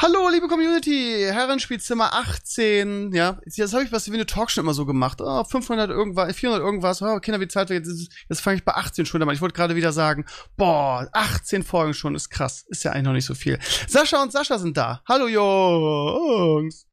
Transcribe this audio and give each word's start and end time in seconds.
Hallo, 0.00 0.28
liebe 0.28 0.46
Community, 0.46 1.26
Herrenspielzimmer 1.28 2.14
18, 2.14 3.10
ja, 3.12 3.40
jetzt 3.44 3.74
habe 3.74 3.82
ich 3.82 3.90
was 3.90 4.08
wie 4.08 4.14
eine 4.14 4.26
Talkshow 4.26 4.60
immer 4.60 4.72
so 4.72 4.86
gemacht, 4.86 5.20
oh, 5.20 5.42
500 5.42 5.90
irgendwas, 5.90 6.36
400 6.36 6.64
irgendwas, 6.64 7.02
oh, 7.02 7.18
Kinder, 7.18 7.40
wie 7.40 7.48
Zeit, 7.48 7.68
jetzt, 7.70 8.08
jetzt 8.28 8.40
fange 8.40 8.58
ich 8.58 8.64
bei 8.64 8.74
18 8.74 9.06
schon 9.06 9.20
an, 9.20 9.28
ich 9.30 9.40
wollte 9.40 9.56
gerade 9.56 9.74
wieder 9.74 9.90
sagen, 9.90 10.24
boah, 10.56 11.08
18 11.12 11.64
Folgen 11.64 11.94
schon, 11.94 12.14
ist 12.14 12.30
krass, 12.30 12.64
ist 12.68 12.84
ja 12.84 12.92
eigentlich 12.92 13.04
noch 13.06 13.12
nicht 13.12 13.24
so 13.24 13.34
viel. 13.34 13.58
Sascha 13.88 14.22
und 14.22 14.30
Sascha 14.30 14.60
sind 14.60 14.76
da, 14.76 15.02
hallo 15.08 15.26
Jungs. 15.26 16.86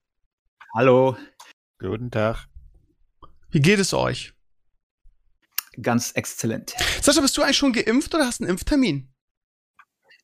Hallo. 0.73 1.15
Guten 1.77 2.09
Tag. 2.09 2.47
Wie 3.51 3.61
geht 3.61 3.77
es 3.77 3.93
euch? 3.93 4.33
Ganz 5.79 6.11
exzellent. 6.13 6.73
Sascha, 7.03 7.21
bist 7.21 7.37
du 7.37 7.43
eigentlich 7.43 7.57
schon 7.57 7.71
geimpft 7.71 8.15
oder 8.15 8.25
hast 8.25 8.41
einen 8.41 8.49
Impftermin? 8.49 9.14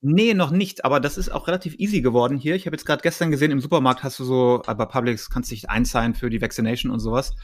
Nee, 0.03 0.33
noch 0.33 0.49
nicht, 0.49 0.83
aber 0.83 0.99
das 0.99 1.19
ist 1.19 1.29
auch 1.31 1.47
relativ 1.47 1.75
easy 1.77 2.01
geworden 2.01 2.37
hier. 2.37 2.55
Ich 2.55 2.65
habe 2.65 2.75
jetzt 2.75 2.85
gerade 2.85 3.03
gestern 3.03 3.29
gesehen, 3.29 3.51
im 3.51 3.61
Supermarkt 3.61 4.01
hast 4.01 4.17
du 4.17 4.23
so, 4.23 4.63
bei 4.65 4.85
Publix 4.85 5.29
kannst 5.29 5.51
du 5.51 5.55
dich 5.55 5.69
einzahlen 5.69 6.15
für 6.15 6.31
die 6.31 6.41
Vaccination 6.41 6.91
und 6.91 6.99
sowas. 6.99 7.35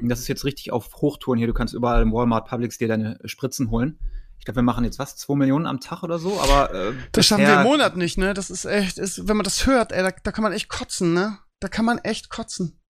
Und 0.00 0.08
das 0.08 0.20
ist 0.20 0.28
jetzt 0.28 0.46
richtig 0.46 0.72
auf 0.72 0.90
Hochtouren 0.94 1.36
hier. 1.36 1.46
Du 1.46 1.52
kannst 1.52 1.74
überall 1.74 2.00
im 2.00 2.12
Walmart, 2.14 2.48
Publix 2.48 2.78
dir 2.78 2.88
deine 2.88 3.18
Spritzen 3.26 3.70
holen. 3.70 3.98
Ich 4.38 4.46
glaube, 4.46 4.56
wir 4.56 4.62
machen 4.62 4.84
jetzt 4.84 4.98
was, 4.98 5.16
zwei 5.16 5.34
Millionen 5.34 5.66
am 5.66 5.78
Tag 5.78 6.02
oder 6.02 6.18
so, 6.18 6.40
aber 6.40 6.72
äh, 6.72 6.92
Das 7.12 7.26
schaffen 7.26 7.44
wir 7.44 7.58
im 7.58 7.64
Monat 7.64 7.98
nicht, 7.98 8.16
ne? 8.16 8.32
Das 8.32 8.48
ist 8.48 8.64
echt, 8.64 8.96
ist, 8.96 9.28
wenn 9.28 9.36
man 9.36 9.44
das 9.44 9.66
hört, 9.66 9.92
ey, 9.92 10.02
da, 10.02 10.10
da 10.10 10.32
kann 10.32 10.42
man 10.42 10.52
echt 10.52 10.70
kotzen, 10.70 11.12
ne? 11.12 11.38
Da 11.60 11.68
kann 11.68 11.84
man 11.84 11.98
echt 11.98 12.30
kotzen. 12.30 12.80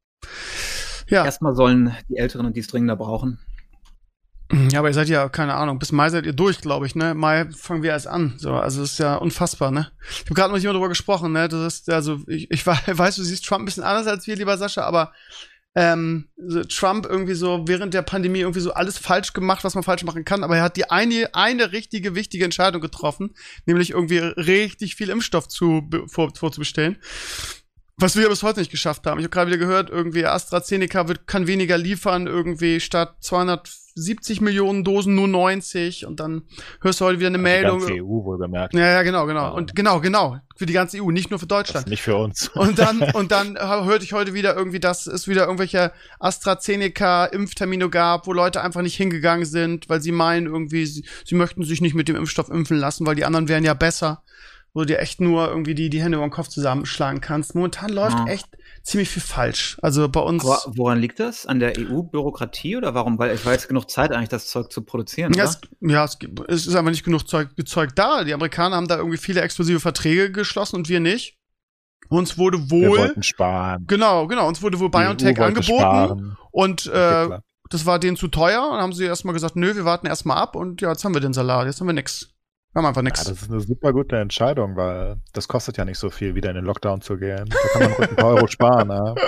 Ja. 1.09 1.25
Erstmal 1.25 1.55
sollen 1.55 1.97
die 2.09 2.17
Älteren 2.17 2.47
und 2.47 2.57
die 2.57 2.61
es 2.61 2.69
dringender 2.69 2.97
brauchen. 2.97 3.41
Ja, 4.71 4.79
aber 4.79 4.89
ihr 4.89 4.95
seid 4.95 5.09
ja, 5.09 5.29
keine 5.29 5.55
Ahnung, 5.55 5.79
bis 5.79 5.91
Mai 5.91 6.09
seid 6.09 6.25
ihr 6.25 6.33
durch, 6.33 6.61
glaube 6.61 6.87
ich, 6.87 6.95
ne? 6.95 7.15
Mai 7.15 7.49
fangen 7.51 7.83
wir 7.83 7.91
erst 7.91 8.07
an. 8.07 8.35
So, 8.39 8.53
also 8.53 8.81
das 8.81 8.93
ist 8.93 8.99
ja 8.99 9.17
unfassbar, 9.17 9.73
ne? 9.73 9.91
Ich 10.09 10.27
habe 10.27 10.35
gerade 10.35 10.53
mit 10.53 10.63
jemandem 10.63 10.81
darüber 10.81 10.89
gesprochen, 10.89 11.33
ne? 11.33 11.49
Das 11.49 11.75
ist, 11.75 11.91
also, 11.91 12.21
ich, 12.29 12.51
ich 12.51 12.67
weiß, 12.67 13.17
du 13.17 13.23
siehst 13.25 13.45
Trump 13.45 13.63
ein 13.63 13.65
bisschen 13.65 13.83
anders 13.83 14.07
als 14.07 14.27
wir, 14.27 14.37
lieber 14.37 14.57
Sascha, 14.57 14.83
aber 14.83 15.13
ähm, 15.77 16.29
so 16.39 16.65
Trump 16.65 17.07
irgendwie 17.07 17.35
so 17.35 17.65
während 17.67 17.93
der 17.93 18.03
Pandemie 18.03 18.41
irgendwie 18.41 18.61
so 18.61 18.73
alles 18.73 18.97
falsch 18.97 19.35
gemacht, 19.35 19.63
was 19.63 19.75
man 19.75 19.85
falsch 19.85 20.05
machen 20.05 20.25
kann, 20.25 20.43
aber 20.43 20.57
er 20.57 20.63
hat 20.63 20.77
die 20.79 20.91
eine, 20.91 21.29
eine 21.35 21.73
richtige, 21.73 22.15
wichtige 22.15 22.45
Entscheidung 22.45 22.81
getroffen, 22.81 23.35
nämlich 23.67 23.91
irgendwie 23.91 24.19
richtig 24.19 24.97
viel 24.97 25.11
Impfstoff 25.11 25.49
zu, 25.49 25.89
vor, 26.07 26.35
vorzubestellen. 26.35 26.97
Was 27.99 28.15
wir 28.15 28.29
bis 28.29 28.43
heute 28.43 28.61
nicht 28.61 28.71
geschafft 28.71 29.07
haben. 29.07 29.19
Ich 29.21 29.25
habe 29.25 29.31
gerade 29.31 29.51
wieder 29.51 29.59
gehört, 29.59 29.89
irgendwie 29.89 30.27
AstraZeneca 30.27 31.09
wird, 31.09 31.27
kann 31.27 31.47
weniger 31.47 31.79
liefern, 31.79 32.27
irgendwie 32.27 32.79
statt 32.79 33.17
270 33.21 34.43
Millionen 34.43 34.85
Dosen 34.85 35.15
nur 35.15 35.29
90 35.29 36.05
und 36.05 36.21
dann 36.21 36.43
hörst 36.83 37.01
du 37.01 37.07
heute 37.07 37.21
wieder 37.21 37.29
eine 37.29 37.39
die 37.39 37.45
Meldung. 37.45 37.79
Die 37.79 37.87
ganze 37.87 38.03
EU 38.03 38.25
wohlgemerkt. 38.25 38.75
Ja, 38.75 38.87
ja, 38.87 39.03
genau, 39.03 39.25
genau. 39.25 39.57
Und 39.57 39.75
genau, 39.75 40.03
genau. 40.03 40.37
Für 40.57 40.67
die 40.67 40.75
ganze 40.75 41.03
EU, 41.03 41.11
nicht 41.11 41.31
nur 41.31 41.39
für 41.39 41.47
Deutschland. 41.47 41.87
nicht 41.87 42.03
für 42.03 42.17
uns. 42.17 42.49
Und 42.49 42.79
dann, 42.79 43.01
und 43.15 43.33
dann 43.33 43.59
hörte 43.59 44.05
ich 44.05 44.13
heute 44.13 44.35
wieder 44.35 44.55
irgendwie, 44.55 44.81
dass 44.81 45.07
es 45.07 45.27
wieder 45.27 45.45
irgendwelche 45.45 45.91
AstraZeneca-Impftermine 46.21 47.89
gab, 47.89 48.27
wo 48.27 48.35
Leute 48.35 48.61
einfach 48.61 48.83
nicht 48.83 48.97
hingegangen 48.97 49.47
sind, 49.47 49.89
weil 49.89 50.03
sie 50.03 50.13
meinen 50.13 50.45
irgendwie, 50.45 50.85
sie, 50.85 51.07
sie 51.25 51.35
möchten 51.35 51.65
sich 51.65 51.81
nicht 51.81 51.95
mit 51.95 52.09
dem 52.09 52.17
Impfstoff 52.17 52.51
impfen 52.51 52.77
lassen, 52.77 53.07
weil 53.07 53.15
die 53.15 53.25
anderen 53.25 53.49
wären 53.49 53.65
ja 53.65 53.73
besser 53.73 54.23
wo 54.77 54.81
du 54.81 54.87
dir 54.89 54.99
echt 54.99 55.23
nur 55.23 55.49
irgendwie 55.49 55.75
die, 55.75 55.89
die 55.89 56.03
Hände 56.03 56.19
über 56.19 56.27
den 56.27 56.31
Kopf 56.31 56.49
zusammenschlagen 56.49 57.23
kannst. 57.23 57.55
Momentan 57.55 57.89
läuft 57.89 58.19
ja. 58.19 58.27
echt 58.27 58.47
ziemlich 58.83 59.09
viel 59.09 59.23
falsch. 59.23 59.79
Also 59.81 60.07
bei 60.07 60.21
uns. 60.21 60.45
Aber 60.45 60.61
woran 60.77 60.99
liegt 60.99 61.19
das? 61.19 61.47
An 61.47 61.61
der 61.61 61.79
EU-Bürokratie 61.79 62.77
oder 62.77 62.95
warum? 62.95 63.19
Weil 63.19 63.31
es 63.31 63.47
war 63.47 63.55
jetzt 63.55 63.69
genug 63.69 63.89
Zeit 63.89 64.13
eigentlich, 64.13 64.29
das 64.29 64.49
Zeug 64.49 64.71
zu 64.71 64.83
produzieren. 64.83 65.33
Ja, 65.33 65.45
es, 65.45 65.63
ja 65.81 66.05
es, 66.05 66.19
es, 66.49 66.67
ist 66.67 66.75
einfach 66.75 66.91
nicht 66.91 67.05
genug 67.05 67.27
Zeug, 67.27 67.49
Zeug 67.65 67.95
da. 67.95 68.23
Die 68.23 68.35
Amerikaner 68.35 68.77
haben 68.77 68.87
da 68.87 68.99
irgendwie 68.99 69.17
viele 69.17 69.41
exklusive 69.41 69.81
Verträge 69.81 70.31
geschlossen 70.31 70.77
und 70.77 70.91
wir 70.91 71.01
nicht. 71.01 71.39
Uns 72.11 72.37
wurde 72.37 72.71
wohl. 72.71 72.83
Wir 72.83 72.99
wollten 72.99 73.23
sparen. 73.23 73.87
Genau, 73.87 74.27
genau. 74.27 74.47
Uns 74.47 74.61
wurde 74.61 74.79
wohl 74.79 74.91
BioNTech 74.91 75.41
angeboten. 75.41 75.79
Sparen. 75.79 76.37
Und 76.51 76.85
äh, 76.85 77.31
das 77.71 77.87
war 77.87 77.99
denen 77.99 78.19
zu 78.19 78.29
teuer. 78.29 78.69
Und 78.73 78.77
haben 78.77 78.93
sie 78.93 79.07
erstmal 79.07 79.33
gesagt, 79.33 79.57
nö, 79.57 79.75
wir 79.75 79.87
warten 79.87 80.07
erstmal 80.07 80.37
ab. 80.37 80.55
Und 80.55 80.83
ja, 80.83 80.91
jetzt 80.91 81.03
haben 81.03 81.15
wir 81.15 81.23
den 81.23 81.33
Salat. 81.33 81.65
Jetzt 81.65 81.81
haben 81.81 81.87
wir 81.87 81.95
nix. 81.95 82.36
Wir 82.77 82.81
haben 82.81 82.89
einfach 82.89 83.01
nichts. 83.01 83.25
Ja, 83.25 83.31
das 83.31 83.41
ist 83.41 83.51
eine 83.51 83.61
super 83.61 83.91
gute 83.95 84.17
Entscheidung, 84.17 84.77
weil 84.77 85.17
das 85.33 85.49
kostet 85.49 85.79
ja 85.79 85.87
nicht 85.87 85.97
so 85.99 86.11
viel, 86.11 86.35
wieder 86.35 86.51
in 86.51 86.57
den 86.57 86.67
Lockdown 86.67 87.01
zu 87.01 87.17
gehen. 87.17 87.49
Da 87.49 87.57
kann 87.73 87.91
man 87.91 88.11
ein 88.11 88.17
paar 88.17 88.35
Euro 88.35 88.47
sparen. 88.49 88.91
Ja. 88.91 89.15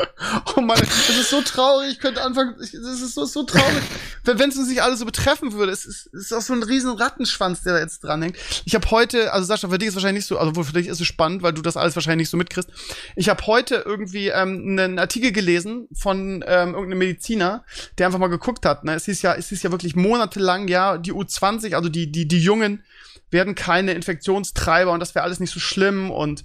Oh 0.56 0.60
Mann, 0.60 0.78
das 0.81 1.09
ist 1.10 1.31
so 1.31 1.41
traurig. 1.42 1.92
Ich 1.92 2.00
könnte 2.00 2.20
anfangen, 2.20 2.56
das 2.58 2.72
ist 2.72 3.14
so, 3.14 3.25
so 3.25 3.44
traurig. 3.44 3.82
Wenn 4.25 4.50
es 4.50 4.56
uns 4.56 4.69
nicht 4.69 4.82
alle 4.82 4.97
so 4.97 5.06
betreffen 5.06 5.53
würde, 5.53 5.70
es 5.70 5.87
ist, 5.87 6.12
es 6.12 6.25
ist 6.25 6.32
auch 6.32 6.41
so 6.41 6.53
ein 6.53 6.64
riesen 6.64 6.91
Rattenschwanz, 6.91 7.62
der 7.62 7.75
da 7.75 7.78
jetzt 7.78 8.03
dranhängt. 8.03 8.37
Ich 8.64 8.75
habe 8.75 8.91
heute, 8.91 9.32
also 9.32 9.47
Sascha, 9.47 9.69
für 9.69 9.78
dich 9.78 9.87
ist 9.87 9.92
es 9.92 9.97
wahrscheinlich 9.97 10.25
nicht 10.25 10.28
so, 10.28 10.37
also 10.37 10.64
für 10.64 10.72
dich 10.72 10.88
ist 10.88 11.00
es 11.00 11.06
spannend, 11.06 11.42
weil 11.44 11.53
du 11.53 11.62
das 11.62 11.76
alles 11.76 11.94
wahrscheinlich 11.94 12.25
nicht 12.25 12.31
so 12.31 12.37
mitkriegst. 12.37 12.69
Ich 13.14 13.28
habe 13.28 13.47
heute 13.47 13.84
irgendwie 13.87 14.28
ähm, 14.28 14.76
einen 14.76 14.98
Artikel 14.98 15.31
gelesen 15.31 15.87
von 15.94 16.44
ähm, 16.47 16.75
irgendeinem 16.75 16.98
Mediziner, 16.98 17.64
der 17.97 18.06
einfach 18.06 18.19
mal 18.19 18.26
geguckt 18.26 18.66
hat. 18.66 18.82
Ne? 18.82 18.94
Es 18.94 19.06
ist 19.06 19.22
ja, 19.22 19.34
es 19.34 19.53
ist 19.53 19.62
ja 19.62 19.70
wirklich 19.70 19.94
monatelang, 19.94 20.66
ja, 20.66 20.98
die 20.98 21.12
U20, 21.12 21.76
also 21.76 21.88
die, 21.88 22.10
die, 22.10 22.26
die 22.26 22.41
Jungen, 22.41 22.82
werden 23.31 23.55
keine 23.55 23.93
Infektionstreiber 23.93 24.93
und 24.93 25.01
das 25.01 25.15
wäre 25.15 25.25
alles 25.25 25.41
nicht 25.41 25.53
so 25.53 25.61
schlimm 25.61 26.11
und 26.11 26.45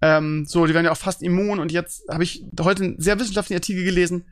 ähm, 0.00 0.44
so, 0.46 0.64
die 0.66 0.74
werden 0.74 0.86
ja 0.86 0.92
auch 0.92 0.96
fast 0.96 1.22
immun 1.22 1.58
und 1.58 1.72
jetzt 1.72 2.08
habe 2.08 2.22
ich 2.22 2.44
heute 2.60 2.84
einen 2.84 3.00
sehr 3.00 3.18
wissenschaftlichen 3.18 3.58
Artikel 3.58 3.84
gelesen, 3.84 4.26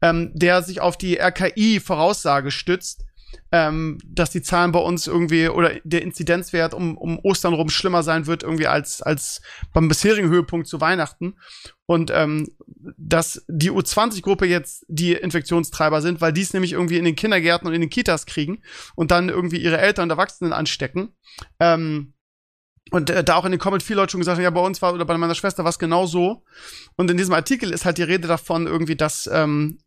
ähm, 0.00 0.30
der 0.34 0.62
sich 0.62 0.80
auf 0.80 0.96
die 0.96 1.18
RKI-Voraussage 1.18 2.50
stützt, 2.50 3.04
ähm, 3.50 3.98
dass 4.04 4.30
die 4.30 4.42
Zahlen 4.42 4.72
bei 4.72 4.78
uns 4.78 5.06
irgendwie 5.06 5.48
oder 5.48 5.72
der 5.84 6.02
Inzidenzwert 6.02 6.74
um, 6.74 6.96
um 6.98 7.18
Ostern 7.20 7.54
rum 7.54 7.70
schlimmer 7.70 8.02
sein 8.02 8.26
wird, 8.26 8.42
irgendwie 8.42 8.66
als, 8.66 9.00
als 9.02 9.40
beim 9.72 9.88
bisherigen 9.88 10.28
Höhepunkt 10.28 10.66
zu 10.66 10.80
Weihnachten. 10.80 11.36
Und 11.86 12.10
ähm, 12.14 12.48
dass 12.98 13.44
die 13.48 13.70
U20-Gruppe 13.70 14.46
jetzt 14.46 14.84
die 14.88 15.14
Infektionstreiber 15.14 16.02
sind, 16.02 16.20
weil 16.20 16.34
die 16.34 16.42
es 16.42 16.52
nämlich 16.52 16.72
irgendwie 16.72 16.98
in 16.98 17.04
den 17.04 17.16
Kindergärten 17.16 17.66
und 17.66 17.74
in 17.74 17.80
den 17.80 17.90
Kitas 17.90 18.26
kriegen 18.26 18.62
und 18.94 19.10
dann 19.10 19.30
irgendwie 19.30 19.56
ihre 19.58 19.78
Eltern 19.78 20.04
und 20.04 20.10
Erwachsenen 20.10 20.52
anstecken. 20.52 21.14
Ähm, 21.58 22.12
und 22.90 23.10
äh, 23.10 23.24
da 23.24 23.36
auch 23.36 23.44
in 23.44 23.50
den 23.50 23.60
Comments 23.60 23.84
viele 23.84 24.00
Leute 24.00 24.12
schon 24.12 24.20
gesagt 24.20 24.36
haben, 24.36 24.42
ja, 24.42 24.50
bei 24.50 24.60
uns 24.60 24.80
war 24.82 24.94
oder 24.94 25.04
bei 25.04 25.16
meiner 25.16 25.34
Schwester 25.34 25.64
war 25.64 25.70
es 25.70 25.78
genau 25.78 26.06
so. 26.06 26.42
Und 26.96 27.10
in 27.10 27.16
diesem 27.16 27.34
Artikel 27.34 27.72
ist 27.72 27.84
halt 27.84 27.98
die 27.98 28.02
Rede 28.02 28.28
davon 28.28 28.66
irgendwie, 28.66 28.96
dass, 28.96 29.28
ähm, 29.32 29.78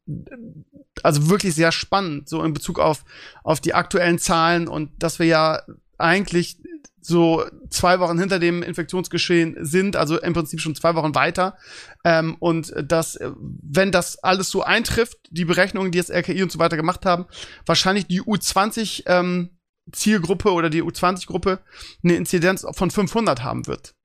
also 1.03 1.29
wirklich 1.29 1.55
sehr 1.55 1.71
spannend, 1.71 2.29
so 2.29 2.43
in 2.43 2.53
Bezug 2.53 2.79
auf, 2.79 3.03
auf 3.43 3.59
die 3.59 3.73
aktuellen 3.73 4.19
Zahlen 4.19 4.67
und 4.67 4.91
dass 5.01 5.19
wir 5.19 5.25
ja 5.25 5.61
eigentlich 5.97 6.57
so 7.01 7.43
zwei 7.69 7.99
Wochen 7.99 8.19
hinter 8.19 8.37
dem 8.37 8.61
Infektionsgeschehen 8.61 9.57
sind, 9.65 9.95
also 9.95 10.19
im 10.19 10.33
Prinzip 10.33 10.61
schon 10.61 10.75
zwei 10.75 10.93
Wochen 10.95 11.15
weiter. 11.15 11.57
Ähm, 12.03 12.35
und 12.39 12.73
dass, 12.77 13.19
wenn 13.35 13.91
das 13.91 14.23
alles 14.23 14.49
so 14.49 14.61
eintrifft, 14.61 15.17
die 15.31 15.45
Berechnungen, 15.45 15.91
die 15.91 15.97
jetzt 15.97 16.11
RKI 16.11 16.43
und 16.43 16.51
so 16.51 16.59
weiter 16.59 16.77
gemacht 16.77 17.05
haben, 17.05 17.25
wahrscheinlich 17.65 18.05
die 18.05 18.21
U20 18.21 19.03
ähm, 19.07 19.49
Zielgruppe 19.91 20.51
oder 20.51 20.69
die 20.69 20.83
U20-Gruppe 20.83 21.59
eine 22.03 22.15
Inzidenz 22.15 22.65
von 22.71 22.91
500 22.91 23.43
haben 23.43 23.67
wird. 23.67 23.95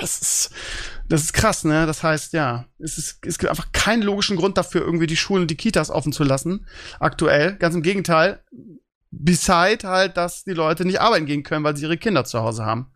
Das 0.00 0.20
ist, 0.20 0.50
das 1.08 1.22
ist 1.22 1.32
krass, 1.32 1.64
ne? 1.64 1.86
Das 1.86 2.02
heißt, 2.02 2.32
ja, 2.32 2.66
es, 2.78 2.96
ist, 2.96 3.26
es 3.26 3.38
gibt 3.38 3.50
einfach 3.50 3.72
keinen 3.72 4.02
logischen 4.02 4.36
Grund 4.36 4.56
dafür, 4.56 4.82
irgendwie 4.82 5.08
die 5.08 5.16
Schulen 5.16 5.42
und 5.42 5.50
die 5.50 5.56
Kitas 5.56 5.90
offen 5.90 6.12
zu 6.12 6.22
lassen, 6.22 6.66
aktuell. 7.00 7.56
Ganz 7.56 7.74
im 7.74 7.82
Gegenteil, 7.82 8.42
Beside 9.18 9.88
halt, 9.88 10.16
dass 10.16 10.44
die 10.44 10.52
Leute 10.52 10.84
nicht 10.84 11.00
arbeiten 11.00 11.26
gehen 11.26 11.42
können, 11.42 11.64
weil 11.64 11.76
sie 11.76 11.84
ihre 11.84 11.96
Kinder 11.96 12.24
zu 12.24 12.40
Hause 12.40 12.64
haben. 12.64 12.88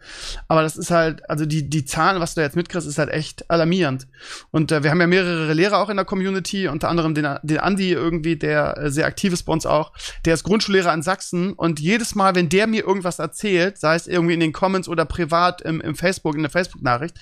Aber 0.49 0.63
das 0.63 0.77
ist 0.77 0.91
halt, 0.91 1.29
also 1.31 1.47
die, 1.47 1.69
die 1.69 1.85
Zahlen, 1.85 2.21
was 2.21 2.35
du 2.35 2.41
jetzt 2.41 2.57
mitkriegst, 2.57 2.89
ist 2.89 2.99
halt 2.99 3.11
echt 3.11 3.51
alarmierend. 3.51 4.09
Und 4.51 4.73
äh, 4.73 4.83
wir 4.83 4.91
haben 4.91 5.01
ja 5.01 5.07
mehrere 5.07 5.53
Lehrer 5.53 5.79
auch 5.79 5.89
in 5.89 5.97
der 5.97 6.05
Community, 6.05 6.69
unter 6.69 6.89
anderem 6.89 7.15
den, 7.15 7.39
den 7.43 7.59
Andi 7.59 7.93
irgendwie, 7.93 8.37
der 8.37 8.77
äh, 8.79 8.91
sehr 8.91 9.07
aktiv 9.07 9.33
ist 9.33 9.45
bei 9.45 9.53
uns 9.53 9.67
auch. 9.67 9.93
Der 10.25 10.35
ist 10.35 10.45
Grundschullehrer 10.45 10.93
in 10.93 11.03
Sachsen 11.03 11.53
und 11.53 11.81
jedes 11.81 12.15
Mal, 12.15 12.35
wenn 12.35 12.49
der 12.49 12.67
mir 12.67 12.85
irgendwas 12.85 13.19
erzählt, 13.19 13.79
sei 13.79 13.95
es 13.95 14.07
irgendwie 14.07 14.35
in 14.35 14.41
den 14.41 14.53
Comments 14.53 14.89
oder 14.89 15.05
privat 15.05 15.63
im, 15.63 15.81
im 15.81 15.95
Facebook, 15.95 16.35
in 16.35 16.43
der 16.43 16.51
Facebook-Nachricht, 16.51 17.19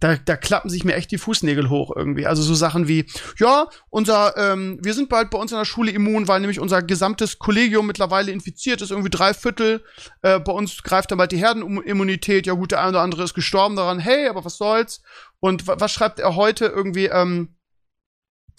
da, 0.00 0.16
da 0.16 0.36
klappen 0.36 0.70
sich 0.70 0.84
mir 0.84 0.94
echt 0.94 1.10
die 1.10 1.18
Fußnägel 1.18 1.68
hoch 1.68 1.92
irgendwie. 1.94 2.26
Also 2.26 2.42
so 2.42 2.54
Sachen 2.54 2.88
wie, 2.88 3.06
ja, 3.38 3.68
unser, 3.90 4.36
ähm, 4.36 4.78
wir 4.82 4.94
sind 4.94 5.08
bald 5.08 5.30
bei 5.30 5.38
uns 5.38 5.52
in 5.52 5.58
der 5.58 5.64
Schule 5.64 5.90
immun, 5.90 6.28
weil 6.28 6.40
nämlich 6.40 6.60
unser 6.60 6.82
gesamtes 6.82 7.38
Kollegium 7.38 7.86
mittlerweile 7.86 8.30
infiziert 8.30 8.80
ist, 8.80 8.90
irgendwie 8.90 9.10
drei 9.10 9.34
Viertel. 9.34 9.82
Äh, 10.22 10.40
bei 10.40 10.52
uns 10.52 10.82
greift 10.82 11.10
dann 11.10 11.18
bald 11.18 11.32
die 11.32 11.38
Herdenimmunität. 11.38 12.46
Ja 12.46 12.54
gut, 12.54 12.70
der 12.70 12.80
eine 12.80 12.90
oder 12.90 13.00
andere 13.02 13.24
ist 13.24 13.34
gestorben 13.34 13.76
daran. 13.76 13.98
Hey, 13.98 14.28
aber 14.28 14.44
was 14.44 14.56
soll's? 14.56 15.02
Und 15.40 15.66
was 15.66 15.92
schreibt 15.92 16.18
er 16.18 16.36
heute 16.36 16.66
irgendwie? 16.66 17.06
Ähm, 17.06 17.56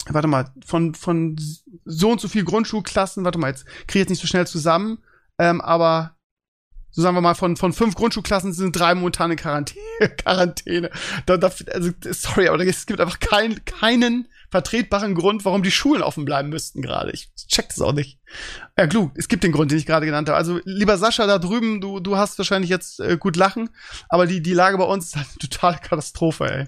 warte 0.08 0.28
mal, 0.28 0.50
von, 0.64 0.94
von 0.94 1.36
so 1.84 2.10
und 2.10 2.20
so 2.20 2.28
viel 2.28 2.44
Grundschulklassen, 2.44 3.24
warte 3.24 3.38
mal, 3.38 3.48
jetzt 3.48 3.66
kriege 3.66 3.84
ich 3.90 3.96
jetzt 3.96 4.10
nicht 4.10 4.20
so 4.20 4.26
schnell 4.26 4.46
zusammen, 4.46 4.98
ähm, 5.38 5.60
aber 5.60 6.16
so 6.90 7.02
sagen 7.02 7.16
wir 7.16 7.20
mal, 7.20 7.34
von, 7.34 7.56
von 7.56 7.72
fünf 7.72 7.94
Grundschulklassen 7.94 8.52
sind 8.52 8.74
drei 8.78 8.94
momentan 8.94 9.30
in 9.30 9.36
Quarantäne. 9.36 9.80
Quarantäne. 10.18 10.90
Da, 11.26 11.36
da, 11.36 11.50
also, 11.72 11.90
sorry, 12.10 12.48
aber 12.48 12.64
es 12.66 12.86
gibt 12.86 13.00
einfach 13.00 13.20
kein, 13.20 13.64
keinen 13.64 14.28
vertretbaren 14.50 15.14
Grund, 15.14 15.44
warum 15.44 15.62
die 15.62 15.70
Schulen 15.70 16.02
offen 16.02 16.24
bleiben 16.24 16.48
müssten 16.48 16.82
gerade. 16.82 17.12
Ich 17.12 17.30
check 17.48 17.68
das 17.68 17.80
auch 17.80 17.92
nicht. 17.92 18.18
Ja, 18.76 18.86
klug, 18.88 19.12
es 19.14 19.28
gibt 19.28 19.44
den 19.44 19.52
Grund, 19.52 19.70
den 19.70 19.78
ich 19.78 19.86
gerade 19.86 20.06
genannt 20.06 20.28
habe. 20.28 20.36
Also, 20.36 20.60
lieber 20.64 20.98
Sascha 20.98 21.26
da 21.26 21.38
drüben, 21.38 21.80
du, 21.80 22.00
du 22.00 22.16
hast 22.16 22.36
wahrscheinlich 22.38 22.70
jetzt 22.70 22.98
äh, 23.00 23.16
gut 23.16 23.36
lachen, 23.36 23.70
aber 24.08 24.26
die, 24.26 24.42
die 24.42 24.54
Lage 24.54 24.76
bei 24.78 24.84
uns 24.84 25.06
ist 25.06 25.16
halt 25.16 25.28
eine 25.40 25.48
totale 25.48 25.78
Katastrophe, 25.78 26.50
ey. 26.50 26.66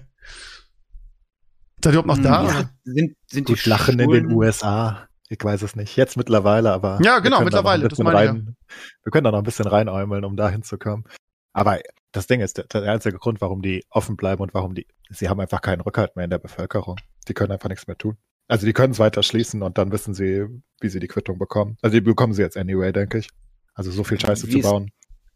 Seid 1.83 1.93
ihr 1.93 1.99
überhaupt 1.99 2.07
noch 2.07 2.23
da? 2.23 2.47
Ja, 2.47 2.69
sind, 2.85 3.17
sind 3.27 3.47
Gut 3.47 3.65
die 3.65 3.69
lachen 3.69 3.99
in 3.99 4.05
Schulen- 4.05 4.27
den 4.29 4.31
USA. 4.37 5.07
Ich 5.33 5.43
weiß 5.43 5.63
es 5.63 5.75
nicht. 5.75 5.95
Jetzt 5.95 6.15
mittlerweile, 6.15 6.71
aber. 6.71 6.99
Ja, 7.01 7.17
genau, 7.17 7.39
da 7.39 7.43
mittlerweile, 7.43 7.87
ich 7.91 7.99
rein, 8.05 8.55
Wir 9.03 9.11
können 9.11 9.23
da 9.23 9.31
noch 9.31 9.39
ein 9.39 9.43
bisschen 9.43 9.65
reinäumeln, 9.65 10.25
um 10.25 10.35
da 10.35 10.47
hinzukommen. 10.47 11.05
Aber 11.53 11.79
das 12.11 12.27
Ding 12.27 12.39
ist, 12.39 12.57
der, 12.57 12.65
der 12.65 12.83
einzige 12.91 13.17
Grund, 13.17 13.41
warum 13.41 13.63
die 13.63 13.83
offen 13.89 14.15
bleiben 14.15 14.43
und 14.43 14.53
warum 14.53 14.75
die, 14.75 14.85
sie 15.09 15.29
haben 15.29 15.39
einfach 15.39 15.61
keinen 15.61 15.81
Rückhalt 15.81 16.15
mehr 16.15 16.25
in 16.25 16.29
der 16.29 16.37
Bevölkerung. 16.37 16.97
Die 17.27 17.33
können 17.33 17.51
einfach 17.51 17.69
nichts 17.69 17.87
mehr 17.87 17.97
tun. 17.97 18.17
Also 18.47 18.67
die 18.67 18.73
können 18.73 18.91
es 18.91 18.99
weiter 18.99 19.23
schließen 19.23 19.63
und 19.63 19.77
dann 19.79 19.91
wissen 19.91 20.13
sie, 20.13 20.45
wie 20.81 20.89
sie 20.89 20.99
die 20.99 21.07
Quittung 21.07 21.39
bekommen. 21.39 21.77
Also 21.81 21.95
die 21.95 22.01
bekommen 22.01 22.33
sie 22.33 22.43
jetzt 22.43 22.55
anyway, 22.57 22.91
denke 22.91 23.17
ich. 23.17 23.29
Also 23.73 23.89
so 23.89 24.03
viel 24.03 24.19
Scheiße 24.19 24.45
Wie 24.47 24.51
zu 24.51 24.57
ist- 24.59 24.63
bauen. 24.69 24.91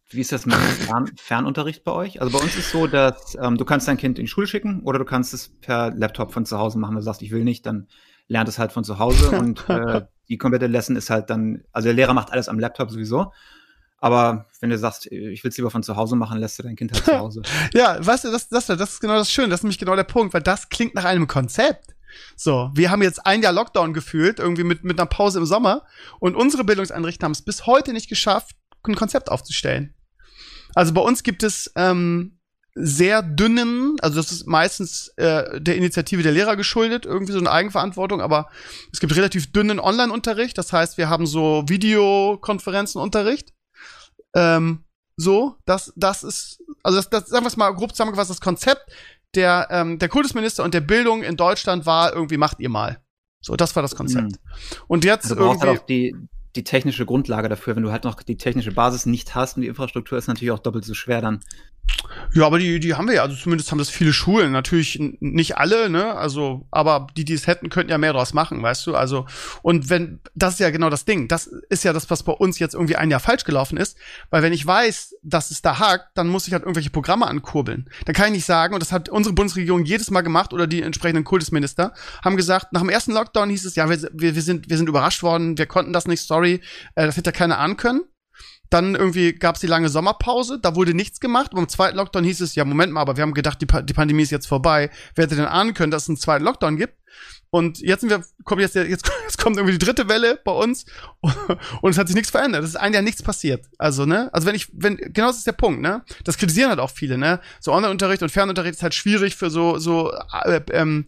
Wie 0.10 0.22
ist 0.22 0.32
das 0.32 0.46
mit 0.46 0.56
Fern 0.56 1.12
Fernunterricht 1.18 1.84
bei 1.84 1.92
euch? 1.92 2.22
Also 2.22 2.38
bei 2.38 2.42
uns 2.42 2.56
ist 2.56 2.72
so, 2.72 2.88
dass 2.88 3.36
ähm, 3.42 3.58
du 3.58 3.66
kannst 3.66 3.88
dein 3.90 3.98
Kind 3.98 4.20
in 4.20 4.26
die 4.26 4.30
Schule 4.30 4.48
schicken 4.48 4.82
oder 4.84 5.00
du 5.00 5.06
kannst 5.06 5.34
es 5.34 5.50
per 5.60 5.92
Laptop 5.94 6.32
von 6.32 6.46
zu 6.46 6.58
Hause 6.58 6.78
machen. 6.80 6.92
Wenn 6.92 7.00
du 7.00 7.04
sagst, 7.04 7.22
ich 7.24 7.32
will 7.32 7.44
nicht, 7.44 7.66
dann 7.66 7.88
lernt 8.28 8.50
es 8.50 8.60
halt 8.60 8.72
von 8.72 8.84
zu 8.84 9.00
Hause 9.00 9.32
und 9.40 9.68
äh, 9.70 10.02
die 10.30 10.38
komplette 10.38 10.68
Lesson 10.68 10.96
ist 10.96 11.10
halt 11.10 11.30
dann, 11.30 11.64
also 11.72 11.88
der 11.88 11.94
Lehrer 11.94 12.14
macht 12.14 12.32
alles 12.32 12.50
am 12.50 12.60
Laptop 12.60 12.92
sowieso. 12.92 13.32
Aber 14.00 14.46
wenn 14.60 14.70
du 14.70 14.78
sagst, 14.78 15.08
ich 15.08 15.44
will 15.44 15.50
es 15.50 15.58
lieber 15.58 15.72
von 15.72 15.82
zu 15.82 15.96
Hause 15.96 16.16
machen, 16.16 16.38
lässt 16.38 16.60
du 16.60 16.64
dein 16.64 16.76
Kind 16.76 16.94
halt 16.94 17.06
zu 17.06 17.18
Hause. 17.18 17.42
Ja, 17.74 18.06
weißt 18.06 18.26
du, 18.26 18.32
das, 18.32 18.48
das, 18.48 18.68
das 18.68 18.80
ist 18.80 19.00
genau 19.00 19.16
das 19.16 19.32
Schöne. 19.32 19.50
Das 19.50 19.62
ist 19.62 19.64
nämlich 19.64 19.80
genau 19.80 19.96
der 19.96 20.04
Punkt, 20.04 20.34
weil 20.34 20.44
das 20.44 20.70
klingt 20.70 20.94
nach 20.94 21.06
einem 21.06 21.28
Konzept. 21.28 21.96
So, 22.36 22.70
wir 22.74 22.92
haben 22.92 23.02
jetzt 23.02 23.26
ein 23.26 23.42
Jahr 23.42 23.54
Lockdown 23.54 23.94
gefühlt, 23.94 24.40
irgendwie 24.40 24.64
mit, 24.64 24.84
mit 24.84 25.00
einer 25.00 25.08
Pause 25.08 25.40
im 25.40 25.46
Sommer. 25.46 25.84
Und 26.20 26.36
unsere 26.36 26.64
Bildungseinrichtungen 26.64 27.26
haben 27.26 27.32
es 27.32 27.42
bis 27.42 27.66
heute 27.66 27.92
nicht 27.94 28.08
geschafft, 28.08 28.56
ein 28.88 28.96
Konzept 28.96 29.30
aufzustellen. 29.32 29.94
Also 30.76 30.94
bei 30.94 31.02
uns 31.02 31.24
gibt 31.24 31.44
es 31.44 31.72
ähm, 31.76 32.37
sehr 32.80 33.22
dünnen, 33.24 33.96
also 34.02 34.18
das 34.18 34.32
ist 34.32 34.48
meistens 34.48 35.10
äh, 35.18 35.60
der 35.60 35.76
Initiative 35.76 36.22
der 36.22 36.32
Lehrer 36.32 36.56
geschuldet, 36.56 37.06
irgendwie 37.06 37.34
so 37.34 37.40
eine 37.40 37.52
Eigenverantwortung, 37.52 38.22
aber 38.22 38.50
es 38.94 39.00
gibt 39.00 39.16
relativ 39.16 39.52
dünnen 39.52 39.80
Online-Unterricht. 39.80 40.58
Das 40.58 40.72
heißt, 40.72 40.98
wir 40.98 41.10
haben 41.10 41.26
so 41.26 41.64
Videokonferenzenunterricht. 41.68 43.54
Ähm, 44.36 44.84
so, 45.16 45.56
das, 45.66 45.92
das 45.96 46.24
ist, 46.24 46.62
also 46.84 46.98
das, 46.98 47.10
das 47.10 47.30
sagen 47.30 47.46
wir 47.46 47.50
es 47.50 47.58
mal 47.58 47.72
grob 47.72 47.92
zusammengefasst, 47.92 48.30
das 48.30 48.42
Konzept 48.42 48.92
der, 49.34 49.68
ähm, 49.72 49.98
der 49.98 50.10
Kultusminister 50.10 50.64
und 50.64 50.74
der 50.74 50.82
Bildung 50.82 51.24
in 51.24 51.36
Deutschland 51.36 51.86
war 51.86 52.14
irgendwie, 52.14 52.38
macht 52.38 52.60
ihr 52.60 52.70
mal. 52.70 53.02
So, 53.42 53.56
das 53.56 53.76
war 53.76 53.82
das 53.82 53.96
Konzept. 53.96 54.32
Mhm. 54.32 54.38
Und 54.88 55.06
jetzt 55.06 55.26
Also 55.26 55.36
brauchst 55.36 55.64
irgendwie. 55.64 55.68
halt 55.68 55.80
auch 55.82 55.86
die, 55.86 56.16
die 56.56 56.64
technische 56.64 57.06
Grundlage 57.06 57.50
dafür. 57.50 57.76
Wenn 57.76 57.84
du 57.84 57.92
halt 57.92 58.04
noch 58.04 58.22
die 58.22 58.38
technische 58.38 58.72
Basis 58.72 59.06
nicht 59.06 59.36
hast 59.36 59.56
und 59.56 59.62
die 59.62 59.68
Infrastruktur 59.68 60.18
ist 60.18 60.28
natürlich 60.28 60.52
auch 60.52 60.60
doppelt 60.60 60.86
so 60.86 60.94
schwer 60.94 61.22
dann. 61.22 61.42
Ja, 62.34 62.46
aber 62.46 62.60
die, 62.60 62.80
die 62.80 62.94
haben 62.94 63.08
wir 63.08 63.16
ja, 63.16 63.22
also 63.24 63.36
zumindest 63.36 63.72
haben 63.72 63.78
das 63.78 63.90
viele 63.90 64.14
Schulen. 64.14 64.52
Natürlich 64.52 65.00
nicht 65.20 65.58
alle, 65.58 65.90
ne? 65.90 66.14
Also, 66.16 66.68
aber 66.72 67.08
die, 67.16 67.26
die 67.26 67.34
es 67.34 67.48
hätten, 67.48 67.70
könnten 67.70 67.90
ja 67.92 67.98
mehr 67.98 68.14
draus 68.14 68.34
machen, 68.34 68.62
weißt 68.62 68.86
du? 68.88 68.96
Also, 68.96 69.26
und 69.62 69.90
wenn, 69.90 70.20
das 70.36 70.54
ist 70.54 70.60
ja 70.60 70.70
genau 70.70 70.90
das 70.90 71.06
Ding. 71.06 71.28
Das 71.28 71.48
ist 71.48 71.84
ja 71.84 71.94
das, 71.94 72.10
was 72.10 72.24
bei 72.24 72.34
uns 72.34 72.60
jetzt 72.60 72.74
irgendwie 72.74 72.96
ein 72.96 73.10
Jahr 73.10 73.20
falsch 73.20 73.44
gelaufen 73.44 73.78
ist. 73.78 73.98
Weil 74.30 74.44
wenn 74.44 74.54
ich 74.54 74.66
weiß, 74.66 75.16
dass 75.24 75.52
es 75.52 75.62
da 75.62 75.80
hakt, 75.80 76.18
dann 76.18 76.28
muss 76.28 76.48
ich 76.48 76.54
halt 76.54 76.64
irgendwelche 76.64 76.90
Programme 76.90 77.28
ankurbeln. 77.28 77.90
Dann 78.06 78.16
kann 78.16 78.28
ich 78.28 78.34
nicht 78.34 78.46
sagen, 78.46 78.74
und 78.74 78.82
das 78.82 78.92
hat 78.92 79.10
unsere 79.10 79.34
Bundesregierung 79.34 79.86
jedes 79.86 80.12
Mal 80.12 80.22
gemacht 80.22 80.54
oder 80.54 80.68
die 80.68 80.82
entsprechenden 80.82 81.24
Kultusminister, 81.24 81.94
haben 82.24 82.38
gesagt, 82.38 82.74
nach 82.74 82.82
dem 82.82 82.90
ersten 82.90 83.14
Lockdown 83.14 83.50
hieß 83.50 83.66
es, 83.66 83.76
ja, 83.76 83.90
wir, 83.90 84.02
wir, 84.14 84.36
wir, 84.36 84.42
sind, 84.42 84.70
wir 84.70 84.78
sind 84.78 84.90
überrascht 84.90 85.24
worden, 85.24 85.58
wir 85.58 85.66
konnten 85.66 85.94
das 85.94 86.08
nicht, 86.08 86.22
sorry, 86.22 86.62
äh, 86.96 87.06
das 87.06 87.18
hätte 87.18 87.32
keiner 87.32 87.58
ahnen 87.58 87.78
können. 87.78 88.02
Dann 88.70 88.96
irgendwie 88.96 89.34
gab 89.34 89.56
es 89.56 89.62
die 89.62 89.68
lange 89.68 89.90
Sommerpause, 89.90 90.60
da 90.62 90.76
wurde 90.76 90.94
nichts 90.94 91.20
gemacht. 91.20 91.54
Und 91.54 91.60
im 91.60 91.70
zweiten 91.70 91.98
Lockdown 91.98 92.24
hieß 92.24 92.42
es, 92.42 92.56
ja, 92.56 92.66
Moment 92.66 92.92
mal, 92.92 93.02
aber 93.02 93.18
wir 93.18 93.22
haben 93.22 93.34
gedacht, 93.34 93.62
die, 93.62 93.66
pa 93.66 93.82
die 93.82 93.94
Pandemie 93.94 94.24
ist 94.24 94.32
jetzt 94.32 94.48
vorbei. 94.48 94.90
Wer 95.16 95.26
hätte 95.26 95.36
denn 95.36 95.46
ahnen 95.46 95.74
können, 95.74 95.92
dass 95.92 96.04
es 96.04 96.10
einen 96.10 96.18
zweiten 96.18 96.44
Lockdown 96.44 96.78
gibt? 96.78 96.96
Und 97.50 97.80
jetzt 97.80 98.02
sind 98.02 98.10
wir, 98.10 98.24
kommt 98.44 98.62
jetzt, 98.62 98.76
jetzt, 98.76 99.10
jetzt 99.24 99.38
kommt 99.38 99.58
irgendwie 99.58 99.78
die 99.78 99.86
dritte 99.86 100.10
Welle 100.10 100.40
bei 100.44 100.52
uns 100.52 100.86
und 101.82 101.90
es 101.90 101.98
hat 101.98 102.08
sich 102.08 102.16
nichts 102.16 102.32
verändert. 102.32 102.64
Es 102.64 102.72
ist 102.72 102.76
ein 102.76 102.94
Jahr 102.94 103.02
nichts 103.02 103.24
passiert. 103.24 103.66
Also, 103.78 104.06
ne? 104.06 104.30
Also 104.34 104.48
wenn 104.48 104.56
ich, 104.56 104.70
wenn, 104.74 104.98
genau 104.98 105.28
das 105.28 105.38
ist 105.38 105.48
der 105.48 105.54
Punkt, 105.54 105.82
ne? 105.82 106.04
Das 106.24 106.38
kritisieren 106.38 106.70
halt 106.70 106.80
auch 106.80 106.92
viele, 106.92 107.18
ne? 107.18 107.40
So 107.60 107.72
Online-Unterricht 107.74 108.22
und 108.22 108.30
Fernunterricht 108.30 108.76
ist 108.76 108.84
halt 108.84 108.94
schwierig 108.94 109.36
für 109.36 109.50
so, 109.50 109.78
so, 109.78 110.12
äh, 110.44 110.62
ähm, 110.72 111.06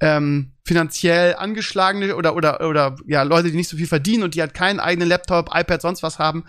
ähm, 0.00 0.52
finanziell 0.64 1.34
angeschlagene 1.34 2.14
oder, 2.14 2.36
oder, 2.36 2.60
oder 2.60 2.96
ja, 3.06 3.22
Leute, 3.22 3.50
die 3.50 3.56
nicht 3.56 3.68
so 3.68 3.76
viel 3.76 3.86
verdienen 3.86 4.22
und 4.22 4.34
die 4.34 4.40
halt 4.40 4.54
keinen 4.54 4.80
eigenen 4.80 5.08
Laptop, 5.08 5.50
iPad, 5.52 5.82
sonst 5.82 6.02
was 6.02 6.18
haben. 6.18 6.44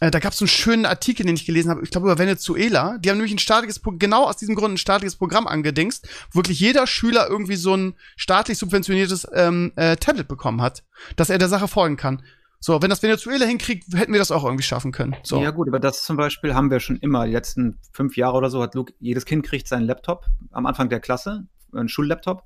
Äh, 0.00 0.10
da 0.10 0.18
gab 0.18 0.32
es 0.32 0.40
einen 0.40 0.48
schönen 0.48 0.86
Artikel, 0.86 1.24
den 1.24 1.36
ich 1.36 1.46
gelesen 1.46 1.70
habe, 1.70 1.82
ich 1.82 1.90
glaube 1.90 2.06
über 2.06 2.18
Venezuela. 2.18 2.98
Die 2.98 3.10
haben 3.10 3.16
nämlich 3.16 3.34
ein 3.34 3.38
staatliches, 3.38 3.80
genau 3.98 4.24
aus 4.24 4.36
diesem 4.36 4.54
Grund 4.54 4.74
ein 4.74 4.78
staatliches 4.78 5.16
Programm 5.16 5.46
angedingst, 5.46 6.08
wo 6.32 6.38
wirklich 6.38 6.60
jeder 6.60 6.86
Schüler 6.86 7.28
irgendwie 7.28 7.56
so 7.56 7.76
ein 7.76 7.94
staatlich 8.16 8.58
subventioniertes 8.58 9.26
ähm, 9.32 9.72
äh, 9.76 9.96
Tablet 9.96 10.28
bekommen 10.28 10.60
hat, 10.60 10.82
dass 11.16 11.30
er 11.30 11.38
der 11.38 11.48
Sache 11.48 11.68
folgen 11.68 11.96
kann. 11.96 12.22
So, 12.60 12.80
wenn 12.80 12.88
das 12.88 13.02
Venezuela 13.02 13.44
hinkriegt, 13.44 13.94
hätten 13.94 14.12
wir 14.12 14.18
das 14.18 14.30
auch 14.30 14.42
irgendwie 14.42 14.62
schaffen 14.62 14.90
können. 14.90 15.14
So. 15.22 15.38
Ja 15.42 15.50
gut, 15.50 15.68
aber 15.68 15.78
das 15.78 16.02
zum 16.02 16.16
Beispiel 16.16 16.54
haben 16.54 16.70
wir 16.70 16.80
schon 16.80 16.96
immer. 16.96 17.26
Die 17.26 17.32
letzten 17.32 17.78
fünf 17.92 18.16
Jahre 18.16 18.38
oder 18.38 18.48
so 18.48 18.62
hat 18.62 18.74
Luke, 18.74 18.94
jedes 19.00 19.26
Kind 19.26 19.44
kriegt 19.44 19.68
seinen 19.68 19.84
Laptop 19.84 20.24
am 20.50 20.64
Anfang 20.64 20.88
der 20.88 21.00
Klasse, 21.00 21.46
einen 21.74 21.90
Schullaptop. 21.90 22.42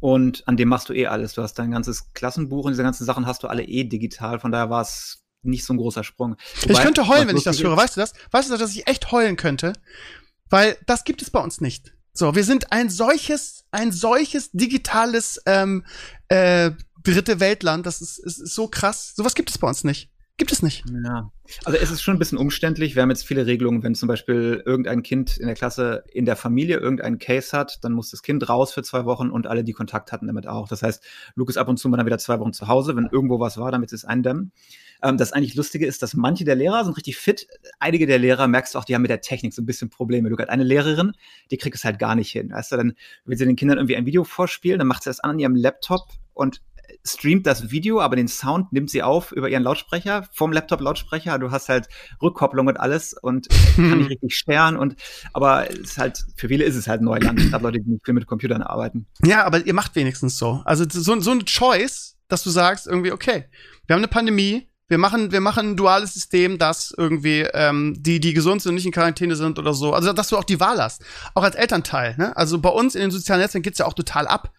Und 0.00 0.46
an 0.46 0.58
dem 0.58 0.68
machst 0.68 0.90
du 0.90 0.92
eh 0.92 1.06
alles. 1.06 1.32
Du 1.32 1.42
hast 1.42 1.54
dein 1.54 1.70
ganzes 1.70 2.12
Klassenbuch 2.12 2.66
und 2.66 2.72
diese 2.72 2.82
ganzen 2.82 3.06
Sachen 3.06 3.26
hast 3.26 3.42
du 3.42 3.48
alle 3.48 3.64
eh 3.64 3.84
digital. 3.84 4.38
Von 4.38 4.52
daher 4.52 4.68
war 4.68 4.82
es 4.82 5.24
nicht 5.48 5.64
so 5.64 5.74
ein 5.74 5.76
großer 5.76 6.04
Sprung. 6.04 6.36
Ich 6.60 6.68
Wobei, 6.68 6.82
könnte 6.82 7.08
heulen, 7.08 7.28
wenn 7.28 7.36
ich 7.36 7.44
das 7.44 7.62
höre. 7.62 7.76
Weißt 7.76 7.96
du 7.96 8.00
das? 8.00 8.12
Weißt 8.30 8.50
du, 8.50 8.56
dass 8.56 8.74
ich 8.74 8.86
echt 8.86 9.10
heulen 9.10 9.36
könnte? 9.36 9.72
Weil 10.50 10.76
das 10.86 11.04
gibt 11.04 11.22
es 11.22 11.30
bei 11.30 11.40
uns 11.40 11.60
nicht. 11.60 11.92
So, 12.12 12.34
wir 12.34 12.44
sind 12.44 12.72
ein 12.72 12.90
solches, 12.90 13.64
ein 13.70 13.92
solches 13.92 14.50
digitales 14.52 15.40
ähm, 15.46 15.84
äh, 16.28 16.72
dritte 17.04 17.40
Weltland. 17.40 17.86
Das 17.86 18.00
ist, 18.00 18.18
ist, 18.18 18.38
ist 18.38 18.54
so 18.54 18.68
krass. 18.68 19.14
Sowas 19.14 19.34
gibt 19.34 19.50
es 19.50 19.58
bei 19.58 19.68
uns 19.68 19.84
nicht. 19.84 20.10
Gibt 20.38 20.52
es 20.52 20.62
nicht. 20.62 20.84
Ja, 21.04 21.32
also 21.64 21.78
es 21.78 21.90
ist 21.90 22.00
schon 22.00 22.14
ein 22.14 22.20
bisschen 22.20 22.38
umständlich. 22.38 22.94
Wir 22.94 23.02
haben 23.02 23.10
jetzt 23.10 23.26
viele 23.26 23.46
Regelungen, 23.46 23.82
wenn 23.82 23.96
zum 23.96 24.06
Beispiel 24.06 24.62
irgendein 24.64 25.02
Kind 25.02 25.36
in 25.36 25.46
der 25.46 25.56
Klasse 25.56 26.04
in 26.12 26.26
der 26.26 26.36
Familie 26.36 26.78
irgendeinen 26.78 27.18
Case 27.18 27.56
hat, 27.56 27.82
dann 27.82 27.92
muss 27.92 28.12
das 28.12 28.22
Kind 28.22 28.48
raus 28.48 28.72
für 28.72 28.84
zwei 28.84 29.04
Wochen 29.04 29.30
und 29.30 29.48
alle, 29.48 29.64
die 29.64 29.72
Kontakt 29.72 30.12
hatten, 30.12 30.28
damit 30.28 30.46
auch. 30.46 30.68
Das 30.68 30.84
heißt, 30.84 31.02
Luke 31.34 31.50
ist 31.50 31.56
ab 31.56 31.66
und 31.66 31.76
zu 31.78 31.88
mal 31.88 31.96
dann 31.96 32.06
wieder 32.06 32.18
zwei 32.18 32.38
Wochen 32.38 32.52
zu 32.52 32.68
Hause, 32.68 32.94
wenn 32.94 33.08
irgendwo 33.10 33.40
was 33.40 33.58
war, 33.58 33.72
damit 33.72 33.90
sie 33.90 33.96
es 33.96 34.04
eindämmen. 34.04 34.52
Ähm, 35.02 35.16
das 35.16 35.32
eigentlich 35.32 35.54
Lustige 35.54 35.86
ist, 35.86 36.02
dass 36.02 36.14
manche 36.14 36.44
der 36.44 36.56
Lehrer 36.56 36.84
sind 36.84 36.96
richtig 36.96 37.16
fit. 37.16 37.46
Einige 37.78 38.06
der 38.06 38.18
Lehrer 38.18 38.48
merkst 38.48 38.74
du 38.74 38.78
auch, 38.78 38.84
die 38.84 38.94
haben 38.94 39.02
mit 39.02 39.10
der 39.10 39.20
Technik 39.20 39.54
so 39.54 39.62
ein 39.62 39.66
bisschen 39.66 39.90
Probleme. 39.90 40.28
Luke 40.28 40.42
hat 40.42 40.50
eine 40.50 40.64
Lehrerin, 40.64 41.12
die 41.50 41.56
kriegt 41.56 41.76
es 41.76 41.84
halt 41.84 41.98
gar 41.98 42.14
nicht 42.14 42.30
hin. 42.30 42.50
Weißt 42.50 42.72
du, 42.72 42.76
dann 42.76 42.94
will 43.24 43.36
sie 43.36 43.46
den 43.46 43.56
Kindern 43.56 43.78
irgendwie 43.78 43.96
ein 43.96 44.06
Video 44.06 44.24
vorspielen, 44.24 44.78
dann 44.78 44.88
macht 44.88 45.02
sie 45.02 45.10
das 45.10 45.20
an 45.20 45.38
ihrem 45.38 45.54
Laptop 45.54 46.08
und 46.34 46.60
streamt 47.04 47.46
das 47.46 47.70
Video, 47.70 48.00
aber 48.00 48.16
den 48.16 48.28
Sound 48.28 48.72
nimmt 48.72 48.90
sie 48.90 49.02
auf 49.02 49.32
über 49.32 49.48
ihren 49.48 49.62
Lautsprecher, 49.62 50.26
vom 50.32 50.52
Laptop-Lautsprecher. 50.52 51.38
Du 51.38 51.50
hast 51.50 51.68
halt 51.68 51.88
Rückkopplung 52.22 52.66
und 52.66 52.78
alles 52.78 53.14
und 53.14 53.48
kann 53.76 53.98
nicht 53.98 54.10
richtig 54.10 54.34
stern 54.34 54.76
und 54.76 54.96
aber 55.32 55.70
es 55.70 55.78
ist 55.78 55.98
halt, 55.98 56.24
für 56.36 56.48
viele 56.48 56.64
ist 56.64 56.76
es 56.76 56.88
halt 56.88 57.02
Neuland, 57.02 57.38
gerade 57.50 57.64
Leute, 57.64 57.80
die 57.80 57.90
nicht 57.90 58.04
viel 58.04 58.14
mit 58.14 58.26
Computern 58.26 58.62
arbeiten. 58.62 59.06
Ja, 59.24 59.44
aber 59.44 59.64
ihr 59.64 59.74
macht 59.74 59.94
wenigstens 59.96 60.38
so. 60.38 60.62
Also 60.64 60.84
so, 60.88 61.20
so 61.20 61.30
ein 61.30 61.44
Choice, 61.44 62.16
dass 62.28 62.42
du 62.42 62.50
sagst 62.50 62.86
irgendwie, 62.86 63.12
okay, 63.12 63.44
wir 63.86 63.94
haben 63.94 64.00
eine 64.00 64.08
Pandemie, 64.08 64.67
wir 64.88 64.98
machen, 64.98 65.32
wir 65.32 65.40
machen 65.40 65.70
ein 65.70 65.76
duales 65.76 66.14
System, 66.14 66.58
dass 66.58 66.94
irgendwie 66.96 67.40
ähm, 67.52 67.94
die, 67.98 68.20
die 68.20 68.32
gesund 68.32 68.62
sind 68.62 68.70
und 68.70 68.74
nicht 68.76 68.86
in 68.86 68.92
Quarantäne 68.92 69.36
sind 69.36 69.58
oder 69.58 69.74
so. 69.74 69.92
Also 69.92 70.12
dass 70.12 70.28
du 70.28 70.36
auch 70.36 70.44
die 70.44 70.60
Wahl 70.60 70.82
hast, 70.82 71.02
auch 71.34 71.42
als 71.42 71.56
Elternteil. 71.56 72.16
Ne? 72.16 72.36
Also 72.36 72.58
bei 72.58 72.70
uns 72.70 72.94
in 72.94 73.02
den 73.02 73.10
sozialen 73.10 73.42
Netzwerken 73.42 73.62
geht's 73.62 73.78
ja 73.78 73.86
auch 73.86 73.92
total 73.92 74.26
ab, 74.26 74.52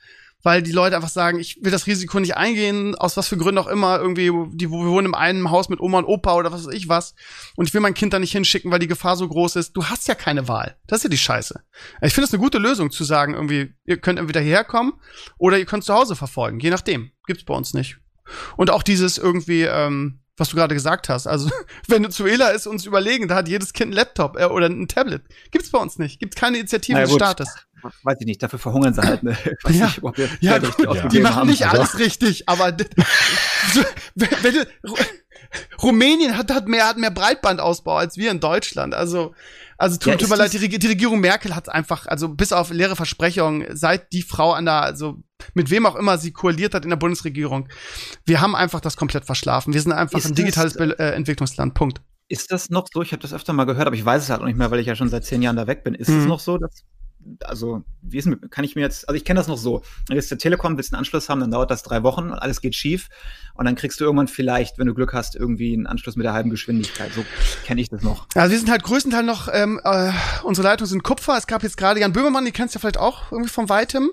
weil 0.44 0.62
die 0.62 0.72
Leute 0.72 0.96
einfach 0.96 1.10
sagen, 1.10 1.40
ich 1.40 1.58
will 1.62 1.72
das 1.72 1.88
Risiko 1.88 2.20
nicht 2.20 2.38
eingehen, 2.38 2.96
aus 2.96 3.18
was 3.18 3.28
für 3.28 3.38
Gründen 3.38 3.58
auch 3.58 3.68
immer. 3.68 4.00
Irgendwie, 4.00 4.32
die, 4.54 4.70
wir 4.70 4.78
wohnen 4.78 5.08
in 5.08 5.16
einem 5.16 5.50
Haus 5.50 5.68
mit 5.68 5.80
Oma 5.80 5.98
und 5.98 6.06
Opa 6.06 6.36
oder 6.36 6.52
was 6.52 6.66
weiß 6.66 6.74
ich 6.74 6.88
was. 6.88 7.16
Und 7.56 7.68
ich 7.68 7.74
will 7.74 7.82
mein 7.82 7.96
Kind 7.96 8.14
da 8.14 8.20
nicht 8.20 8.32
hinschicken, 8.32 8.72
weil 8.72 8.80
die 8.80 8.88
Gefahr 8.88 9.18
so 9.18 9.28
groß 9.28 9.56
ist. 9.58 9.74
Du 9.74 9.86
hast 9.86 10.08
ja 10.08 10.16
keine 10.16 10.48
Wahl. 10.48 10.78
Das 10.88 11.00
ist 11.00 11.04
ja 11.04 11.10
die 11.10 11.18
Scheiße. 11.18 11.62
Ich 12.02 12.14
finde 12.14 12.28
es 12.28 12.34
eine 12.34 12.42
gute 12.42 12.60
Lösung 12.60 12.92
zu 12.92 13.04
sagen, 13.04 13.34
irgendwie, 13.34 13.74
ihr 13.86 13.98
könnt 13.98 14.20
entweder 14.20 14.42
hierher 14.42 14.64
kommen 14.64 14.94
oder 15.38 15.58
ihr 15.58 15.66
könnt 15.66 15.84
zu 15.84 15.94
Hause 15.94 16.16
verfolgen. 16.16 16.60
Je 16.60 16.70
nachdem. 16.70 17.12
Gibt's 17.26 17.44
bei 17.44 17.54
uns 17.54 17.74
nicht. 17.74 17.98
Und 18.58 18.70
auch 18.70 18.84
dieses 18.84 19.18
irgendwie, 19.18 19.64
ähm, 19.64 20.20
was 20.38 20.50
du 20.50 20.56
gerade 20.56 20.74
gesagt 20.74 21.10
hast. 21.10 21.28
Also 21.28 21.50
Venezuela 21.88 22.50
ist 22.50 22.68
uns 22.68 22.86
überlegen, 22.86 23.28
da 23.28 23.36
hat 23.36 23.48
jedes 23.48 23.74
Kind 23.74 23.92
ein 23.92 23.96
Laptop 23.96 24.38
äh, 24.40 24.46
oder 24.46 24.68
ein 24.68 24.88
Tablet. 24.88 25.24
Gibt's 25.52 25.72
bei 25.72 25.80
uns 25.80 25.98
nicht. 25.98 26.20
Gibt's 26.20 26.36
keine 26.36 26.58
Initiative 26.58 26.98
ja, 26.98 27.06
des. 27.06 27.14
Staates. 27.14 27.56
weiß 28.04 28.18
ich 28.20 28.26
nicht, 28.26 28.42
dafür 28.42 28.60
verhungern 28.60 28.94
sie 28.94 29.02
halt. 29.02 29.24
Ne? 29.24 29.38
Ja. 29.68 29.88
nicht, 29.88 30.02
wir 30.02 30.30
Ja, 30.40 30.58
gut, 30.60 31.12
die 31.12 31.20
machen 31.20 31.36
haben. 31.36 31.50
nicht 31.50 31.68
alles 31.68 32.00
richtig, 32.00 32.48
aber 32.48 32.70
so, 33.74 33.84
wenn, 34.16 34.30
wenn 34.42 34.66
Rumänien 35.82 36.38
hat, 36.38 36.52
hat 36.52 36.68
mehr 36.68 36.88
hat 36.88 36.98
mehr 36.98 37.12
Breitbandausbau 37.12 37.98
als 37.98 38.18
wir 38.18 38.32
in 38.32 38.40
Deutschland. 38.40 38.94
Also 38.94 39.34
also 39.80 39.96
tut, 39.96 40.12
Ja, 40.12 40.18
tut 40.18 40.30
mir 40.30 40.36
leid, 40.36 40.52
die, 40.52 40.78
die 40.78 40.88
Regierung 40.88 41.22
Merkel 41.22 41.56
hat 41.56 41.70
einfach, 41.70 42.06
also 42.06 42.28
bis 42.28 42.52
auf 42.52 42.70
leere 42.70 42.98
Versprechungen, 42.98 43.78
seit 43.78 44.12
die 44.12 44.24
Frau 44.24 44.52
an 44.52 44.66
der, 44.66 44.82
also 44.82 45.20
mit 45.54 45.70
wem 45.72 45.86
auch 45.86 45.96
immer 45.96 46.18
sie 46.18 46.32
koaliert 46.32 46.74
hat 46.74 46.84
in 46.84 46.90
der 46.90 46.98
Bundesregierung, 46.98 47.68
wir 48.26 48.42
haben 48.42 48.56
einfach 48.56 48.82
das 48.82 48.98
komplett 48.98 49.26
verschlafen. 49.26 49.74
Wir 49.74 49.82
sind 49.82 49.92
einfach 49.92 50.18
Ist 50.18 50.26
ein 50.26 50.30
das- 50.36 50.36
digitales 50.44 50.74
Be 50.76 50.98
äh, 51.00 51.12
Entwicklungsland. 51.14 51.74
Punkt. 51.74 52.02
Ist 52.28 52.52
das 52.52 52.70
noch 52.70 52.86
so? 52.94 53.02
Ich 53.02 53.12
habe 53.12 53.22
das 53.22 53.34
öfter 53.34 53.54
mal 53.54 53.66
gehört, 53.66 53.88
aber 53.88 53.96
ich 53.96 54.06
weiß 54.06 54.24
es 54.24 54.30
halt 54.30 54.42
noch 54.42 54.48
nicht 54.48 54.58
mehr, 54.58 54.70
weil 54.70 54.80
ich 54.80 54.86
ja 54.88 54.96
schon 54.96 55.10
seit 55.10 55.26
zehn 55.26 55.42
Jahren 55.42 55.56
da 55.56 55.66
weg 55.68 55.84
bin. 55.84 55.96
Ist 55.96 56.10
es 56.10 56.16
Mhm. 56.24 56.28
noch 56.28 56.40
so, 56.40 56.58
dass 56.58 56.84
also 57.44 57.84
wie 58.02 58.18
ist 58.18 58.28
mit, 58.28 58.50
kann 58.50 58.64
ich 58.64 58.76
mir 58.76 58.82
jetzt, 58.82 59.08
also 59.10 59.16
ich 59.18 59.26
kenne 59.26 59.40
das 59.40 59.48
noch 59.50 59.58
so. 59.58 59.84
Wenn 60.08 60.16
jetzt 60.16 60.32
der 60.32 60.38
Telekom 60.38 60.78
willst 60.78 60.94
einen 60.94 61.00
Anschluss 61.00 61.28
haben, 61.28 61.42
dann 61.42 61.52
dauert 61.52 61.70
das 61.70 61.84
drei 61.84 62.02
Wochen 62.02 62.30
und 62.32 62.40
alles 62.40 62.62
geht 62.62 62.76
schief 62.76 63.10
und 63.56 63.66
dann 63.66 63.76
kriegst 63.76 64.00
du 64.00 64.06
irgendwann 64.06 64.30
vielleicht, 64.30 64.78
wenn 64.80 64.88
du 64.88 64.94
Glück 64.94 65.14
hast, 65.14 65.36
irgendwie 65.36 65.74
einen 65.74 65.86
Anschluss 65.86 66.16
mit 66.16 66.24
der 66.26 66.34
halben 66.34 66.50
Geschwindigkeit. 66.50 67.12
So 67.14 67.26
kenne 67.66 67.82
ich 67.82 67.90
das 67.90 68.04
noch. 68.04 68.26
Also 68.36 68.52
wir 68.52 68.58
sind 68.58 68.72
halt 68.72 68.84
größtenteils 68.84 69.26
noch, 69.26 69.50
ähm, 69.52 69.82
äh, 69.84 70.12
unsere 70.44 70.68
Leitungen 70.68 70.88
sind 70.90 71.04
Kupfer. 71.04 71.36
Es 71.38 71.46
gab 71.46 71.62
jetzt 71.62 71.76
gerade 71.78 72.00
Jan 72.00 72.14
Böhmermann, 72.14 72.46
die 72.46 72.52
kennst 72.52 72.74
du 72.74 72.78
ja 72.78 72.82
vielleicht 72.82 72.98
auch 73.00 73.32
irgendwie 73.32 73.50
von 73.52 73.68
weitem. 73.70 74.10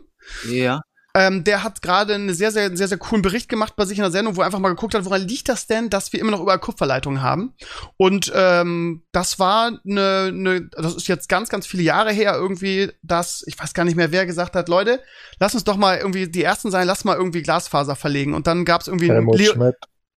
Ja. 0.50 0.82
Ähm, 1.18 1.44
der 1.44 1.62
hat 1.62 1.80
gerade 1.80 2.14
einen 2.14 2.34
sehr, 2.34 2.50
sehr, 2.50 2.76
sehr, 2.76 2.88
sehr 2.88 2.98
coolen 2.98 3.22
Bericht 3.22 3.48
gemacht 3.48 3.74
bei 3.74 3.86
sich 3.86 3.96
in 3.96 4.02
der 4.02 4.10
Sendung, 4.10 4.36
wo 4.36 4.42
er 4.42 4.46
einfach 4.46 4.58
mal 4.58 4.68
geguckt 4.68 4.94
hat, 4.94 5.06
woran 5.06 5.22
liegt 5.22 5.48
das 5.48 5.66
denn, 5.66 5.88
dass 5.88 6.12
wir 6.12 6.20
immer 6.20 6.32
noch 6.32 6.42
überall 6.42 6.58
Kupferleitungen 6.58 7.22
haben. 7.22 7.54
Und 7.96 8.30
ähm, 8.34 9.02
das 9.12 9.38
war 9.38 9.68
eine, 9.68 10.26
eine, 10.28 10.68
das 10.72 10.94
ist 10.94 11.08
jetzt 11.08 11.30
ganz, 11.30 11.48
ganz 11.48 11.66
viele 11.66 11.84
Jahre 11.84 12.12
her 12.12 12.34
irgendwie, 12.34 12.92
dass, 13.02 13.42
ich 13.46 13.58
weiß 13.58 13.72
gar 13.72 13.84
nicht 13.84 13.96
mehr, 13.96 14.12
wer 14.12 14.26
gesagt 14.26 14.54
hat, 14.54 14.68
Leute, 14.68 15.00
lass 15.40 15.54
uns 15.54 15.64
doch 15.64 15.78
mal 15.78 15.96
irgendwie 15.96 16.28
die 16.28 16.42
Ersten 16.42 16.70
sein, 16.70 16.86
lass 16.86 17.04
mal 17.04 17.16
irgendwie 17.16 17.42
Glasfaser 17.42 17.96
verlegen. 17.96 18.34
Und 18.34 18.46
dann 18.46 18.66
gab's 18.66 18.86
irgendwie 18.86 19.08
Helmut 19.08 19.38
Leo, 19.38 19.54
Schmidt. 19.54 19.76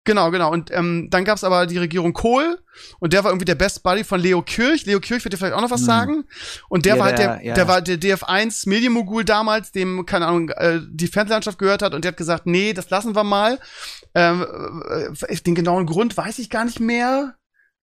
Genau, 0.08 0.30
genau. 0.30 0.50
Und 0.50 0.70
ähm, 0.72 1.08
dann 1.10 1.24
gab's 1.26 1.44
aber 1.44 1.66
die 1.66 1.76
Regierung 1.76 2.14
Kohl 2.14 2.58
und 2.98 3.12
der 3.12 3.22
war 3.24 3.30
irgendwie 3.30 3.44
der 3.44 3.56
Best 3.56 3.82
Buddy 3.82 4.04
von 4.04 4.18
Leo 4.20 4.40
Kirch. 4.40 4.86
Leo 4.86 5.00
Kirch 5.00 5.22
wird 5.22 5.34
dir 5.34 5.36
vielleicht 5.38 5.54
auch 5.54 5.60
noch 5.60 5.70
was 5.70 5.80
Hm. 5.80 5.86
sagen. 5.86 6.24
Und 6.70 6.86
der 6.86 6.94
Ja, 6.94 6.98
war 6.98 7.06
halt 7.08 7.18
der, 7.18 7.36
der- 7.36 7.44
ja. 7.46 7.54
der 7.54 7.68
war 7.68 7.82
der 7.82 7.98
DF1 7.98 8.66
Medienmogul 8.68 9.24
damals, 9.24 9.70
dem, 9.70 10.06
keine 10.06 10.26
Ahnung, 10.26 10.48
äh, 10.48 10.80
die 10.90 11.08
Fernsehlandschaft 11.08 11.58
gehört 11.58 11.82
hat 11.82 11.92
und 11.92 12.04
der 12.04 12.12
hat 12.12 12.16
gesagt, 12.16 12.46
nee, 12.46 12.72
das 12.72 12.88
lassen 12.88 13.14
wir 13.14 13.22
mal. 13.24 13.58
Ähm, 14.14 14.46
äh, 15.28 15.36
den 15.36 15.54
genauen 15.54 15.84
Grund 15.84 16.16
weiß 16.16 16.38
ich 16.38 16.48
gar 16.48 16.64
nicht 16.64 16.80
mehr. 16.80 17.34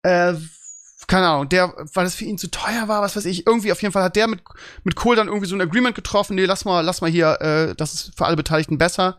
Äh, 0.03 0.33
keine 1.11 1.27
Ahnung, 1.27 1.49
der, 1.49 1.73
weil 1.93 2.05
das 2.05 2.15
für 2.15 2.23
ihn 2.23 2.37
zu 2.37 2.49
teuer 2.49 2.87
war, 2.87 3.01
was 3.01 3.17
weiß 3.17 3.25
ich, 3.25 3.45
irgendwie 3.45 3.73
auf 3.73 3.81
jeden 3.81 3.91
Fall 3.91 4.03
hat 4.03 4.15
der 4.15 4.29
mit, 4.29 4.39
mit 4.85 4.95
Kohl 4.95 5.17
dann 5.17 5.27
irgendwie 5.27 5.45
so 5.45 5.55
ein 5.57 5.61
Agreement 5.61 5.93
getroffen, 5.93 6.35
nee, 6.35 6.45
lass 6.45 6.63
mal, 6.63 6.79
lass 6.79 7.01
mal 7.01 7.11
hier, 7.11 7.41
äh, 7.41 7.75
das 7.75 7.93
ist 7.93 8.17
für 8.17 8.25
alle 8.25 8.37
Beteiligten 8.37 8.77
besser. 8.77 9.17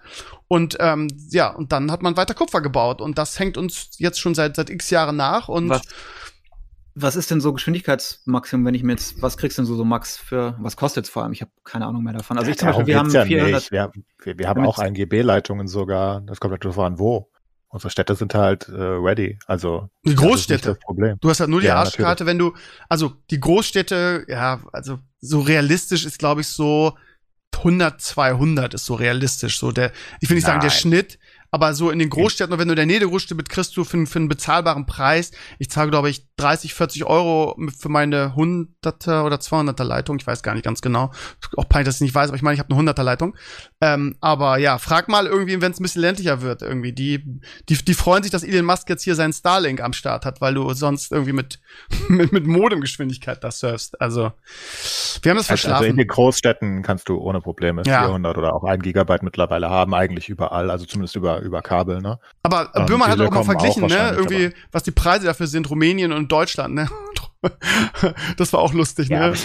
Und 0.49 0.79
ähm, 0.81 1.09
ja, 1.29 1.51
und 1.51 1.71
dann 1.71 1.93
hat 1.93 2.03
man 2.03 2.17
weiter 2.17 2.33
Kupfer 2.33 2.63
gebaut 2.63 3.03
und 3.03 3.19
das 3.19 3.39
hängt 3.39 3.59
uns 3.59 3.91
jetzt 3.99 4.19
schon 4.19 4.35
seit 4.35 4.57
seit 4.57 4.71
x 4.71 4.89
Jahren 4.89 5.17
nach 5.17 5.49
und 5.49 5.69
Was, 5.69 5.83
was 6.95 7.17
ist 7.17 7.31
denn 7.31 7.43
so 7.43 7.53
Geschwindigkeitsmaximum, 7.53 8.65
wenn 8.65 8.75
ich 8.75 8.83
mir 8.83 8.93
jetzt, 8.93 9.21
was 9.21 9.37
kriegst 9.37 9.59
du 9.59 9.63
denn 9.63 9.67
so, 9.67 9.77
so 9.77 9.85
Max 9.85 10.17
für, 10.17 10.57
was 10.61 10.77
kostet's 10.77 11.11
vor 11.11 11.25
allem? 11.25 11.33
Ich 11.33 11.43
habe 11.43 11.51
keine 11.63 11.87
Ahnung 11.87 12.05
mehr 12.05 12.15
davon. 12.15 12.39
Also 12.39 12.51
ich 12.51 12.57
zum 12.57 12.69
Beispiel, 12.69 12.87
wir 12.87 12.99
haben 12.99 13.11
ja 13.11 13.27
400, 13.27 13.53
nicht. 13.53 13.71
Wir, 13.71 13.93
wir, 14.25 14.39
wir 14.39 14.49
haben 14.49 14.65
auch 14.65 14.79
1GB-Leitungen 14.79 15.67
sogar. 15.67 16.23
Das 16.23 16.41
kommt 16.41 16.53
halt 16.53 16.65
darauf 16.65 16.79
an, 16.79 16.99
wo. 16.99 17.32
Unsere 17.73 17.91
Städte 17.91 18.15
sind 18.15 18.35
halt 18.35 18.69
äh, 18.69 18.73
ready. 18.75 19.39
Also 19.47 19.89
die 20.05 20.15
Großstädte. 20.15 20.79
Du 21.21 21.31
hast 21.31 21.41
halt 21.41 21.49
nur 21.49 21.63
die 21.63 21.69
Ja, 21.69 21.77
Arschkarte, 21.77 22.27
wenn 22.27 22.39
du, 22.39 22.53
also 22.91 23.15
die 23.31 23.41
Großstädte, 23.41 24.27
ja, 24.29 24.61
also 24.75 24.99
so 25.21 25.41
realistisch 25.41 26.05
ist, 26.05 26.19
glaube 26.19 26.43
ich, 26.43 26.49
so 26.49 26.99
100, 27.57 27.99
200 27.99 28.75
ist 28.75 28.85
so 28.85 28.95
realistisch. 28.95 29.59
So 29.59 29.73
der, 29.73 29.91
ich 30.21 30.29
will 30.29 30.35
nicht 30.35 30.45
sagen 30.45 30.61
der 30.61 30.69
Nein. 30.69 30.79
Schnitt, 30.79 31.19
aber 31.51 31.75
so 31.75 31.91
in 31.91 31.99
den 31.99 32.11
Großstädten, 32.11 32.59
wenn 32.59 32.69
du 32.69 32.73
in 32.73 32.77
der 32.77 32.87
Nähe 32.87 32.99
der 32.99 33.09
Großstädte 33.09 33.35
bist, 33.37 33.51
kriegst 33.51 33.77
du 33.77 33.85
für, 33.85 34.07
für 34.07 34.19
einen 34.19 34.29
bezahlbaren 34.29 34.87
Preis, 34.87 35.33
ich 35.59 35.71
zahle, 35.71 35.91
glaube 35.91 36.09
ich, 36.09 36.27
30, 36.37 36.73
40 36.75 37.05
Euro 37.05 37.57
für 37.79 37.91
meine 37.91 38.35
100er 38.37 39.25
oder 39.25 39.37
200er 39.37 39.85
Leitung. 39.85 40.19
Ich 40.19 40.27
weiß 40.27 40.43
gar 40.43 40.55
nicht 40.55 40.65
ganz 40.65 40.81
genau. 40.81 41.11
Auch 41.57 41.69
peinlich, 41.69 41.87
dass 41.87 41.97
ich 41.97 42.01
nicht 42.03 42.15
weiß, 42.15 42.29
aber 42.29 42.37
ich 42.37 42.43
meine, 42.43 42.55
ich 42.55 42.61
habe 42.61 42.75
eine 42.75 42.91
100er 42.91 43.03
Leitung. 43.03 43.37
Ähm, 43.85 44.15
aber 44.21 44.59
ja, 44.59 44.79
frag 44.79 45.09
mal 45.09 45.27
irgendwie, 45.27 45.61
wenn 45.61 45.73
es 45.73 45.81
ein 45.81 45.83
bisschen 45.83 46.03
ländlicher 46.03 46.41
wird, 46.41 46.63
irgendwie. 46.63 46.93
Die, 46.93 47.41
die, 47.69 47.75
die 47.75 47.95
freuen 47.95 48.23
sich, 48.23 48.31
dass 48.31 48.45
Elon 48.45 48.65
Musk 48.65 48.89
jetzt 48.89 49.03
hier 49.03 49.17
seinen 49.17 49.33
Starlink 49.33 49.81
am 49.83 49.93
Start 49.93 50.25
hat, 50.25 50.41
weil 50.41 50.55
du 50.55 50.73
sonst 50.73 51.11
irgendwie 51.11 51.33
mit, 51.33 51.59
mit, 52.09 52.31
mit 52.33 52.47
Modemgeschwindigkeit 52.47 53.43
da 53.43 53.51
surfst. 53.51 54.01
Also, 54.01 54.31
wir 55.23 55.31
haben 55.31 55.37
das 55.37 55.51
Also, 55.51 55.53
also 55.53 55.69
verschlafen. 55.69 55.87
in 55.87 55.97
den 55.97 56.07
Großstädten 56.07 56.83
kannst 56.83 57.09
du 57.09 57.19
ohne 57.19 57.41
Probleme 57.41 57.83
Ja. 57.85 58.05
400 58.05 58.39
oder 58.39 58.55
auch 58.55 58.63
1 58.63 58.85
Gigabyte 58.85 59.25
mittlerweile 59.25 59.69
haben, 59.69 59.95
eigentlich 59.95 60.29
überall, 60.29 60.71
also 60.71 60.85
zumindest 60.85 61.17
über, 61.17 61.41
über 61.41 61.61
Kabel, 61.61 62.01
ne? 62.01 62.21
Aber 62.45 62.71
äh, 62.75 62.81
Ähm, 62.81 62.87
Böhmer 62.87 63.07
hat 63.09 63.15
auch 63.15 63.19
mal 63.19 63.31
kommen 63.31 63.41
auch 63.41 63.45
verglichen, 63.45 63.87
ne? 63.87 64.13
Irgendwie, 64.17 64.51
was 64.71 64.85
die 64.85 64.93
Preise 64.93 65.27
dafür 65.27 65.49
sind, 65.49 65.69
Rumänien 65.69 66.13
und 66.13 66.31
Deutschland, 66.31 66.75
ne? 66.75 66.89
das 68.37 68.53
war 68.53 68.61
auch 68.61 68.73
lustig, 68.73 69.09
Ja, 69.09 69.19
ne? 69.19 69.25
aber 69.27 69.37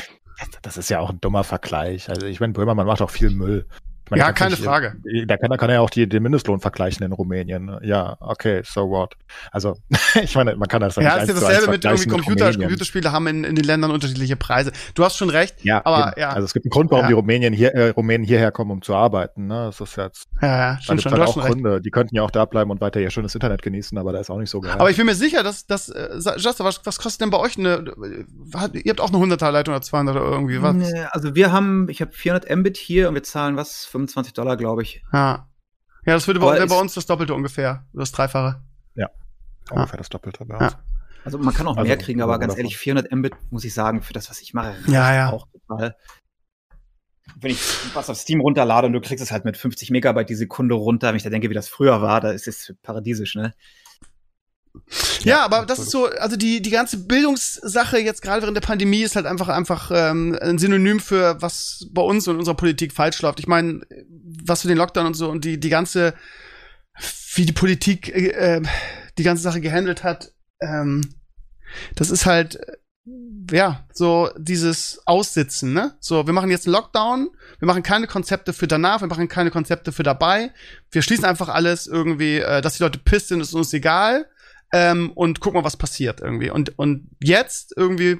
das 0.62 0.78
ist 0.78 0.90
ja 0.90 1.00
auch 1.00 1.10
ein 1.10 1.20
dummer 1.22 1.44
Vergleich. 1.44 2.10
Also 2.10 2.28
ich 2.28 2.40
meine, 2.40 2.54
Böhmermann 2.54 2.86
macht 2.86 3.02
auch 3.02 3.10
viel 3.10 3.32
Müll. 3.32 3.66
Meine, 4.10 4.24
Ja, 4.24 4.32
keine 4.32 4.52
nicht- 4.52 4.64
Frage. 4.64 4.96
Da 5.26 5.38
kann, 5.38 5.50
da 5.50 5.58
kann 5.58 5.70
er 5.70 5.82
auch 5.82 5.90
die, 5.90 6.08
den 6.08 6.24
Mindestlohn 6.24 6.60
vergleichen 6.60 7.06
in 7.06 7.12
Rumänien. 7.12 7.78
Ja, 7.82 8.18
okay, 8.20 8.62
so 8.66 8.90
what. 8.90 9.16
Also, 9.52 9.78
ich 10.22 10.36
meine, 10.36 10.56
man 10.56 10.68
kann 10.68 10.82
das 10.82 10.96
Ja, 10.96 11.16
nicht 11.16 11.24
ist 11.24 11.30
ja 11.30 11.36
zu 11.36 11.46
eins 11.46 11.54
dasselbe 11.56 11.72
mit 11.74 11.86
irgendwie 11.86 12.08
Computer, 12.10 12.46
Rumänien. 12.46 12.62
Computerspiele 12.62 13.12
haben 13.12 13.28
in, 13.28 13.44
in 13.44 13.56
den 13.56 13.66
Ländern 13.66 13.92
unterschiedliche 13.92 14.36
Preise. 14.36 14.72
Du 14.96 15.04
hast 15.04 15.18
schon 15.18 15.30
recht, 15.30 15.64
Ja, 15.64 15.82
aber 15.86 16.12
eben. 16.14 16.22
ja. 16.22 16.30
Also 16.30 16.46
es 16.46 16.54
gibt 16.54 16.66
einen 16.66 16.72
Grund, 16.72 16.92
warum 16.92 17.04
Ja. 17.06 17.08
die 17.08 17.14
Rumänien 17.14 17.54
hier, 17.54 17.74
äh, 17.76 17.90
Rumänen 17.90 18.26
hierher 18.26 18.52
kommen, 18.52 18.72
um 18.72 18.82
zu 18.82 18.96
arbeiten. 18.96 19.48
Ne? 19.48 19.66
Das 19.68 19.82
ist 19.82 19.96
jetzt, 19.98 20.28
ja, 20.42 20.48
ja, 20.74 20.80
stimmt 20.82 21.02
schon, 21.02 21.12
halt 21.12 21.22
auch 21.24 21.34
schon 21.34 21.44
recht. 21.44 21.54
Gründe. 21.54 21.82
Die 21.82 21.92
könnten 21.92 22.16
ja 22.16 22.24
auch 22.24 22.32
da 22.32 22.46
bleiben 22.46 22.72
und 22.72 22.82
weiter 22.82 23.00
ihr 23.00 23.10
schönes 23.10 23.34
Internet 23.36 23.62
genießen, 23.62 23.98
aber 23.98 24.14
da 24.14 24.20
ist 24.20 24.30
auch 24.30 24.38
nicht 24.40 24.50
so 24.50 24.62
geil. 24.62 24.76
Aber 24.78 24.90
ich 24.90 24.98
bin 24.98 25.06
mir 25.06 25.16
sicher, 25.16 25.44
dass, 25.44 25.66
dass 25.66 25.90
äh, 25.90 26.10
Justin, 26.38 26.66
was, 26.66 26.82
was 26.86 26.98
kostet 27.00 27.22
denn 27.22 27.30
bei 27.30 27.38
euch 27.40 27.58
eine, 27.58 27.86
hat, 28.56 28.74
ihr 28.76 28.90
habt 28.90 29.02
auch 29.02 29.12
eine 29.14 29.18
100er 29.18 29.52
Leitung 29.52 29.74
oder 29.76 29.82
200 29.82 30.16
oder 30.16 30.26
irgendwie, 30.32 30.62
was? 30.62 30.76
Nee, 30.76 31.02
also 31.12 31.36
wir 31.36 31.52
haben, 31.52 31.88
ich 31.90 32.02
habe 32.02 32.12
400 32.14 32.56
Mbit 32.58 32.78
hier 32.78 33.10
und 33.10 33.16
wir 33.16 33.24
zahlen 33.24 33.56
was, 33.58 33.86
25 33.98 34.34
Dollar, 34.34 34.58
glaube 34.58 34.84
ich. 34.84 35.04
Ja. 35.12 35.50
Ja, 36.06 36.14
das 36.14 36.28
würde 36.28 36.40
bei, 36.40 36.66
bei 36.66 36.80
uns 36.80 36.94
das 36.94 37.06
Doppelte 37.06 37.34
ungefähr, 37.34 37.86
das 37.94 38.12
Dreifache. 38.12 38.62
ungefähr 39.70 39.98
das 39.98 40.08
Doppelte 40.08 40.46
bei 40.46 40.56
Ja. 40.58 40.64
uns. 40.68 40.78
Also 41.26 41.38
man 41.40 41.54
kann 41.54 41.68
auch 41.68 41.76
Also, 41.76 41.86
mehr 41.90 41.98
kriegen, 41.98 42.22
aber 42.22 42.32
oder 42.34 42.40
ganz 42.40 42.54
davon. 42.54 42.60
ehrlich, 42.62 42.78
400 42.78 43.12
Mbit, 43.12 43.34
muss 43.52 43.66
ich 43.66 43.74
sagen, 43.74 44.02
für 44.02 44.14
das, 44.14 44.30
was 44.30 44.40
ich 44.42 44.54
mache, 44.54 44.76
Ja, 44.88 45.14
ja. 45.14 45.30
auch 45.34 45.46
total. 45.52 45.98
Wenn 47.36 47.52
ich 47.52 47.60
was 47.94 48.10
auf 48.10 48.16
Steam 48.18 48.40
runterlade 48.40 48.88
und 48.88 48.94
du 48.94 49.02
kriegst 49.02 49.22
es 49.22 49.32
halt 49.34 49.44
mit 49.44 49.58
50 49.58 49.90
Megabyte 49.92 50.30
die 50.30 50.36
Sekunde 50.36 50.76
runter, 50.76 51.10
wenn 51.10 51.18
ich 51.18 51.24
da 51.24 51.30
denke, 51.30 51.50
wie 51.50 51.54
das 51.54 51.68
früher 51.68 52.02
war, 52.02 52.22
da 52.22 52.32
ist 52.32 52.48
es 52.48 52.74
paradiesisch, 52.82 53.36
ne? 53.36 53.54
Ja, 55.24 55.38
Ja, 55.38 55.46
aber 55.46 55.66
das 55.66 55.80
ist 55.80 55.92
so, 55.92 56.08
also 56.08 56.36
die, 56.36 56.62
die 56.62 56.70
ganze 56.70 56.98
Bildungssache 56.98 58.00
jetzt 58.00 58.22
gerade 58.22 58.42
während 58.42 58.58
der 58.58 58.62
Pandemie 58.62 59.04
ist 59.04 59.16
halt 59.16 59.26
einfach, 59.26 59.50
einfach 59.50 59.92
ähm, 59.94 60.38
ein 60.42 60.58
Synonym 60.58 61.00
für 61.00 61.42
was 61.42 61.88
bei 61.92 62.02
uns 62.02 62.28
und 62.28 62.38
unserer 62.38 62.56
Politik 62.56 62.92
falsch 62.92 63.22
läuft. 63.22 63.40
Ich 63.40 63.48
meine, 63.48 63.82
was 64.46 64.64
für 64.64 64.68
den 64.68 64.78
Lockdown 64.78 65.06
und 65.06 65.14
so 65.14 65.30
und 65.30 65.46
die, 65.46 65.60
die 65.60 65.70
ganze, 65.70 66.14
wie 67.36 67.46
die 67.46 67.54
Politik 67.54 68.10
äh, 68.10 68.30
äh, 68.30 68.64
die 69.18 69.24
ganze 69.24 69.44
Sache 69.44 69.62
gehandelt 69.62 70.04
hat, 70.04 70.32
ähm, 70.60 71.14
das 71.96 72.10
ist 72.10 72.26
halt, 72.26 72.60
ja, 73.52 73.86
so 73.94 74.30
dieses 74.38 75.02
Aussitzen, 75.06 75.74
ne? 75.74 75.96
So, 76.00 76.26
wir 76.26 76.34
machen 76.34 76.50
jetzt 76.50 76.66
einen 76.66 76.74
Lockdown, 76.74 77.30
wir 77.60 77.66
machen 77.66 77.84
keine 77.84 78.08
Konzepte 78.08 78.54
für 78.54 78.68
danach, 78.68 79.02
wir 79.02 79.08
machen 79.08 79.28
keine 79.28 79.52
Konzepte 79.52 79.92
für 79.92 80.04
dabei, 80.04 80.52
wir 80.92 81.02
schließen 81.02 81.26
einfach 81.26 81.50
alles 81.50 81.88
irgendwie, 81.88 82.40
äh, 82.40 82.62
dass 82.62 82.78
die 82.78 82.84
Leute 82.84 83.00
pisst 83.00 83.28
sind, 83.28 83.42
ist 83.42 83.54
uns 83.54 83.74
egal 83.74 84.26
ähm, 84.74 85.12
und 85.14 85.40
guck 85.40 85.54
mal, 85.54 85.64
was 85.64 85.78
passiert 85.78 86.22
irgendwie. 86.22 86.50
Und, 86.50 86.78
und 86.78 87.10
jetzt 87.22 87.74
irgendwie 87.76 88.20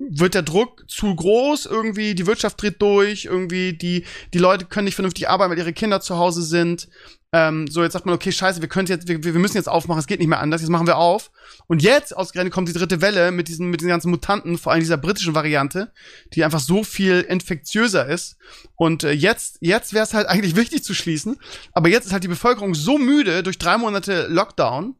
wird 0.00 0.34
der 0.34 0.42
Druck 0.42 0.84
zu 0.88 1.14
groß, 1.14 1.66
irgendwie 1.66 2.14
die 2.14 2.26
Wirtschaft 2.26 2.60
dreht 2.62 2.80
durch, 2.80 3.26
irgendwie 3.26 3.74
die, 3.74 4.06
die 4.32 4.38
Leute 4.38 4.64
können 4.64 4.86
nicht 4.86 4.94
vernünftig 4.94 5.28
arbeiten, 5.28 5.50
weil 5.50 5.58
ihre 5.58 5.74
Kinder 5.74 6.00
zu 6.00 6.16
Hause 6.16 6.42
sind. 6.42 6.88
Ähm, 7.32 7.68
so, 7.68 7.82
jetzt 7.82 7.92
sagt 7.92 8.06
man, 8.06 8.14
okay, 8.14 8.32
scheiße, 8.32 8.60
wir 8.60 8.68
können 8.68 8.88
jetzt, 8.88 9.06
wir, 9.06 9.22
wir 9.22 9.32
müssen 9.34 9.56
jetzt 9.56 9.68
aufmachen, 9.68 10.00
es 10.00 10.06
geht 10.06 10.18
nicht 10.18 10.28
mehr 10.28 10.40
anders, 10.40 10.62
jetzt 10.62 10.70
machen 10.70 10.86
wir 10.86 10.96
auf. 10.96 11.30
Und 11.68 11.82
jetzt, 11.82 12.16
ausgerechnet, 12.16 12.52
kommt 12.52 12.68
die 12.68 12.72
dritte 12.72 13.02
Welle 13.02 13.30
mit 13.30 13.46
diesen, 13.46 13.68
mit 13.68 13.80
diesen 13.80 13.90
ganzen 13.90 14.10
Mutanten, 14.10 14.58
vor 14.58 14.72
allem 14.72 14.80
dieser 14.80 14.96
britischen 14.96 15.34
Variante, 15.34 15.92
die 16.32 16.44
einfach 16.44 16.58
so 16.58 16.82
viel 16.82 17.20
infektiöser 17.20 18.08
ist. 18.08 18.36
Und 18.74 19.04
äh, 19.04 19.12
jetzt, 19.12 19.58
jetzt 19.60 19.92
wäre 19.92 20.04
es 20.04 20.14
halt 20.14 20.26
eigentlich 20.28 20.56
wichtig 20.56 20.82
zu 20.82 20.94
schließen. 20.94 21.38
Aber 21.72 21.88
jetzt 21.88 22.06
ist 22.06 22.12
halt 22.12 22.24
die 22.24 22.28
Bevölkerung 22.28 22.74
so 22.74 22.98
müde 22.98 23.42
durch 23.42 23.58
drei 23.58 23.76
Monate 23.76 24.26
Lockdown, 24.28 24.96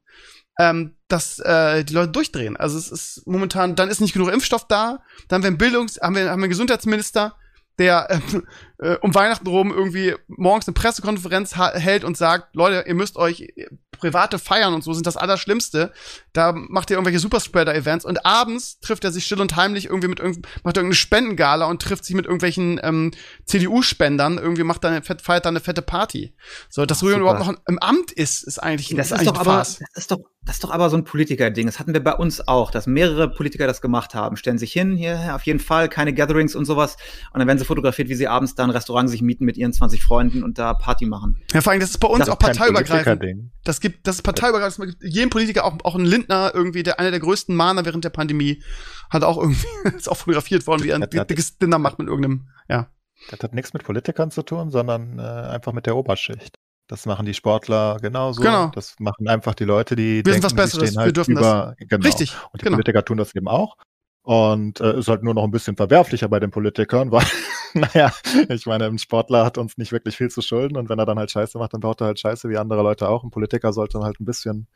ähm, 0.60 0.94
dass 1.08 1.38
äh, 1.38 1.84
die 1.84 1.94
Leute 1.94 2.12
durchdrehen. 2.12 2.54
Also 2.54 2.76
es 2.76 2.92
ist 2.92 3.26
momentan, 3.26 3.76
dann 3.76 3.88
ist 3.88 4.02
nicht 4.02 4.12
genug 4.12 4.30
Impfstoff 4.30 4.68
da, 4.68 5.02
dann 5.26 5.36
haben 5.36 5.42
wir 5.42 5.48
einen 5.48 5.58
Bildungs-, 5.58 5.98
haben 6.02 6.14
wir, 6.14 6.28
haben 6.28 6.40
wir 6.40 6.44
einen 6.44 6.50
Gesundheitsminister, 6.50 7.34
der 7.78 8.08
ähm, 8.10 8.46
äh, 8.80 8.96
um 9.02 9.14
Weihnachten 9.14 9.46
rum 9.46 9.70
irgendwie 9.70 10.14
morgens 10.26 10.66
eine 10.66 10.74
Pressekonferenz 10.74 11.56
hält 11.56 12.02
und 12.02 12.16
sagt, 12.16 12.54
Leute, 12.56 12.84
ihr 12.88 12.94
müsst 12.94 13.16
euch 13.16 13.52
private 14.00 14.38
Feiern 14.38 14.74
und 14.74 14.82
so 14.82 14.92
sind 14.94 15.06
das 15.06 15.16
Allerschlimmste. 15.16 15.92
Da 16.32 16.52
macht 16.52 16.90
er 16.90 16.96
irgendwelche 16.96 17.18
Superspreader-Events 17.18 18.04
und 18.04 18.24
abends 18.24 18.80
trifft 18.80 19.04
er 19.04 19.12
sich 19.12 19.26
still 19.26 19.40
und 19.40 19.54
heimlich 19.56 19.86
irgendwie 19.86 20.08
mit 20.08 20.18
irgend, 20.18 20.46
macht 20.64 20.76
irgendeine 20.76 20.94
Spendengala 20.94 21.66
und 21.66 21.82
trifft 21.82 22.04
sich 22.04 22.16
mit 22.16 22.24
irgendwelchen 22.24 22.80
ähm, 22.82 23.12
CDU-Spendern. 23.44 24.38
Irgendwie 24.38 24.64
macht 24.64 24.82
dann 24.82 25.02
feiert 25.02 25.44
dann 25.44 25.52
eine 25.52 25.60
fette 25.60 25.82
Party. 25.82 26.34
So, 26.70 26.86
dass 26.86 27.00
super. 27.00 27.18
überhaupt 27.18 27.40
noch 27.40 27.54
im 27.68 27.78
Amt 27.78 28.12
ist, 28.12 28.42
ist 28.42 28.58
eigentlich, 28.58 28.94
Das 28.96 29.08
ist 29.08 29.12
eigentlich 29.12 29.28
doch 29.28 29.40
aber, 29.40 29.52
Farce. 29.52 29.78
das 29.78 30.04
ist 30.04 30.10
doch, 30.10 30.20
das 30.42 30.56
ist 30.56 30.64
doch 30.64 30.70
aber 30.70 30.88
so 30.88 30.96
ein 30.96 31.04
Politiker-Ding. 31.04 31.66
Das 31.66 31.78
hatten 31.78 31.92
wir 31.92 32.02
bei 32.02 32.14
uns 32.14 32.48
auch, 32.48 32.70
dass 32.70 32.86
mehrere 32.86 33.28
Politiker 33.28 33.66
das 33.66 33.82
gemacht 33.82 34.14
haben. 34.14 34.36
Stellen 34.36 34.56
sich 34.56 34.72
hin, 34.72 34.96
hier 34.96 35.34
auf 35.34 35.42
jeden 35.42 35.60
Fall, 35.60 35.90
keine 35.90 36.14
Gatherings 36.14 36.54
und 36.54 36.64
sowas. 36.64 36.96
Und 37.34 37.40
dann 37.40 37.46
werden 37.46 37.58
sie 37.58 37.66
fotografiert, 37.66 38.08
wie 38.08 38.14
sie 38.14 38.26
abends 38.26 38.54
da 38.54 38.69
ein 38.70 38.76
Restaurant 38.76 39.10
sich 39.10 39.22
mieten 39.22 39.44
mit 39.44 39.56
ihren 39.56 39.72
20 39.72 40.02
Freunden 40.02 40.42
und 40.42 40.58
da 40.58 40.74
Party 40.74 41.06
machen. 41.06 41.42
Ja, 41.52 41.60
vor 41.60 41.72
allem, 41.72 41.80
das 41.80 41.90
ist 41.90 41.98
bei 41.98 42.08
uns 42.08 42.20
Das 42.20 42.28
auch 42.28 42.38
parteiübergreifend. 42.38 43.50
Das 43.64 43.80
gibt, 43.80 44.06
das 44.06 44.16
ist 44.16 44.22
parteiübergreifend. 44.22 44.96
Jeden 45.02 45.30
Politiker, 45.30 45.64
auch, 45.64 45.76
auch 45.84 45.94
ein 45.94 46.04
Lindner, 46.04 46.52
irgendwie, 46.54 46.82
der 46.82 46.98
einer 46.98 47.10
der 47.10 47.20
größten 47.20 47.54
Mahner 47.54 47.84
während 47.84 48.04
der 48.04 48.10
Pandemie, 48.10 48.62
hat 49.10 49.24
auch 49.24 49.38
irgendwie, 49.38 49.66
ist 49.96 50.08
auch 50.08 50.16
fotografiert 50.16 50.66
worden, 50.66 50.84
wie 50.84 50.90
er 50.90 50.96
ein 50.96 51.08
Das 51.10 51.26
dickes 51.26 51.58
Dinner 51.58 51.78
macht 51.78 51.98
mit 51.98 52.08
irgendeinem, 52.08 52.48
ja. 52.68 52.88
Das 53.30 53.40
hat 53.40 53.54
nichts 53.54 53.74
mit 53.74 53.84
Politikern 53.84 54.30
zu 54.30 54.42
tun, 54.42 54.70
sondern 54.70 55.18
äh, 55.18 55.22
einfach 55.22 55.72
mit 55.72 55.84
der 55.84 55.94
Oberschicht. 55.94 56.56
Das 56.90 57.06
machen 57.06 57.24
die 57.24 57.34
Sportler 57.34 57.98
genauso. 58.02 58.42
Genau. 58.42 58.72
Das 58.74 58.96
machen 58.98 59.28
einfach 59.28 59.54
die 59.54 59.64
Leute, 59.64 59.94
die 59.94 60.24
Wir 60.24 60.32
sind 60.32 60.42
denken, 60.42 60.42
was 60.42 60.50
sie 60.50 60.56
Besseres, 60.56 60.88
stehen 60.88 60.98
wir 60.98 61.04
halt 61.04 61.16
dürfen 61.16 61.36
über, 61.36 61.76
Genau. 61.78 62.04
Richtig, 62.04 62.34
Und 62.52 62.62
die 62.62 62.64
genau. 62.64 62.76
Politiker 62.76 63.04
tun 63.04 63.16
das 63.16 63.32
eben 63.36 63.46
auch. 63.46 63.76
Und 64.22 64.80
äh, 64.80 64.98
ist 64.98 65.08
halt 65.08 65.22
nur 65.22 65.34
noch 65.34 65.44
ein 65.44 65.52
bisschen 65.52 65.76
verwerflicher 65.76 66.28
bei 66.28 66.40
den 66.40 66.50
Politikern, 66.50 67.10
weil, 67.12 67.24
naja, 67.94 68.12
ich 68.48 68.66
meine, 68.66 68.86
ein 68.86 68.98
Sportler 68.98 69.44
hat 69.44 69.58
uns 69.58 69.76
nicht 69.78 69.92
wirklich 69.92 70.16
viel 70.16 70.28
zu 70.30 70.40
schulden 70.42 70.76
und 70.76 70.88
wenn 70.88 70.98
er 70.98 71.06
dann 71.06 71.18
halt 71.18 71.30
Scheiße 71.30 71.58
macht, 71.58 71.72
dann 71.74 71.80
baut 71.80 72.00
er 72.00 72.08
halt 72.08 72.20
Scheiße 72.20 72.48
wie 72.48 72.56
andere 72.56 72.82
Leute 72.82 73.08
auch. 73.08 73.22
Ein 73.24 73.30
Politiker 73.30 73.72
sollte 73.72 73.94
dann 73.98 74.04
halt 74.04 74.20
ein 74.20 74.24
bisschen, 74.24 74.66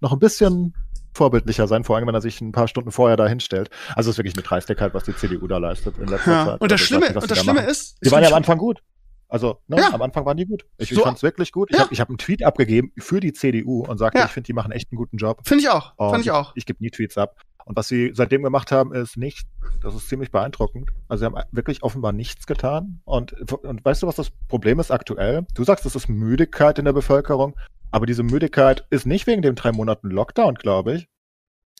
noch 0.00 0.12
ein 0.12 0.18
bisschen 0.18 0.74
vorbildlicher 1.12 1.66
sein, 1.66 1.84
vor 1.84 1.96
allem 1.96 2.06
wenn 2.06 2.14
er 2.14 2.20
sich 2.20 2.40
ein 2.40 2.52
paar 2.52 2.68
Stunden 2.68 2.90
vorher 2.92 3.16
da 3.16 3.26
hinstellt. 3.26 3.68
Also 3.96 4.10
es 4.10 4.14
ist 4.14 4.18
wirklich 4.18 4.34
eine 4.34 4.42
Dreistigkeit, 4.44 4.94
was 4.94 5.04
die 5.04 5.14
CDU 5.16 5.46
da 5.48 5.58
leistet 5.58 5.98
in 5.98 6.06
letzter 6.08 6.30
Ja. 6.32 6.44
Zeit. 6.46 6.60
Und 6.60 6.70
das 6.70 6.80
Also 6.80 6.82
ich 6.82 6.86
Schlimme, 6.88 7.00
nicht, 7.06 7.14
und 7.16 7.22
das 7.22 7.28
da 7.28 7.34
Schlimme 7.36 7.60
machen. 7.60 7.70
ist, 7.70 7.96
Die 8.04 8.10
waren 8.12 8.22
ja 8.22 8.28
am 8.28 8.34
Anfang 8.34 8.58
gut. 8.58 8.80
Also, 9.28 9.58
ne, 9.68 9.76
Ja. 9.78 9.92
am 9.92 10.02
Anfang 10.02 10.24
waren 10.26 10.36
die 10.36 10.46
gut. 10.46 10.64
Ich, 10.78 10.88
So- 10.88 10.96
ich 10.96 11.00
fand's 11.02 11.22
wirklich 11.22 11.52
gut. 11.52 11.70
Ich 11.70 11.76
Ja. 11.76 11.84
habe 11.84 11.92
ich 11.94 12.00
hab 12.00 12.08
einen 12.08 12.18
Tweet 12.18 12.42
abgegeben 12.44 12.92
für 12.98 13.20
die 13.20 13.32
CDU 13.32 13.84
und 13.84 13.98
sagte, 13.98 14.18
Ja. 14.18 14.24
ich 14.26 14.30
finde, 14.32 14.46
die 14.46 14.52
machen 14.52 14.72
echt 14.72 14.90
einen 14.90 14.96
guten 14.96 15.18
Job. 15.18 15.40
Finde 15.46 15.62
ich 15.62 15.68
auch, 15.70 15.92
Und 15.96 16.10
fand 16.10 16.24
ich 16.24 16.30
auch. 16.32 16.52
Ich 16.56 16.66
gebe 16.66 16.82
nie 16.82 16.90
Tweets 16.90 17.16
ab. 17.16 17.36
Und 17.64 17.76
was 17.76 17.88
sie 17.88 18.12
seitdem 18.14 18.42
gemacht 18.42 18.72
haben, 18.72 18.94
ist 18.94 19.16
nicht, 19.16 19.46
das 19.82 19.94
ist 19.94 20.08
ziemlich 20.08 20.30
beeindruckend. 20.30 20.90
Also 21.08 21.20
sie 21.20 21.26
haben 21.26 21.42
wirklich 21.52 21.82
offenbar 21.82 22.12
nichts 22.12 22.46
getan. 22.46 23.00
Und, 23.04 23.32
und 23.52 23.84
weißt 23.84 24.02
du, 24.02 24.06
was 24.06 24.16
das 24.16 24.30
Problem 24.48 24.80
ist 24.80 24.90
aktuell? 24.90 25.46
Du 25.54 25.64
sagst, 25.64 25.86
es 25.86 25.94
ist 25.94 26.08
Müdigkeit 26.08 26.78
in 26.78 26.84
der 26.84 26.92
Bevölkerung, 26.92 27.56
aber 27.90 28.06
diese 28.06 28.22
Müdigkeit 28.22 28.86
ist 28.90 29.06
nicht 29.06 29.26
wegen 29.26 29.42
dem 29.42 29.54
drei 29.54 29.72
Monaten 29.72 30.10
Lockdown, 30.10 30.54
glaube 30.54 30.94
ich, 30.94 31.08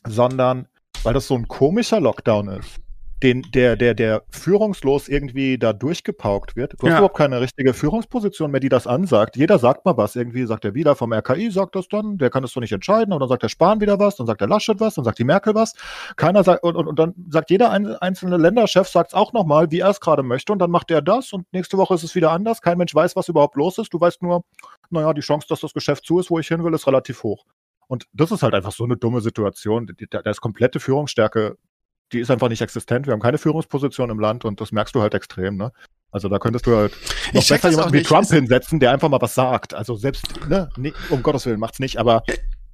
sondern 0.05 0.67
weil 1.03 1.13
das 1.13 1.27
so 1.27 1.35
ein 1.35 1.47
komischer 1.47 1.99
Lockdown 1.99 2.49
ist. 2.49 2.79
Den, 3.23 3.43
der, 3.53 3.75
der, 3.75 3.93
der 3.93 4.23
führungslos 4.29 5.07
irgendwie 5.07 5.57
da 5.59 5.73
durchgepaukt 5.73 6.55
wird. 6.55 6.73
Du 6.73 6.87
hast 6.87 6.91
Ja. 6.93 6.97
überhaupt 6.97 7.17
keine 7.17 7.39
richtige 7.39 7.73
Führungsposition 7.73 8.49
mehr, 8.49 8.59
die 8.59 8.69
das 8.69 8.87
ansagt. 8.87 9.37
Jeder 9.37 9.59
sagt 9.59 9.85
mal 9.85 9.95
was. 9.95 10.15
Irgendwie 10.15 10.45
sagt 10.45 10.63
der 10.63 10.73
Wieler 10.73 10.95
vom 10.95 11.13
RKI, 11.13 11.51
sagt 11.51 11.75
das 11.75 11.87
dann, 11.87 12.17
der 12.17 12.29
kann 12.29 12.41
das 12.41 12.53
doch 12.53 12.61
nicht 12.61 12.71
entscheiden. 12.71 13.13
Und 13.13 13.19
dann 13.19 13.29
sagt 13.29 13.43
der 13.43 13.49
Spahn 13.49 13.79
wieder 13.79 13.99
was, 13.99 14.15
dann 14.15 14.25
sagt 14.25 14.41
der 14.41 14.47
Laschet 14.47 14.79
was, 14.79 14.95
dann 14.95 15.05
sagt 15.05 15.19
die 15.19 15.23
Merkel 15.23 15.53
was. 15.53 15.75
Keiner 16.15 16.43
sagt, 16.43 16.63
und, 16.63 16.75
und, 16.75 16.87
und 16.87 16.97
dann 16.97 17.13
sagt 17.29 17.51
jeder 17.51 17.69
ein, 17.69 17.87
einzelne 17.97 18.37
Länderchef, 18.37 18.87
sagt 18.87 19.11
es 19.11 19.13
auch 19.13 19.33
nochmal, 19.33 19.69
wie 19.71 19.79
er 19.79 19.89
es 19.89 19.99
gerade 19.99 20.23
möchte. 20.23 20.51
Und 20.51 20.59
dann 20.59 20.71
macht 20.71 20.89
er 20.89 21.01
das 21.01 21.31
und 21.33 21.45
nächste 21.53 21.77
Woche 21.77 21.93
ist 21.93 22.03
es 22.03 22.15
wieder 22.15 22.31
anders. 22.31 22.61
Kein 22.61 22.77
Mensch 22.77 22.95
weiß, 22.95 23.15
was 23.15 23.29
überhaupt 23.29 23.55
los 23.55 23.77
ist. 23.77 23.93
Du 23.93 23.99
weißt 23.99 24.23
nur, 24.23 24.43
naja, 24.89 25.13
die 25.13 25.21
Chance, 25.21 25.45
dass 25.47 25.59
das 25.59 25.73
Geschäft 25.73 26.05
zu 26.05 26.19
ist, 26.19 26.31
wo 26.31 26.39
ich 26.39 26.47
hin 26.47 26.63
will, 26.63 26.73
ist 26.73 26.87
relativ 26.87 27.23
hoch. 27.23 27.45
Und 27.87 28.05
das 28.13 28.31
ist 28.31 28.41
halt 28.41 28.53
einfach 28.53 28.71
so 28.71 28.85
eine 28.85 28.95
dumme 28.97 29.21
Situation. 29.21 29.91
Da 30.09 30.19
ist 30.21 30.39
komplette 30.39 30.79
Führungsstärke, 30.79 31.57
die 32.11 32.19
ist 32.19 32.31
einfach 32.31 32.49
nicht 32.49 32.61
existent. 32.61 33.07
Wir 33.07 33.13
haben 33.13 33.21
keine 33.21 33.37
Führungsposition 33.37 34.09
im 34.09 34.19
Land 34.19 34.45
und 34.45 34.61
das 34.61 34.71
merkst 34.71 34.95
du 34.95 35.01
halt 35.01 35.13
extrem, 35.13 35.57
ne? 35.57 35.71
Also 36.11 36.27
da 36.27 36.39
könntest 36.39 36.67
du 36.67 36.75
halt 36.75 36.93
noch 37.33 37.47
besser 37.47 37.69
jemanden 37.69 37.93
wie. 37.93 38.03
Trump 38.03 38.27
hinsetzen, 38.27 38.79
der 38.79 38.91
einfach 38.91 39.09
mal 39.09 39.21
was 39.21 39.33
sagt. 39.33 39.73
Also 39.73 39.95
selbst, 39.95 40.25
ne, 40.49 40.69
nee, 40.75 40.93
um 41.09 41.23
Gottes 41.23 41.45
Willen 41.45 41.59
macht's 41.59 41.79
nicht, 41.79 41.97
aber 41.97 42.23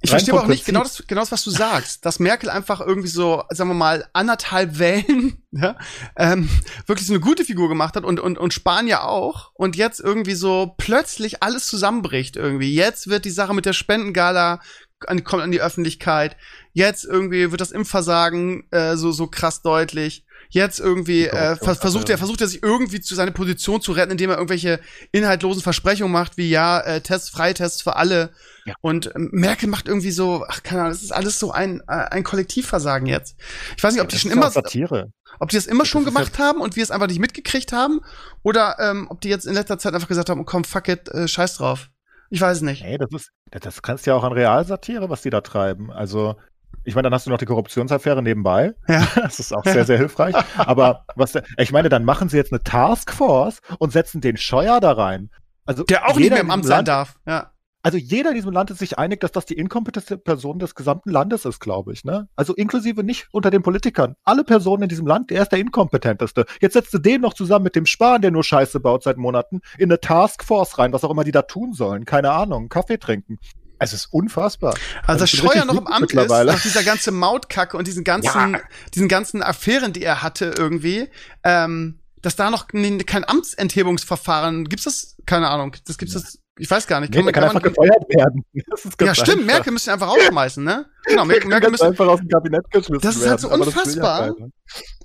Ich 0.00 0.10
verstehe 0.10 0.34
aber 0.34 0.44
auch 0.44 0.48
nicht 0.48 0.64
genau 0.64 0.82
das, 0.82 1.04
genau 1.06 1.22
das, 1.22 1.32
was 1.32 1.44
du 1.44 1.50
sagst, 1.50 2.04
dass 2.04 2.18
Merkel 2.18 2.50
einfach 2.50 2.80
irgendwie 2.80 3.08
so, 3.08 3.44
sagen 3.50 3.70
wir 3.70 3.74
mal, 3.74 4.08
anderthalb 4.12 4.78
Wellen, 4.80 5.42
ja, 5.52 5.76
ähm, 6.16 6.48
wirklich 6.86 7.06
so 7.06 7.12
eine 7.12 7.20
gute 7.20 7.44
Figur 7.44 7.68
gemacht 7.68 7.94
hat 7.94 8.04
und, 8.04 8.18
und, 8.18 8.38
und 8.38 8.60
ja 8.86 9.02
auch 9.02 9.52
und 9.54 9.76
jetzt 9.76 10.00
irgendwie 10.00 10.34
so 10.34 10.74
plötzlich 10.76 11.42
alles 11.42 11.66
zusammenbricht 11.66 12.36
irgendwie. 12.36 12.74
Jetzt 12.74 13.08
wird 13.08 13.24
die 13.24 13.30
Sache 13.30 13.54
mit 13.54 13.66
der 13.66 13.72
Spendengala 13.72 14.60
an, 15.06 15.24
kommt 15.24 15.42
an 15.42 15.52
die 15.52 15.60
Öffentlichkeit. 15.60 16.36
Jetzt 16.72 17.04
irgendwie 17.04 17.50
wird 17.50 17.60
das 17.60 17.70
Impfversagen 17.70 18.64
äh, 18.72 18.96
so, 18.96 19.12
so 19.12 19.26
krass 19.28 19.62
deutlich. 19.62 20.24
Jetzt 20.50 20.80
irgendwie 20.80 21.24
Die 21.24 21.28
äh, 21.28 21.56
vers 21.56 21.78
versucht 21.78 22.08
er, 22.08 22.14
also- 22.14 22.20
versucht 22.22 22.40
er 22.40 22.48
sich 22.48 22.62
irgendwie 22.62 23.00
zu 23.00 23.14
seine 23.14 23.32
Position 23.32 23.82
zu 23.82 23.92
retten, 23.92 24.12
indem 24.12 24.30
er 24.30 24.36
irgendwelche 24.36 24.80
inhaltlosen 25.12 25.62
Versprechungen 25.62 26.12
macht, 26.12 26.36
wie 26.38 26.48
ja, 26.48 26.80
äh, 26.80 27.00
Tests, 27.02 27.28
Freitests 27.28 27.82
für 27.82 27.96
alle. 27.96 28.30
Ja. 28.64 28.74
Und 28.80 29.12
ähm, 29.14 29.28
Merkel 29.32 29.68
macht 29.68 29.88
irgendwie 29.88 30.10
so, 30.10 30.44
ach 30.48 30.62
keine 30.62 30.82
Ahnung, 30.82 30.92
das 30.94 31.02
ist 31.02 31.12
alles 31.12 31.38
so 31.38 31.52
ein, 31.52 31.80
äh, 31.86 31.92
ein 31.92 32.24
Kollektivversagen 32.24 33.06
jetzt. 33.06 33.36
Ich 33.76 33.82
weiß 33.82 33.92
nicht, 33.92 34.02
ob 34.02 34.08
die 34.08 34.14
das 34.14 34.22
schon 34.22 34.30
ja 34.30 34.36
immer, 34.36 34.50
Satire. 34.50 35.12
ob 35.38 35.50
die 35.50 35.56
das 35.56 35.66
immer 35.66 35.80
Das 35.84 35.88
schon 35.88 36.04
gemacht 36.04 36.38
haben 36.38 36.60
und 36.60 36.76
wir 36.76 36.82
es 36.82 36.90
einfach 36.90 37.08
nicht 37.08 37.20
mitgekriegt 37.20 37.72
haben, 37.72 38.00
oder 38.42 38.76
ähm, 38.78 39.06
ob 39.10 39.20
die 39.20 39.28
jetzt 39.28 39.46
in 39.46 39.54
letzter 39.54 39.78
Zeit 39.78 39.92
einfach 39.94 40.08
gesagt 40.08 40.30
haben, 40.30 40.44
komm, 40.46 40.64
fuck 40.64 40.88
it, 40.88 41.08
äh, 41.08 41.28
scheiß 41.28 41.56
drauf. 41.56 41.90
Ich 42.30 42.40
weiß 42.40 42.58
es 42.58 42.62
nicht. 42.62 42.82
Nee, 42.84 42.98
das 42.98 43.10
ist, 43.12 43.30
das, 43.50 43.62
das 43.62 43.82
kannst 43.82 44.06
du 44.06 44.10
ja 44.10 44.16
auch 44.16 44.24
an 44.24 44.32
Realsatire, 44.32 45.08
was 45.08 45.22
die 45.22 45.30
da 45.30 45.40
treiben. 45.40 45.90
Also, 45.90 46.36
ich 46.84 46.94
meine, 46.94 47.06
dann 47.06 47.14
hast 47.14 47.26
du 47.26 47.30
noch 47.30 47.38
die 47.38 47.46
Korruptionsaffäre 47.46 48.22
nebenbei. 48.22 48.74
Ja. 48.88 49.06
Das 49.14 49.38
ist 49.40 49.54
auch 49.54 49.64
sehr, 49.64 49.84
sehr 49.84 49.98
hilfreich. 49.98 50.34
Aber 50.56 51.04
was, 51.16 51.34
ich 51.56 51.72
meine, 51.72 51.88
dann 51.88 52.04
machen 52.04 52.28
sie 52.28 52.36
jetzt 52.36 52.52
eine 52.52 52.62
Taskforce 52.62 53.60
und 53.78 53.92
setzen 53.92 54.20
den 54.20 54.36
Scheuer 54.36 54.80
da 54.80 54.92
rein. 54.92 55.30
Also 55.64 55.84
Der 55.84 56.06
auch 56.06 56.14
nicht 56.14 56.24
jeder 56.24 56.36
mehr 56.36 56.44
im 56.44 56.50
Amt 56.50 56.66
sein 56.66 56.84
darf. 56.84 57.16
Ja. 57.26 57.52
Also 57.82 57.96
jeder 57.96 58.30
in 58.30 58.34
diesem 58.34 58.52
Land 58.52 58.70
ist 58.70 58.78
sich 58.78 58.98
einig, 58.98 59.20
dass 59.20 59.30
das 59.30 59.46
die 59.46 59.54
inkompetente 59.54 60.18
Person 60.18 60.58
des 60.58 60.74
gesamten 60.74 61.10
Landes 61.10 61.44
ist, 61.44 61.60
glaube 61.60 61.92
ich. 61.92 62.04
Ne? 62.04 62.28
Also 62.34 62.54
inklusive 62.54 63.04
nicht 63.04 63.28
unter 63.30 63.50
den 63.50 63.62
Politikern. 63.62 64.14
Alle 64.24 64.42
Personen 64.42 64.82
in 64.84 64.88
diesem 64.88 65.06
Land, 65.06 65.30
der 65.30 65.42
ist 65.42 65.52
der 65.52 65.60
inkompetenteste. 65.60 66.44
Jetzt 66.60 66.72
setzt 66.72 66.92
du 66.92 66.98
den 66.98 67.20
noch 67.20 67.34
zusammen 67.34 67.64
mit 67.64 67.76
dem 67.76 67.86
Spahn, 67.86 68.20
der 68.20 68.32
nur 68.32 68.42
Scheiße 68.42 68.80
baut 68.80 69.04
seit 69.04 69.16
Monaten, 69.16 69.60
in 69.78 69.90
eine 69.90 70.00
Taskforce 70.00 70.78
rein, 70.78 70.92
was 70.92 71.04
auch 71.04 71.10
immer 71.10 71.24
die 71.24 71.32
da 71.32 71.42
tun 71.42 71.72
sollen. 71.72 72.04
Keine 72.04 72.32
Ahnung, 72.32 72.68
Kaffee 72.68 72.98
trinken. 72.98 73.38
Es 73.78 73.92
ist 73.92 74.06
unfassbar. 74.12 74.74
Also, 75.06 75.20
dass 75.20 75.30
bin 75.30 75.40
Scheuer 75.40 75.64
noch 75.64 75.76
im 75.76 75.86
Amt 75.86 76.12
ist, 76.12 76.28
nach 76.28 76.62
dieser 76.62 76.82
ganze 76.82 77.12
Mautkacke 77.12 77.76
und 77.76 77.86
diesen 77.86 78.02
ganzen, 78.02 78.54
Ja. 78.54 78.60
diesen 78.92 79.08
ganzen 79.08 79.42
Affären, 79.42 79.92
die 79.92 80.02
er 80.02 80.22
hatte 80.22 80.52
irgendwie, 80.58 81.08
ähm, 81.44 82.00
dass 82.20 82.34
da 82.34 82.50
noch 82.50 82.66
kein 82.66 83.24
Amtsenthebungsverfahren, 83.24 84.64
gibt's 84.64 84.84
das? 84.84 85.16
Keine 85.26 85.48
Ahnung, 85.48 85.76
das 85.86 85.98
gibt's 85.98 86.14
das, 86.14 86.38
ich 86.58 86.70
weiß 86.70 86.86
gar 86.86 87.00
nicht. 87.00 87.14
Nee, 87.14 87.22
der 87.22 87.32
kann 87.32 87.44
einfach 87.44 87.62
gefeuert 87.62 88.04
werden. 88.08 88.44
Ja, 89.00 89.14
stimmt, 89.14 89.40
einfach. 89.40 89.46
Merkel 89.46 89.72
müsste 89.72 89.92
einfach 89.92 90.08
rausschmeißen, 90.08 90.62
ne? 90.62 90.86
Genau, 91.04 91.24
Merkel, 91.26 91.42
kann 91.42 91.50
Merkel 91.50 91.70
müsste, 91.70 91.86
einfach 91.86 92.06
aus 92.06 92.20
dem 92.20 92.28
Kabinett 92.28 92.70
geschmissen 92.70 93.00
Das 93.00 93.16
ist 93.16 93.28
halt 93.28 93.40
so 93.40 93.50
unfassbar. 93.50 94.34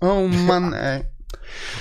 oh 0.02 0.28
Mann, 0.28 0.74
ey. 0.74 1.06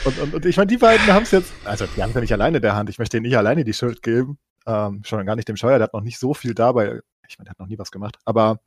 Und, 0.05 0.19
und, 0.19 0.35
und 0.35 0.47
ich 0.47 0.57
meine, 0.57 0.67
die 0.67 0.77
beiden 0.77 1.07
haben 1.07 1.23
es 1.23 1.31
jetzt, 1.31 1.53
also 1.65 1.87
die 1.87 2.03
haben 2.03 2.11
es 2.11 2.15
ja 2.15 2.21
nicht 2.21 2.33
alleine 2.33 2.57
in 2.57 2.63
der 2.63 2.75
Hand. 2.75 2.91
Ich 2.91 2.99
möchte 2.99 3.17
denen 3.17 3.27
nicht 3.27 3.37
alleine 3.37 3.65
die 3.65 3.73
Schuld 3.73 4.03
geben. 4.03 4.39
Ähm, 4.67 5.03
schon 5.05 5.25
gar 5.25 5.37
nicht 5.37 5.49
dem 5.49 5.57
Scheuer, 5.57 5.79
der 5.79 5.85
hat 5.85 5.95
noch 5.95 6.03
nicht 6.03 6.19
so 6.19 6.35
viel 6.35 6.55
dabei. 6.55 7.01
Ich 7.29 7.39
meine, 7.39 7.47
der 7.47 7.51
hat 7.53 7.59
noch 7.59 7.69
nie 7.69 7.79
was 7.79 7.91
gemacht. 7.91 8.19
Aber 8.25 8.61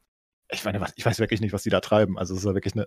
ich 0.50 0.64
meine, 0.64 0.86
ich 0.96 1.06
weiß 1.06 1.20
wirklich 1.20 1.42
nicht, 1.42 1.54
was 1.54 1.64
die 1.64 1.70
da 1.70 1.80
treiben. 1.80 2.18
Also 2.18 2.34
es 2.34 2.42
ist 2.42 2.46
ja 2.46 2.54
wirklich 2.54 2.76
eine, 2.76 2.86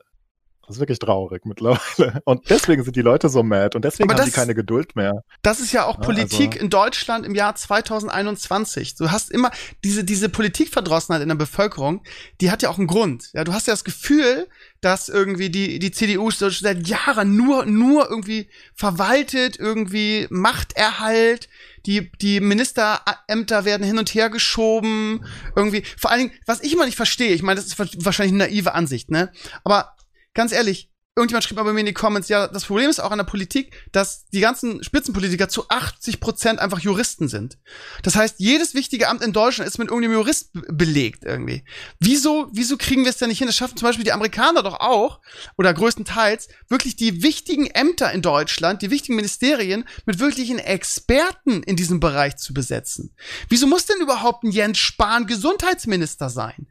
das 0.69 0.77
ist 0.77 0.81
wirklich 0.81 0.99
traurig 0.99 1.47
mittlerweile. 1.47 2.21
Und 2.25 2.51
deswegen 2.51 2.85
sind 2.85 2.95
die 2.95 3.01
Leute 3.03 3.31
so 3.31 3.43
mad 3.43 3.75
und 3.75 3.85
deswegen 3.85 4.11
Aber 4.11 4.21
haben 4.21 4.27
die 4.29 4.33
keine 4.33 4.55
Geduld 4.55 4.95
mehr. 4.97 5.23
Das 5.43 5.61
ist 5.61 5.73
ja 5.73 5.87
auch 5.87 5.97
Ja, 5.97 6.05
Politik 6.05 6.53
also- 6.53 6.61
in 6.61 6.71
Deutschland 6.71 7.25
im 7.25 7.35
Jahr 7.35 7.55
2021. 7.55 8.95
Du 8.97 9.11
hast 9.11 9.31
immer 9.31 9.51
diese, 9.83 10.05
diese 10.05 10.29
Politikverdrossenheit 10.29 11.23
in 11.23 11.29
der 11.29 11.37
Bevölkerung, 11.37 12.03
die 12.43 12.51
hat 12.51 12.63
ja 12.63 12.69
auch 12.69 12.77
einen 12.79 12.87
Grund. 12.87 13.31
Ja, 13.33 13.45
du 13.45 13.55
hast 13.55 13.67
ja 13.67 13.73
das 13.73 13.85
Gefühl, 13.85 14.47
dass 14.83 15.09
irgendwie 15.09 15.49
die, 15.49 15.79
die 15.79 15.91
CDU 15.91 16.31
seit 16.31 16.87
Jahren 16.87 17.35
nur, 17.35 17.65
nur 17.65 18.09
irgendwie 18.11 18.49
verwaltet, 18.75 19.59
irgendwie 19.59 20.27
Machterhalt, 20.31 21.49
die, 21.87 22.13
die 22.21 22.41
Ministerämter 22.41 23.65
werden 23.65 23.85
hin 23.87 23.99
und 23.99 24.15
her 24.15 24.29
geschoben, 24.29 25.25
irgendwie, 25.57 25.83
vor 25.97 26.11
allen 26.11 26.29
Dingen, 26.29 26.33
was 26.47 26.61
ich 26.63 26.75
immer 26.75 26.85
nicht 26.85 26.97
verstehe, 26.97 27.33
ich 27.33 27.43
meine, 27.43 27.59
das 27.61 27.67
ist 27.67 28.05
wahrscheinlich 28.05 28.35
eine 28.35 28.45
naive 28.53 28.75
Ansicht, 28.75 29.11
ne? 29.11 29.33
Aber 29.65 29.95
ganz 30.39 30.53
ehrlich, 30.53 30.89
irgendjemand 31.19 31.45
schrieb 31.45 31.57
mal 31.57 31.65
bei 31.65 31.73
mir 31.73 31.81
in 31.81 31.87
die 31.87 31.93
Comments, 31.93 32.29
ja, 32.29 32.47
das 32.47 32.65
Problem 32.65 32.89
ist 32.89 33.01
auch 33.01 33.11
an 33.11 33.19
der 33.19 33.25
Politik, 33.25 33.75
dass 33.93 34.27
die 34.31 34.41
ganzen 34.41 34.83
Spitzenpolitiker 34.83 35.49
zu 35.49 35.69
80 35.69 36.21
Prozent 36.21 36.61
einfach 36.61 36.79
Juristen 36.79 37.29
sind. 37.29 37.59
Das 38.03 38.17
heißt, 38.17 38.37
jedes 38.39 38.75
wichtige 38.75 39.09
Amt 39.09 39.23
in 39.23 39.33
Deutschland 39.33 39.69
ist 39.69 39.79
mit 39.79 39.89
irgendeinem 39.89 40.15
Jurist 40.15 40.51
belegt 40.53 41.25
irgendwie. 41.25 41.65
Wieso, 41.99 42.49
wieso 42.53 42.77
kriegen 42.77 43.03
wir 43.03 43.11
es 43.11 43.19
denn 43.19 43.29
nicht 43.29 43.39
hin? 43.39 43.49
Das 43.49 43.57
schaffen 43.57 43.77
zum 43.77 43.87
Beispiel 43.87 44.05
die 44.05 44.13
Amerikaner 44.13 44.63
doch 44.63 44.81
auch, 44.81 45.21
oder 45.57 45.75
größtenteils, 45.75 46.49
wirklich 46.69 46.97
die 46.97 47.23
wichtigen 47.23 47.67
Ämter 47.67 48.13
in 48.13 48.23
Deutschland, 48.23 48.83
die 48.83 48.91
wichtigen 48.91 49.17
Ministerien 49.17 49.85
mit 50.07 50.21
wirklichen 50.21 50.59
Experten 50.59 51.63
in 51.65 51.77
diesem 51.77 52.01
Bereich 52.01 52.37
zu 52.37 52.55
besetzen. 52.55 53.13
Wieso 53.49 53.67
muss 53.67 53.87
denn 53.87 54.01
überhaupt 54.01 54.45
ein 54.45 54.53
Jens 54.53 54.79
Spahn 54.79 55.27
Gesundheitsminister 55.27 56.31
sein? 56.31 56.69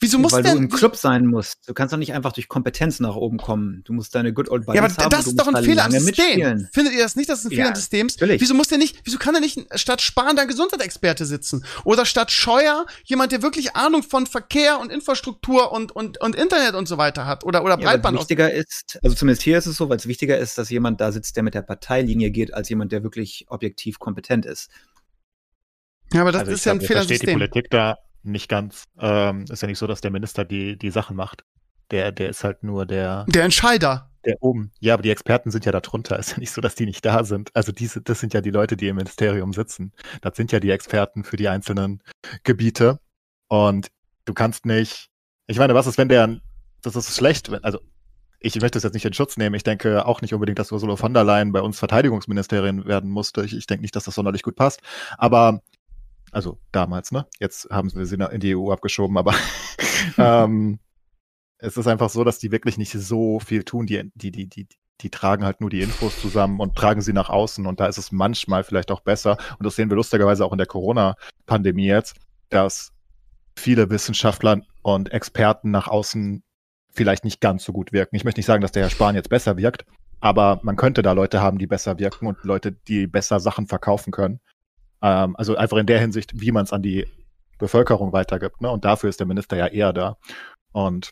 Wieso 0.00 0.18
muss 0.18 0.32
Weil 0.32 0.42
denn, 0.42 0.56
du 0.56 0.62
im 0.64 0.68
Club 0.70 0.96
sein 0.96 1.26
musst. 1.26 1.68
Du 1.68 1.74
kannst 1.74 1.92
doch 1.92 1.98
nicht 1.98 2.14
einfach 2.14 2.32
durch 2.32 2.48
Kompetenz 2.48 3.00
nach 3.00 3.16
oben 3.16 3.36
kommen. 3.36 3.82
Du 3.84 3.89
musst 3.90 4.14
deine 4.14 4.32
Good 4.32 4.48
Old 4.50 4.66
Buddies 4.66 4.78
Ja, 4.80 4.84
aber 4.86 4.94
haben 5.02 5.10
das 5.10 5.26
ist 5.26 5.32
du 5.32 5.36
doch 5.36 5.48
ein 5.48 5.54
da 5.54 5.62
Fehler 5.62 5.84
am 5.84 5.90
System. 5.92 6.06
mitspielen. 6.24 6.68
Findet 6.72 6.94
ihr 6.94 7.02
das 7.02 7.16
nicht, 7.16 7.28
dass 7.28 7.40
es 7.40 7.44
ein 7.46 7.50
Fehler 7.50 7.62
Ja, 7.64 7.68
am 7.70 7.74
System 7.74 8.06
ist? 8.06 8.20
natürlich. 8.20 8.40
Wieso 8.40 8.54
muss 8.54 8.68
der 8.68 8.78
nicht, 8.78 8.98
wieso 9.04 9.18
kann 9.18 9.34
er 9.34 9.40
nicht 9.40 9.58
statt 9.74 10.00
Spahn 10.00 10.36
da 10.36 10.42
ein 10.42 10.48
Gesundheitsexperte 10.48 11.24
sitzen? 11.26 11.64
Oder 11.84 12.06
statt 12.06 12.30
Scheuer 12.30 12.86
jemand, 13.04 13.32
der 13.32 13.42
wirklich 13.42 13.76
Ahnung 13.76 14.02
von 14.02 14.26
Verkehr 14.26 14.78
und 14.80 14.90
Infrastruktur 14.92 15.72
und, 15.72 15.92
und, 15.92 16.20
und 16.20 16.34
Internet 16.36 16.74
und 16.74 16.86
so 16.88 16.98
weiter 16.98 17.26
hat? 17.26 17.44
Oder, 17.44 17.62
oder 17.64 17.74
Ja, 17.78 17.78
weil 17.78 17.84
Breitband. 17.98 18.16
es 18.16 18.20
wichtiger 18.22 18.52
ist, 18.52 18.98
also 19.02 19.14
zumindest 19.16 19.42
hier 19.42 19.58
ist 19.58 19.66
es 19.66 19.76
so, 19.76 19.88
weil 19.88 19.96
es 19.96 20.06
wichtiger 20.06 20.38
ist, 20.38 20.58
dass 20.58 20.70
jemand 20.70 21.00
da 21.00 21.12
sitzt, 21.12 21.36
der 21.36 21.42
mit 21.42 21.54
der 21.54 21.62
Parteilinie 21.62 22.30
geht, 22.30 22.54
als 22.54 22.68
jemand, 22.68 22.92
der 22.92 23.02
wirklich 23.02 23.46
objektiv 23.48 23.98
kompetent 23.98 24.46
ist. 24.46 24.70
ja, 26.12 26.22
aber 26.22 26.32
das 26.32 26.40
also 26.42 26.52
ist 26.52 26.64
ja 26.64 26.72
ein 26.72 26.78
glaub, 26.78 26.86
Fehler 26.88 27.00
am 27.00 27.06
versteht 27.06 27.28
die. 27.28 27.32
Politik 27.32 27.70
da 27.70 27.96
nicht 28.22 28.48
ganz. 28.48 28.84
Ähm, 28.98 29.44
ist 29.48 29.62
ja 29.62 29.68
nicht 29.68 29.78
so, 29.78 29.86
dass 29.86 30.00
der 30.00 30.10
Minister 30.10 30.44
die, 30.44 30.76
die 30.76 30.90
Sachen 30.90 31.16
macht. 31.16 31.44
Der, 31.90 32.12
der 32.12 32.28
ist 32.30 32.44
halt 32.44 32.62
nur 32.62 32.86
der, 32.86 33.24
Der 33.28 33.44
Entscheider. 33.44 34.10
der 34.24 34.36
oben. 34.42 34.70
Ja, 34.80 34.94
aber 34.94 35.02
die 35.02 35.10
Experten 35.10 35.50
sind 35.50 35.64
ja 35.64 35.72
da 35.72 35.80
drunter. 35.80 36.18
Ist 36.18 36.32
ja 36.32 36.38
nicht 36.38 36.52
so, 36.52 36.60
dass 36.60 36.74
die 36.74 36.86
nicht 36.86 37.04
da 37.04 37.24
sind. 37.24 37.50
Also 37.54 37.72
diese, 37.72 38.00
das 38.00 38.20
sind 38.20 38.34
ja 38.34 38.40
die 38.40 38.50
Leute, 38.50 38.76
die 38.76 38.88
im 38.88 38.96
Ministerium 38.96 39.52
sitzen. 39.52 39.92
Das 40.22 40.36
sind 40.36 40.52
ja 40.52 40.60
die 40.60 40.70
Experten 40.70 41.24
für 41.24 41.36
die 41.36 41.48
einzelnen 41.48 42.02
Gebiete. 42.44 43.00
Und 43.48 43.88
du 44.24 44.34
kannst 44.34 44.66
nicht. 44.66 45.08
Ich 45.46 45.58
meine, 45.58 45.74
was 45.74 45.86
ist, 45.86 45.98
wenn 45.98 46.08
der, 46.08 46.38
das 46.82 46.94
ist 46.94 47.16
schlecht, 47.16 47.50
wenn, 47.50 47.64
also 47.64 47.80
ich 48.38 48.58
möchte 48.60 48.78
es 48.78 48.84
jetzt 48.84 48.94
nicht 48.94 49.04
in 49.04 49.12
Schutz 49.12 49.36
nehmen. 49.36 49.54
Ich 49.54 49.64
denke 49.64 50.06
auch 50.06 50.22
nicht 50.22 50.32
unbedingt, 50.32 50.58
dass 50.58 50.72
Ursula 50.72 50.96
von 50.96 51.12
der 51.12 51.24
Leyen 51.24 51.52
bei 51.52 51.60
uns 51.60 51.78
Verteidigungsministerin 51.78 52.86
werden 52.86 53.10
musste. 53.10 53.44
Ich, 53.44 53.54
ich 53.56 53.66
denke 53.66 53.82
nicht, 53.82 53.94
dass 53.96 54.04
das 54.04 54.14
sonderlich 54.14 54.42
gut 54.42 54.56
passt. 54.56 54.80
Aber, 55.18 55.60
also 56.32 56.58
damals, 56.72 57.12
ne? 57.12 57.26
Jetzt 57.38 57.68
haben 57.70 57.94
wir 57.94 58.06
sie 58.06 58.16
in 58.16 58.40
die 58.40 58.56
EU 58.56 58.70
abgeschoben, 58.72 59.18
aber 59.18 59.34
ähm, 60.18 60.78
es 61.60 61.76
ist 61.76 61.86
einfach 61.86 62.10
so, 62.10 62.24
dass 62.24 62.38
die 62.38 62.52
wirklich 62.52 62.78
nicht 62.78 62.92
so 62.92 63.40
viel 63.40 63.64
tun. 63.64 63.86
Die, 63.86 64.10
die, 64.14 64.30
die, 64.30 64.46
die, 64.46 64.66
die 65.00 65.10
tragen 65.10 65.44
halt 65.44 65.60
nur 65.60 65.70
die 65.70 65.80
Infos 65.80 66.20
zusammen 66.20 66.60
und 66.60 66.76
tragen 66.76 67.00
sie 67.00 67.12
nach 67.12 67.30
außen. 67.30 67.66
Und 67.66 67.80
da 67.80 67.86
ist 67.86 67.98
es 67.98 68.12
manchmal 68.12 68.64
vielleicht 68.64 68.90
auch 68.90 69.00
besser. 69.00 69.36
Und 69.58 69.64
das 69.66 69.76
sehen 69.76 69.90
wir 69.90 69.96
lustigerweise 69.96 70.44
auch 70.44 70.52
in 70.52 70.58
der 70.58 70.66
Corona-Pandemie 70.66 71.86
jetzt, 71.86 72.16
dass 72.48 72.92
viele 73.56 73.90
Wissenschaftler 73.90 74.62
und 74.82 75.12
Experten 75.12 75.70
nach 75.70 75.88
außen 75.88 76.42
vielleicht 76.92 77.24
nicht 77.24 77.40
ganz 77.40 77.64
so 77.64 77.72
gut 77.72 77.92
wirken. 77.92 78.16
Ich 78.16 78.24
möchte 78.24 78.40
nicht 78.40 78.46
sagen, 78.46 78.62
dass 78.62 78.72
der 78.72 78.82
Herr 78.82 78.90
Spahn 78.90 79.14
jetzt 79.14 79.28
besser 79.28 79.56
wirkt, 79.56 79.84
aber 80.20 80.60
man 80.62 80.76
könnte 80.76 81.02
da 81.02 81.12
Leute 81.12 81.40
haben, 81.40 81.58
die 81.58 81.66
besser 81.66 81.98
wirken 81.98 82.26
und 82.26 82.42
Leute, 82.42 82.72
die 82.72 83.06
besser 83.06 83.38
Sachen 83.38 83.66
verkaufen 83.66 84.10
können. 84.10 84.40
Ähm, 85.02 85.36
also 85.36 85.56
einfach 85.56 85.76
in 85.76 85.86
der 85.86 86.00
Hinsicht, 86.00 86.40
wie 86.40 86.52
man 86.52 86.64
es 86.64 86.72
an 86.72 86.82
die 86.82 87.06
Bevölkerung 87.58 88.12
weitergibt. 88.12 88.60
Ne? 88.60 88.70
Und 88.70 88.84
dafür 88.84 89.08
ist 89.08 89.20
der 89.20 89.26
Minister 89.26 89.56
ja 89.56 89.66
eher 89.66 89.92
da. 89.92 90.16
Und 90.72 91.10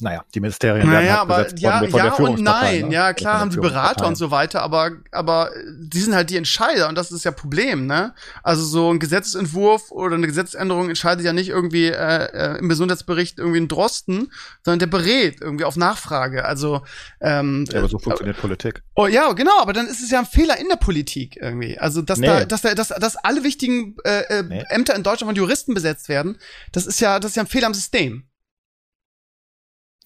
naja, 0.00 0.24
die 0.32 0.40
Ministerien 0.40 0.88
werden 0.88 0.90
Naja, 0.90 1.10
halt 1.10 1.20
aber 1.20 1.36
besetzt 1.38 1.60
ja, 1.60 1.80
worden 1.80 1.90
von 1.90 1.98
ja 1.98 2.10
der 2.10 2.20
und 2.20 2.40
nein. 2.42 2.88
ne? 2.88 2.94
Ja, 2.94 3.12
klar 3.12 3.40
haben 3.40 3.50
die 3.50 3.56
Berater 3.56 4.06
und 4.06 4.14
so 4.14 4.30
weiter, 4.30 4.62
aber, 4.62 4.92
aber 5.10 5.50
die 5.76 6.00
sind 6.00 6.14
halt 6.14 6.30
die 6.30 6.36
Entscheider 6.36 6.88
und 6.88 6.96
das 6.96 7.10
ist 7.10 7.24
ja 7.24 7.32
Problem, 7.32 7.86
ne? 7.86 8.14
Also 8.44 8.64
so 8.64 8.92
ein 8.92 9.00
Gesetzesentwurf 9.00 9.90
oder 9.90 10.14
eine 10.14 10.26
Gesetzesänderung 10.28 10.88
entscheidet 10.88 11.24
ja 11.24 11.32
nicht 11.32 11.48
irgendwie 11.48 11.86
äh, 11.86 12.24
äh, 12.54 12.58
im 12.58 12.68
Gesundheitsbericht 12.68 13.38
irgendwie 13.38 13.58
ein 13.60 13.66
Drosten, 13.68 14.30
sondern 14.62 14.78
der 14.78 14.86
berät 14.86 15.40
irgendwie 15.40 15.64
auf 15.64 15.76
Nachfrage. 15.76 16.44
Also 16.44 16.82
ähm, 17.20 17.64
Ja, 17.70 17.80
aber 17.80 17.88
so 17.88 17.98
funktioniert 17.98 18.36
Politik. 18.38 18.82
Oh, 18.94 19.06
ja, 19.06 19.32
genau, 19.32 19.60
aber 19.60 19.72
dann 19.72 19.88
ist 19.88 20.00
es 20.00 20.10
ja 20.10 20.20
ein 20.20 20.26
Fehler 20.26 20.58
in 20.58 20.68
der 20.68 20.76
Politik 20.76 21.36
irgendwie. 21.40 21.76
Also, 21.78 22.02
dass 22.02 22.18
Nee. 22.18 22.26
da, 22.26 22.44
dass 22.44 22.62
da, 22.62 22.74
dass, 22.74 22.88
dass 22.88 23.16
alle 23.16 23.42
wichtigen 23.42 23.96
äh, 24.04 24.20
äh, 24.38 24.42
Nee. 24.44 24.62
Ämter 24.70 24.94
in 24.94 25.02
Deutschland 25.02 25.28
von 25.28 25.36
Juristen 25.36 25.74
besetzt 25.74 26.08
werden, 26.08 26.38
das 26.72 26.86
ist 26.86 27.00
ja, 27.00 27.18
das 27.18 27.32
ist 27.32 27.36
ja 27.36 27.42
ein 27.42 27.48
Fehler 27.48 27.66
am 27.66 27.74
System. 27.74 28.24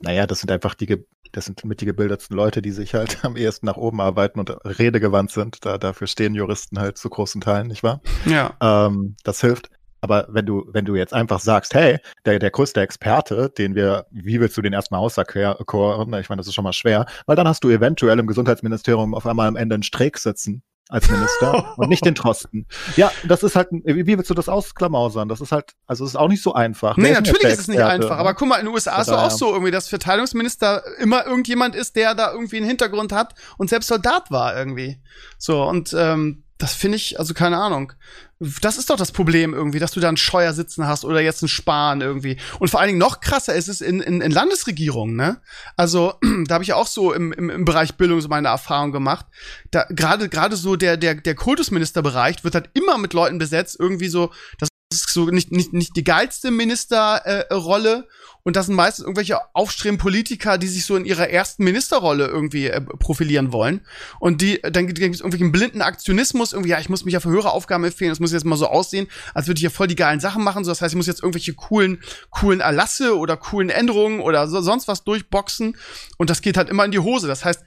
Naja, 0.02 0.26
das 0.26 0.40
sind 0.40 0.50
einfach 0.50 0.74
die, 0.74 1.04
das 1.32 1.46
sind 1.46 1.64
mit 1.64 1.80
die 1.80 1.86
gebildetsten 1.86 2.36
Leute, 2.36 2.60
die 2.60 2.72
sich 2.72 2.94
halt 2.94 3.24
am 3.24 3.36
ehesten 3.36 3.66
nach 3.66 3.76
oben 3.76 4.00
arbeiten 4.00 4.40
und 4.40 4.50
redegewandt 4.64 5.30
sind. 5.30 5.64
Da, 5.64 5.78
dafür 5.78 6.06
stehen 6.06 6.34
Juristen 6.34 6.78
halt 6.78 6.98
zu 6.98 7.08
großen 7.08 7.40
Teilen, 7.40 7.68
nicht 7.68 7.82
wahr? 7.82 8.00
Ja. 8.26 8.54
Ähm, 8.60 9.16
das 9.24 9.40
hilft. 9.40 9.70
Aber 10.04 10.26
wenn 10.28 10.44
du, 10.44 10.68
wenn 10.72 10.84
du 10.84 10.96
jetzt 10.96 11.14
einfach 11.14 11.38
sagst, 11.38 11.74
hey, 11.74 11.98
der, 12.24 12.40
der 12.40 12.50
größte 12.50 12.80
Experte, 12.80 13.50
den 13.56 13.76
wir, 13.76 14.06
wie 14.10 14.40
willst 14.40 14.56
du 14.56 14.62
den 14.62 14.72
erstmal 14.72 14.98
auserkoren? 14.98 16.12
Ich 16.14 16.28
meine, 16.28 16.40
das 16.40 16.48
ist 16.48 16.54
schon 16.54 16.64
mal 16.64 16.72
schwer, 16.72 17.06
weil 17.26 17.36
dann 17.36 17.46
hast 17.46 17.62
du 17.62 17.70
eventuell 17.70 18.18
im 18.18 18.26
Gesundheitsministerium 18.26 19.14
auf 19.14 19.26
einmal 19.26 19.46
am 19.46 19.54
Ende 19.54 19.74
einen 19.74 19.84
Streeck 19.84 20.18
sitzen 20.18 20.64
als 20.92 21.10
Minister 21.10 21.78
und 21.78 21.88
nicht 21.88 22.04
den 22.04 22.14
Trosten. 22.14 22.66
Ja, 22.96 23.10
das 23.24 23.42
ist 23.42 23.56
halt, 23.56 23.68
wie 23.72 24.06
willst 24.06 24.28
du 24.28 24.34
das 24.34 24.48
ausklamausern? 24.48 25.26
Das 25.26 25.40
ist 25.40 25.50
halt, 25.50 25.72
also 25.86 26.04
es 26.04 26.10
ist 26.10 26.16
auch 26.16 26.28
nicht 26.28 26.42
so 26.42 26.52
einfach. 26.52 26.98
Nee, 26.98 27.12
natürlich 27.12 27.44
ist 27.44 27.60
es 27.60 27.68
nicht 27.68 27.80
einfach. 27.80 28.18
Aber 28.18 28.34
guck 28.34 28.48
mal, 28.48 28.58
in 28.58 28.66
den 28.66 28.74
USA 28.74 29.00
ist 29.00 29.08
es 29.08 29.14
auch 29.14 29.30
so 29.30 29.52
irgendwie, 29.52 29.70
dass 29.70 29.88
Verteidigungsminister 29.88 30.82
immer 30.98 31.24
irgendjemand 31.24 31.74
ist, 31.74 31.96
der 31.96 32.14
da 32.14 32.32
irgendwie 32.32 32.58
einen 32.58 32.66
Hintergrund 32.66 33.12
hat 33.12 33.34
und 33.56 33.70
selbst 33.70 33.88
Soldat 33.88 34.30
war 34.30 34.54
irgendwie. 34.54 35.00
So, 35.38 35.62
und 35.62 35.94
ähm, 35.98 36.44
das 36.62 36.74
finde 36.74 36.94
ich, 36.94 37.18
also 37.18 37.34
keine 37.34 37.58
Ahnung. 37.58 37.92
Das 38.38 38.78
ist 38.78 38.88
doch 38.88 38.96
das 38.96 39.10
Problem 39.10 39.52
irgendwie, 39.52 39.80
dass 39.80 39.90
du 39.90 39.98
da 39.98 40.06
einen 40.06 40.16
Scheuer 40.16 40.52
sitzen 40.52 40.86
hast 40.86 41.04
oder 41.04 41.20
jetzt 41.20 41.42
einen 41.42 41.48
Spahn 41.48 42.00
irgendwie. 42.00 42.36
Und 42.60 42.68
vor 42.68 42.78
allen 42.78 42.86
Dingen 42.86 43.00
noch 43.00 43.20
krasser 43.20 43.52
ist 43.52 43.68
es 43.68 43.80
in, 43.80 44.00
in, 44.00 44.20
in 44.20 44.30
Landesregierungen, 44.30 45.16
ne? 45.16 45.40
Also, 45.76 46.14
da 46.46 46.54
habe 46.54 46.62
ich 46.62 46.72
auch 46.72 46.86
so 46.86 47.12
im, 47.12 47.32
im, 47.32 47.50
im 47.50 47.64
Bereich 47.64 47.96
Bildung 47.96 48.20
so 48.20 48.28
meine 48.28 48.46
Erfahrung 48.46 48.92
gemacht. 48.92 49.26
Da 49.72 49.86
gerade 49.90 50.28
gerade 50.28 50.54
so 50.54 50.76
der, 50.76 50.96
der, 50.96 51.16
der 51.16 51.34
Kultusministerbereich 51.34 52.44
wird 52.44 52.54
halt 52.54 52.70
immer 52.74 52.96
mit 52.96 53.12
Leuten 53.12 53.38
besetzt, 53.38 53.76
irgendwie 53.80 54.08
so, 54.08 54.30
das 54.58 54.68
ist 54.94 55.08
so 55.12 55.26
nicht, 55.26 55.52
nicht, 55.52 55.72
nicht 55.72 55.96
die 55.96 56.04
geilste 56.04 56.50
Ministerrolle 56.50 58.06
äh, 58.06 58.12
und 58.44 58.56
das 58.56 58.66
sind 58.66 58.74
meistens 58.74 59.04
irgendwelche 59.04 59.38
aufstrebenden 59.54 60.02
Politiker, 60.02 60.58
die 60.58 60.66
sich 60.66 60.84
so 60.84 60.96
in 60.96 61.04
ihrer 61.04 61.30
ersten 61.30 61.62
Ministerrolle 61.62 62.26
irgendwie 62.26 62.66
äh, 62.66 62.80
profilieren 62.80 63.52
wollen. 63.52 63.82
Und 64.18 64.40
die, 64.40 64.60
dann 64.62 64.86
gibt 64.86 64.98
es 64.98 65.20
irgendwelchen 65.20 65.52
blinden 65.52 65.80
Aktionismus, 65.80 66.52
irgendwie, 66.52 66.70
ja, 66.70 66.80
ich 66.80 66.88
muss 66.88 67.04
mich 67.04 67.14
ja 67.14 67.20
für 67.20 67.30
höhere 67.30 67.52
Aufgaben 67.52 67.84
empfehlen, 67.84 68.10
das 68.10 68.20
muss 68.20 68.32
jetzt 68.32 68.44
mal 68.44 68.56
so 68.56 68.66
aussehen, 68.66 69.06
als 69.34 69.46
würde 69.46 69.58
ich 69.58 69.62
ja 69.62 69.70
voll 69.70 69.86
die 69.86 69.94
geilen 69.94 70.20
Sachen 70.20 70.42
machen. 70.42 70.64
So, 70.64 70.70
das 70.70 70.82
heißt, 70.82 70.92
ich 70.92 70.96
muss 70.96 71.06
jetzt 71.06 71.22
irgendwelche 71.22 71.54
coolen, 71.54 72.02
coolen 72.30 72.60
Erlasse 72.60 73.16
oder 73.16 73.36
coolen 73.36 73.70
Änderungen 73.70 74.20
oder 74.20 74.48
so, 74.48 74.60
sonst 74.60 74.88
was 74.88 75.04
durchboxen. 75.04 75.76
Und 76.18 76.30
das 76.30 76.42
geht 76.42 76.56
halt 76.56 76.68
immer 76.68 76.84
in 76.84 76.90
die 76.90 76.98
Hose. 76.98 77.28
Das 77.28 77.44
heißt, 77.44 77.62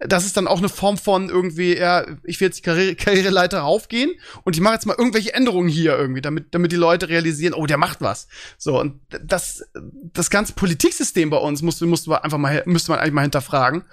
das 0.00 0.24
ist 0.24 0.36
dann 0.36 0.46
auch 0.46 0.58
eine 0.58 0.68
Form 0.68 0.98
von 0.98 1.28
irgendwie, 1.28 1.76
ja, 1.76 2.06
ich 2.22 2.40
will 2.40 2.48
jetzt 2.48 2.58
die 2.58 2.62
Karriere 2.62 2.94
Karriereleiter 2.94 3.60
raufgehen 3.60 4.12
und 4.44 4.54
ich 4.54 4.60
mache 4.60 4.74
jetzt 4.74 4.86
mal 4.86 4.96
irgendwelche 4.96 5.34
Änderungen 5.34 5.68
hier 5.68 5.96
irgendwie, 5.96 6.20
damit, 6.20 6.54
damit 6.54 6.72
die 6.72 6.76
Leute 6.76 7.08
realisieren, 7.08 7.54
oh, 7.54 7.66
der 7.66 7.78
macht 7.78 8.00
was. 8.00 8.28
So, 8.58 8.80
und 8.80 9.00
das, 9.08 9.64
das 10.12 10.30
ganze 10.30 10.52
Politiksystem 10.52 11.30
bei 11.30 11.38
uns 11.38 11.62
musste, 11.62 11.86
musste 11.86 12.10
man 12.10 12.20
einfach 12.20 12.38
mal, 12.38 12.62
müsste 12.66 12.92
man 12.92 13.00
eigentlich 13.00 13.14
mal 13.14 13.22
hinterfragen, 13.22 13.84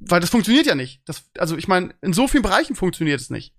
weil 0.00 0.20
das 0.20 0.30
funktioniert 0.30 0.66
ja 0.66 0.74
nicht. 0.74 1.00
Das, 1.06 1.24
also 1.38 1.56
ich 1.56 1.68
meine, 1.68 1.94
in 2.02 2.12
so 2.12 2.28
vielen 2.28 2.42
Bereichen 2.42 2.76
funktioniert 2.76 3.20
es 3.20 3.30
nicht. 3.30 3.54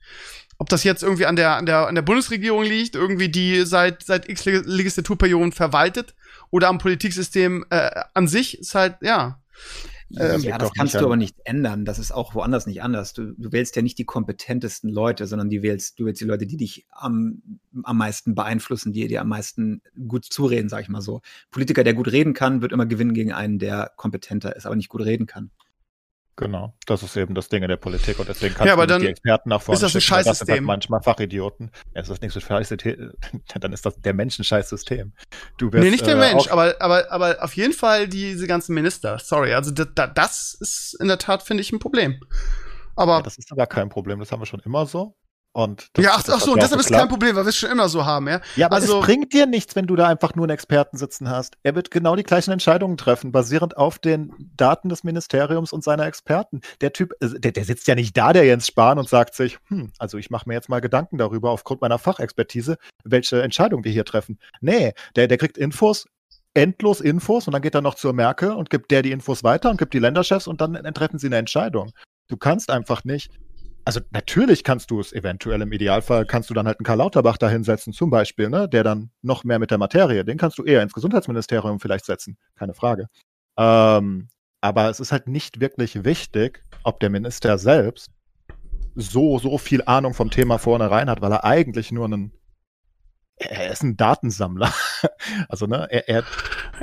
Ob 0.57 0.69
das 0.69 0.83
jetzt 0.83 1.03
irgendwie 1.03 1.25
an 1.25 1.35
der, 1.35 1.55
an 1.55 1.65
der, 1.65 1.87
an 1.87 1.95
der 1.95 2.01
Bundesregierung 2.01 2.63
liegt, 2.63 2.95
irgendwie 2.95 3.29
die 3.29 3.65
seit, 3.65 4.03
seit 4.03 4.29
x 4.29 4.45
Legislaturperioden 4.45 5.51
verwaltet 5.51 6.15
oder 6.51 6.69
am 6.69 6.77
Politiksystem 6.77 7.65
äh, 7.69 7.89
an 8.13 8.27
sich, 8.27 8.59
ist 8.59 8.75
halt, 8.75 8.95
ja. 9.01 9.41
Das 10.15 10.43
Ähm, 10.43 10.49
ja, 10.49 10.57
das 10.57 10.73
kannst 10.73 10.95
du 10.95 11.05
aber 11.05 11.17
nicht 11.17 11.35
ändern. 11.43 11.85
Das 11.85 11.99
ist 11.99 12.11
auch 12.11 12.35
woanders 12.35 12.65
nicht 12.67 12.81
anders. 12.81 13.13
Du, 13.13 13.33
du 13.37 13.51
wählst 13.51 13.75
ja 13.75 13.81
nicht 13.81 13.97
die 13.97 14.05
kompetentesten 14.05 14.89
Leute, 14.89 15.27
sondern 15.27 15.49
die 15.49 15.61
wählst, 15.61 15.99
du 15.99 16.05
wählst 16.05 16.21
die 16.21 16.25
Leute, 16.25 16.47
die 16.47 16.57
dich 16.57 16.87
am, 16.91 17.41
am 17.83 17.97
meisten 17.97 18.35
beeinflussen, 18.35 18.93
die 18.93 19.07
dir 19.07 19.21
am 19.21 19.29
meisten 19.29 19.81
gut 20.07 20.25
zureden, 20.25 20.69
sag 20.69 20.81
ich 20.81 20.89
mal 20.89 21.01
so. 21.01 21.21
Politiker, 21.51 21.83
der 21.83 21.93
gut 21.93 22.11
reden 22.11 22.33
kann, 22.33 22.61
wird 22.61 22.71
immer 22.71 22.85
gewinnen 22.85 23.13
gegen 23.13 23.33
einen, 23.33 23.59
der 23.59 23.91
kompetenter 23.95 24.55
ist, 24.55 24.65
aber 24.65 24.75
nicht 24.75 24.89
gut 24.89 25.01
reden 25.01 25.25
kann. 25.25 25.51
Genau, 26.37 26.73
das 26.85 27.01
ist 27.01 27.15
eben 27.15 27.33
das 27.33 27.47
Ding 27.47 27.63
in 27.63 27.69
der 27.69 27.77
Politik 27.77 28.19
und 28.19 28.27
deswegen 28.27 28.55
kannst 28.55 28.67
Ja, 28.67 28.73
aber 28.73 28.87
dann 28.87 28.99
die 29.01 29.07
Experten 29.07 29.47
nach 29.47 29.61
vorne 29.61 29.77
ist 29.77 29.83
das 29.83 29.95
ein 29.95 30.01
schicken, 30.01 30.15
das 30.15 30.23
sind 30.23 30.27
halt 30.27 30.37
Scheißsystem. 30.47 30.63
manchmal 30.65 31.01
Fachidioten. 31.01 31.71
Ja, 31.93 32.01
es 32.01 32.09
ist 32.09 32.21
nicht 32.21 32.33
so 32.33 32.41
scheiße, 32.41 32.75
dann 33.59 33.71
ist 33.71 33.85
das 33.85 34.01
der 34.01 34.13
Menschen 34.13 34.43
Scheißsystem. 34.43 35.13
Du 35.57 35.71
wirst, 35.71 35.81
Nee, 35.81 35.91
nicht 35.91 36.05
der 36.05 36.15
äh, 36.15 36.33
Mensch, 36.33 36.49
aber, 36.49 36.75
aber, 36.79 37.09
aber 37.09 37.41
auf 37.41 37.55
jeden 37.55 37.71
Fall 37.71 38.09
diese 38.09 38.47
ganzen 38.47 38.75
Minister. 38.75 39.17
Sorry, 39.17 39.53
also 39.53 39.71
da, 39.71 39.85
da, 39.85 40.07
das 40.07 40.57
ist 40.59 40.97
in 40.99 41.07
der 41.07 41.19
Tat, 41.19 41.41
finde 41.41 41.61
ich, 41.61 41.71
ein 41.71 41.79
Problem. 41.79 42.19
Aber 42.97 43.13
Ja, 43.13 43.21
das 43.21 43.37
ist 43.37 43.49
aber 43.53 43.65
kein 43.67 43.87
Problem, 43.87 44.19
das 44.19 44.31
haben 44.33 44.41
wir 44.41 44.45
schon 44.45 44.61
immer 44.61 44.85
so. 44.85 45.15
Und 45.55 45.89
ja, 45.97 46.09
ach, 46.15 46.23
ach 46.27 46.41
so, 46.41 46.51
und 46.51 46.61
deshalb 46.61 46.81
ist 46.81 46.91
kein 46.91 47.07
Problem, 47.07 47.33
weil 47.33 47.45
wir 47.45 47.49
es 47.49 47.55
schon 47.55 47.71
immer 47.71 47.87
so 47.87 48.03
haben, 48.03 48.27
ja. 48.27 48.41
Ja, 48.57 48.65
aber 48.65 48.75
Also- 48.75 48.99
es 48.99 49.05
bringt 49.05 49.31
dir 49.31 49.45
nichts, 49.45 49.73
wenn 49.77 49.87
du 49.87 49.95
da 49.95 50.05
einfach 50.05 50.35
nur 50.35 50.43
einen 50.43 50.53
Experten 50.53 50.97
sitzen 50.97 51.29
hast. 51.29 51.55
Er 51.63 51.75
wird 51.75 51.91
genau 51.91 52.17
die 52.17 52.23
gleichen 52.23 52.51
Entscheidungen 52.51 52.97
treffen, 52.97 53.31
basierend 53.31 53.77
auf 53.77 53.97
den 53.97 54.33
Daten 54.57 54.89
des 54.89 55.05
Ministeriums 55.05 55.71
und 55.71 55.81
seiner 55.81 56.07
Experten. 56.07 56.59
Der 56.81 56.91
Typ, 56.91 57.13
äh, 57.21 57.39
der, 57.39 57.53
der 57.53 57.63
sitzt 57.63 57.87
ja 57.87 57.95
nicht 57.95 58.17
da, 58.17 58.33
der 58.33 58.43
Jens 58.43 58.67
Spahn, 58.67 58.99
und 58.99 59.07
sagt 59.07 59.33
sich, 59.33 59.57
hm, 59.69 59.93
also 59.97 60.17
ich 60.17 60.29
mache 60.29 60.43
mir 60.49 60.55
jetzt 60.55 60.67
mal 60.67 60.81
Gedanken 60.81 61.17
darüber, 61.17 61.51
aufgrund 61.51 61.79
meiner 61.79 61.99
Fachexpertise, 61.99 62.75
welche 63.05 63.41
Entscheidung 63.41 63.85
wir 63.85 63.93
hier 63.93 64.03
treffen. 64.03 64.39
Nee, 64.59 64.93
der, 65.15 65.29
der 65.29 65.37
kriegt 65.37 65.57
Infos, 65.57 66.05
endlos 66.53 66.99
Infos, 66.99 67.47
und 67.47 67.53
dann 67.53 67.61
geht 67.61 67.75
er 67.75 67.81
noch 67.81 67.95
zur 67.95 68.11
Merkel 68.11 68.51
und 68.51 68.69
gibt 68.69 68.91
der 68.91 69.03
die 69.03 69.11
Infos 69.13 69.41
weiter 69.45 69.69
und 69.69 69.77
gibt 69.77 69.93
die 69.93 69.99
Länderchefs 69.99 70.47
und 70.47 70.59
dann 70.59 70.73
treffen 70.93 71.17
sie 71.17 71.27
eine 71.27 71.37
Entscheidung. 71.37 71.93
Du 72.27 72.35
kannst 72.35 72.69
einfach 72.71 73.05
nicht 73.05 73.31
also 73.85 74.01
natürlich 74.11 74.63
kannst 74.63 74.89
du 74.91 74.99
es 74.99 75.13
eventuell 75.13 75.61
im 75.61 75.71
Idealfall, 75.71 76.25
kannst 76.25 76.49
du 76.49 76.53
dann 76.53 76.65
halt 76.65 76.79
einen 76.79 76.85
Karl 76.85 76.97
Lauterbach 76.97 77.37
da 77.37 77.49
hinsetzen, 77.49 77.93
zum 77.93 78.09
Beispiel, 78.09 78.49
ne, 78.49 78.67
der 78.67 78.83
dann 78.83 79.11
noch 79.21 79.43
mehr 79.43 79.59
mit 79.59 79.71
der 79.71 79.77
Materie, 79.77 80.25
den 80.25 80.37
kannst 80.37 80.57
du 80.57 80.63
eher 80.63 80.81
ins 80.81 80.93
Gesundheitsministerium 80.93 81.79
vielleicht 81.79 82.05
setzen, 82.05 82.37
keine 82.55 82.73
Frage. 82.73 83.07
Ähm, 83.57 84.27
aber 84.59 84.89
es 84.89 84.99
ist 84.99 85.11
halt 85.11 85.27
nicht 85.27 85.59
wirklich 85.59 86.03
wichtig, 86.03 86.63
ob 86.83 86.99
der 86.99 87.11
Minister 87.11 87.59
selbst 87.59 88.09
so, 88.95 89.37
so 89.37 89.57
viel 89.59 89.83
Ahnung 89.85 90.15
vom 90.15 90.31
Thema 90.31 90.57
vornherein 90.57 91.09
hat, 91.09 91.21
weil 91.21 91.31
er 91.31 91.45
eigentlich 91.45 91.91
nur 91.91 92.05
einen 92.05 92.31
er 93.37 93.69
ist 93.69 93.83
ein 93.83 93.97
Datensammler. 93.97 94.73
Also, 95.49 95.67
ne, 95.67 95.87
er, 95.91 96.07
er, 96.07 96.23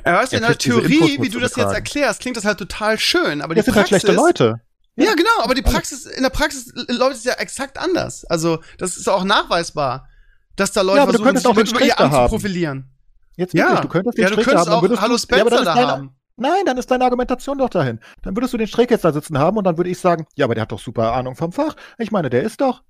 Ja, 0.05 0.21
weißt 0.21 0.33
du, 0.33 0.37
in 0.37 0.43
Er 0.43 0.51
der 0.51 0.59
Theorie, 0.59 1.19
wie 1.21 1.29
du 1.29 1.41
das 1.41 1.57
jetzt 1.57 1.73
erklärst, 1.73 2.21
klingt 2.21 2.37
das 2.37 2.45
halt 2.45 2.59
total 2.59 2.99
schön, 2.99 3.41
aber 3.41 3.55
das 3.55 3.65
die 3.65 3.71
sind 3.71 3.77
halt 3.77 3.89
Praxis, 3.89 4.03
schlechte 4.03 4.13
Leute. 4.13 4.61
Ja, 4.97 5.15
genau, 5.15 5.43
aber 5.43 5.55
die 5.55 5.63
Praxis, 5.63 6.05
in 6.05 6.23
der 6.23 6.31
Praxis 6.31 6.73
läuft 6.89 7.17
es 7.17 7.25
ja 7.25 7.35
exakt 7.35 7.79
anders. 7.79 8.25
Also, 8.27 8.61
das 8.79 8.97
ist 8.97 9.09
auch 9.09 9.25
nachweisbar, 9.25 10.09
dass 10.57 10.73
da 10.73 10.83
Leute 10.83 10.99
Ja, 10.99 11.03
aber 11.05 11.13
du 11.13 11.19
versuchen, 11.19 11.43
könntest 11.43 11.47
sich 11.47 11.51
auch 11.51 11.57
den 11.57 11.67
über 11.67 11.81
ihr 11.81 11.93
Strichter 11.93 12.11
haben. 12.11 12.25
anzuprofilieren. 12.25 12.91
Jetzt 13.37 13.55
Ja, 13.55 13.65
wirklich, 13.65 13.81
du 13.81 13.89
könntest 13.89 14.19
den 14.19 14.23
ja, 14.23 14.29
du 14.29 14.35
Strick 14.35 14.47
könntest 14.47 14.69
haben, 14.69 14.95
auch 14.95 15.01
Hallo 15.01 15.09
du, 15.09 15.15
ja, 15.15 15.19
Spencer 15.19 15.59
ist 15.59 15.67
da 15.67 15.75
haben. 15.75 16.11
Nein, 16.37 16.65
dann 16.67 16.77
ist 16.77 16.91
deine 16.91 17.05
Argumentation 17.05 17.59
doch 17.59 17.69
dahin. 17.71 18.01
Dann 18.23 18.37
würdest 18.37 18.53
du 18.53 18.59
den 18.59 18.67
Streeck 18.67 18.91
jetzt 18.91 19.05
da 19.05 19.13
sitzen 19.13 19.39
haben 19.39 19.57
und 19.57 19.65
dann 19.65 19.77
würde 19.77 19.91
ich 19.91 19.99
sagen, 19.99 20.27
ja, 20.35 20.45
aber 20.47 20.55
der 20.55 20.63
hat 20.63 20.73
doch 20.73 20.79
super 20.79 21.13
Ahnung 21.13 21.37
vom 21.37 21.53
Fach. 21.53 21.77
Ich 21.99 22.11
meine, 22.11 22.31
der 22.31 22.43
ist 22.43 22.61
doch, 22.61 22.83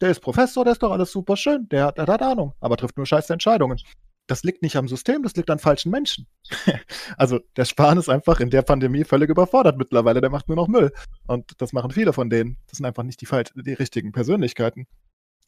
der 0.00 0.10
ist 0.10 0.20
Professor, 0.20 0.64
der 0.64 0.72
ist 0.72 0.82
doch 0.82 0.92
alles 0.92 1.12
super 1.12 1.36
schön, 1.36 1.68
der 1.68 1.86
hat, 1.86 1.98
der 1.98 2.06
hat 2.06 2.22
Ahnung, 2.22 2.54
aber 2.60 2.76
trifft 2.76 2.96
nur 2.96 3.06
scheiße 3.06 3.32
Entscheidungen. 3.32 3.78
Das 4.26 4.42
liegt 4.42 4.62
nicht 4.62 4.76
am 4.76 4.88
System, 4.88 5.22
das 5.22 5.36
liegt 5.36 5.50
an 5.50 5.58
falschen 5.58 5.90
Menschen. 5.90 6.26
also 7.16 7.40
der 7.56 7.64
Spahn 7.64 7.98
ist 7.98 8.08
einfach 8.08 8.40
in 8.40 8.50
der 8.50 8.62
Pandemie 8.62 9.04
völlig 9.04 9.30
überfordert 9.30 9.78
mittlerweile, 9.78 10.20
der 10.20 10.30
macht 10.30 10.48
nur 10.48 10.56
noch 10.56 10.68
Müll. 10.68 10.92
Und 11.26 11.52
das 11.60 11.72
machen 11.72 11.92
viele 11.92 12.12
von 12.12 12.28
denen. 12.28 12.58
Das 12.66 12.78
sind 12.78 12.86
einfach 12.86 13.04
nicht 13.04 13.20
die, 13.20 13.28
die 13.54 13.72
richtigen 13.72 14.12
Persönlichkeiten. 14.12 14.86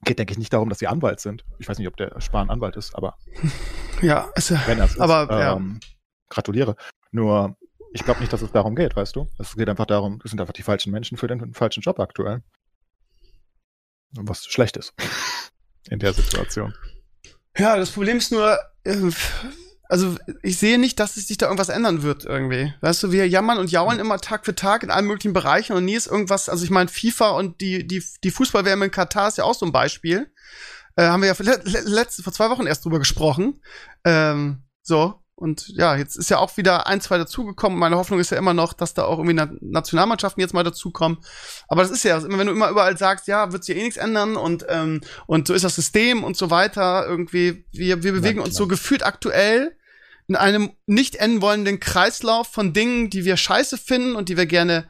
Geht, 0.05 0.21
denke 0.21 0.33
ich, 0.33 0.39
nicht 0.39 0.53
darum, 0.53 0.69
dass 0.69 0.79
sie 0.79 0.87
Anwalt 0.87 1.19
sind. 1.19 1.45
Ich 1.59 1.69
weiß 1.69 1.79
nicht, 1.79 1.89
ob 1.89 1.97
der 1.97 2.21
Spahn 2.21 2.51
Anwalt 2.51 2.77
ist, 2.77 2.95
aber 2.95 3.17
Ja, 4.03 4.31
ja. 4.37 4.63
wenn 4.67 4.81
es 4.81 4.93
ist, 4.93 5.01
Aber, 5.01 5.27
ja. 5.31 5.57
ähm, 5.57 5.81
gratuliere. 6.29 6.77
Nur, 7.11 7.57
ich 7.93 8.05
glaube 8.05 8.21
nicht, 8.21 8.33
dass 8.33 8.43
es 8.43 8.53
darum 8.53 8.77
geht, 8.77 8.95
weißt 8.95 9.17
du? 9.17 9.29
Es 9.39 9.57
geht 9.57 9.69
einfach 9.69 9.87
darum, 9.87 10.21
es 10.25 10.31
sind 10.31 10.41
einfach 10.41 10.53
die 10.53 10.63
falschen 10.63 10.93
Menschen 10.93 11.19
für 11.19 11.27
den 11.27 11.53
falschen 11.53 11.81
Job 11.81 11.99
aktuell. 11.99 12.43
Was 14.13 14.47
schlecht 14.47 14.77
ist. 14.77 14.95
In 15.91 15.99
der 15.99 16.13
Situation. 16.13 16.75
Ja, 17.59 17.77
das 17.77 17.91
Problem 17.91 18.19
ist 18.19 18.31
nur, 18.31 18.59
äh, 18.85 19.11
also 19.89 20.17
ich 20.43 20.59
sehe 20.59 20.79
nicht, 20.79 21.01
dass 21.01 21.15
sich 21.15 21.39
da 21.39 21.47
irgendwas 21.47 21.71
ändern 21.71 22.03
wird 22.03 22.25
irgendwie. 22.25 22.73
Weißt 22.81 23.03
du, 23.03 23.13
wir 23.13 23.27
jammern 23.29 23.59
und 23.59 23.71
jaulen 23.71 23.99
immer 23.99 24.21
Tag 24.21 24.45
für 24.45 24.55
Tag 24.55 24.83
in 24.83 24.91
allen 24.91 25.07
möglichen 25.07 25.33
Bereichen 25.33 25.75
und 25.75 25.85
nie 25.85 25.95
ist 25.95 26.07
irgendwas, 26.07 26.49
also 26.49 26.65
ich 26.65 26.71
meine, 26.71 26.89
FIFA 26.89 27.31
und 27.31 27.61
die, 27.61 27.87
die, 27.87 28.03
die 28.23 28.31
Fußball-WM 28.31 28.83
in 28.83 28.91
Katar 28.91 29.29
ist 29.29 29.39
ja 29.39 29.45
auch 29.45 29.55
so 29.55 29.67
ein 29.67 29.73
Beispiel. 29.73 30.33
Äh, 30.97 31.07
haben 31.07 31.23
wir 31.23 31.29
ja 31.29 31.35
le 31.39 31.61
le 31.65 31.81
letzte, 31.81 32.23
vor 32.23 32.33
zwei 32.33 32.51
Wochen 32.51 32.67
erst 32.67 32.85
drüber 32.85 32.99
gesprochen. 32.99 33.61
Ähm, 34.05 34.63
so. 34.83 35.23
Und 35.39 35.69
ja, 35.69 35.95
jetzt 35.95 36.17
ist 36.17 36.31
ja 36.31 36.39
auch 36.39 36.57
wieder 36.57 36.89
ein, 36.89 37.01
zwei 37.01 37.17
dazugekommen. 37.17 37.79
Meine 37.79 37.97
Hoffnung 37.97 38.19
ist 38.19 38.33
ja 38.33 38.39
immer 38.39 38.55
noch, 38.55 38.73
dass 38.73 38.95
da 38.95 39.05
auch 39.05 39.19
irgendwie 39.19 39.35
Na 39.35 39.49
Nationalmannschaften 39.61 40.41
jetzt 40.41 40.53
mal 40.53 40.65
dazukommen. 40.65 41.19
Aber 41.69 41.83
das 41.83 41.93
ist 41.93 42.03
ja, 42.03 42.21
wenn 42.21 42.47
du 42.49 42.53
immer 42.53 42.71
überall 42.71 42.99
sagst, 42.99 43.29
ja, 43.29 43.53
wird 43.53 43.63
sich 43.63 43.77
ja 43.77 43.81
eh 43.81 43.85
nichts 43.85 43.99
ändern 43.99 44.35
und, 44.35 44.67
ähm, 44.69 45.01
und 45.27 45.47
so 45.47 45.55
ist 45.55 45.63
das 45.63 45.77
System 45.77 46.25
und 46.25 46.37
so 46.37 46.51
weiter. 46.51 47.07
Irgendwie, 47.07 47.65
wir, 47.71 48.03
wir 48.03 48.11
bewegen 48.11 48.41
uns 48.41 48.57
so 48.57 48.67
gefühlt 48.67 49.07
aktuell 49.07 49.77
in 50.27 50.35
einem 50.35 50.73
nicht 50.87 51.15
enden 51.15 51.41
wollenden 51.41 51.79
Kreislauf 51.79 52.49
von 52.49 52.73
Dingen, 52.73 53.09
die 53.09 53.25
wir 53.25 53.37
scheiße 53.37 53.79
finden 53.79 54.17
und 54.17 54.29
die 54.29 54.37
wir 54.37 54.47
gerne 54.47 54.89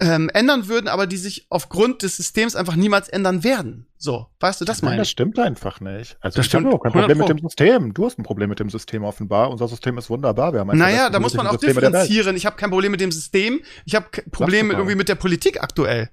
ähm, 0.00 0.30
ändern 0.32 0.68
würden, 0.68 0.88
aber 0.88 1.06
die 1.06 1.16
sich 1.16 1.46
aufgrund 1.50 2.02
des 2.02 2.16
Systems 2.16 2.54
einfach 2.56 2.76
niemals 2.76 3.08
ändern 3.08 3.42
werden. 3.44 3.86
So, 3.96 4.26
weißt 4.40 4.60
du, 4.60 4.64
das 4.64 4.80
Nein, 4.82 4.90
meine 4.90 4.98
das 5.00 5.08
ich. 5.08 5.12
stimmt 5.12 5.38
einfach 5.38 5.80
nicht. 5.80 6.16
Also 6.20 6.36
Das 6.36 6.46
ich 6.46 6.54
habe 6.54 6.60
stimmt 6.62 6.62
überhaupt 6.66 6.84
kein 6.84 6.92
100 6.92 7.08
Problem 7.08 7.18
mit 7.18 7.28
dem 7.42 7.48
System. 7.48 7.94
Du 7.94 8.04
hast 8.06 8.18
ein 8.18 8.22
Problem 8.22 8.48
mit 8.48 8.60
dem 8.60 8.70
System 8.70 9.02
offenbar. 9.04 9.50
Unser 9.50 9.66
System 9.68 9.98
ist 9.98 10.08
wunderbar. 10.08 10.52
Wir 10.52 10.60
haben 10.60 10.76
Naja, 10.78 11.10
da 11.10 11.18
muss 11.18 11.34
man 11.34 11.46
auch 11.46 11.56
differenzieren. 11.56 12.36
Ich 12.36 12.46
habe 12.46 12.56
kein 12.56 12.70
Problem 12.70 12.92
mit 12.92 13.00
dem 13.00 13.10
System. 13.10 13.60
Ich 13.84 13.94
habe 13.94 14.06
Probleme 14.30 14.74
irgendwie 14.74 14.94
mit 14.94 15.08
der 15.08 15.16
Politik 15.16 15.62
aktuell. 15.62 16.10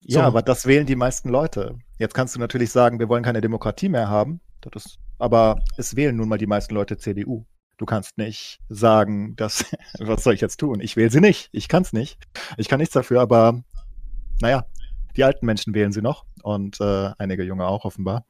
Ja, 0.00 0.20
So. 0.20 0.26
aber 0.26 0.42
das 0.42 0.66
wählen 0.66 0.86
die 0.86 0.96
meisten 0.96 1.28
Leute. 1.28 1.76
Jetzt 1.98 2.14
kannst 2.14 2.34
du 2.34 2.38
natürlich 2.40 2.70
sagen, 2.70 2.98
wir 2.98 3.08
wollen 3.08 3.22
keine 3.24 3.40
Demokratie 3.40 3.88
mehr 3.88 4.08
haben. 4.08 4.40
Das 4.60 4.84
ist, 4.86 4.98
aber 5.18 5.60
es 5.76 5.96
wählen 5.96 6.16
nun 6.16 6.28
mal 6.28 6.38
die 6.38 6.46
meisten 6.46 6.74
Leute 6.74 6.96
CDU. 6.96 7.44
Du 7.78 7.84
kannst 7.84 8.16
nicht 8.16 8.60
sagen, 8.68 9.36
dass, 9.36 9.64
was 9.98 10.24
soll 10.24 10.34
ich 10.34 10.40
jetzt 10.40 10.58
tun? 10.58 10.80
Ich 10.80 10.96
wähle 10.96 11.10
sie 11.10 11.20
nicht. 11.20 11.48
Ich 11.52 11.68
kann 11.68 11.82
es 11.82 11.92
nicht. 11.92 12.18
Ich 12.56 12.68
kann 12.68 12.78
nichts 12.78 12.94
dafür, 12.94 13.20
aber 13.20 13.62
naja, 14.40 14.64
die 15.16 15.24
alten 15.24 15.46
Menschen 15.46 15.74
wählen 15.74 15.92
sie 15.92 16.02
noch 16.02 16.24
und 16.42 16.80
äh, 16.80 17.10
einige 17.18 17.42
Junge 17.42 17.66
auch 17.66 17.84
offenbar. 17.84 18.24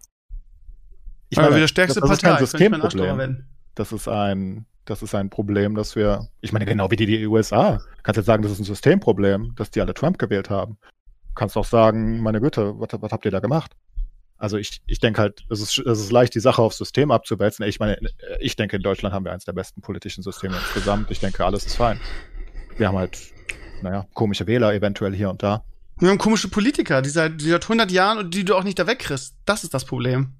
Ich 1.29 1.39
stärkste 1.69 2.01
das, 2.01 2.09
das 2.09 2.19
ist 2.19 2.23
Partei. 2.23 2.69
kein 2.69 2.81
Arsch 2.83 2.95
drüber 2.95 3.17
Systemproblem. 3.17 3.45
Das 3.75 3.93
ist 3.93 4.09
ein, 4.09 4.67
das 4.85 5.03
ist 5.03 5.15
ein 5.15 5.29
Problem, 5.31 5.75
das 5.75 5.97
wir, 5.97 6.29
ich 6.41 6.53
meine, 6.53 6.65
genau 6.65 6.91
wie 6.91 6.97
die, 6.97 7.07
die 7.07 7.27
USA. 7.27 7.81
Kannst 8.03 8.17
jetzt 8.17 8.27
sagen, 8.27 8.43
das 8.43 8.53
ist 8.53 8.61
ein 8.61 8.65
Systemproblem, 8.65 9.55
dass 9.57 9.71
die 9.71 9.81
alle 9.81 9.95
Trump 9.95 10.19
gewählt 10.19 10.49
haben. 10.49 10.79
Kannst 11.35 11.57
auch 11.57 11.65
sagen, 11.65 12.21
meine 12.21 12.41
Güte, 12.41 12.79
was, 12.79 12.89
was 12.93 13.13
habt 13.13 13.25
ihr 13.25 13.31
da 13.31 13.41
gemacht? 13.41 13.73
Also 14.38 14.59
ich, 14.59 14.83
ich 14.87 15.01
denke 15.01 15.20
halt, 15.20 15.44
es 15.51 15.61
ist, 15.61 15.79
es 15.79 16.01
ist 16.01 16.12
leicht, 16.12 16.35
die 16.35 16.40
Sache 16.40 16.61
aufs 16.61 16.77
System 16.79 17.11
abzuwälzen. 17.11 17.66
Ich 17.66 17.81
meine, 17.81 17.99
ich 18.40 18.57
denke, 18.57 18.77
in 18.77 18.83
Deutschland 18.83 19.14
haben 19.14 19.25
wir 19.25 19.33
eines 19.33 19.44
der 19.44 19.53
besten 19.53 19.81
politischen 19.81 20.22
Systeme 20.22 20.57
insgesamt. 20.57 21.11
Ich 21.11 21.20
denke, 21.20 21.44
alles 21.44 21.64
ist 21.64 21.77
fein. 21.77 21.99
Wir 22.77 22.88
haben 22.88 22.99
halt, 22.99 23.18
naja, 23.83 24.07
komische 24.12 24.46
Wähler 24.46 24.75
eventuell 24.75 25.14
hier 25.14 25.31
und 25.31 25.42
da. 25.42 25.64
Wir 25.99 26.11
haben 26.11 26.18
komische 26.18 26.49
Politiker, 26.49 27.01
die 27.01 27.09
seit, 27.09 27.40
die 27.40 27.49
seit 27.49 27.62
100 27.62 27.90
Jahren 27.90 28.18
und 28.18 28.35
die 28.35 28.44
du 28.44 28.55
auch 28.55 28.64
nicht 28.64 28.79
da 28.79 28.87
wegkriegst. 28.87 29.35
Das 29.46 29.64
ist 29.64 29.72
das 29.72 29.87
Problem. 29.87 30.35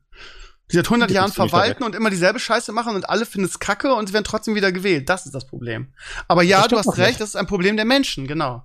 Die 0.71 0.77
seit 0.77 0.87
100 0.87 1.09
Die 1.09 1.15
Jahren 1.15 1.33
verwalten 1.33 1.85
und 1.85 1.95
immer 1.95 2.11
dieselbe 2.11 2.39
Scheiße 2.39 2.73
machen 2.73 2.95
und 2.95 3.09
alle 3.09 3.25
finden 3.25 3.47
es 3.47 3.59
kacke 3.59 3.95
und 3.95 4.09
sie 4.09 4.13
werden 4.13 4.25
trotzdem 4.25 4.55
wieder 4.55 4.73
gewählt. 4.73 5.09
Das 5.09 5.25
ist 5.25 5.35
das 5.35 5.47
Problem. 5.47 5.95
Aber 6.29 6.43
ja, 6.43 6.67
du 6.69 6.77
hast 6.77 6.99
recht, 6.99 7.09
nicht. 7.09 7.21
das 7.21 7.31
ist 7.31 7.37
ein 7.37 7.47
Problem 7.47 7.77
der 7.77 7.87
Menschen, 7.87 8.27
genau. 8.27 8.65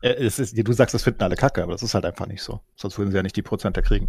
Äh, 0.00 0.12
Es 0.12 0.38
ist, 0.38 0.56
du 0.56 0.72
sagst, 0.72 0.94
das 0.94 1.02
finden 1.02 1.22
alle 1.22 1.36
Kacke, 1.36 1.62
aber 1.62 1.72
das 1.72 1.82
ist 1.82 1.92
halt 1.92 2.06
einfach 2.06 2.26
nicht 2.26 2.42
so. 2.42 2.60
Sonst 2.76 2.96
würden 2.96 3.10
sie 3.10 3.16
ja 3.16 3.22
nicht 3.22 3.36
die 3.36 3.42
Prozente 3.42 3.82
kriegen. 3.82 4.08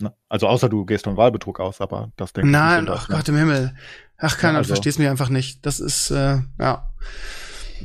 Ne? 0.00 0.14
Also 0.28 0.46
außer 0.46 0.68
du 0.68 0.84
gehst 0.84 1.04
von 1.04 1.16
Wahlbetrug 1.16 1.60
aus, 1.60 1.80
aber 1.80 2.12
das 2.16 2.32
denke 2.32 2.48
ich 2.48 2.52
nicht. 2.52 2.60
Nein, 2.60 2.86
in 2.86 2.92
ach. 2.92 3.08
Gott 3.08 3.28
im 3.28 3.36
Himmel. 3.36 3.74
Ach, 4.18 4.36
keiner, 4.38 4.54
Ja, 4.54 4.58
also- 4.58 4.68
du 4.68 4.74
verstehst 4.74 4.98
mich 4.98 5.08
einfach 5.08 5.28
nicht. 5.28 5.64
Das 5.66 5.80
ist, 5.80 6.10
äh, 6.10 6.38
ja. 6.58 6.92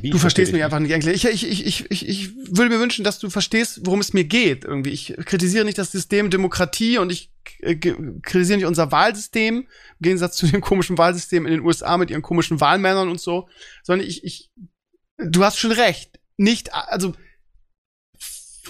Wie, 0.00 0.10
Du 0.10 0.16
ich 0.16 0.20
verstehst 0.20 0.50
versteh 0.50 0.52
mich 0.52 0.64
einfach 0.64 0.78
nicht 0.78 0.92
eigentlich. 0.92 1.24
Ich, 1.24 1.44
ich, 1.46 1.66
ich, 1.66 1.90
ich, 1.90 2.08
ich 2.08 2.36
würde 2.54 2.68
mir 2.68 2.80
wünschen, 2.80 3.02
dass 3.02 3.18
du 3.18 3.30
verstehst, 3.30 3.80
worum 3.84 4.00
es 4.00 4.12
mir 4.12 4.24
geht. 4.24 4.64
Irgendwie. 4.64 4.90
Ich 4.90 5.14
kritisiere 5.24 5.64
nicht 5.64 5.78
das 5.78 5.90
System 5.90 6.28
Demokratie 6.28 6.98
und 6.98 7.10
ich 7.10 7.32
äh, 7.60 7.76
kritisiere 7.76 8.58
nicht 8.58 8.66
unser 8.66 8.92
Wahlsystem, 8.92 9.60
im 9.60 9.66
Gegensatz 10.02 10.36
zu 10.36 10.46
dem 10.46 10.60
komischen 10.60 10.98
Wahlsystem 10.98 11.46
in 11.46 11.52
den 11.52 11.62
USA 11.62 11.96
mit 11.96 12.10
ihren 12.10 12.20
komischen 12.20 12.60
Wahlmännern 12.60 13.08
und 13.08 13.20
so, 13.22 13.48
sondern 13.82 14.06
ich, 14.06 14.22
ich, 14.22 14.50
du 15.16 15.42
hast 15.44 15.58
schon 15.58 15.72
recht. 15.72 16.20
Nicht, 16.36 16.74
also, 16.74 17.14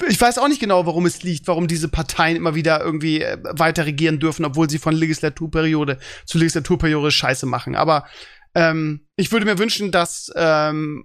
ich 0.09 0.21
weiß 0.21 0.39
auch 0.39 0.49
nicht 0.49 0.61
genau, 0.61 0.87
warum 0.87 1.07
es 1.07 1.23
liegt, 1.23 1.47
warum 1.49 1.69
diese 1.69 1.89
Parteien 1.89 2.37
immer 2.37 2.55
wieder 2.55 2.83
irgendwie 2.83 3.23
äh, 3.23 3.39
weiter 3.43 3.87
regieren 3.87 4.19
dürfen, 4.19 4.45
obwohl 4.45 4.69
sie 4.69 4.79
von 4.79 4.95
Legislaturperiode 4.95 5.99
zu 6.25 6.39
Legislaturperiode 6.39 7.11
Scheiße 7.11 7.47
machen. 7.47 7.77
Aber 7.77 8.07
ähm, 8.55 9.07
ich 9.17 9.33
würde 9.33 9.47
mir 9.47 9.59
wünschen, 9.59 9.93
dass 9.93 10.33
ähm, 10.37 11.05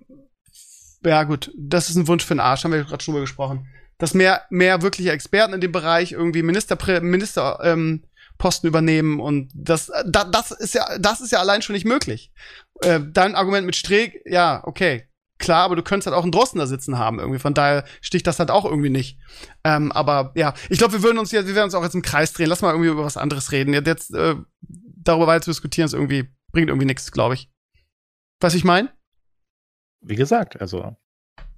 ja 1.06 1.24
gut, 1.24 1.52
das 1.58 1.90
ist 1.90 1.96
ein 1.96 2.08
Wunsch 2.08 2.26
für 2.26 2.36
den 2.36 2.40
Arsch, 2.40 2.64
haben 2.64 2.72
wir 2.72 2.84
gerade 2.84 3.04
schon 3.04 3.14
drüber 3.14 3.24
gesprochen. 3.24 3.68
Dass 3.98 4.14
mehr, 4.14 4.44
mehr 4.50 4.82
wirkliche 4.82 5.12
Experten 5.12 5.54
in 5.54 5.62
dem 5.62 5.72
Bereich 5.72 6.12
irgendwie 6.12 6.44
Ministerprä 6.44 7.02
Minister 7.02 7.60
ähm, 7.64 8.04
Posten 8.38 8.66
übernehmen 8.66 9.20
und 9.20 9.52
das, 9.54 9.92
da, 10.06 10.24
das 10.24 10.50
ist 10.50 10.74
ja, 10.74 10.98
das 10.98 11.22
ist 11.22 11.32
ja 11.32 11.40
allein 11.40 11.62
schon 11.62 11.74
nicht 11.74 11.86
möglich. 11.86 12.32
Äh, 12.82 13.00
dein 13.12 13.36
Argument 13.36 13.68
mit 13.68 13.76
Streeck, 13.76 14.24
ja, 14.26 14.62
okay, 14.66 15.08
klar, 15.42 15.64
aber 15.66 15.76
du 15.76 15.84
könntest 15.84 16.08
halt 16.08 16.16
auch 16.16 16.24
einen 16.24 16.32
Drosten 16.32 16.60
da 16.60 16.68
sitzen 16.68 16.98
haben 16.98 17.20
irgendwie. 17.20 17.40
Von 17.40 17.54
daher 17.54 17.84
sticht 18.00 18.26
das 18.28 18.40
halt 18.40 18.50
auch 18.52 18.64
irgendwie 18.66 18.90
nicht. 18.90 19.20
Ähm, 19.66 19.92
aber 19.92 20.32
ja, 20.36 20.54
ich 20.70 20.78
glaube, 20.78 20.94
wir 20.94 21.04
würden 21.04 21.18
uns 21.18 21.32
jetzt, 21.32 21.48
wir 21.48 21.56
werden 21.56 21.66
uns 21.66 21.76
auch 21.76 21.84
jetzt 21.84 21.96
im 21.96 22.02
Kreis 22.02 22.32
drehen. 22.34 22.48
Lass 22.48 22.62
mal 22.62 22.72
irgendwie 22.72 22.90
über 22.90 23.04
was 23.04 23.18
anderes 23.18 23.52
reden. 23.52 23.74
Jetzt, 23.74 24.14
äh, 24.14 24.36
darüber 25.04 25.28
weiter 25.28 25.42
zu 25.44 25.52
diskutieren, 25.52 25.86
ist 25.88 25.94
irgendwie 25.94 26.30
bringt 26.54 26.70
irgendwie 26.70 26.86
nichts, 26.86 27.12
glaube 27.12 27.34
ich. 27.34 27.50
Was 28.40 28.54
ich 28.54 28.64
meine? 28.64 28.90
Wie 30.02 30.16
gesagt, 30.16 30.60
also 30.62 30.96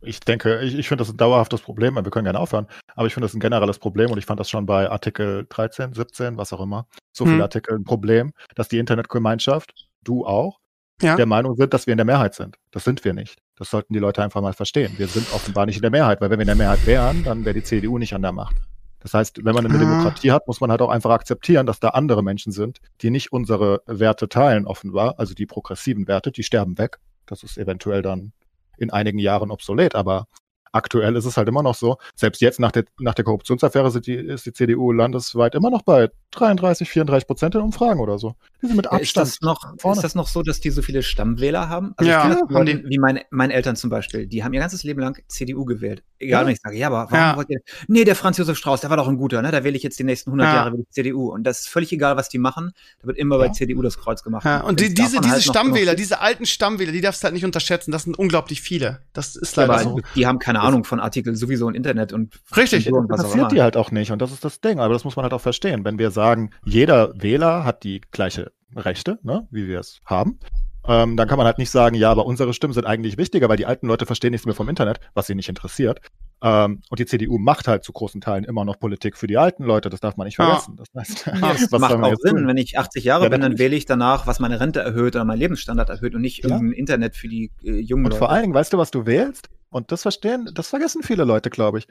ich 0.01 0.19
denke, 0.19 0.61
ich, 0.61 0.75
ich 0.75 0.87
finde 0.87 1.03
das 1.03 1.13
ein 1.13 1.17
dauerhaftes 1.17 1.61
Problem. 1.61 1.95
Wir 1.95 2.03
können 2.03 2.25
gerne 2.25 2.39
aufhören, 2.39 2.67
aber 2.95 3.07
ich 3.07 3.13
finde 3.13 3.25
das 3.25 3.33
ein 3.33 3.39
generelles 3.39 3.79
Problem 3.79 4.11
und 4.11 4.17
ich 4.17 4.25
fand 4.25 4.39
das 4.39 4.49
schon 4.49 4.65
bei 4.65 4.89
Artikel 4.89 5.45
13, 5.49 5.93
17, 5.93 6.37
was 6.37 6.51
auch 6.51 6.59
immer, 6.59 6.87
so 7.13 7.23
viele 7.25 7.37
Hm. 7.37 7.41
Artikel 7.43 7.75
ein 7.75 7.85
Problem, 7.85 8.33
dass 8.55 8.67
die 8.67 8.79
Internetgemeinschaft, 8.79 9.87
du 10.03 10.25
auch, 10.25 10.59
Ja. 11.01 11.15
der 11.15 11.25
Meinung 11.25 11.55
sind, 11.55 11.73
dass 11.73 11.87
wir 11.87 11.93
in 11.93 11.97
der 11.97 12.05
Mehrheit 12.05 12.35
sind. 12.35 12.57
Das 12.71 12.83
sind 12.83 13.03
wir 13.05 13.13
nicht. 13.13 13.41
Das 13.55 13.69
sollten 13.69 13.93
die 13.93 13.99
Leute 13.99 14.23
einfach 14.23 14.41
mal 14.41 14.53
verstehen. 14.53 14.93
Wir 14.97 15.07
sind 15.07 15.31
offenbar 15.33 15.65
nicht 15.65 15.75
in 15.75 15.81
der 15.83 15.91
Mehrheit, 15.91 16.21
weil 16.21 16.29
wenn 16.29 16.39
wir 16.39 16.43
in 16.43 16.47
der 16.47 16.55
Mehrheit 16.55 16.85
wären, 16.87 17.23
dann 17.23 17.45
wäre 17.45 17.53
die 17.53 17.63
CDU 17.63 17.97
nicht 17.99 18.13
an 18.13 18.21
der 18.23 18.31
Macht. 18.31 18.55
Das 18.99 19.13
heißt, 19.13 19.43
wenn 19.43 19.53
man 19.53 19.65
eine 19.65 19.75
Ah. 19.75 19.77
Demokratie 19.77 20.31
hat, 20.31 20.47
muss 20.47 20.61
man 20.61 20.71
halt 20.71 20.81
auch 20.81 20.89
einfach 20.89 21.11
akzeptieren, 21.11 21.65
dass 21.65 21.79
da 21.79 21.89
andere 21.89 22.23
Menschen 22.23 22.51
sind, 22.51 22.79
die 23.01 23.09
nicht 23.09 23.31
unsere 23.31 23.81
Werte 23.85 24.29
teilen, 24.29 24.65
offenbar, 24.65 25.19
also 25.19 25.33
die 25.33 25.45
progressiven 25.45 26.07
Werte, 26.07 26.31
die 26.31 26.41
sterben 26.43 26.77
weg. 26.77 26.99
Das 27.25 27.43
ist 27.43 27.57
eventuell 27.57 28.01
dann 28.01 28.31
in 28.77 28.91
einigen 28.91 29.19
Jahren 29.19 29.51
obsolet, 29.51 29.93
aber 29.93 30.25
aktuell 30.73 31.15
ist 31.15 31.25
es 31.25 31.38
halt 31.38 31.47
immer 31.47 31.63
noch 31.63 31.75
so. 31.75 31.97
Selbst 32.15 32.41
jetzt 32.41 32.59
nach 32.59 32.71
der, 32.71 32.86
nach 32.99 33.13
der 33.13 33.23
Korruptionsaffäre 33.23 33.91
sind 33.91 34.07
die, 34.07 34.15
ist 34.15 34.45
die 34.45 34.53
CDU 34.53 34.91
landesweit 34.91 35.55
immer 35.55 35.69
noch 35.69 35.83
bei 35.83 36.09
33, 36.31 36.89
34 36.89 37.27
Prozent 37.27 37.55
in 37.55 37.62
Umfragen 37.62 37.99
oder 37.99 38.17
so. 38.19 38.36
Die 38.62 38.67
sind 38.67 38.75
mit 38.75 38.88
Ist 38.88 38.91
Abstand. 38.91 39.27
das, 39.27 39.41
noch, 39.41 39.73
vorne. 39.79 39.97
ist 39.97 40.03
das 40.03 40.15
noch 40.15 40.27
so, 40.27 40.41
dass 40.41 40.59
die 40.59 40.71
so 40.71 40.81
viele 40.81 41.03
Stammwähler 41.03 41.69
haben? 41.69 41.93
Also 41.97 42.09
Ja, 42.09 42.17
ich 42.17 42.21
kenne 42.23 42.33
das 42.36 42.41
haben 42.41 42.53
von 42.53 42.65
die. 42.65 42.83
Wie 42.86 42.97
meine, 42.97 43.21
meine 43.29 43.53
Eltern 43.53 43.75
zum 43.75 43.89
Beispiel, 43.89 44.27
die 44.27 44.43
haben 44.43 44.53
ihr 44.53 44.59
ganzes 44.59 44.83
Leben 44.83 44.99
lang 44.99 45.21
CDU 45.27 45.65
gewählt. 45.65 46.03
Egal, 46.23 46.41
Ja. 46.41 46.47
wenn 46.47 46.53
ich 46.53 46.62
sage, 46.62 46.77
ja, 46.77 46.88
aber 46.88 46.97
warum 47.12 47.13
Ja. 47.15 47.36
wollt 47.38 47.49
ihr. 47.49 47.59
Nee, 47.88 48.03
der 48.03 48.15
Franz 48.15 48.38
Josef 48.38 48.57
Strauß, 48.57 48.81
der 48.81 48.89
war 48.89 48.97
doch 48.97 49.07
ein 49.07 49.17
guter, 49.17 49.41
ne? 49.41 49.51
Da 49.51 49.63
wähle 49.63 49.75
ich 49.77 49.83
jetzt 49.83 49.99
die 49.99 50.03
nächsten 50.03 50.31
100 50.31 50.47
Ja. 50.47 50.55
Jahre 50.55 50.77
CDU. 50.89 51.31
Und 51.31 51.43
das 51.43 51.62
ist 51.62 51.69
völlig 51.69 51.91
egal, 51.91 52.15
was 52.17 52.29
die 52.29 52.38
machen. 52.39 52.71
Da 53.01 53.07
wird 53.07 53.17
immer 53.17 53.38
bei. 53.38 53.49
CDU 53.49 53.81
das 53.81 53.97
Kreuz 53.97 54.23
gemacht. 54.23 54.45
Ja, 54.45 54.62
und 54.62 54.79
die, 54.79 54.93
diese, 54.93 55.17
davon 55.17 55.21
diese 55.23 55.33
halt 55.33 55.43
Stammwähler, 55.43 55.95
diese 55.95 56.19
alten 56.21 56.45
Stammwähler, 56.45 56.91
die 56.91 57.01
darfst 57.01 57.21
du 57.21 57.25
halt 57.25 57.33
nicht 57.33 57.45
unterschätzen. 57.45 57.91
Das 57.91 58.03
sind 58.03 58.17
unglaublich 58.17 58.62
viele. 58.62 59.01
Das 59.13 59.36
ist 59.36 59.55
leider 59.55 59.79
so. 59.79 59.99
die 60.15 60.25
haben 60.27 60.39
keine 60.39 60.62
Ahnung 60.62 60.83
von 60.83 60.99
Artikeln 60.99 61.36
sowieso 61.36 61.69
im 61.69 61.75
Internet 61.75 62.13
und 62.13 62.39
Richtig. 62.57 62.91
und 62.91 63.09
was 63.09 63.33
immer. 63.33 63.47
die 63.49 63.62
halt 63.62 63.77
auch 63.77 63.91
nicht. 63.91 64.12
Und 64.12 64.21
das 64.21 64.31
ist 64.31 64.43
das 64.43 64.59
Ding. 64.62 64.79
Aber 64.79 64.93
das 64.93 65.03
muss 65.03 65.15
man 65.15 65.23
halt 65.23 65.33
auch 65.33 65.41
verstehen. 65.41 65.86
Wenn 65.86 65.99
wir 65.99 66.09
sagen, 66.12 66.49
jeder 66.65 67.13
Wähler 67.21 67.63
hat 67.65 67.83
die 67.83 68.01
gleiche 68.12 68.51
Rechte, 68.75 69.19
ne, 69.23 69.47
wie 69.51 69.67
wir 69.67 69.79
es 69.79 69.99
haben, 70.05 70.39
ähm, 70.87 71.15
dann 71.17 71.27
kann 71.27 71.37
man 71.37 71.45
halt 71.45 71.57
nicht 71.57 71.69
sagen, 71.71 71.95
ja, 71.95 72.11
aber 72.11 72.25
unsere 72.25 72.53
Stimmen 72.53 72.73
sind 72.73 72.85
eigentlich 72.85 73.17
wichtiger, 73.17 73.49
weil 73.49 73.57
die 73.57 73.65
alten 73.65 73.87
Leute 73.87 74.05
verstehen 74.05 74.31
nichts 74.31 74.45
mehr 74.45 74.55
vom 74.55 74.67
Internet, 74.69 74.99
was 75.13 75.27
sie 75.27 75.35
nicht 75.35 75.49
interessiert. 75.49 75.99
Ähm, 76.41 76.81
und 76.89 76.99
die 76.99 77.05
CDU 77.05 77.37
macht 77.37 77.67
halt 77.69 77.83
zu 77.85 77.93
großen 77.93 78.19
Teilen 78.19 78.43
immer 78.43 78.65
noch 78.65 78.77
Politik 78.79 79.15
für 79.17 79.27
die 79.27 79.37
alten 79.37 79.63
Leute. 79.63 79.89
Das 79.89 80.01
darf 80.01 80.17
man 80.17 80.25
nicht 80.25 80.37
Ja. 80.37 80.45
vergessen. 80.45 80.75
Das 80.75 80.87
heißt, 80.97 81.25
Ja, 81.27 81.33
das 81.53 81.71
macht 81.71 81.93
auch 81.93 82.15
Sinn. 82.19 82.35
tun? 82.35 82.47
Wenn 82.47 82.57
ich 82.57 82.77
80 82.77 83.03
Jahre 83.05 83.23
Ja, 83.25 83.29
bin, 83.29 83.39
dann 83.41 83.57
wähle 83.59 83.75
ich 83.75 83.85
danach, 83.85 84.27
was 84.27 84.39
meine 84.39 84.59
Rente 84.59 84.81
erhöht 84.81 85.15
oder 85.15 85.23
mein 85.25 85.39
Lebensstandard 85.39 85.89
erhöht 85.89 86.15
und 86.15 86.21
nicht 86.21 86.43
Ja. 86.43 86.49
irgendein 86.49 86.73
Internet 86.77 87.15
für 87.15 87.29
die 87.29 87.51
äh, 87.63 87.79
jungen 87.79 88.05
Und 88.05 88.11
Leute. 88.11 88.19
vor 88.19 88.29
allen 88.31 88.41
Dingen, 88.41 88.53
weißt 88.53 88.73
du, 88.73 88.77
was 88.77 88.91
du 88.91 89.05
wählst? 89.05 89.47
Und 89.69 89.91
das 89.91 90.01
verstehen, 90.01 90.49
das 90.53 90.67
vergessen 90.67 91.01
viele 91.01 91.23
Leute, 91.23 91.49
glaube 91.49 91.79
ich. 91.79 91.87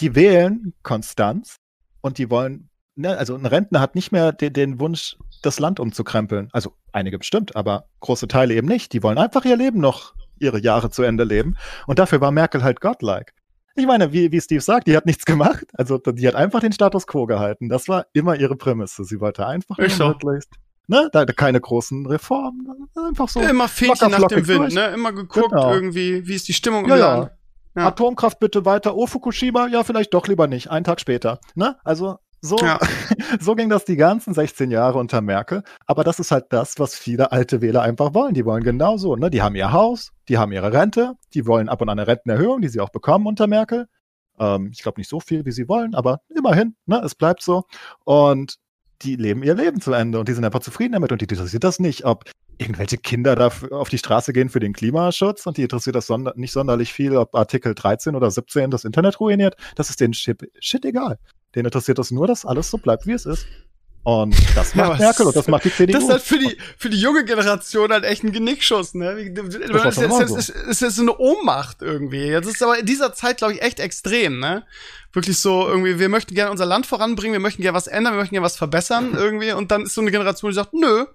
Die 0.00 0.16
wählen 0.16 0.74
Konstanz 0.82 1.56
und 2.00 2.18
die 2.18 2.28
wollen, 2.30 2.68
ne, 2.96 3.16
also 3.16 3.34
ein 3.34 3.46
Rentner 3.46 3.80
hat 3.80 3.94
nicht 3.94 4.12
mehr 4.12 4.32
den, 4.32 4.52
den 4.52 4.80
Wunsch, 4.80 5.16
das 5.42 5.58
Land 5.58 5.80
umzukrempeln. 5.80 6.48
Also 6.52 6.72
einige 6.92 7.18
bestimmt, 7.18 7.56
aber 7.56 7.86
große 8.00 8.28
Teile 8.28 8.54
eben 8.54 8.68
nicht. 8.68 8.92
Die 8.92 9.02
wollen 9.02 9.18
einfach 9.18 9.44
ihr 9.44 9.56
Leben 9.56 9.80
noch, 9.80 10.14
ihre 10.38 10.60
Jahre 10.60 10.90
zu 10.90 11.02
Ende 11.02 11.24
leben. 11.24 11.56
Und 11.86 11.98
dafür 11.98 12.20
war 12.20 12.30
Merkel 12.30 12.62
halt 12.62 12.80
godlike. 12.80 13.32
Ich 13.76 13.86
meine, 13.86 14.12
wie, 14.12 14.30
wie 14.30 14.40
Steve 14.40 14.60
sagt, 14.60 14.86
die 14.86 14.96
hat 14.96 15.04
nichts 15.06 15.24
gemacht. 15.24 15.64
Also 15.72 15.98
die 15.98 16.28
hat 16.28 16.36
einfach 16.36 16.60
den 16.60 16.72
Status 16.72 17.06
quo 17.06 17.26
gehalten. 17.26 17.68
Das 17.68 17.88
war 17.88 18.06
immer 18.12 18.36
ihre 18.36 18.56
Prämisse. 18.56 19.04
Sie 19.04 19.20
wollte 19.20 19.46
einfach 19.46 19.76
so. 19.88 20.08
möglichst, 20.08 20.50
ne, 20.86 21.08
da, 21.12 21.24
keine 21.24 21.60
großen 21.60 22.06
Reformen. 22.06 22.88
Einfach 22.94 23.28
so. 23.28 23.40
Immer 23.40 23.66
Fähnchen 23.66 24.12
nach 24.12 24.28
dem 24.28 24.46
Wind, 24.46 24.60
durch. 24.60 24.74
ne? 24.74 24.86
Immer 24.94 25.12
geguckt 25.12 25.50
Genau. 25.50 25.72
irgendwie, 25.74 26.26
wie 26.26 26.34
ist 26.34 26.46
die 26.46 26.52
Stimmung 26.52 26.84
im 26.84 26.90
Ja, 26.90 26.96
ja. 26.96 27.30
Ja. 27.76 27.88
Atomkraft 27.88 28.38
bitte 28.38 28.64
weiter. 28.64 28.94
Oh, 28.94 29.08
Fukushima, 29.08 29.66
ja, 29.66 29.82
vielleicht 29.82 30.14
doch 30.14 30.28
lieber 30.28 30.46
nicht. 30.46 30.70
Einen 30.70 30.84
Tag 30.84 31.00
später. 31.00 31.40
Ne? 31.56 31.76
Also 31.82 32.18
so, 32.44 32.58
Ja. 32.58 32.78
so 33.40 33.54
ging 33.54 33.70
das 33.70 33.84
die 33.84 33.96
ganzen 33.96 34.34
16 34.34 34.70
Jahre 34.70 34.98
unter 34.98 35.22
Merkel. 35.22 35.62
Aber 35.86 36.04
das 36.04 36.20
ist 36.20 36.30
halt 36.30 36.46
das, 36.50 36.78
was 36.78 36.94
viele 36.94 37.32
alte 37.32 37.62
Wähler 37.62 37.80
einfach 37.82 38.12
wollen. 38.12 38.34
Die 38.34 38.44
wollen 38.44 38.62
genau 38.62 38.98
so. 38.98 39.16
Ne? 39.16 39.30
Die 39.30 39.40
haben 39.40 39.54
ihr 39.54 39.72
Haus, 39.72 40.12
die 40.28 40.36
haben 40.36 40.52
ihre 40.52 40.72
Rente, 40.72 41.14
die 41.32 41.46
wollen 41.46 41.70
ab 41.70 41.80
und 41.80 41.88
an 41.88 41.98
eine 41.98 42.06
Rentenerhöhung, 42.06 42.60
die 42.60 42.68
sie 42.68 42.80
auch 42.80 42.90
bekommen 42.90 43.26
unter 43.26 43.46
Merkel. 43.46 43.86
Ähm, 44.38 44.70
ich 44.74 44.82
glaube 44.82 45.00
nicht 45.00 45.08
so 45.08 45.20
viel, 45.20 45.46
wie 45.46 45.52
sie 45.52 45.68
wollen, 45.68 45.94
aber 45.94 46.20
immerhin, 46.28 46.76
ne? 46.84 47.00
es 47.02 47.14
bleibt 47.14 47.42
so. 47.42 47.64
Und 48.04 48.56
die 49.02 49.16
leben 49.16 49.42
ihr 49.42 49.54
Leben 49.54 49.80
zu 49.80 49.92
Ende 49.92 50.18
und 50.18 50.28
die 50.28 50.32
sind 50.34 50.44
einfach 50.44 50.60
zufrieden 50.60 50.92
damit 50.92 51.12
und 51.12 51.20
die 51.20 51.26
interessiert 51.26 51.64
das 51.64 51.78
nicht, 51.78 52.04
ob 52.04 52.24
irgendwelche 52.58 52.98
Kinder 52.98 53.34
da 53.36 53.50
auf 53.70 53.88
die 53.88 53.98
Straße 53.98 54.32
gehen 54.32 54.48
für 54.48 54.60
den 54.60 54.72
Klimaschutz 54.72 55.46
und 55.46 55.56
die 55.56 55.62
interessiert 55.62 55.96
das 55.96 56.06
sonder 56.06 56.32
nicht 56.36 56.52
sonderlich 56.52 56.92
viel, 56.92 57.16
ob 57.16 57.34
Artikel 57.34 57.74
13 57.74 58.14
oder 58.14 58.30
17 58.30 58.70
das 58.70 58.84
Internet 58.84 59.18
ruiniert. 59.18 59.56
Das 59.76 59.90
ist 59.90 60.00
denen 60.00 60.14
shit, 60.14 60.48
shit 60.60 60.84
egal. 60.84 61.18
Denen 61.54 61.66
interessiert 61.66 61.98
das 61.98 62.10
nur, 62.10 62.26
dass 62.26 62.44
alles 62.44 62.70
so 62.70 62.78
bleibt, 62.78 63.06
wie 63.06 63.12
es 63.12 63.26
ist. 63.26 63.46
Und 64.04 64.36
das 64.54 64.74
Ja, 64.74 64.82
macht 64.82 64.90
aber 64.90 64.98
Merkel 64.98 65.26
und 65.26 65.36
das 65.36 65.48
macht 65.48 65.64
die 65.64 65.72
CDU. 65.72 65.92
Das 65.94 66.04
ist 66.04 66.10
halt 66.10 66.22
für 66.22 66.38
die, 66.38 66.56
für 66.76 66.90
die 66.90 66.98
junge 66.98 67.24
Generation 67.24 67.90
halt 67.90 68.04
echt 68.04 68.22
ein 68.22 68.32
Genickschuss, 68.32 68.94
ne? 68.94 69.12
Es 69.12 69.94
schon 69.94 70.22
ist, 70.22 70.28
so. 70.28 70.36
ist, 70.36 70.82
ist 70.82 70.96
so 70.96 71.02
eine 71.02 71.16
Ohnmacht 71.16 71.80
irgendwie. 71.80 72.30
Das 72.32 72.46
ist 72.46 72.62
aber 72.62 72.78
in 72.78 72.86
dieser 72.86 73.14
Zeit, 73.14 73.38
glaube 73.38 73.54
ich, 73.54 73.62
echt 73.62 73.80
extrem, 73.80 74.40
ne? 74.40 74.64
Wirklich 75.12 75.38
so 75.38 75.66
irgendwie, 75.66 75.98
wir 75.98 76.08
möchten 76.10 76.34
gerne 76.34 76.50
unser 76.50 76.66
Land 76.66 76.86
voranbringen, 76.86 77.32
wir 77.32 77.40
möchten 77.40 77.62
gerne 77.62 77.76
was 77.76 77.86
ändern, 77.86 78.14
wir 78.14 78.18
möchten 78.18 78.34
gerne 78.34 78.44
was 78.44 78.56
verbessern 78.56 79.14
irgendwie 79.14 79.52
und 79.52 79.70
dann 79.70 79.84
ist 79.84 79.94
so 79.94 80.02
eine 80.02 80.10
Generation, 80.10 80.50
die 80.50 80.56
sagt, 80.56 80.74
nö, 80.74 81.06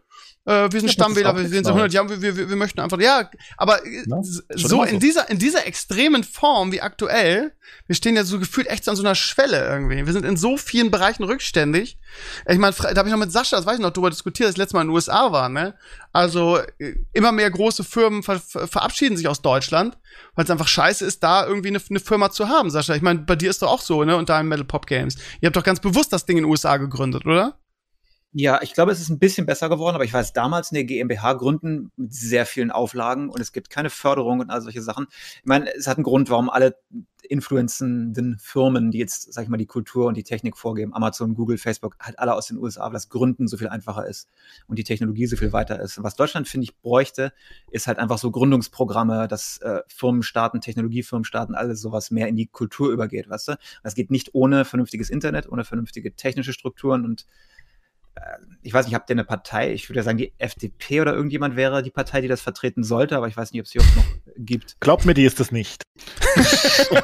äh, 0.49 0.71
wir 0.71 0.79
sind 0.79 0.89
Stammwähler, 0.89 1.35
wir 1.35 1.47
sind 1.47 1.63
seit 1.63 1.75
100 1.75 1.83
Neues. 1.83 1.93
Jahren, 1.93 2.09
wir, 2.09 2.35
wir, 2.35 2.49
wir 2.49 2.55
möchten 2.55 2.79
einfach, 2.79 2.99
ja, 2.99 3.29
aber 3.55 3.85
äh, 3.85 4.03
schon 4.05 4.23
so 4.55 4.83
in 4.83 4.93
so. 4.93 4.99
dieser, 4.99 5.29
in 5.29 5.37
dieser 5.37 5.67
extremen 5.67 6.23
Form 6.23 6.71
wie 6.71 6.81
aktuell, 6.81 7.53
wir 7.85 7.95
stehen 7.95 8.15
ja 8.15 8.23
so 8.23 8.39
gefühlt 8.39 8.65
echt 8.65 8.89
an 8.89 8.95
so 8.95 9.03
einer 9.03 9.13
Schwelle 9.13 9.63
irgendwie. 9.63 10.03
Wir 10.03 10.11
sind 10.11 10.25
in 10.25 10.37
so 10.37 10.57
vielen 10.57 10.89
Bereichen 10.89 11.23
rückständig. 11.23 11.99
Ich 12.47 12.57
meine, 12.57 12.75
da 12.75 12.95
habe 12.95 13.07
ich 13.07 13.11
noch 13.13 13.19
mit 13.19 13.31
Sascha, 13.31 13.57
das 13.57 13.67
weiß 13.67 13.75
ich 13.75 13.81
noch, 13.81 13.91
darüber 13.91 14.09
diskutiert, 14.09 14.47
als 14.47 14.55
ich 14.55 14.57
letztes 14.57 14.73
Mal 14.73 14.81
in 14.81 14.87
den 14.87 14.95
USA 14.95 15.31
war, 15.31 15.49
ne? 15.49 15.75
Also 16.13 16.57
äh, 16.79 16.95
immer 17.13 17.31
mehr 17.31 17.51
große 17.51 17.83
Firmen 17.83 18.23
ver 18.23 18.39
ver 18.39 18.67
verabschieden 18.67 19.17
sich 19.17 19.27
aus 19.27 19.43
Deutschland, 19.43 19.99
weil 20.33 20.45
es 20.45 20.51
einfach 20.51 20.67
scheiße 20.67 21.05
ist, 21.05 21.21
da 21.21 21.45
irgendwie 21.45 21.69
eine, 21.69 21.81
eine 21.87 21.99
Firma 21.99 22.31
zu 22.31 22.49
haben, 22.49 22.71
Sascha. 22.71 22.95
Ich 22.95 23.03
meine, 23.03 23.19
bei 23.19 23.35
dir 23.35 23.51
ist 23.51 23.61
doch 23.61 23.69
auch 23.69 23.81
so, 23.81 24.03
ne? 24.03 24.17
Und 24.17 24.29
deinem 24.29 24.49
Metal 24.49 24.65
Pop 24.65 24.87
Games. 24.87 25.15
Ihr 25.41 25.47
habt 25.47 25.55
doch 25.55 25.63
ganz 25.63 25.79
bewusst 25.79 26.11
das 26.11 26.25
Ding 26.25 26.37
in 26.37 26.43
den 26.43 26.49
USA 26.49 26.77
gegründet, 26.77 27.27
oder? 27.27 27.59
Ja, 28.31 28.61
ich 28.61 28.73
glaube, 28.73 28.91
es 28.91 29.01
ist 29.01 29.09
ein 29.09 29.17
bisschen 29.17 29.47
besser 29.47 29.69
geworden, 29.69 29.95
aber 29.95 30.03
ich 30.03 30.13
weiß 30.13 30.33
damals 30.33 30.71
eine 30.71 30.83
GmbH 30.83 31.33
gründen 31.33 31.91
mit 31.97 32.13
sehr 32.13 32.45
vielen 32.45 32.69
Auflagen 32.69 33.29
und 33.29 33.41
es 33.41 33.51
gibt 33.51 33.71
keine 33.71 33.89
Förderung 33.89 34.39
und 34.39 34.51
all 34.51 34.61
solche 34.61 34.83
Sachen. 34.83 35.07
Ich 35.09 35.45
meine, 35.45 35.73
es 35.75 35.87
hat 35.87 35.97
einen 35.97 36.03
Grund, 36.03 36.29
warum 36.29 36.47
alle 36.51 36.75
influenzenden 37.27 38.37
Firmen, 38.39 38.91
die 38.91 38.99
jetzt, 38.99 39.33
sag 39.33 39.43
ich 39.43 39.49
mal, 39.49 39.57
die 39.57 39.65
Kultur 39.65 40.05
und 40.05 40.15
die 40.15 40.23
Technik 40.23 40.57
vorgeben, 40.57 40.93
Amazon, 40.93 41.33
Google, 41.33 41.57
Facebook, 41.57 41.95
halt 41.99 42.19
alle 42.19 42.35
aus 42.35 42.47
den 42.47 42.57
USA, 42.57 42.85
weil 42.85 42.93
das 42.93 43.09
Gründen 43.09 43.47
so 43.47 43.57
viel 43.57 43.67
einfacher 43.67 44.05
ist 44.05 44.29
und 44.67 44.77
die 44.77 44.83
Technologie 44.83 45.25
so 45.25 45.35
viel 45.35 45.51
weiter 45.51 45.79
ist. 45.79 45.97
Und 45.97 46.03
was 46.03 46.15
Deutschland, 46.15 46.47
finde 46.47 46.65
ich, 46.65 46.77
bräuchte, 46.77 47.33
ist 47.71 47.87
halt 47.87 47.97
einfach 47.97 48.19
so 48.19 48.29
Gründungsprogramme, 48.29 49.27
dass 49.27 49.57
äh, 49.59 49.81
Firmen 49.87 50.21
starten, 50.21 50.61
Technologiefirmen 50.61 51.25
starten, 51.25 51.55
alles 51.55 51.81
sowas 51.81 52.11
mehr 52.11 52.27
in 52.27 52.35
die 52.35 52.47
Kultur 52.47 52.91
übergeht, 52.91 53.27
weißt 53.27 53.49
du? 53.49 53.57
Das 53.83 53.95
geht 53.95 54.11
nicht 54.11 54.33
ohne 54.33 54.65
vernünftiges 54.65 55.09
Internet, 55.09 55.49
ohne 55.49 55.65
vernünftige 55.65 56.15
technische 56.15 56.53
Strukturen 56.53 57.05
und 57.05 57.25
ich 58.61 58.73
weiß 58.73 58.85
nicht, 58.85 58.95
habt 58.95 59.09
ihr 59.09 59.13
eine 59.15 59.23
Partei? 59.23 59.71
Ich 59.73 59.89
würde 59.89 59.99
ja 59.99 60.03
sagen, 60.03 60.17
die 60.17 60.33
FDP 60.37 61.01
oder 61.01 61.13
irgendjemand 61.13 61.55
wäre 61.55 61.81
die 61.81 61.91
Partei, 61.91 62.21
die 62.21 62.27
das 62.27 62.41
vertreten 62.41 62.83
sollte, 62.83 63.15
aber 63.15 63.27
ich 63.27 63.37
weiß 63.37 63.51
nicht, 63.51 63.61
ob 63.61 63.65
es 63.65 63.71
sie 63.71 63.79
auch 63.79 63.95
noch 63.95 64.05
gibt. 64.37 64.77
Glaubt 64.79 65.05
mir, 65.05 65.13
die 65.13 65.23
ist 65.25 65.39
es 65.39 65.51
nicht. 65.51 65.83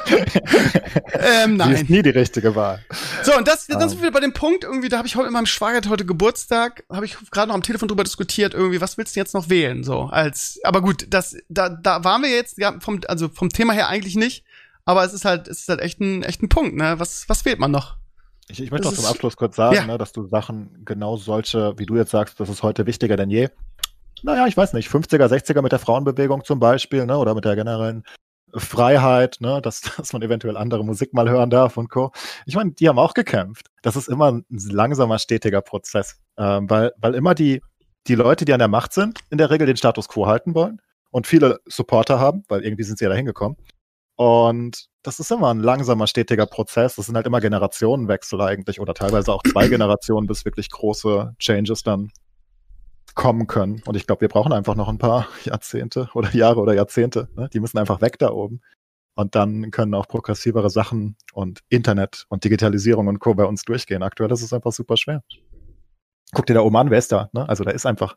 Ähm, 1.12 1.52
Die 1.52 1.56
nein. 1.56 1.72
ist 1.72 1.90
nie 1.90 2.02
die 2.02 2.10
richtige 2.10 2.54
Wahl. 2.54 2.84
So, 3.22 3.36
und 3.36 3.48
das, 3.48 3.66
dann 3.66 3.80
Ähm. 3.82 3.88
sind 3.88 4.02
wir 4.02 4.10
bei 4.10 4.20
dem 4.20 4.32
Punkt, 4.32 4.64
irgendwie, 4.64 4.88
da 4.88 4.98
habe 4.98 5.08
ich 5.08 5.16
heute 5.16 5.24
mit 5.26 5.32
meinem 5.32 5.46
Schwager 5.46 5.88
heute 5.88 6.04
Geburtstag, 6.04 6.84
habe 6.90 7.04
ich 7.04 7.16
gerade 7.30 7.48
noch 7.48 7.54
am 7.54 7.62
Telefon 7.62 7.88
drüber 7.88 8.04
diskutiert, 8.04 8.54
irgendwie, 8.54 8.80
was 8.80 8.96
willst 8.98 9.16
du 9.16 9.20
jetzt 9.20 9.34
noch 9.34 9.48
wählen? 9.48 9.84
So, 9.84 10.02
als, 10.04 10.58
aber 10.62 10.80
gut, 10.82 11.06
das, 11.10 11.36
da, 11.48 11.68
da 11.68 12.04
waren 12.04 12.22
wir 12.22 12.30
jetzt, 12.30 12.58
ja, 12.58 12.78
vom, 12.80 13.00
also 13.08 13.28
vom 13.28 13.48
Thema 13.50 13.72
her 13.72 13.88
eigentlich 13.88 14.16
nicht, 14.16 14.44
aber 14.84 15.04
es 15.04 15.12
ist 15.12 15.24
halt, 15.24 15.48
es 15.48 15.60
ist 15.60 15.68
halt 15.68 15.80
echt 15.80 16.00
ein, 16.00 16.22
echt 16.22 16.42
ein 16.42 16.48
Punkt, 16.48 16.76
ne? 16.76 16.98
Was, 16.98 17.28
was 17.28 17.44
wählt 17.44 17.58
man 17.58 17.70
noch? 17.70 17.96
Ich, 18.48 18.62
ich 18.62 18.70
möchte 18.70 18.86
noch 18.86 18.94
zum 18.94 19.06
Abschluss 19.06 19.36
kurz 19.36 19.56
sagen, 19.56 19.76
Ja. 19.76 19.86
ne, 19.86 19.98
dass 19.98 20.12
du 20.12 20.24
Sachen 20.26 20.84
genau 20.84 21.16
solche, 21.16 21.76
wie 21.78 21.86
du 21.86 21.96
jetzt 21.96 22.10
sagst, 22.10 22.38
das 22.38 22.48
ist 22.48 22.62
heute 22.62 22.86
wichtiger 22.86 23.16
denn 23.16 23.30
je. 23.30 23.48
Naja, 24.22 24.46
ich 24.46 24.56
weiß 24.56 24.72
nicht, 24.72 24.88
50er, 24.88 25.26
60er 25.26 25.62
mit 25.62 25.72
der 25.72 25.78
Frauenbewegung 25.78 26.44
zum 26.44 26.60
Beispiel, 26.60 27.06
ne, 27.06 27.18
oder 27.18 27.34
mit 27.34 27.44
der 27.44 27.56
generellen 27.56 28.04
Freiheit, 28.54 29.38
ne, 29.40 29.60
dass, 29.60 29.80
dass 29.96 30.12
man 30.12 30.22
eventuell 30.22 30.56
andere 30.56 30.84
Musik 30.84 31.12
mal 31.12 31.28
hören 31.28 31.50
darf 31.50 31.76
und 31.76 31.90
Co. 31.90 32.12
Ich 32.46 32.54
meine, 32.54 32.70
die 32.72 32.88
haben 32.88 32.98
auch 32.98 33.14
gekämpft. 33.14 33.66
Das 33.82 33.96
ist 33.96 34.08
immer 34.08 34.32
ein 34.32 34.44
langsamer, 34.48 35.18
stetiger 35.18 35.60
Prozess, 35.60 36.20
ähm, 36.38 36.70
weil, 36.70 36.92
weil 36.98 37.14
immer 37.14 37.34
die, 37.34 37.62
die 38.06 38.14
Leute, 38.14 38.44
die 38.44 38.52
an 38.52 38.60
der 38.60 38.68
Macht 38.68 38.92
sind, 38.92 39.18
in 39.30 39.38
der 39.38 39.50
Regel 39.50 39.66
den 39.66 39.76
Status 39.76 40.08
quo 40.08 40.26
halten 40.26 40.54
wollen 40.54 40.80
und 41.10 41.26
viele 41.26 41.58
Supporter 41.66 42.20
haben, 42.20 42.44
weil 42.48 42.64
irgendwie 42.64 42.84
sind 42.84 42.98
sie 42.98 43.04
ja 43.04 43.10
da 43.10 43.16
hingekommen. 43.16 43.56
Und 44.14 44.86
das 45.06 45.20
ist 45.20 45.30
immer 45.30 45.54
ein 45.54 45.60
langsamer, 45.60 46.08
stetiger 46.08 46.46
Prozess. 46.46 46.96
Das 46.96 47.06
sind 47.06 47.14
halt 47.14 47.26
immer 47.26 47.40
Generationenwechsel 47.40 48.40
eigentlich 48.40 48.80
oder 48.80 48.92
teilweise 48.92 49.32
auch 49.32 49.42
zwei 49.44 49.68
Generationen, 49.68 50.26
bis 50.26 50.44
wirklich 50.44 50.68
große 50.68 51.34
Changes 51.38 51.84
dann 51.84 52.10
kommen 53.14 53.46
können. 53.46 53.82
Und 53.86 53.96
ich 53.96 54.06
glaube, 54.06 54.22
wir 54.22 54.28
brauchen 54.28 54.52
einfach 54.52 54.74
noch 54.74 54.88
ein 54.88 54.98
paar 54.98 55.28
Jahrzehnte 55.44 56.10
oder 56.14 56.34
Jahre 56.34 56.60
oder 56.60 56.74
Jahrzehnte. 56.74 57.28
Ne? 57.36 57.48
Die 57.52 57.60
müssen 57.60 57.78
einfach 57.78 58.00
weg 58.00 58.18
da 58.18 58.30
oben. 58.30 58.60
Und 59.14 59.34
dann 59.34 59.70
können 59.70 59.94
auch 59.94 60.08
progressivere 60.08 60.70
Sachen 60.70 61.16
und 61.32 61.60
Internet 61.68 62.26
und 62.28 62.44
Digitalisierung 62.44 63.06
und 63.06 63.20
Co. 63.20 63.34
bei 63.34 63.44
uns 63.44 63.62
durchgehen. 63.62 64.02
Aktuell 64.02 64.30
ist 64.32 64.42
es 64.42 64.52
einfach 64.52 64.72
super 64.72 64.96
schwer. 64.96 65.22
Guck 66.34 66.46
dir 66.46 66.54
da 66.54 66.60
oben 66.60 66.76
an, 66.76 66.90
wer 66.90 66.98
ist 66.98 67.12
da? 67.12 67.30
Ne? 67.32 67.48
Also 67.48 67.62
da 67.64 67.70
ist 67.70 67.86
einfach, 67.86 68.16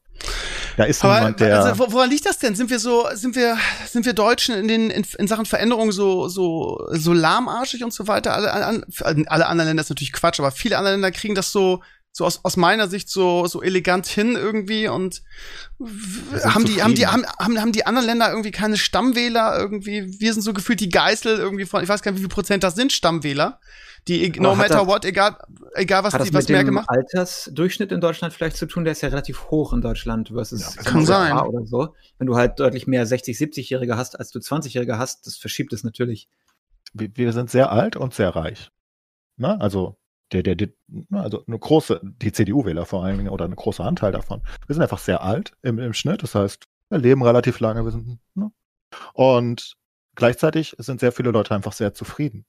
da 0.78 0.84
ist 0.86 1.04
Aber 1.06 1.16
niemand, 1.20 1.40
der. 1.40 1.64
also, 1.64 1.80
wo- 1.80 1.92
woran 1.94 2.10
liegt 2.10 2.26
das 2.26 2.38
denn? 2.40 2.56
Sind 2.56 2.70
wir 2.70 2.80
so, 2.80 3.08
sind 3.14 3.36
wir, 3.36 3.56
sind 3.88 4.06
wir 4.06 4.14
Deutschen 4.14 4.56
in 4.56 4.68
den 4.68 4.90
in, 4.90 5.06
in 5.18 5.28
Sachen 5.28 5.46
Veränderung 5.46 5.92
so 5.92 6.28
so 6.28 6.88
so 6.92 7.14
lahmarschig 7.14 7.84
und 7.84 7.94
so 7.94 8.08
weiter? 8.08 8.34
Alle, 8.34 8.52
alle, 8.52 8.84
alle 9.28 9.48
anderen 9.48 9.68
Länder 9.70 9.82
ist 9.82 9.90
natürlich 9.90 10.12
Quatsch, 10.14 10.40
aber 10.40 10.52
viele 10.52 10.78
andere 10.78 10.94
Länder 10.96 11.12
kriegen 11.12 11.36
das 11.36 11.52
so 11.52 11.82
so 12.12 12.26
aus, 12.26 12.44
aus 12.44 12.58
meiner 12.58 12.88
Sicht 12.88 13.10
so 13.10 13.46
so 13.48 13.62
elegant 13.62 14.08
hin 14.08 14.36
irgendwie 14.36 14.88
und 14.88 15.22
haben 16.44 16.66
die 16.66 16.82
haben 16.82 16.96
die 16.96 17.08
haben, 17.08 17.26
haben 17.40 17.60
haben 17.62 17.72
die 17.72 17.86
anderen 17.86 18.08
Länder 18.08 18.30
irgendwie 18.30 18.52
keine 18.52 18.78
Stammwähler 18.78 19.58
irgendwie? 19.58 20.20
Wir 20.20 20.34
sind 20.34 20.42
so 20.42 20.54
gefühlt 20.54 20.80
die 20.80 20.90
Geißel 20.90 21.38
irgendwie 21.38 21.66
von, 21.66 21.84
ich 21.84 21.90
weiß 21.90 22.02
gar 22.02 22.12
nicht, 22.12 22.20
wie 22.20 22.24
viel 22.24 22.30
Prozent 22.34 22.64
das 22.64 22.76
sind 22.76 22.92
Stammwähler, 22.92 23.60
die 24.08 24.32
no 24.40 24.56
matter 24.56 24.80
das- 24.80 24.88
what, 24.88 25.06
egal 25.06 25.38
egal 25.76 26.04
was 26.04 26.14
Hat 26.14 26.22
das 26.22 26.30
die 26.30 26.34
was 26.34 26.46
mit 26.46 26.50
Merkel 26.50 26.72
dem 26.72 26.74
macht. 26.76 26.90
Altersdurchschnitt 26.90 27.92
in 27.92 28.02
Deutschland 28.02 28.34
vielleicht 28.34 28.58
zu 28.58 28.66
tun? 28.66 28.84
Der 28.86 28.94
ist 28.94 29.02
ja 29.02 29.10
relativ 29.10 29.50
hoch 29.52 29.72
in 29.72 29.82
Deutschland 29.82 30.30
versus 30.30 30.76
Ja, 30.76 30.82
kann 30.84 31.06
sein. 31.06 31.38
Oder 31.38 31.66
so. 31.68 31.94
Wenn 32.18 32.26
du 32.28 32.36
halt 32.36 32.60
deutlich 32.60 32.88
mehr 32.88 33.06
60, 33.06 33.38
70-Jährige 33.38 33.98
hast, 33.98 34.20
als 34.20 34.32
du 34.32 34.40
20-Jährige 34.40 34.98
hast, 34.98 35.28
das 35.28 35.38
verschiebt 35.38 35.74
es 35.74 35.84
natürlich. 35.84 36.28
wir, 36.94 37.10
wir 37.16 37.34
sind 37.34 37.52
sehr 37.52 37.72
alt 37.72 37.96
und 37.96 38.16
sehr 38.16 38.36
reich. 38.36 38.72
Ne? 39.38 39.62
Also 39.62 39.99
der, 40.32 40.44
der, 40.44 40.56
der, 40.56 40.70
ne, 40.88 41.22
also 41.22 41.44
eine 41.46 41.60
große, 41.60 42.02
die 42.04 42.32
CDU-Wähler 42.32 42.86
vor 42.86 43.04
allen 43.04 43.18
Dingen 43.18 43.30
oder 43.30 43.46
ein 43.46 43.56
großer 43.56 43.84
Anteil 43.84 44.12
davon. 44.12 44.42
Wir 44.68 44.74
sind 44.74 44.84
einfach 44.84 45.00
sehr 45.00 45.24
alt 45.24 45.54
im, 45.62 45.80
im 45.80 45.94
Schnitt. 45.94 46.24
Das 46.24 46.36
heißt, 46.36 46.66
wir 46.90 47.00
leben 47.00 47.24
relativ 47.24 47.60
lange. 47.60 47.84
Wir 47.84 47.92
sind, 47.92 48.20
ne? 48.36 48.52
Und 49.14 49.76
gleichzeitig 50.16 50.76
sind 50.78 51.00
sehr 51.00 51.12
viele 51.12 51.32
Leute 51.32 51.54
einfach 51.56 51.74
sehr 51.74 51.94
zufrieden. 51.94 52.46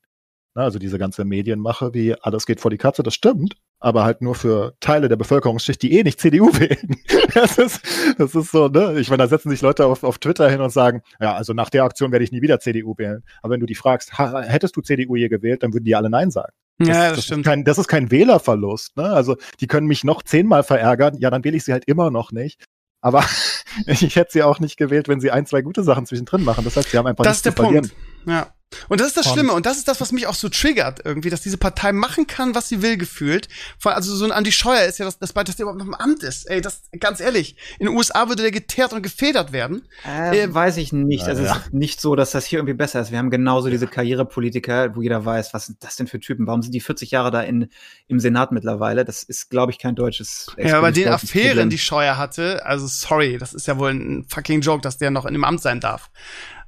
Ne? 0.54 0.62
Also 0.62 0.78
diese 0.78 0.98
ganze 0.98 1.24
Medienmache, 1.24 1.94
wie 1.94 2.14
alles 2.14 2.46
geht 2.46 2.60
vor 2.60 2.70
die 2.70 2.78
Katze, 2.78 3.02
das 3.02 3.14
stimmt, 3.14 3.56
aber 3.78 4.04
halt 4.04 4.20
nur 4.20 4.34
für 4.34 4.74
Teile 4.80 5.08
der 5.08 5.16
Bevölkerungsschicht, 5.16 5.80
die 5.82 5.98
eh 5.98 6.02
nicht 6.02 6.20
CDU 6.20 6.46
wählen. 6.58 6.96
Das 7.34 7.58
ist, 7.58 7.80
das 8.18 8.34
ist 8.34 8.50
so, 8.50 8.68
ne? 8.68 8.98
Ich 8.98 9.08
meine, 9.10 9.22
da 9.22 9.28
setzen 9.28 9.50
sich 9.50 9.62
Leute 9.62 9.86
auf, 9.86 10.02
auf 10.02 10.18
Twitter 10.18 10.50
hin 10.50 10.60
und 10.60 10.70
sagen, 10.70 11.02
ja, 11.20 11.34
also 11.34 11.52
nach 11.52 11.70
der 11.70 11.84
Aktion 11.84 12.12
werde 12.12 12.24
ich 12.24 12.32
nie 12.32 12.42
wieder 12.42 12.60
CDU 12.60 12.94
wählen. 12.98 13.22
Aber 13.42 13.52
wenn 13.52 13.60
du 13.60 13.66
die 13.66 13.74
fragst, 13.74 14.18
hättest 14.18 14.76
du 14.76 14.80
CDU 14.80 15.16
je 15.16 15.28
gewählt, 15.28 15.62
dann 15.62 15.72
würden 15.72 15.84
die 15.84 15.94
alle 15.94 16.10
Nein 16.10 16.30
sagen. 16.30 16.52
Ja, 16.88 17.08
das, 17.08 17.16
das 17.16 17.24
stimmt. 17.26 17.46
Ist 17.46 17.50
kein, 17.50 17.64
das 17.64 17.78
ist 17.78 17.88
kein 17.88 18.10
Wählerverlust. 18.10 18.96
Ne? 18.96 19.04
Also 19.04 19.36
die 19.60 19.66
können 19.66 19.86
mich 19.86 20.04
noch 20.04 20.22
zehnmal 20.22 20.62
verärgern. 20.62 21.16
Ja, 21.18 21.30
dann 21.30 21.44
wähle 21.44 21.56
ich 21.56 21.64
sie 21.64 21.72
halt 21.72 21.84
immer 21.86 22.10
noch 22.10 22.32
nicht. 22.32 22.64
Aber 23.00 23.24
ich 23.86 24.16
hätte 24.16 24.32
sie 24.32 24.42
auch 24.42 24.60
nicht 24.60 24.76
gewählt, 24.76 25.08
wenn 25.08 25.20
sie 25.20 25.30
ein, 25.30 25.46
zwei 25.46 25.62
gute 25.62 25.82
Sachen 25.82 26.06
zwischendrin 26.06 26.44
machen. 26.44 26.64
Das 26.64 26.76
heißt, 26.76 26.90
sie 26.90 26.98
haben 26.98 27.06
einfach 27.06 27.24
Das 27.24 27.32
nichts 27.32 27.38
ist 27.38 27.44
der 27.46 27.56
zu 27.56 27.62
verlieren. 27.62 27.88
Punkt. 27.88 28.28
Ja. 28.28 28.54
Und 28.88 29.00
das 29.00 29.08
ist 29.08 29.16
das 29.16 29.26
Und- 29.26 29.32
Schlimme 29.32 29.52
und 29.52 29.66
das 29.66 29.78
ist 29.78 29.88
das, 29.88 30.00
was 30.00 30.12
mich 30.12 30.26
auch 30.28 30.34
so 30.34 30.48
triggert 30.48 31.00
irgendwie, 31.04 31.28
dass 31.28 31.40
diese 31.40 31.58
Partei 31.58 31.92
machen 31.92 32.26
kann, 32.28 32.54
was 32.54 32.68
sie 32.68 32.82
will, 32.82 32.96
gefühlt. 32.96 33.48
Vor- 33.78 33.94
Also 33.94 34.14
so 34.14 34.24
ein 34.24 34.30
Andi 34.32 34.52
Scheuer 34.52 34.84
ist 34.84 34.98
ja 34.98 35.04
das, 35.04 35.18
das, 35.18 35.32
dass 35.34 35.56
der 35.56 35.64
überhaupt 35.64 35.78
noch 35.80 35.86
im 35.86 35.94
Amt 35.94 36.22
ist. 36.22 36.48
Ey, 36.48 36.60
das 36.60 36.82
ganz 37.00 37.18
ehrlich. 37.20 37.56
In 37.80 37.86
den 37.86 37.96
USA 37.96 38.28
würde 38.28 38.42
der 38.42 38.52
geteert 38.52 38.92
und 38.92 39.02
gefedert 39.02 39.52
werden. 39.52 39.82
Äh, 40.06 40.42
Äh, 40.44 40.54
weiß 40.54 40.76
ich 40.76 40.92
nicht. 40.92 41.24
Also 41.24 41.42
ja. 41.42 41.56
es 41.56 41.66
ist 41.66 41.72
nicht 41.74 42.00
so, 42.00 42.14
dass 42.14 42.30
das 42.30 42.44
hier 42.46 42.60
irgendwie 42.60 42.74
besser 42.74 43.00
ist. 43.00 43.10
Wir 43.10 43.18
haben 43.18 43.30
genauso 43.30 43.70
diese 43.70 43.86
Karrierepolitiker, 43.88 44.94
wo 44.94 45.02
jeder 45.02 45.24
weiß, 45.24 45.52
was 45.52 45.66
sind 45.66 45.82
das 45.82 45.96
denn 45.96 46.06
für 46.06 46.20
Typen? 46.20 46.46
Warum 46.46 46.62
sind 46.62 46.72
die 46.72 46.80
40 46.80 47.10
Jahre 47.10 47.30
da 47.30 47.42
in, 47.42 47.68
im 48.06 48.20
Senat 48.20 48.52
mittlerweile? 48.52 49.04
Das 49.04 49.22
ist, 49.24 49.50
glaube 49.50 49.72
ich, 49.72 49.78
kein 49.78 49.94
deutsches. 49.96 50.46
Ja, 50.58 50.78
aber 50.78 50.92
den 50.92 51.08
Affären, 51.08 51.48
Problem. 51.50 51.70
die 51.70 51.78
Scheuer 51.78 52.16
hatte, 52.16 52.64
also 52.64 52.86
sorry, 52.86 53.36
das 53.38 53.52
ist 53.52 53.66
ja 53.66 53.78
wohl 53.78 53.90
ein 53.90 54.24
fucking 54.28 54.60
Joke, 54.60 54.80
dass 54.82 54.98
der 54.98 55.10
noch 55.10 55.26
in 55.26 55.32
dem 55.32 55.44
Amt 55.44 55.60
sein 55.60 55.80
darf. 55.80 56.10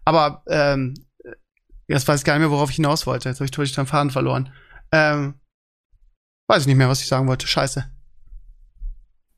Aber 0.05 0.43
ähm, 0.49 0.95
jetzt 1.93 2.09
weiß 2.09 2.21
ich 2.21 2.25
gar 2.25 2.35
nicht 2.35 2.41
mehr, 2.41 2.51
worauf 2.51 2.71
ich 2.71 2.77
hinaus 2.77 3.07
wollte. 3.07 3.29
Jetzt 3.29 3.39
habe 3.39 3.49
ich 3.49 3.55
völlig 3.55 3.73
den 3.73 3.87
Faden 3.87 4.11
verloren. 4.11 4.51
Ähm, 4.91 5.35
weiß 6.49 6.63
ich 6.63 6.67
nicht 6.67 6.77
mehr, 6.77 6.89
was 6.89 7.01
ich 7.01 7.09
sagen 7.09 7.29
wollte. 7.29 7.47
Scheiße. 7.47 7.85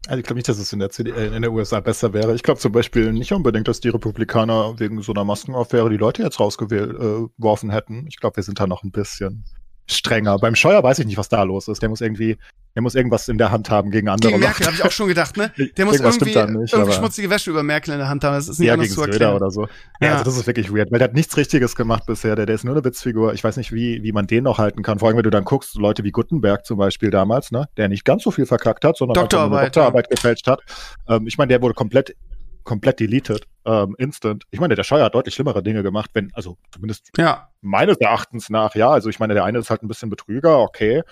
Also 0.07 0.18
ich 0.18 0.26
glaube 0.26 0.36
nicht, 0.36 0.48
dass 0.48 0.59
es 0.59 0.72
in 0.72 0.78
der, 0.78 0.90
CD, 0.90 1.11
äh, 1.11 1.34
in 1.34 1.42
der 1.42 1.52
USA 1.52 1.80
besser 1.80 2.12
wäre. 2.12 2.34
Ich 2.34 2.42
glaube 2.42 2.61
zum 2.61 2.72
Beispiel 2.72 3.12
nicht 3.12 3.32
unbedingt, 3.32 3.68
dass 3.68 3.80
die 3.80 3.88
Republikaner 3.88 4.78
wegen 4.78 5.00
so 5.02 5.12
einer 5.12 5.24
Maskenaffäre 5.24 5.88
die 5.88 5.96
Leute 5.96 6.22
jetzt 6.22 6.40
rausgeworfen 6.40 7.70
hätten. 7.70 8.07
Ich 8.07 8.18
glaube, 8.18 8.36
wir 8.36 8.42
sind 8.42 8.61
da 8.61 8.66
noch 8.66 8.84
ein 8.84 8.90
bisschen 8.90 9.44
strenger. 9.87 10.39
Beim 10.39 10.55
Scheuer 10.55 10.82
weiß 10.82 10.99
ich 11.01 11.07
nicht, 11.07 11.18
was 11.18 11.28
da 11.28 11.43
los 11.43 11.68
ist. 11.68 11.82
Der 11.82 11.89
muss 11.89 12.01
irgendwie, 12.01 12.37
der 12.74 12.82
muss 12.82 12.95
irgendwas 12.95 13.28
in 13.28 13.39
der 13.39 13.51
Hand 13.51 13.70
haben 13.70 13.91
gegen 13.91 14.09
andere. 14.09 14.32
Gegen 14.32 14.43
Merkel 14.43 14.66
habe 14.66 14.76
ich 14.76 14.85
auch 14.85 14.91
schon 14.91 15.09
gedacht, 15.09 15.37
ne? 15.37 15.53
Der 15.76 15.85
muss 15.85 16.01
irgendwie, 16.01 16.35
nicht, 16.59 16.72
irgendwie 16.72 16.93
schmutzige 16.93 17.30
Wäsche 17.30 17.51
über 17.51 17.62
Merkel 17.62 17.93
in 17.93 17.99
der 17.99 18.09
Hand 18.09 18.24
haben. 18.24 18.35
Das 18.35 18.49
ist 18.49 18.59
nicht 18.59 18.66
Ja, 18.68 18.74
anders 18.74 18.87
gegen 18.89 18.95
zu 18.95 19.01
Söder 19.03 19.12
erklären. 19.12 19.35
oder 19.37 19.51
so. 19.51 19.62
Ja, 20.01 20.07
Ja. 20.09 20.12
also 20.12 20.24
das 20.24 20.37
ist 20.39 20.47
wirklich 20.47 20.72
weird, 20.74 20.91
weil 20.91 20.99
der 20.99 21.09
hat 21.09 21.14
nichts 21.14 21.37
Richtiges 21.37 21.76
gemacht 21.76 22.05
bisher. 22.07 22.35
Der, 22.35 22.47
der 22.47 22.55
ist 22.55 22.64
nur 22.64 22.74
eine 22.74 22.85
Witzfigur. 22.85 23.35
Ich 23.35 23.45
weiß 23.45 23.57
nicht, 23.59 23.72
wie, 23.72 24.03
wie 24.03 24.12
man 24.12 24.26
den 24.26 24.45
noch 24.45 24.59
halten 24.59 24.82
kann. 24.82 24.99
Vor 24.99 25.09
allem, 25.09 25.16
wenn 25.16 25.24
du 25.24 25.30
dann 25.30 25.45
guckst, 25.45 25.76
Leute 25.76 26.03
wie 26.03 26.11
Gutenberg 26.11 26.64
zum 26.64 26.78
Beispiel 26.78 27.11
damals, 27.11 27.53
ne, 27.53 27.68
der 27.76 27.89
nicht 27.89 28.05
ganz 28.05 28.22
so 28.24 28.30
viel 28.30 28.47
verkackt 28.47 28.85
hat, 28.85 28.97
sondern 28.97 29.14
Doktorarbeit, 29.14 29.66
Doktorarbeit 29.66 30.11
gefälscht 30.11 30.47
hat. 30.47 30.61
Ähm, 31.09 31.26
ich 31.26 31.39
meine, 31.39 31.49
der 31.49 31.62
wurde 31.62 31.74
komplett, 31.74 32.16
komplett 32.65 33.01
deleted, 33.01 33.47
ähm, 33.65 33.95
instant. 33.99 34.45
Ich 34.51 34.61
meine, 34.61 34.75
der 34.75 34.85
Scheuer 34.85 35.05
hat 35.05 35.15
deutlich 35.15 35.35
schlimmere 35.35 35.62
Dinge 35.62 35.83
gemacht, 35.83 36.11
wenn, 36.15 36.31
also 36.35 36.57
zumindest 36.73 37.11
Ja. 37.17 37.49
meines 37.61 37.99
Erachtens 37.99 38.51
nach, 38.51 38.75
ja. 38.75 38.91
Also 38.91 39.09
ich 39.09 39.19
meine, 39.21 39.35
der 39.35 39.45
eine 39.45 39.59
ist 39.59 39.71
halt 39.71 39.83
ein 39.83 39.89
bisschen 39.89 40.11
Betrüger, 40.11 40.59
okay. 40.61 41.03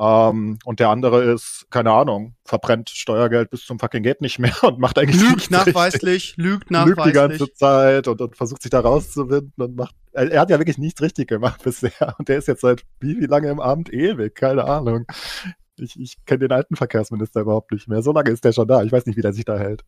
Ähm, 0.00 0.58
und 0.64 0.78
der 0.78 0.90
andere 0.90 1.24
ist, 1.24 1.66
keine 1.70 1.90
Ahnung, 1.90 2.36
verbrennt 2.44 2.88
Steuergeld 2.88 3.50
bis 3.50 3.64
zum 3.66 3.80
fucking 3.80 4.04
geht 4.04 4.20
nicht 4.20 4.38
mehr 4.38 4.54
und 4.62 4.78
macht 4.78 4.96
eigentlich 4.96 5.20
Lügt 5.20 5.50
nichts 5.50 5.50
richtig 5.50 5.74
nachweislich, 5.74 6.34
lügt 6.36 6.70
lügt 6.70 6.70
die 6.70 6.72
nachweislich. 6.74 7.14
ganze 7.14 7.52
Zeit 7.54 8.06
und, 8.06 8.20
und 8.20 8.36
versucht 8.36 8.62
sich 8.62 8.70
da 8.70 8.78
rauszuwinden 8.80 9.52
und 9.56 9.74
macht. 9.76 9.96
Er, 10.12 10.30
er 10.30 10.40
hat 10.42 10.50
ja 10.50 10.58
wirklich 10.60 10.78
nichts 10.78 11.02
richtig 11.02 11.28
gemacht 11.28 11.60
bisher. 11.64 12.14
Und 12.18 12.28
der 12.28 12.38
ist 12.38 12.46
jetzt 12.46 12.60
seit 12.60 12.84
wie, 13.00 13.18
wie 13.20 13.26
lange 13.26 13.48
im 13.50 13.58
Amt? 13.58 13.92
Ewig, 13.92 14.36
keine 14.36 14.64
Ahnung. 14.64 15.04
Ich, 15.80 15.98
ich 15.98 16.16
kenne 16.26 16.40
den 16.40 16.52
alten 16.52 16.76
Verkehrsminister 16.76 17.40
überhaupt 17.40 17.72
nicht 17.72 17.88
mehr. 17.88 18.02
So 18.02 18.12
lange 18.12 18.30
ist 18.30 18.44
der 18.44 18.52
schon 18.52 18.68
da. 18.68 18.82
Ich 18.84 18.92
weiß 18.92 19.06
nicht, 19.06 19.16
wie 19.16 19.22
der 19.22 19.32
sich 19.32 19.44
da 19.44 19.58
hält. 19.58 19.84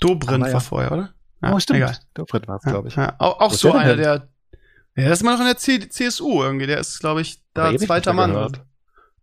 Dobrindt 0.00 0.46
ja. 0.46 0.52
war 0.54 0.60
vorher, 0.60 0.92
oder? 0.92 1.14
oh, 1.42 1.58
stimmt. 1.58 1.78
Egal. 1.78 1.96
Fred 2.28 2.48
war 2.48 2.56
es, 2.56 2.64
Ja, 2.64 2.70
glaube 2.70 2.88
ich. 2.88 2.96
Ja, 2.96 3.14
auch 3.18 3.40
auch 3.40 3.52
so 3.52 3.72
einer, 3.72 3.96
der. 3.96 4.28
Ja, 4.96 5.08
das 5.08 5.18
ist 5.18 5.22
immer 5.22 5.32
noch 5.32 5.40
in 5.40 5.46
der 5.46 5.58
C 5.58 5.88
CSU 5.88 6.42
irgendwie. 6.42 6.66
Der 6.66 6.78
ist, 6.78 7.00
glaube 7.00 7.20
ich, 7.20 7.40
da 7.52 7.76
zweiter 7.76 8.12
Mann. 8.12 8.32
gehört. 8.32 8.62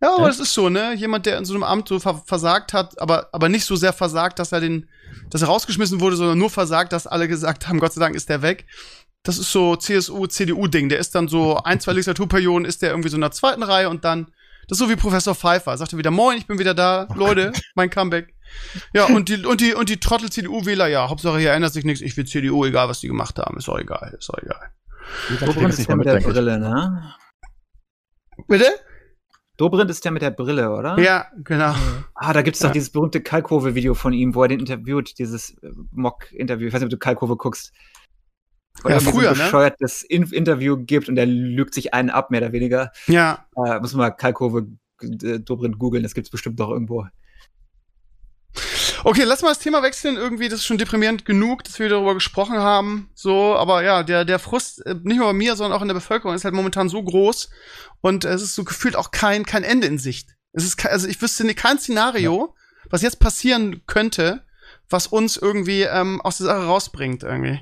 Ja, 0.00 0.16
aber 0.16 0.28
das 0.28 0.38
ist 0.38 0.52
so, 0.52 0.68
ne? 0.68 0.94
Jemand, 0.94 1.24
der 1.26 1.38
in 1.38 1.44
so 1.44 1.54
einem 1.54 1.62
Amt 1.62 1.88
so 1.88 1.98
ver 1.98 2.22
versagt 2.26 2.72
hat, 2.72 3.00
aber, 3.00 3.28
aber 3.32 3.48
nicht 3.48 3.64
so 3.64 3.74
sehr 3.74 3.92
versagt, 3.92 4.38
dass 4.38 4.52
er 4.52 4.60
den, 4.60 4.88
dass 5.30 5.42
er 5.42 5.48
rausgeschmissen 5.48 6.00
wurde, 6.00 6.16
sondern 6.16 6.38
nur 6.38 6.50
versagt, 6.50 6.92
dass 6.92 7.06
alle 7.06 7.26
gesagt 7.26 7.66
haben, 7.68 7.80
Gott 7.80 7.94
sei 7.94 8.00
Dank 8.00 8.14
ist 8.14 8.28
der 8.28 8.42
weg. 8.42 8.66
Das 9.22 9.38
ist 9.38 9.50
so 9.50 9.76
CSU, 9.76 10.26
CDU-Ding. 10.26 10.90
Der 10.90 10.98
ist 10.98 11.14
dann 11.14 11.28
so 11.28 11.56
ein, 11.56 11.80
zwei 11.80 11.92
Legislaturperioden 11.92 12.66
ist 12.66 12.82
der 12.82 12.90
irgendwie 12.90 13.08
so 13.08 13.16
in 13.16 13.22
der 13.22 13.30
zweiten 13.30 13.62
Reihe 13.62 13.88
und 13.88 14.04
dann, 14.04 14.26
das 14.68 14.76
ist 14.76 14.84
so 14.84 14.90
wie 14.90 14.96
Professor 14.96 15.34
Pfeiffer. 15.34 15.76
Sagt 15.78 15.94
er 15.94 15.98
wieder, 15.98 16.10
moin, 16.10 16.36
ich 16.36 16.46
bin 16.46 16.58
wieder 16.58 16.74
da, 16.74 17.08
Leute, 17.14 17.52
mein 17.74 17.88
Comeback. 17.88 18.33
Ja, 18.94 19.06
und 19.06 19.28
die, 19.28 19.44
und 19.44 19.60
die, 19.60 19.74
und 19.74 19.88
die 19.88 19.98
Trottel-CDU-Wähler, 20.00 20.86
ja, 20.88 21.08
Hauptsache 21.08 21.38
hier 21.38 21.52
ändert 21.52 21.72
sich 21.72 21.84
nichts, 21.84 22.00
ich 22.02 22.16
will 22.16 22.26
CDU, 22.26 22.64
egal 22.64 22.88
was 22.88 23.00
die 23.00 23.08
gemacht 23.08 23.38
haben, 23.38 23.56
ist 23.56 23.68
auch 23.68 23.78
egal, 23.78 24.14
ist 24.18 24.30
auch 24.30 24.38
egal. 24.38 24.70
Dobrindt 25.40 25.74
ist 25.78 25.88
der 25.88 25.96
mit 25.96 26.06
der. 26.06 26.20
Brille, 26.20 26.58
ne? 26.58 27.14
Bitte? 28.48 28.66
Dobrindt 29.56 29.90
ist 29.90 30.04
der 30.04 30.10
mit 30.12 30.22
der 30.22 30.30
Brille, 30.32 30.70
oder? 30.72 30.98
Ja, 30.98 31.26
genau. 31.44 31.74
Ah, 32.14 32.32
da 32.32 32.42
gibt's 32.42 32.58
doch 32.60 32.68
Ja. 32.68 32.72
dieses 32.72 32.90
berühmte 32.90 33.20
Kalkove-Video 33.20 33.94
von 33.94 34.12
ihm, 34.12 34.34
wo 34.34 34.42
er 34.42 34.48
den 34.48 34.58
interviewt, 34.60 35.18
dieses 35.18 35.50
äh, 35.62 35.70
Mock-Interview. 35.92 36.66
Ich 36.66 36.72
weiß 36.74 36.80
nicht, 36.80 36.86
ob 36.86 36.90
du 36.90 36.98
Kalkove 36.98 37.36
guckst. 37.36 37.72
Wo 38.82 38.88
Ja, 38.88 38.96
er 38.96 39.00
früher, 39.00 39.12
so 39.12 39.20
ne? 39.20 39.28
ein 39.30 39.36
bescheuertes 39.38 40.02
In 40.02 40.24
Interview 40.32 40.76
gibt 40.76 41.08
und 41.08 41.16
er 41.16 41.26
lügt 41.26 41.74
sich 41.74 41.94
einen 41.94 42.10
ab, 42.10 42.32
mehr 42.32 42.40
oder 42.42 42.52
weniger. 42.52 42.90
Ja, 43.06 43.46
Äh, 43.64 43.78
muss 43.78 43.92
man 43.94 44.08
mal 44.08 44.10
Kalkove 44.10 44.66
äh, 45.00 45.38
Dobrindt 45.38 45.78
googeln, 45.78 46.02
das 46.02 46.14
gibt's 46.14 46.30
bestimmt 46.30 46.58
doch 46.58 46.70
irgendwo. 46.70 47.06
Okay, 49.06 49.24
lass 49.24 49.42
mal 49.42 49.50
das 49.50 49.58
Thema 49.58 49.82
wechseln. 49.82 50.16
Irgendwie, 50.16 50.48
das 50.48 50.60
ist 50.60 50.66
schon 50.66 50.78
deprimierend 50.78 51.26
genug, 51.26 51.62
dass 51.64 51.78
wir 51.78 51.90
darüber 51.90 52.14
gesprochen 52.14 52.56
haben. 52.56 53.10
So, 53.14 53.54
aber 53.54 53.82
ja, 53.82 54.02
der, 54.02 54.24
der 54.24 54.38
Frust, 54.38 54.84
äh, 54.86 54.94
nicht 55.02 55.18
nur 55.18 55.26
bei 55.26 55.32
mir, 55.34 55.56
sondern 55.56 55.76
auch 55.76 55.82
in 55.82 55.88
der 55.88 55.94
Bevölkerung, 55.94 56.34
ist 56.34 56.44
halt 56.44 56.54
momentan 56.54 56.88
so 56.88 57.02
groß. 57.02 57.50
Und 58.00 58.24
es 58.24 58.40
ist 58.40 58.54
so 58.54 58.64
gefühlt 58.64 58.96
auch 58.96 59.10
kein, 59.10 59.44
kein 59.44 59.62
Ende 59.62 59.86
in 59.86 59.98
Sicht. 59.98 60.30
Es 60.52 60.64
ist, 60.64 60.84
also 60.86 61.06
ich 61.06 61.20
wüsste 61.20 61.44
nicht, 61.44 61.58
kein 61.58 61.78
Szenario, 61.78 62.54
was 62.88 63.02
jetzt 63.02 63.18
passieren 63.20 63.82
könnte, 63.86 64.44
was 64.88 65.06
uns 65.06 65.36
irgendwie 65.36 65.82
ähm, 65.82 66.20
aus 66.22 66.38
der 66.38 66.46
Sache 66.46 66.64
rausbringt, 66.64 67.22
irgendwie. 67.24 67.60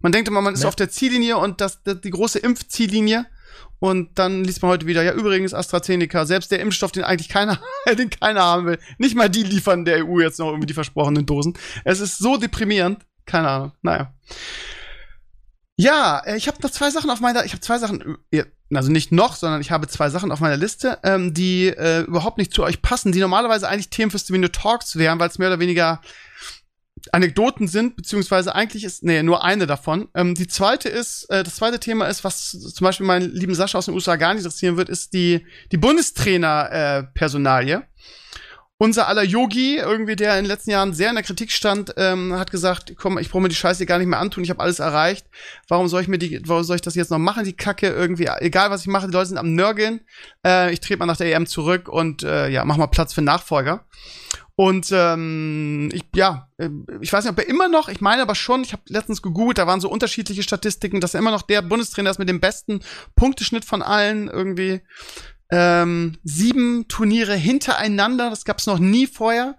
Man 0.00 0.12
denkt 0.12 0.28
immer, 0.28 0.42
man 0.42 0.54
ist 0.54 0.62
Ja. 0.62 0.68
auf 0.68 0.76
der 0.76 0.90
Ziellinie 0.90 1.38
und 1.38 1.60
das, 1.60 1.82
das 1.82 2.00
die 2.02 2.10
große 2.10 2.38
Impfziellinie. 2.38 3.26
Und 3.78 4.18
dann 4.18 4.44
liest 4.44 4.62
man 4.62 4.70
heute 4.70 4.86
wieder, 4.86 5.02
ja, 5.02 5.12
übrigens 5.12 5.52
AstraZeneca, 5.52 6.24
selbst 6.26 6.50
der 6.50 6.60
Impfstoff, 6.60 6.92
den 6.92 7.04
eigentlich 7.04 7.28
keiner, 7.28 7.60
den 7.98 8.10
keiner 8.10 8.42
haben 8.42 8.66
will, 8.66 8.78
nicht 8.98 9.14
mal 9.14 9.28
die 9.28 9.42
liefern 9.42 9.84
der 9.84 10.06
EU 10.06 10.20
jetzt 10.20 10.38
noch 10.38 10.48
irgendwie 10.48 10.66
die 10.66 10.74
versprochenen 10.74 11.26
Dosen. 11.26 11.54
Es 11.84 12.00
ist 12.00 12.18
so 12.18 12.36
deprimierend. 12.36 13.04
Keine 13.26 13.48
Ahnung. 13.48 13.72
Naja. 13.82 14.12
Ja, 15.76 16.22
äh, 16.24 16.36
ich 16.36 16.46
habe 16.46 16.58
noch 16.62 16.70
zwei 16.70 16.90
Sachen 16.90 17.10
auf 17.10 17.20
meiner, 17.20 17.44
ich 17.44 17.52
habe 17.52 17.60
zwei 17.60 17.78
Sachen, 17.78 18.18
äh, 18.30 18.44
also 18.72 18.90
nicht 18.90 19.12
noch, 19.12 19.34
sondern 19.36 19.60
ich 19.60 19.70
habe 19.70 19.88
zwei 19.88 20.08
Sachen 20.08 20.30
auf 20.30 20.40
meiner 20.40 20.56
Liste, 20.56 20.98
ähm, 21.02 21.34
die 21.34 21.68
äh, 21.68 22.02
überhaupt 22.02 22.38
nicht 22.38 22.52
zu 22.52 22.62
euch 22.62 22.80
passen, 22.80 23.12
die 23.12 23.20
normalerweise 23.20 23.68
eigentlich 23.68 23.90
Themen 23.90 24.10
für 24.10 24.18
Stevenio 24.18 24.48
Talks 24.48 24.96
wären, 24.96 25.18
weil 25.18 25.28
es 25.28 25.38
mehr 25.38 25.48
oder 25.48 25.60
weniger 25.60 26.00
Anekdoten 27.12 27.68
sind, 27.68 27.96
beziehungsweise 27.96 28.54
eigentlich 28.54 28.84
ist, 28.84 29.02
nee, 29.02 29.22
nur 29.22 29.44
eine 29.44 29.66
davon. 29.66 30.08
Ähm, 30.14 30.34
die 30.34 30.48
zweite 30.48 30.88
ist, 30.88 31.24
äh, 31.30 31.42
das 31.42 31.56
zweite 31.56 31.80
Thema 31.80 32.06
ist, 32.06 32.24
was 32.24 32.50
zum 32.50 32.84
Beispiel 32.84 33.06
meinen 33.06 33.30
lieben 33.30 33.54
Sascha 33.54 33.78
aus 33.78 33.86
den 33.86 33.94
USA 33.94 34.16
gar 34.16 34.34
nicht 34.34 34.44
interessieren 34.44 34.76
wird, 34.76 34.88
ist 34.88 35.12
die, 35.12 35.46
die 35.72 35.76
Bundestrainer-Personalie. 35.76 37.76
Äh, 37.76 37.82
unser 38.76 39.06
aller 39.06 39.22
Yogi, 39.22 39.76
irgendwie, 39.76 40.16
der 40.16 40.36
in 40.36 40.44
den 40.44 40.50
letzten 40.50 40.70
Jahren 40.70 40.94
sehr 40.94 41.08
in 41.08 41.14
der 41.14 41.24
Kritik 41.24 41.52
stand, 41.52 41.94
ähm, 41.96 42.34
hat 42.34 42.50
gesagt, 42.50 42.94
komm, 42.96 43.18
ich 43.18 43.30
brauche 43.30 43.42
mir 43.42 43.48
die 43.48 43.54
Scheiße 43.54 43.86
gar 43.86 43.98
nicht 43.98 44.08
mehr 44.08 44.18
antun, 44.18 44.42
ich 44.42 44.50
habe 44.50 44.60
alles 44.60 44.80
erreicht. 44.80 45.26
Warum 45.68 45.88
soll 45.88 46.02
ich 46.02 46.08
mir 46.08 46.18
die, 46.18 46.40
warum 46.44 46.64
soll 46.64 46.76
ich 46.76 46.82
das 46.82 46.96
jetzt 46.96 47.10
noch 47.10 47.18
machen, 47.18 47.44
die 47.44 47.52
Kacke 47.52 47.88
irgendwie? 47.88 48.28
Egal 48.40 48.70
was 48.70 48.80
ich 48.80 48.88
mache, 48.88 49.06
die 49.06 49.12
Leute 49.12 49.28
sind 49.28 49.38
am 49.38 49.54
Nörgeln. 49.54 50.00
Äh, 50.44 50.72
ich 50.72 50.80
trete 50.80 50.98
mal 50.98 51.06
nach 51.06 51.16
der 51.16 51.32
EM 51.32 51.46
zurück 51.46 51.88
und 51.88 52.24
äh, 52.24 52.48
ja, 52.48 52.64
mach 52.64 52.76
mal 52.76 52.88
Platz 52.88 53.14
für 53.14 53.22
Nachfolger. 53.22 53.84
Und 54.56 54.90
ähm, 54.92 55.90
ich, 55.92 56.04
ja, 56.14 56.48
äh, 56.58 56.68
ich 57.00 57.12
weiß 57.12 57.24
nicht, 57.24 57.32
ob 57.32 57.38
er 57.38 57.48
immer 57.48 57.68
noch, 57.68 57.88
ich 57.88 58.00
meine 58.00 58.22
aber 58.22 58.36
schon, 58.36 58.62
ich 58.62 58.72
habe 58.72 58.82
letztens 58.86 59.20
gegoogelt, 59.20 59.58
da 59.58 59.66
waren 59.66 59.80
so 59.80 59.90
unterschiedliche 59.90 60.44
Statistiken, 60.44 61.00
dass 61.00 61.14
er 61.14 61.20
immer 61.20 61.32
noch 61.32 61.42
der 61.42 61.60
Bundestrainer 61.62 62.10
ist 62.10 62.18
mit 62.18 62.28
dem 62.28 62.40
besten 62.40 62.80
Punkteschnitt 63.16 63.64
von 63.64 63.82
allen 63.82 64.28
irgendwie 64.28 64.80
ähm, 65.50 66.18
sieben 66.22 66.86
Turniere 66.86 67.34
hintereinander. 67.34 68.30
Das 68.30 68.44
gab 68.44 68.58
es 68.58 68.66
noch 68.66 68.78
nie 68.78 69.08
vorher. 69.08 69.56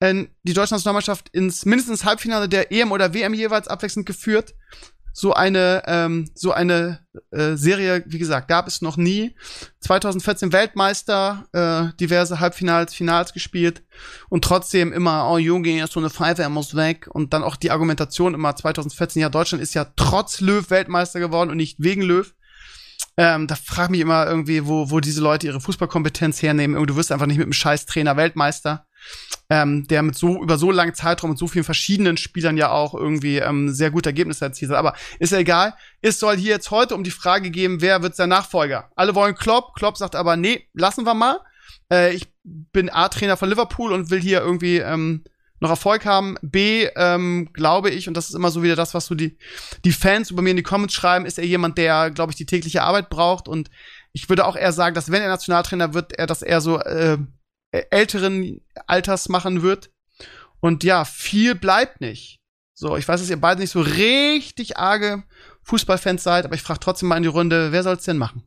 Ähm, 0.00 0.28
die 0.44 0.54
deutsche 0.54 0.74
Nationalmannschaft 0.74 1.28
ins 1.30 1.66
mindestens 1.66 2.04
Halbfinale 2.04 2.48
der 2.48 2.72
EM 2.72 2.92
oder 2.92 3.12
WM 3.12 3.34
jeweils 3.34 3.68
abwechselnd 3.68 4.06
geführt. 4.06 4.54
So 5.12 5.34
eine, 5.34 5.82
ähm, 5.86 6.30
so 6.34 6.52
eine 6.52 7.00
äh, 7.30 7.54
Serie, 7.54 8.04
wie 8.06 8.18
gesagt, 8.18 8.48
gab 8.48 8.66
es 8.66 8.82
noch 8.82 8.96
nie. 8.96 9.34
2014 9.80 10.52
Weltmeister, 10.52 11.46
äh, 11.52 11.96
diverse 11.98 12.40
Halbfinals, 12.40 12.94
Finals 12.94 13.32
gespielt 13.32 13.82
und 14.28 14.44
trotzdem 14.44 14.92
immer, 14.92 15.28
oh 15.30 15.38
Junge, 15.38 15.82
ist 15.82 15.92
so 15.92 16.00
eine 16.00 16.10
Pfeife, 16.10 16.42
er 16.42 16.48
muss 16.48 16.76
weg. 16.76 17.08
Und 17.10 17.32
dann 17.32 17.42
auch 17.42 17.56
die 17.56 17.70
Argumentation 17.70 18.34
immer 18.34 18.54
2014, 18.54 19.22
ja, 19.22 19.28
Deutschland 19.28 19.62
ist 19.62 19.74
ja 19.74 19.86
trotz 19.96 20.40
Löw 20.40 20.70
Weltmeister 20.70 21.20
geworden 21.20 21.50
und 21.50 21.56
nicht 21.56 21.76
wegen 21.78 22.02
Löw. 22.02 22.32
Ähm, 23.16 23.46
da 23.46 23.54
frage 23.54 23.90
mich 23.90 24.00
immer 24.00 24.26
irgendwie, 24.26 24.66
wo, 24.66 24.90
wo 24.90 25.00
diese 25.00 25.20
Leute 25.20 25.46
ihre 25.46 25.60
Fußballkompetenz 25.60 26.42
hernehmen. 26.42 26.76
Irgendwie, 26.76 26.92
du 26.92 26.96
wirst 26.96 27.12
einfach 27.12 27.26
nicht 27.26 27.38
mit 27.38 27.46
einem 27.46 27.52
scheiß 27.52 27.86
Trainer 27.86 28.16
Weltmeister, 28.16 28.86
ähm, 29.50 29.86
der 29.88 30.02
mit 30.02 30.16
so 30.16 30.42
über 30.42 30.56
so 30.56 30.70
langen 30.70 30.94
Zeitraum 30.94 31.30
mit 31.30 31.38
so 31.38 31.48
vielen 31.48 31.64
verschiedenen 31.64 32.16
Spielern 32.16 32.56
ja 32.56 32.70
auch 32.70 32.94
irgendwie 32.94 33.38
ähm, 33.38 33.68
sehr 33.70 33.90
gute 33.90 34.08
Ergebnisse 34.08 34.44
erzielt 34.44 34.70
hat. 34.70 34.78
Aber 34.78 34.94
ist 35.18 35.32
ja 35.32 35.38
egal. 35.38 35.74
Es 36.00 36.20
soll 36.20 36.36
hier 36.36 36.50
jetzt 36.52 36.70
heute 36.70 36.94
um 36.94 37.02
die 37.02 37.10
Frage 37.10 37.50
gehen, 37.50 37.80
wer 37.80 38.02
wird 38.02 38.14
sein 38.14 38.28
Nachfolger? 38.28 38.90
Alle 38.94 39.14
wollen 39.14 39.34
Klopp. 39.34 39.74
Klopp 39.74 39.96
sagt 39.96 40.14
aber, 40.14 40.36
nee, 40.36 40.68
lassen 40.72 41.04
wir 41.04 41.14
mal. 41.14 41.40
Äh, 41.92 42.14
ich 42.14 42.28
bin 42.44 42.90
A-Trainer 42.90 43.36
von 43.36 43.48
Liverpool 43.48 43.92
und 43.92 44.10
will 44.10 44.20
hier 44.20 44.40
irgendwie 44.40 44.78
ähm, 44.78 45.24
noch 45.58 45.70
Erfolg 45.70 46.06
haben. 46.06 46.36
B, 46.42 46.88
ähm, 46.96 47.50
glaube 47.52 47.90
ich, 47.90 48.06
und 48.06 48.16
das 48.16 48.28
ist 48.28 48.34
immer 48.34 48.50
so 48.52 48.62
wieder 48.62 48.76
das, 48.76 48.94
was 48.94 49.06
so 49.06 49.14
die, 49.16 49.36
die 49.84 49.92
Fans 49.92 50.30
über 50.30 50.42
mir 50.42 50.50
in 50.50 50.56
die 50.56 50.62
Comments 50.62 50.92
schreiben, 50.94 51.26
ist 51.26 51.38
er 51.38 51.44
jemand, 51.44 51.76
der, 51.76 52.10
glaube 52.10 52.30
ich, 52.32 52.36
die 52.36 52.46
tägliche 52.46 52.82
Arbeit 52.82 53.10
braucht. 53.10 53.48
Und 53.48 53.68
ich 54.12 54.28
würde 54.28 54.46
auch 54.46 54.56
eher 54.56 54.72
sagen, 54.72 54.94
dass 54.94 55.10
wenn 55.10 55.22
er 55.22 55.28
Nationaltrainer 55.28 55.92
wird, 55.92 56.12
er 56.18 56.26
das 56.26 56.42
eher 56.42 56.60
so 56.60 56.78
äh, 56.78 57.18
älteren 57.72 58.60
Alters 58.86 59.28
machen 59.28 59.62
wird. 59.62 59.90
Und 60.60 60.84
ja, 60.84 61.04
viel 61.04 61.54
bleibt 61.54 62.00
nicht. 62.00 62.40
So, 62.74 62.96
ich 62.96 63.06
weiß, 63.06 63.20
dass 63.20 63.30
ihr 63.30 63.40
beide 63.40 63.60
nicht 63.60 63.70
so 63.70 63.80
richtig 63.80 64.76
arge 64.78 65.22
Fußballfans 65.62 66.22
seid, 66.22 66.44
aber 66.44 66.54
ich 66.54 66.62
frage 66.62 66.80
trotzdem 66.80 67.08
mal 67.08 67.16
in 67.16 67.22
die 67.22 67.28
Runde, 67.28 67.72
wer 67.72 67.82
soll's 67.82 68.04
denn 68.04 68.18
machen? 68.18 68.46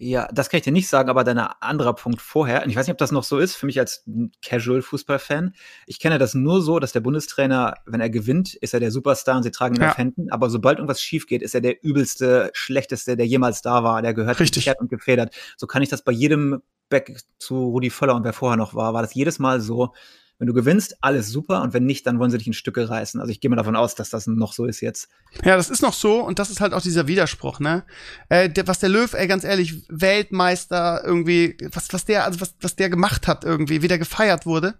Ja, 0.00 0.28
das 0.32 0.48
kann 0.48 0.58
ich 0.58 0.64
dir 0.64 0.72
nicht 0.72 0.88
sagen, 0.88 1.10
aber 1.10 1.24
dein 1.24 1.38
anderer 1.38 1.92
Punkt 1.92 2.22
vorher, 2.22 2.62
und 2.62 2.70
ich 2.70 2.76
weiß 2.76 2.86
nicht, 2.86 2.92
ob 2.92 2.98
das 2.98 3.10
noch 3.10 3.24
so 3.24 3.38
ist, 3.38 3.56
für 3.56 3.66
mich 3.66 3.80
als 3.80 4.04
Casual-Fußball-Fan. 4.42 5.54
Ich 5.86 5.98
kenne 5.98 6.18
das 6.18 6.34
nur 6.34 6.62
so, 6.62 6.78
dass 6.78 6.92
der 6.92 7.00
Bundestrainer, 7.00 7.74
wenn 7.84 8.00
er 8.00 8.08
gewinnt, 8.08 8.54
ist 8.54 8.74
er 8.74 8.80
der 8.80 8.92
Superstar 8.92 9.36
und 9.36 9.42
sie 9.42 9.50
tragen 9.50 9.74
ihn 9.74 9.82
ja. 9.82 9.90
auf 9.90 9.98
Händen, 9.98 10.30
aber 10.30 10.50
sobald 10.50 10.78
irgendwas 10.78 11.02
schief 11.02 11.26
geht, 11.26 11.42
ist 11.42 11.54
er 11.54 11.60
der 11.60 11.82
übelste, 11.82 12.50
schlechteste, 12.52 13.16
der 13.16 13.26
jemals 13.26 13.60
da 13.60 13.82
war, 13.82 14.00
der 14.00 14.14
gehört 14.14 14.38
Richtig. 14.38 14.72
und 14.78 14.88
gefedert. 14.88 15.34
So 15.56 15.66
kann 15.66 15.82
ich 15.82 15.88
das 15.88 16.02
bei 16.02 16.12
jedem 16.12 16.62
Back 16.88 17.20
zu 17.38 17.56
Rudi 17.56 17.90
Völler 17.90 18.14
und 18.14 18.22
wer 18.22 18.32
vorher 18.32 18.56
noch 18.56 18.74
war, 18.74 18.94
war 18.94 19.02
das 19.02 19.14
jedes 19.14 19.40
Mal 19.40 19.60
so, 19.60 19.92
wenn 20.38 20.46
du 20.46 20.54
gewinnst, 20.54 20.96
alles 21.00 21.30
super 21.30 21.62
und 21.62 21.74
wenn 21.74 21.84
nicht, 21.84 22.06
dann 22.06 22.20
wollen 22.20 22.30
sie 22.30 22.38
dich 22.38 22.46
in 22.46 22.52
Stücke 22.52 22.88
reißen. 22.88 23.20
Also 23.20 23.30
ich 23.30 23.40
gehe 23.40 23.50
mal 23.50 23.56
davon 23.56 23.74
aus, 23.74 23.96
dass 23.96 24.10
das 24.10 24.28
noch 24.28 24.52
so 24.52 24.66
ist 24.66 24.80
jetzt. 24.80 25.08
Ja, 25.44 25.56
das 25.56 25.68
ist 25.68 25.82
noch 25.82 25.92
so 25.92 26.20
und 26.20 26.38
das 26.38 26.50
ist 26.50 26.60
halt 26.60 26.72
auch 26.74 26.80
dieser 26.80 27.08
Widerspruch, 27.08 27.58
ne? 27.58 27.84
Äh, 28.28 28.48
der, 28.48 28.68
was 28.68 28.78
der 28.78 28.88
Löw, 28.88 29.12
ey, 29.14 29.26
ganz 29.26 29.42
ehrlich, 29.42 29.84
Weltmeister 29.88 31.02
irgendwie, 31.04 31.56
was, 31.72 31.92
was 31.92 32.04
der, 32.04 32.24
also 32.24 32.40
was, 32.40 32.54
was 32.60 32.76
der 32.76 32.88
gemacht 32.88 33.26
hat 33.26 33.44
irgendwie, 33.44 33.82
wie 33.82 33.88
der 33.88 33.98
gefeiert 33.98 34.46
wurde. 34.46 34.78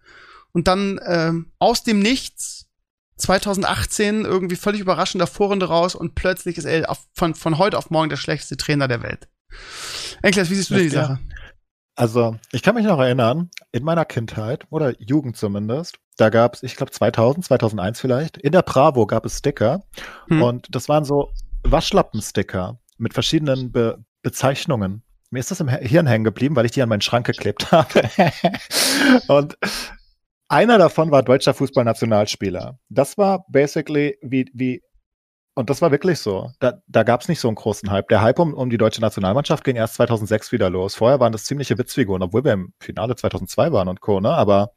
Und 0.53 0.69
dann 0.69 1.01
ähm, 1.05 1.53
aus 1.59 1.83
dem 1.83 1.99
Nichts 1.99 2.67
2018 3.17 4.25
irgendwie 4.25 4.57
völlig 4.57 4.81
überraschender 4.81 5.27
Vorrunde 5.27 5.67
raus 5.67 5.97
und 5.97 6.15
plötzlich 6.15 6.57
ist 6.57 6.67
er 6.67 6.89
auf, 6.89 7.01
von, 7.15 7.35
von 7.35 7.59
heute 7.59 7.77
auf 7.77 7.91
morgen 7.91 8.09
der 8.11 8.17
schlechteste 8.17 8.57
Trainer 8.57 8.87
der 8.87 9.03
Welt. 9.03 9.29
Enkles, 10.23 10.51
wie 10.51 10.55
siehst 10.55 10.71
du 10.71 10.75
denn 10.75 10.85
die 10.85 10.91
Sache? 10.91 11.19
Also, 11.99 12.37
ich 12.53 12.63
kann 12.63 12.77
mich 12.77 12.87
noch 12.87 13.01
erinnern, 13.01 13.51
in 13.73 13.83
meiner 13.83 14.05
Kindheit 14.05 14.65
oder 14.71 14.95
Jugend 15.03 15.37
zumindest, 15.37 15.99
da 16.17 16.29
gab 16.29 16.55
es, 16.55 16.63
ich 16.63 16.77
glaube 16.77 16.93
2000, 16.93 17.45
2001 17.45 18.01
vielleicht, 18.01 18.37
in 18.37 18.53
der 18.53 18.63
Bravo 18.63 19.05
gab 19.05 19.27
es 19.27 19.39
Sticker 19.39 19.83
hm. 20.29 20.41
und 20.41 20.67
das 20.71 20.89
waren 20.89 21.05
so 21.05 21.33
Waschlappen-Sticker 21.65 22.79
mit 22.99 23.15
verschiedenen 23.15 23.73
Be 23.73 23.99
Bezeichnungen. 24.23 25.03
Mir 25.31 25.41
ist 25.41 25.51
das 25.51 25.59
im 25.59 25.69
Hirn 25.69 26.07
hängen 26.07 26.23
geblieben, 26.23 26.55
weil 26.55 26.67
ich 26.67 26.71
die 26.71 26.83
an 26.83 26.89
meinen 26.89 27.01
Schrank 27.01 27.27
geklebt 27.27 27.73
habe. 27.73 28.03
und 29.27 29.59
einer 30.47 30.79
davon 30.79 31.11
war 31.11 31.25
deutscher 31.25 31.53
Fußballnationalspieler. 31.53 32.79
Das 32.89 33.19
war 33.19 33.45
basically 33.49 34.19
wie, 34.23 34.49
wie 34.55 34.83
und 35.59 35.71
das 35.71 35.83
war 35.83 35.91
wirklich 35.91 36.21
so. 36.21 36.53
Da, 36.61 36.81
da 36.87 37.03
gab 37.03 37.21
es 37.21 37.29
nicht 37.29 37.41
so 37.41 37.49
einen 37.49 37.57
großen 37.57 37.91
Hype. 37.91 38.07
Der 38.09 38.23
Hype 38.23 38.39
um, 38.39 38.55
um 38.55 38.71
die 38.71 38.79
deutsche 38.79 39.01
Nationalmannschaft 39.01 39.65
ging 39.65 39.75
erst 39.75 39.95
2006 39.95 40.53
wieder 40.53 40.71
los. 40.71 40.95
Vorher 40.95 41.19
waren 41.19 41.33
das 41.33 41.45
ziemliche 41.45 41.77
Witzfiguren, 41.77 42.23
obwohl 42.23 42.45
wir 42.45 42.53
im 42.53 42.73
Finale 42.79 43.17
2002 43.17 43.73
waren 43.73 43.89
und 43.89 44.01
Co. 44.01 44.21
Ne? 44.21 44.31
Aber 44.31 44.71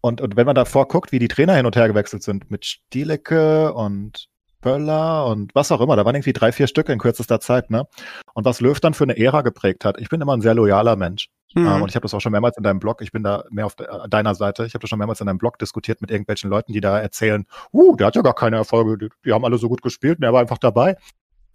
und, 0.00 0.20
und 0.20 0.34
wenn 0.34 0.46
man 0.46 0.56
davor 0.56 0.88
guckt, 0.88 1.12
wie 1.12 1.20
die 1.20 1.28
Trainer 1.28 1.54
hin 1.54 1.64
und 1.64 1.76
her 1.76 1.86
gewechselt 1.86 2.24
sind 2.24 2.50
mit 2.50 2.64
Stielecke 2.66 3.72
und 3.72 4.26
Böller 4.60 5.26
und 5.26 5.54
was 5.54 5.70
auch 5.70 5.80
immer. 5.80 5.94
Da 5.94 6.04
waren 6.04 6.16
irgendwie 6.16 6.32
drei, 6.32 6.50
vier 6.50 6.66
Stück 6.66 6.88
in 6.88 6.98
kürzester 6.98 7.38
Zeit, 7.38 7.70
ne? 7.70 7.86
Und 8.34 8.44
was 8.44 8.60
Löw 8.60 8.78
dann 8.80 8.94
für 8.94 9.04
eine 9.04 9.16
Ära 9.16 9.42
geprägt 9.42 9.84
hat. 9.84 10.00
Ich 10.00 10.08
bin 10.08 10.20
immer 10.20 10.36
ein 10.36 10.42
sehr 10.42 10.54
loyaler 10.54 10.96
Mensch. 10.96 11.28
Mhm. 11.54 11.66
Ähm, 11.66 11.82
und 11.82 11.88
ich 11.88 11.94
habe 11.96 12.02
das 12.02 12.14
auch 12.14 12.20
schon 12.20 12.32
mehrmals 12.32 12.56
in 12.56 12.62
deinem 12.62 12.78
Blog, 12.78 13.02
ich 13.02 13.12
bin 13.12 13.22
da 13.22 13.44
mehr 13.50 13.66
auf 13.66 13.74
de 13.74 13.86
deiner 14.08 14.34
Seite, 14.34 14.66
ich 14.66 14.74
habe 14.74 14.82
das 14.82 14.90
schon 14.90 14.98
mehrmals 14.98 15.20
in 15.20 15.26
deinem 15.26 15.38
Blog 15.38 15.58
diskutiert 15.58 16.00
mit 16.00 16.10
irgendwelchen 16.10 16.48
Leuten, 16.50 16.72
die 16.72 16.80
da 16.80 16.98
erzählen, 16.98 17.46
uh, 17.72 17.96
der 17.96 18.08
hat 18.08 18.16
ja 18.16 18.22
gar 18.22 18.34
keine 18.34 18.56
Erfolge, 18.56 18.98
die, 18.98 19.08
die 19.24 19.32
haben 19.32 19.44
alle 19.44 19.58
so 19.58 19.68
gut 19.68 19.82
gespielt 19.82 20.18
und 20.18 20.24
er 20.24 20.32
war 20.32 20.40
einfach 20.40 20.58
dabei. 20.58 20.96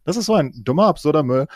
Das 0.04 0.18
ist 0.18 0.26
so 0.26 0.36
ein 0.36 0.52
dummer, 0.64 0.88
absurder 0.88 1.24
Müll. 1.24 1.48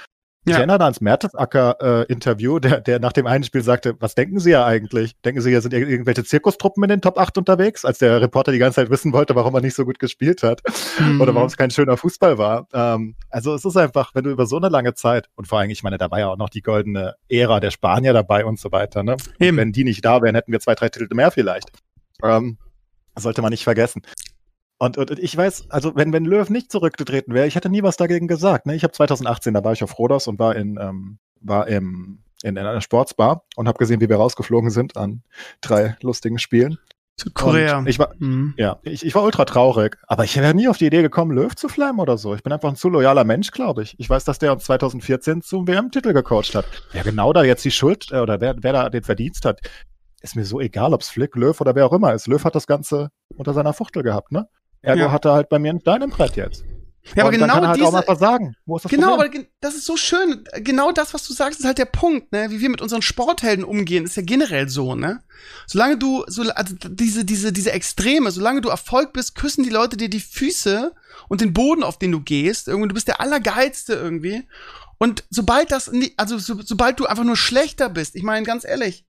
Ich 0.45 0.55
erinnere 0.55 0.83
ans 0.83 1.01
Mertesacker-Interview, 1.01 2.57
äh, 2.57 2.61
der, 2.61 2.81
der 2.81 2.99
nach 2.99 3.11
dem 3.11 3.27
einen 3.27 3.43
Spiel 3.43 3.61
sagte, 3.61 3.95
was 3.99 4.15
denken 4.15 4.39
Sie 4.39 4.51
ja 4.51 4.65
eigentlich? 4.65 5.19
Denken 5.21 5.41
Sie, 5.41 5.49
hier 5.49 5.61
sind 5.61 5.73
irgendwelche 5.73 6.23
Zirkustruppen 6.23 6.81
in 6.83 6.89
den 6.89 7.01
Top 7.01 7.17
8 7.17 7.37
unterwegs? 7.37 7.83
Als 7.83 7.99
der 7.99 8.21
Reporter 8.21 8.51
die 8.51 8.57
ganze 8.57 8.77
Zeit 8.77 8.89
wissen 8.89 9.11
wollte, 9.11 9.35
warum 9.35 9.53
er 9.55 9.61
nicht 9.61 9.75
so 9.75 9.85
gut 9.85 9.99
gespielt 9.99 10.41
hat 10.41 10.61
mhm. 10.99 11.19
oder 11.19 11.35
warum 11.35 11.47
es 11.47 11.57
kein 11.57 11.71
schöner 11.71 11.97
Fußball 11.97 12.37
war. 12.37 12.67
Ähm, 12.73 13.15
also 13.29 13.53
es 13.53 13.65
ist 13.65 13.75
einfach, 13.75 14.15
wenn 14.15 14.23
du 14.23 14.31
über 14.31 14.45
so 14.45 14.57
eine 14.57 14.69
lange 14.69 14.93
Zeit, 14.93 15.29
und 15.35 15.47
vor 15.47 15.59
allem, 15.59 15.69
ich 15.69 15.83
meine, 15.83 15.97
da 15.97 16.09
war 16.09 16.19
ja 16.19 16.29
auch 16.29 16.37
noch 16.37 16.49
die 16.49 16.61
goldene 16.61 17.15
Ära 17.27 17.59
der 17.59 17.71
Spanier 17.71 18.13
dabei 18.13 18.45
und 18.45 18.59
so 18.59 18.71
weiter, 18.71 19.03
ne? 19.03 19.17
Eben. 19.39 19.57
Wenn 19.57 19.71
die 19.73 19.83
nicht 19.83 20.03
da 20.05 20.21
wären, 20.21 20.35
hätten 20.35 20.51
wir 20.51 20.61
zwei, 20.61 20.75
drei 20.75 20.89
Titel 20.89 21.13
mehr 21.13 21.31
vielleicht. 21.31 21.69
Ähm, 22.23 22.57
sollte 23.17 23.41
man 23.41 23.51
nicht 23.51 23.63
vergessen. 23.63 24.01
Und, 24.79 24.97
und 24.97 25.19
ich 25.19 25.35
weiß, 25.35 25.69
also 25.69 25.95
wenn, 25.95 26.13
wenn 26.13 26.23
Löw 26.23 26.49
nicht 26.49 26.71
zurückgetreten 26.71 27.33
wäre, 27.33 27.47
ich 27.47 27.55
hätte 27.55 27.69
nie 27.69 27.83
was 27.83 27.97
dagegen 27.97 28.27
gesagt. 28.27 28.65
Ne? 28.65 28.75
Ich 28.75 28.83
habe 28.83 28.93
2018, 28.93 29.53
da 29.53 29.63
war 29.63 29.73
ich 29.73 29.83
auf 29.83 29.99
Rodos 29.99 30.27
und 30.27 30.39
war 30.39 30.55
in, 30.55 30.79
ähm, 30.81 31.19
war 31.41 31.67
im, 31.67 32.19
in, 32.43 32.55
in 32.55 32.65
einer 32.65 32.79
Sportsbar 32.79 33.43
und 33.57 33.67
habe 33.67 33.77
gesehen, 33.77 33.99
wie 33.99 34.07
wir 34.07 34.15
rausgeflogen 34.15 34.69
sind 34.69 34.95
an 34.95 35.21
drei 35.61 35.97
lustigen 36.01 36.39
Spielen. 36.39 36.77
Korea. 37.33 37.83
ich 37.85 37.99
war, 37.99 38.13
mhm. 38.19 38.53
ja, 38.55 38.79
ich, 38.83 39.05
ich 39.05 39.13
war 39.13 39.23
ultra 39.23 39.43
traurig, 39.43 39.97
aber 40.07 40.23
ich 40.23 40.37
wäre 40.37 40.53
nie 40.53 40.69
auf 40.69 40.77
die 40.77 40.85
Idee 40.85 41.01
gekommen, 41.01 41.31
Löw 41.31 41.53
zu 41.53 41.67
flammen 41.67 41.99
oder 41.99 42.17
so. 42.17 42.33
Ich 42.33 42.43
bin 42.43 42.53
einfach 42.53 42.69
ein 42.69 42.77
zu 42.77 42.87
loyaler 42.87 43.25
Mensch, 43.25 43.51
glaube 43.51 43.83
ich. 43.83 43.95
Ich 43.97 44.09
weiß, 44.09 44.23
dass 44.23 44.39
der 44.39 44.53
uns 44.53 44.63
2014 44.63 45.41
zum 45.41 45.67
WM-Titel 45.67 46.13
gecoacht 46.13 46.55
hat. 46.55 46.65
Wer 46.93 47.03
genau 47.03 47.33
da 47.33 47.43
jetzt 47.43 47.65
die 47.65 47.71
Schuld 47.71 48.07
äh, 48.11 48.19
oder 48.19 48.39
wer, 48.39 48.55
wer 48.61 48.71
da 48.71 48.89
den 48.89 49.03
Verdienst 49.03 49.43
hat, 49.43 49.59
ist 50.21 50.37
mir 50.37 50.45
so 50.45 50.61
egal, 50.61 50.93
ob 50.93 51.01
es 51.01 51.09
Flick, 51.09 51.35
Löw 51.35 51.59
oder 51.59 51.75
wer 51.75 51.85
auch 51.85 51.93
immer 51.93 52.13
ist. 52.13 52.27
Löw 52.27 52.43
hat 52.43 52.55
das 52.55 52.67
Ganze 52.67 53.09
unter 53.35 53.53
seiner 53.53 53.73
Fuchtel 53.73 54.03
gehabt, 54.03 54.31
ne? 54.31 54.47
Ergo 54.81 55.01
ja. 55.01 55.11
hat 55.11 55.25
er 55.25 55.33
halt 55.33 55.49
bei 55.49 55.59
mir 55.59 55.71
ein 55.73 55.79
Stein 55.79 56.01
im 56.01 56.09
Brett 56.09 56.35
jetzt. 56.35 56.63
Ja, 57.15 57.23
aber 57.23 57.31
genau 57.31 57.53
halt 57.55 57.75
diese, 57.75 57.85
genau, 58.89 59.15
Problem? 59.15 59.41
aber 59.41 59.47
das 59.61 59.73
ist 59.73 59.85
so 59.85 59.97
schön. 59.97 60.43
Genau 60.57 60.91
das, 60.91 61.13
was 61.13 61.25
du 61.25 61.33
sagst, 61.33 61.59
ist 61.59 61.65
halt 61.65 61.77
der 61.77 61.85
Punkt, 61.85 62.31
ne? 62.31 62.51
Wie 62.51 62.59
wir 62.59 62.69
mit 62.69 62.81
unseren 62.81 63.01
Sporthelden 63.01 63.63
umgehen, 63.63 64.05
ist 64.05 64.17
ja 64.17 64.21
generell 64.23 64.69
so, 64.69 64.95
ne? 64.95 65.21
Solange 65.65 65.97
du, 65.97 66.23
so, 66.27 66.43
also 66.43 66.75
diese, 66.87 67.25
diese, 67.25 67.51
diese 67.51 67.71
Extreme, 67.71 68.29
solange 68.31 68.61
du 68.61 68.69
Erfolg 68.69 69.13
bist, 69.13 69.35
küssen 69.35 69.63
die 69.63 69.69
Leute 69.69 69.97
dir 69.97 70.09
die 70.09 70.19
Füße 70.19 70.93
und 71.29 71.41
den 71.41 71.53
Boden, 71.53 71.83
auf 71.83 71.97
den 71.97 72.11
du 72.11 72.19
gehst. 72.19 72.67
Irgendwie, 72.67 72.89
du 72.89 72.93
bist 72.93 73.07
der 73.07 73.21
Allergeilste 73.21 73.93
irgendwie. 73.93 74.47
Und 74.99 75.23
sobald 75.29 75.71
das, 75.71 75.89
also 76.17 76.37
so, 76.37 76.61
sobald 76.61 76.99
du 76.99 77.05
einfach 77.05 77.23
nur 77.23 77.37
schlechter 77.37 77.89
bist, 77.89 78.15
ich 78.15 78.23
meine, 78.23 78.45
ganz 78.45 78.65
ehrlich, 78.65 79.05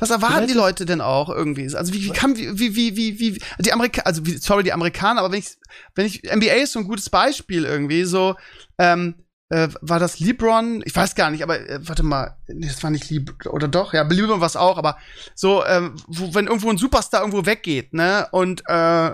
Was 0.00 0.10
erwarten 0.10 0.48
die 0.48 0.54
Leute 0.54 0.86
denn 0.86 1.00
auch 1.00 1.28
irgendwie? 1.28 1.74
Also 1.76 1.92
wie, 1.92 2.04
wie 2.04 2.10
kann 2.10 2.36
wie 2.36 2.58
wie 2.58 2.96
wie 2.96 2.96
wie, 2.96 3.36
wie 3.36 3.42
die 3.58 3.72
Amerika 3.72 4.02
also 4.02 4.26
wie, 4.26 4.38
sorry 4.38 4.64
die 4.64 4.72
Amerikaner, 4.72 5.20
aber 5.20 5.32
wenn 5.32 5.38
ich 5.38 5.56
wenn 5.94 6.06
ich 6.06 6.22
NBA 6.22 6.54
ist 6.54 6.72
so 6.72 6.80
ein 6.80 6.86
gutes 6.86 7.10
Beispiel 7.10 7.64
irgendwie 7.64 8.04
so 8.04 8.34
ähm, 8.78 9.14
äh, 9.50 9.68
war 9.80 9.98
das 9.98 10.20
LeBron? 10.20 10.82
Ich 10.84 10.94
weiß 10.94 11.16
gar 11.16 11.30
nicht, 11.30 11.42
aber 11.42 11.58
äh, 11.60 11.80
warte 11.82 12.04
mal, 12.04 12.36
das 12.46 12.82
war 12.82 12.90
nicht 12.90 13.10
LeBron 13.10 13.52
oder 13.52 13.66
doch? 13.66 13.92
Ja, 13.92 14.02
LeBron 14.02 14.40
war 14.40 14.46
es 14.46 14.56
auch, 14.56 14.78
aber 14.78 14.96
so 15.34 15.64
ähm, 15.66 15.96
wo, 16.06 16.32
wenn 16.34 16.46
irgendwo 16.46 16.70
ein 16.70 16.78
Superstar 16.78 17.20
irgendwo 17.22 17.44
weggeht, 17.46 17.92
ne? 17.92 18.28
Und 18.30 18.62
äh, 18.68 19.10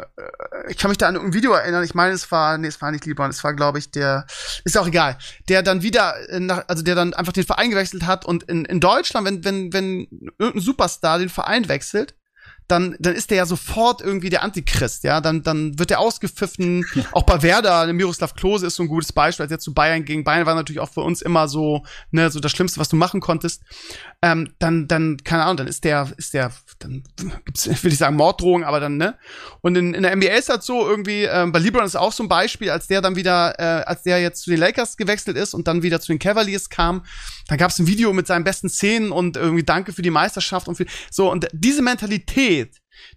ich 0.68 0.76
kann 0.76 0.90
mich 0.90 0.98
da 0.98 1.08
an 1.08 1.16
ein 1.16 1.32
Video 1.32 1.52
erinnern. 1.52 1.84
Ich 1.84 1.94
meine, 1.94 2.12
es 2.12 2.30
war 2.30 2.58
nee, 2.58 2.68
es 2.68 2.80
war 2.82 2.92
nicht 2.92 3.06
LeBron, 3.06 3.30
es 3.30 3.42
war 3.42 3.54
glaube 3.54 3.78
ich 3.78 3.90
der 3.90 4.26
ist 4.64 4.76
auch 4.76 4.86
egal, 4.86 5.16
der 5.48 5.62
dann 5.62 5.82
wieder 5.82 6.14
äh, 6.28 6.38
nach, 6.38 6.64
also 6.68 6.82
der 6.82 6.94
dann 6.94 7.14
einfach 7.14 7.32
den 7.32 7.46
Verein 7.46 7.70
gewechselt 7.70 8.06
hat 8.06 8.26
und 8.26 8.42
in, 8.44 8.66
in 8.66 8.80
Deutschland, 8.80 9.26
wenn 9.26 9.42
wenn 9.42 9.72
wenn 9.72 10.06
irgendein 10.38 10.60
Superstar 10.60 11.18
den 11.18 11.30
Verein 11.30 11.66
wechselt, 11.68 12.14
dann, 12.68 12.96
dann 12.98 13.14
ist 13.14 13.30
der 13.30 13.38
ja 13.38 13.46
sofort 13.46 14.00
irgendwie 14.00 14.30
der 14.30 14.42
Antichrist, 14.42 15.04
ja. 15.04 15.20
Dann, 15.20 15.42
dann 15.42 15.78
wird 15.78 15.90
der 15.90 16.00
ausgepfiffen. 16.00 16.84
auch 17.12 17.22
bei 17.22 17.42
Werder, 17.42 17.92
Miroslav 17.92 18.34
Klose 18.34 18.66
ist 18.66 18.76
so 18.76 18.82
ein 18.82 18.88
gutes 18.88 19.12
Beispiel, 19.12 19.44
als 19.44 19.52
er 19.52 19.58
zu 19.58 19.72
Bayern 19.72 20.04
ging. 20.04 20.24
Bayern 20.24 20.46
war 20.46 20.54
natürlich 20.54 20.80
auch 20.80 20.88
für 20.88 21.02
uns 21.02 21.22
immer 21.22 21.48
so, 21.48 21.84
ne, 22.10 22.30
so 22.30 22.40
das 22.40 22.52
Schlimmste, 22.52 22.80
was 22.80 22.88
du 22.88 22.96
machen 22.96 23.20
konntest. 23.20 23.62
Ähm, 24.22 24.52
dann, 24.58 24.88
dann, 24.88 25.18
keine 25.22 25.44
Ahnung, 25.44 25.58
dann 25.58 25.66
ist 25.68 25.84
der, 25.84 26.10
ist 26.16 26.34
der, 26.34 26.50
dann 26.78 27.04
gibt's, 27.44 27.66
will 27.84 27.92
ich 27.92 27.98
sagen, 27.98 28.16
Morddrohung, 28.16 28.64
aber 28.64 28.80
dann, 28.80 28.96
ne? 28.96 29.16
Und 29.60 29.76
in, 29.76 29.94
in 29.94 30.02
der 30.02 30.16
NBA 30.16 30.28
ist 30.28 30.48
halt 30.48 30.62
so 30.62 30.88
irgendwie, 30.88 31.24
ähm, 31.24 31.52
bei 31.52 31.58
LeBron 31.58 31.84
ist 31.84 31.96
auch 31.96 32.12
so 32.12 32.24
ein 32.24 32.28
Beispiel, 32.28 32.70
als 32.70 32.86
der 32.88 33.00
dann 33.00 33.14
wieder, 33.16 33.58
äh, 33.58 33.84
als 33.84 34.02
der 34.02 34.20
jetzt 34.20 34.42
zu 34.42 34.50
den 34.50 34.58
Lakers 34.58 34.96
gewechselt 34.96 35.36
ist 35.36 35.54
und 35.54 35.68
dann 35.68 35.82
wieder 35.82 36.00
zu 36.00 36.08
den 36.12 36.18
Cavaliers 36.18 36.68
kam, 36.68 37.04
da 37.48 37.56
gab 37.56 37.70
es 37.70 37.78
ein 37.78 37.86
Video 37.86 38.12
mit 38.12 38.26
seinen 38.26 38.44
besten 38.44 38.68
Szenen 38.68 39.12
und 39.12 39.36
irgendwie 39.36 39.62
Danke 39.62 39.92
für 39.92 40.02
die 40.02 40.10
Meisterschaft 40.10 40.66
und 40.66 40.76
für, 40.76 40.86
so, 41.10 41.30
und 41.30 41.46
diese 41.52 41.82
Mentalität, 41.82 42.55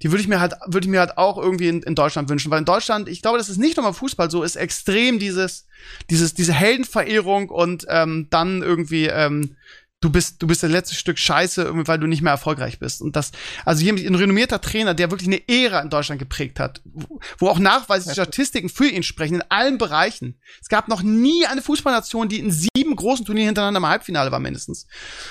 die 0.01 0.11
würde 0.11 0.21
ich 0.21 0.27
mir 0.27 0.39
halt, 0.39 0.53
würde 0.67 0.85
ich 0.85 0.91
mir 0.91 0.99
halt 0.99 1.17
auch 1.17 1.37
irgendwie 1.37 1.69
in, 1.69 1.81
in 1.83 1.95
Deutschland 1.95 2.29
wünschen, 2.29 2.51
weil 2.51 2.59
in 2.59 2.65
Deutschland, 2.65 3.07
ich 3.07 3.21
glaube, 3.21 3.37
das 3.37 3.49
ist 3.49 3.57
nicht 3.57 3.77
nur 3.77 3.85
beim 3.85 3.93
Fußball 3.93 4.29
so, 4.29 4.43
ist 4.43 4.55
extrem 4.55 5.19
dieses, 5.19 5.67
dieses, 6.09 6.33
diese 6.33 6.53
Heldenverehrung 6.53 7.49
und 7.49 7.85
ähm, 7.89 8.27
dann 8.29 8.61
irgendwie 8.61 9.07
ähm, 9.07 9.55
du 10.01 10.09
bist, 10.09 10.41
du 10.41 10.47
bist 10.47 10.63
das 10.63 10.71
letzte 10.71 10.95
Stück 10.95 11.19
Scheiße, 11.19 11.69
weil 11.87 11.99
du 11.99 12.07
nicht 12.07 12.21
mehr 12.21 12.31
erfolgreich 12.31 12.79
bist. 12.79 13.01
Und 13.01 13.15
das, 13.15 13.31
also 13.65 13.83
jemand, 13.83 14.05
ein 14.05 14.15
renommierter 14.15 14.61
Trainer, 14.61 14.93
der 14.93 15.11
wirklich 15.11 15.27
eine 15.27 15.41
Ära 15.47 15.81
in 15.81 15.89
Deutschland 15.89 16.19
geprägt 16.19 16.59
hat, 16.59 16.81
wo, 17.37 17.49
auch 17.49 17.59
nachweislich 17.59 18.13
Statistiken 18.13 18.69
für 18.69 18.87
ihn 18.87 19.03
sprechen, 19.03 19.35
in 19.35 19.43
allen 19.49 19.77
Bereichen. 19.77 20.39
Es 20.61 20.69
gab 20.69 20.87
noch 20.87 21.01
nie 21.01 21.45
eine 21.45 21.61
Fußballnation, 21.61 22.29
die 22.29 22.39
in 22.39 22.51
sieben 22.51 22.95
großen 22.95 23.25
Turnieren 23.25 23.47
hintereinander 23.47 23.79
im 23.79 23.87
Halbfinale 23.87 24.31
war, 24.31 24.39
mindestens. 24.39 24.87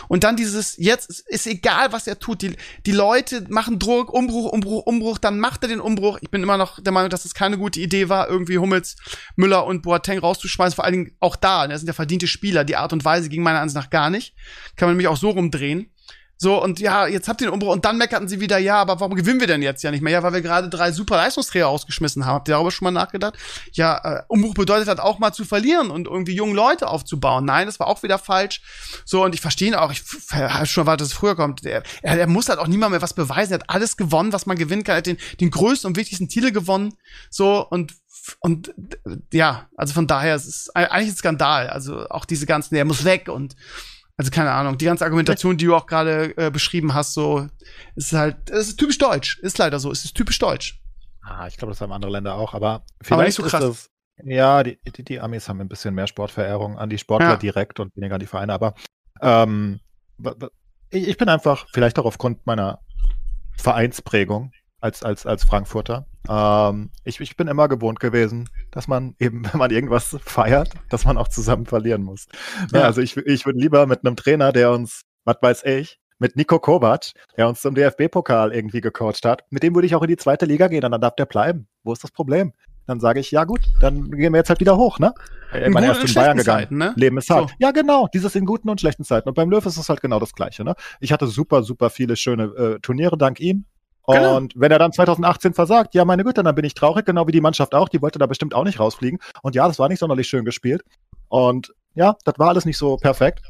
Und 0.08 0.24
dann 0.24 0.36
dieses, 0.36 0.76
jetzt 0.76 1.08
ist, 1.08 1.28
ist 1.28 1.46
egal, 1.46 1.92
was 1.92 2.06
er 2.06 2.18
tut. 2.18 2.42
Die, 2.42 2.56
die 2.84 2.92
Leute 2.92 3.46
machen 3.48 3.78
Druck, 3.78 4.12
Umbruch, 4.12 4.52
Umbruch, 4.52 4.84
Umbruch, 4.84 5.18
dann 5.18 5.40
macht 5.40 5.62
er 5.62 5.68
den 5.68 5.80
Umbruch. 5.80 6.18
Ich 6.20 6.30
bin 6.30 6.42
immer 6.42 6.58
noch 6.58 6.78
der 6.80 6.92
Meinung, 6.92 7.08
dass 7.08 7.24
es 7.24 7.32
keine 7.32 7.56
gute 7.56 7.80
Idee 7.80 8.10
war, 8.10 8.28
irgendwie 8.28 8.58
Hummels, 8.58 8.96
Müller 9.36 9.64
und 9.64 9.82
Boateng 9.82 10.18
rauszuschmeißen. 10.18 10.76
Vor 10.76 10.84
allen 10.84 10.92
Dingen 10.92 11.16
auch 11.20 11.36
da, 11.36 11.62
ne, 11.62 11.72
das 11.72 11.80
sind 11.80 11.88
ja 11.88 11.94
verdiente 11.94 12.26
Spieler. 12.26 12.64
Die 12.64 12.76
Art 12.76 12.92
und 12.92 13.04
Weise 13.04 13.30
ging 13.30 13.42
meiner 13.42 13.60
Ansicht 13.60 13.76
nach 13.76 13.90
gar 13.90 14.10
nicht. 14.10 14.34
Kann 14.76 14.88
man 14.88 14.94
nämlich 14.94 15.08
auch 15.08 15.16
so 15.16 15.30
rumdrehen. 15.30 15.90
So, 16.40 16.62
und 16.62 16.78
ja, 16.78 17.08
jetzt 17.08 17.28
habt 17.28 17.40
ihr 17.40 17.48
den 17.48 17.52
Umbruch. 17.52 17.72
Und 17.72 17.84
dann 17.84 17.98
meckerten 17.98 18.28
sie 18.28 18.38
wieder, 18.38 18.58
ja, 18.58 18.76
aber 18.76 19.00
warum 19.00 19.16
gewinnen 19.16 19.40
wir 19.40 19.48
denn 19.48 19.60
jetzt 19.60 19.82
ja 19.82 19.90
nicht 19.90 20.02
mehr? 20.02 20.12
Ja, 20.12 20.22
weil 20.22 20.32
wir 20.32 20.40
gerade 20.40 20.68
drei 20.68 20.92
super 20.92 21.16
Leistungsträger 21.16 21.66
ausgeschmissen 21.66 22.24
haben. 22.24 22.34
Habt 22.36 22.48
ihr 22.48 22.52
darüber 22.52 22.70
schon 22.70 22.84
mal 22.84 22.92
nachgedacht? 22.92 23.34
Ja, 23.72 23.98
äh, 24.04 24.22
Umbruch 24.28 24.54
bedeutet 24.54 24.86
halt 24.86 25.00
auch 25.00 25.18
mal 25.18 25.32
zu 25.32 25.44
verlieren 25.44 25.90
und 25.90 26.06
irgendwie 26.06 26.36
junge 26.36 26.54
Leute 26.54 26.86
aufzubauen. 26.86 27.44
Nein, 27.44 27.66
das 27.66 27.80
war 27.80 27.88
auch 27.88 28.04
wieder 28.04 28.18
falsch. 28.18 28.62
So, 29.04 29.24
und 29.24 29.34
ich 29.34 29.40
verstehe 29.40 29.68
ihn 29.68 29.74
auch. 29.74 29.90
Ich 29.90 30.04
habe 30.30 30.64
schon 30.66 30.82
erwartet, 30.82 31.00
dass 31.00 31.08
es 31.08 31.18
früher 31.18 31.34
kommt. 31.34 31.66
Er, 31.66 31.82
er, 32.02 32.20
er 32.20 32.28
muss 32.28 32.48
halt 32.48 32.60
auch 32.60 32.68
niemand 32.68 32.92
mehr 32.92 33.02
was 33.02 33.14
beweisen. 33.14 33.54
Er 33.54 33.58
hat 33.58 33.70
alles 33.70 33.96
gewonnen, 33.96 34.32
was 34.32 34.46
man 34.46 34.56
gewinnen 34.56 34.84
kann. 34.84 34.94
Er 34.94 34.98
hat 34.98 35.06
den, 35.06 35.18
den 35.40 35.50
größten 35.50 35.88
und 35.88 35.96
wichtigsten 35.96 36.28
Titel 36.28 36.52
gewonnen. 36.52 36.94
So, 37.30 37.66
und 37.68 37.94
und 38.40 38.74
ja, 39.32 39.68
also 39.76 39.94
von 39.94 40.06
daher 40.06 40.34
es 40.34 40.46
ist 40.46 40.76
eigentlich 40.76 41.14
ein 41.14 41.16
Skandal. 41.16 41.68
Also 41.68 42.08
auch 42.10 42.26
diese 42.26 42.46
ganzen, 42.46 42.74
der 42.74 42.84
muss 42.84 43.04
weg 43.04 43.28
und 43.28 43.56
also 44.18 44.30
keine 44.30 44.50
Ahnung, 44.50 44.76
die 44.76 44.84
ganze 44.84 45.04
Argumentation, 45.04 45.56
die 45.56 45.64
du 45.64 45.74
auch 45.74 45.86
gerade 45.86 46.36
äh, 46.36 46.50
beschrieben 46.50 46.92
hast, 46.92 47.14
so 47.14 47.46
ist 47.94 48.12
halt, 48.12 48.50
es 48.50 48.68
ist 48.68 48.76
typisch 48.78 48.98
deutsch, 48.98 49.38
ist 49.38 49.56
leider 49.58 49.78
so, 49.78 49.90
es 49.90 50.04
ist 50.04 50.14
typisch 50.14 50.38
deutsch. 50.38 50.82
Ah, 51.22 51.46
ich 51.46 51.56
glaube, 51.56 51.72
das 51.72 51.80
haben 51.80 51.92
andere 51.92 52.10
Länder 52.12 52.34
auch, 52.34 52.52
aber 52.54 52.84
vielleicht 53.00 53.12
Aber 53.12 53.24
nicht 53.24 53.34
so 53.34 53.42
krass. 53.44 53.64
ist 53.64 53.90
das. 54.16 54.26
Ja, 54.26 54.62
die, 54.64 54.78
die, 54.96 55.04
die 55.04 55.20
Amis 55.20 55.48
haben 55.48 55.60
ein 55.60 55.68
bisschen 55.68 55.94
mehr 55.94 56.08
Sportverehrung 56.08 56.76
an 56.78 56.90
die 56.90 56.98
Sportler 56.98 57.30
Ja. 57.30 57.36
direkt 57.36 57.78
und 57.80 57.94
weniger 57.96 58.14
an 58.16 58.20
die 58.20 58.26
Vereine, 58.26 58.52
aber 58.52 58.74
ähm, 59.22 59.78
ich, 60.90 61.06
ich 61.08 61.16
bin 61.16 61.28
einfach, 61.28 61.66
vielleicht 61.72 61.98
auch 62.00 62.04
aufgrund 62.04 62.44
meiner 62.46 62.80
Vereinsprägung 63.56 64.52
als, 64.80 65.02
als, 65.02 65.26
als 65.26 65.44
Frankfurter, 65.44 66.06
ähm, 66.28 66.90
ich, 67.04 67.20
ich 67.20 67.36
bin 67.36 67.48
immer 67.48 67.68
gewohnt 67.68 68.00
gewesen, 68.00 68.48
dass 68.70 68.88
man 68.88 69.14
eben, 69.18 69.44
wenn 69.52 69.58
man 69.58 69.70
irgendwas 69.70 70.16
feiert, 70.20 70.70
dass 70.90 71.04
man 71.04 71.18
auch 71.18 71.28
zusammen 71.28 71.66
verlieren 71.66 72.02
muss. 72.02 72.26
Ne, 72.72 72.80
Ja. 72.80 72.84
Also 72.84 73.00
ich, 73.00 73.16
ich 73.16 73.46
würde 73.46 73.58
lieber 73.58 73.86
mit 73.86 74.04
einem 74.04 74.16
Trainer, 74.16 74.52
der 74.52 74.70
uns, 74.72 75.02
was 75.24 75.36
weiß 75.40 75.64
ich, 75.64 75.98
mit 76.18 76.36
Nico 76.36 76.58
Kovac, 76.58 77.12
der 77.36 77.48
uns 77.48 77.60
zum 77.60 77.74
DFB-Pokal 77.74 78.52
irgendwie 78.52 78.80
gecoacht 78.80 79.24
hat, 79.24 79.44
mit 79.50 79.62
dem 79.62 79.74
würde 79.74 79.86
ich 79.86 79.94
auch 79.94 80.02
in 80.02 80.08
die 80.08 80.16
zweite 80.16 80.46
Liga 80.46 80.66
gehen 80.68 80.84
und 80.84 80.90
dann 80.90 81.00
darf 81.00 81.14
der 81.14 81.26
bleiben. 81.26 81.68
Wo 81.84 81.92
ist 81.92 82.02
das 82.02 82.10
Problem? 82.10 82.52
Dann 82.86 83.00
sage 83.00 83.20
ich, 83.20 83.30
ja 83.30 83.44
gut, 83.44 83.60
dann 83.80 84.10
gehen 84.10 84.32
wir 84.32 84.38
jetzt 84.38 84.48
halt 84.48 84.60
wieder 84.60 84.76
hoch, 84.76 84.98
ne? 84.98 85.12
Ich 85.52 85.62
In 85.62 85.72
meine, 85.72 85.88
er 85.88 86.00
und 86.00 86.08
in 86.08 86.14
Bayern 86.14 86.38
gegangen. 86.38 86.62
Zeiten, 86.62 86.78
ne? 86.78 86.94
Leben 86.96 87.18
ist 87.18 87.28
hart. 87.28 87.50
So. 87.50 87.54
Ja, 87.58 87.70
genau, 87.70 88.08
dieses 88.12 88.34
in 88.34 88.46
guten 88.46 88.70
und 88.70 88.80
schlechten 88.80 89.04
Zeiten. 89.04 89.28
Und 89.28 89.34
beim 89.34 89.50
Löw 89.50 89.64
ist 89.64 89.76
es 89.76 89.88
halt 89.90 90.00
genau 90.00 90.18
das 90.18 90.32
Gleiche, 90.32 90.64
ne? 90.64 90.74
Ich 90.98 91.12
hatte 91.12 91.26
super, 91.26 91.62
super 91.62 91.90
viele 91.90 92.16
schöne 92.16 92.44
äh, 92.44 92.78
Turniere 92.80 93.18
dank 93.18 93.40
ihm. 93.40 93.66
Genau. 94.14 94.36
Und 94.36 94.54
wenn 94.56 94.72
er 94.72 94.78
dann 94.78 94.92
2018 94.92 95.54
versagt, 95.54 95.94
ja, 95.94 96.04
meine 96.04 96.24
Güte, 96.24 96.42
dann 96.42 96.54
bin 96.54 96.64
ich 96.64 96.74
traurig, 96.74 97.04
genau 97.04 97.26
wie 97.26 97.32
die 97.32 97.40
Mannschaft 97.40 97.74
auch. 97.74 97.88
Die 97.88 98.00
wollte 98.00 98.18
da 98.18 98.26
bestimmt 98.26 98.54
auch 98.54 98.64
nicht 98.64 98.80
rausfliegen. 98.80 99.18
Und 99.42 99.54
ja, 99.54 99.68
das 99.68 99.78
war 99.78 99.88
nicht 99.88 99.98
sonderlich 99.98 100.28
schön 100.28 100.44
gespielt. 100.44 100.82
Und 101.28 101.74
ja, 101.94 102.16
das 102.24 102.34
war 102.38 102.48
alles 102.48 102.64
nicht 102.64 102.78
so 102.78 102.96
perfekt. 102.96 103.42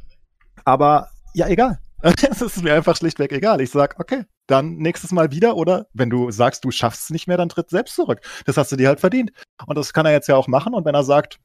Aber 0.65 1.09
ja, 1.35 1.49
egal. 1.49 1.79
Es 2.31 2.41
ist 2.41 2.63
mir 2.63 2.75
einfach 2.75 2.97
schlichtweg 2.97 3.33
egal. 3.33 3.61
Ich 3.61 3.71
sag, 3.71 3.99
okay, 3.99 4.25
dann 4.47 4.77
nächstes 4.77 5.11
Mal 5.11 5.31
wieder 5.33 5.57
oder 5.57 5.87
wenn 5.93 6.11
du 6.11 6.31
sagst, 6.31 6.65
du 6.65 6.71
schaffst 6.71 7.05
es 7.05 7.11
nicht 7.11 7.27
mehr, 7.27 7.37
dann 7.37 7.49
tritt 7.49 7.71
selbst 7.71 7.95
zurück. 7.97 8.21
Das 8.47 8.57
hast 8.57 8.71
du 8.71 8.77
dir 8.77 8.89
halt 8.89 9.01
verdient. 9.01 9.33
Und 9.67 9.77
das 9.77 9.93
kann 9.93 10.07
er 10.07 10.13
jetzt 10.13 10.29
ja 10.29 10.37
auch 10.37 10.47
machen. 10.47 10.75
Und 10.75 10.85
wenn 10.85 10.95
er 10.95 11.03
sagt, 11.05 11.39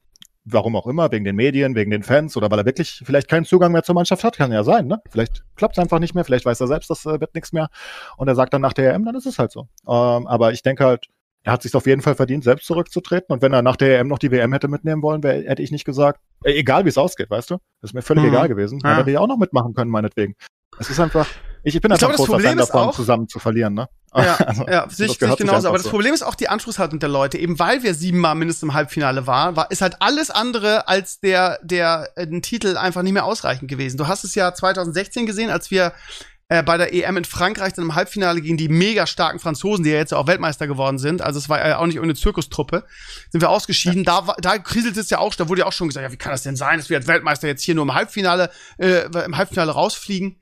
warum 0.44 0.76
auch 0.76 0.86
immer, 0.86 1.10
wegen 1.10 1.24
den 1.24 1.36
Medien, 1.36 1.74
wegen 1.74 1.90
den 1.90 2.02
Fans 2.02 2.36
oder 2.36 2.50
weil 2.50 2.58
er 2.58 2.66
wirklich 2.66 3.02
vielleicht 3.04 3.28
keinen 3.28 3.44
Zugang 3.44 3.72
mehr 3.72 3.82
zur 3.82 3.94
Mannschaft 3.94 4.24
hat, 4.24 4.36
kann 4.36 4.52
ja 4.52 4.62
sein, 4.64 4.86
ne? 4.86 5.00
Vielleicht 5.10 5.42
klappt 5.56 5.76
es 5.76 5.82
einfach 5.82 5.98
nicht 5.98 6.14
mehr, 6.14 6.24
vielleicht 6.24 6.44
weiß 6.44 6.60
er 6.60 6.66
selbst, 6.66 6.90
das 6.90 7.06
äh, 7.06 7.20
wird 7.20 7.34
nichts 7.34 7.52
mehr. 7.52 7.68
Und 8.16 8.28
er 8.28 8.34
sagt 8.34 8.52
dann 8.52 8.60
nach 8.62 8.72
der 8.74 8.92
EM, 8.94 9.04
dann 9.04 9.14
ist 9.14 9.26
es 9.26 9.38
halt 9.38 9.50
so. 9.52 9.68
Ähm, 9.88 10.26
aber 10.26 10.52
ich 10.52 10.62
denke 10.62 10.84
halt, 10.84 11.06
er 11.46 11.52
hat 11.52 11.62
sich 11.62 11.74
auf 11.74 11.86
jeden 11.86 12.00
Fall 12.00 12.14
verdient, 12.14 12.42
selbst 12.44 12.66
zurückzutreten. 12.66 13.32
Und 13.34 13.42
wenn 13.42 13.52
er 13.52 13.60
nach 13.62 13.76
der 13.76 13.98
EM 14.00 14.08
noch 14.08 14.18
die 14.18 14.30
WM 14.30 14.52
hätte 14.52 14.66
mitnehmen 14.68 15.02
wollen, 15.02 15.22
wär, 15.22 15.42
hätte 15.48 15.62
ich 15.62 15.70
nicht 15.70 15.84
gesagt, 15.84 16.20
äh, 16.42 16.52
egal 16.52 16.84
wie 16.84 16.88
es 16.88 16.96
ausgeht, 16.98 17.28
weißt 17.30 17.50
du? 17.50 17.54
Das 17.80 17.90
ist 17.90 17.94
mir 17.94 18.02
völlig 18.02 18.24
Mhm. 18.24 18.30
egal 18.30 18.48
gewesen. 18.48 18.80
Ja. 18.82 18.96
Hätte 18.96 19.10
ich 19.10 19.18
auch 19.18 19.26
noch 19.28 19.36
mitmachen 19.36 19.74
können, 19.74 19.90
meinetwegen. 19.90 20.36
Es 20.78 20.90
ist 20.90 20.98
einfach, 21.00 21.26
ich, 21.62 21.74
ich 21.76 21.80
bin 21.80 21.90
Ich 21.92 22.02
einfach 22.02 22.16
glaube, 22.16 22.30
großer 22.30 22.40
Fan 22.48 22.56
davon, 22.58 22.92
zusammen 22.92 23.28
zu 23.28 23.38
verlieren, 23.38 23.74
ne? 23.74 23.88
Ja, 24.16 24.36
Also, 24.46 24.66
ja, 24.66 24.86
das 24.86 24.96
sehe 24.96 25.06
ich, 25.06 25.12
sehe 25.12 25.18
gehört 25.18 25.40
ich 25.40 25.44
sich 25.44 25.46
genauso. 25.48 25.68
Aber 25.68 25.76
das 25.78 25.84
so. 25.84 25.90
Problem 25.90 26.14
ist 26.14 26.22
auch 26.22 26.34
die 26.34 26.48
Anspruchshaltung 26.48 26.98
der 27.00 27.08
Leute. 27.08 27.38
Eben 27.38 27.58
weil 27.58 27.82
wir 27.82 27.94
siebenmal 27.94 28.34
mindestens 28.34 28.62
im 28.64 28.74
Halbfinale 28.74 29.26
waren, 29.26 29.56
war, 29.56 29.70
ist 29.70 29.80
halt 29.82 29.96
alles 30.00 30.30
andere 30.30 30.88
als 30.88 31.20
der, 31.20 31.58
der, 31.62 32.10
äh, 32.16 32.26
den 32.26 32.42
Titel 32.42 32.76
einfach 32.76 33.02
nicht 33.02 33.12
mehr 33.12 33.24
ausreichend 33.24 33.68
gewesen. 33.68 33.96
Du 33.96 34.06
hast 34.06 34.24
es 34.24 34.34
ja 34.34 34.54
2016 34.54 35.26
gesehen, 35.26 35.50
als 35.50 35.70
wir 35.70 35.92
äh, 36.48 36.62
bei 36.62 36.76
der 36.76 36.92
EM 36.92 37.16
in 37.16 37.24
Frankreich 37.24 37.72
dann 37.72 37.86
im 37.86 37.94
Halbfinale 37.94 38.42
gegen 38.42 38.58
die 38.58 38.68
mega 38.68 39.06
starken 39.06 39.38
Franzosen, 39.38 39.82
die 39.82 39.90
ja 39.90 39.96
jetzt 39.96 40.12
auch 40.12 40.26
Weltmeister 40.26 40.66
geworden 40.66 40.98
sind. 40.98 41.22
Also 41.22 41.38
es 41.38 41.48
war 41.48 41.66
ja 41.66 41.78
auch 41.78 41.86
nicht 41.86 41.96
irgendeine 41.96 42.18
Zirkustruppe. 42.20 42.84
Sind 43.30 43.40
wir 43.40 43.48
ausgeschieden. 43.48 44.04
Da, 44.04 44.26
war- 44.26 44.36
da 44.40 44.58
kriselt 44.58 44.96
es 44.98 45.08
ja 45.08 45.18
auch, 45.18 45.34
da 45.34 45.48
wurde 45.48 45.60
ja 45.62 45.66
auch 45.66 45.72
schon 45.72 45.88
gesagt, 45.88 46.04
ja, 46.04 46.12
wie 46.12 46.18
kann 46.18 46.32
das 46.32 46.42
denn 46.42 46.54
sein, 46.54 46.78
dass 46.78 46.90
wir 46.90 46.98
als 46.98 47.06
Weltmeister 47.06 47.48
jetzt 47.48 47.62
hier 47.62 47.74
nur 47.74 47.84
im 47.84 47.94
Halbfinale, 47.94 48.50
äh, 48.78 49.06
im 49.24 49.36
Halbfinale 49.38 49.72
rausfliegen? 49.72 50.36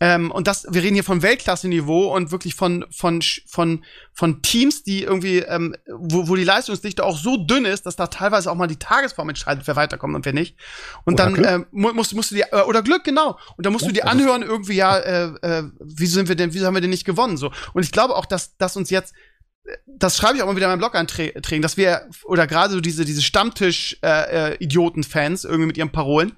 Ähm, 0.00 0.30
und 0.30 0.46
das, 0.46 0.64
wir 0.70 0.80
reden 0.82 0.94
hier 0.94 1.02
von 1.02 1.22
Weltklasse-Niveau 1.22 2.14
und 2.14 2.30
wirklich 2.30 2.54
von, 2.54 2.84
von, 2.90 3.20
von, 3.46 3.84
von 4.12 4.42
Teams, 4.42 4.84
die 4.84 5.02
irgendwie, 5.02 5.38
ähm, 5.38 5.74
wo, 5.88 6.28
wo 6.28 6.36
die 6.36 6.44
Leistungsdichte 6.44 7.02
auch 7.04 7.18
so 7.18 7.36
dünn 7.36 7.64
ist, 7.64 7.84
dass 7.84 7.96
da 7.96 8.06
teilweise 8.06 8.50
auch 8.50 8.54
mal 8.54 8.68
die 8.68 8.76
Tagesform 8.78 9.28
entscheidet, 9.30 9.66
wer 9.66 9.74
weiterkommt 9.74 10.14
und 10.14 10.24
wer 10.24 10.32
nicht. 10.32 10.56
Und 11.04 11.14
Oder 11.14 11.24
dann 11.24 11.34
Glück. 11.34 11.46
ähm, 11.48 11.66
mu- 11.72 11.92
musst, 11.94 12.14
musst 12.14 12.30
du 12.30 12.36
dir, 12.36 12.46
äh, 12.52 12.60
oder 12.62 12.82
Glück, 12.82 13.02
genau. 13.02 13.38
Und 13.56 13.66
dann 13.66 13.72
musst 13.72 13.82
Ja, 13.86 13.88
du 13.88 13.94
dir 13.94 14.04
ist- 14.04 14.10
anhören, 14.10 14.42
irgendwie, 14.42 14.74
ja, 14.74 14.96
äh, 14.98 15.24
äh, 15.42 15.64
wieso 15.80 16.14
sind 16.14 16.28
wir 16.28 16.36
denn, 16.36 16.54
wieso 16.54 16.66
haben 16.66 16.74
wir 16.74 16.80
denn 16.80 16.90
nicht 16.90 17.04
gewonnen? 17.04 17.36
So. 17.36 17.50
Und 17.72 17.82
ich 17.82 17.90
glaube 17.90 18.14
auch, 18.14 18.26
dass, 18.26 18.56
dass 18.56 18.76
uns 18.76 18.90
jetzt 18.90 19.14
das 19.86 20.16
schreibe 20.16 20.36
ich 20.36 20.42
auch 20.42 20.46
mal 20.46 20.56
wieder 20.56 20.66
in 20.66 20.72
meinem 20.72 20.78
Blog-Einträgen, 20.78 21.62
dass 21.62 21.76
wir, 21.76 22.08
oder 22.24 22.46
gerade 22.46 22.72
so 22.74 22.80
diese, 22.80 23.04
diese 23.04 23.22
Stammtisch-Idioten-Fans 23.22 25.44
irgendwie 25.44 25.66
mit 25.66 25.76
ihren 25.76 25.90
Parolen, 25.90 26.32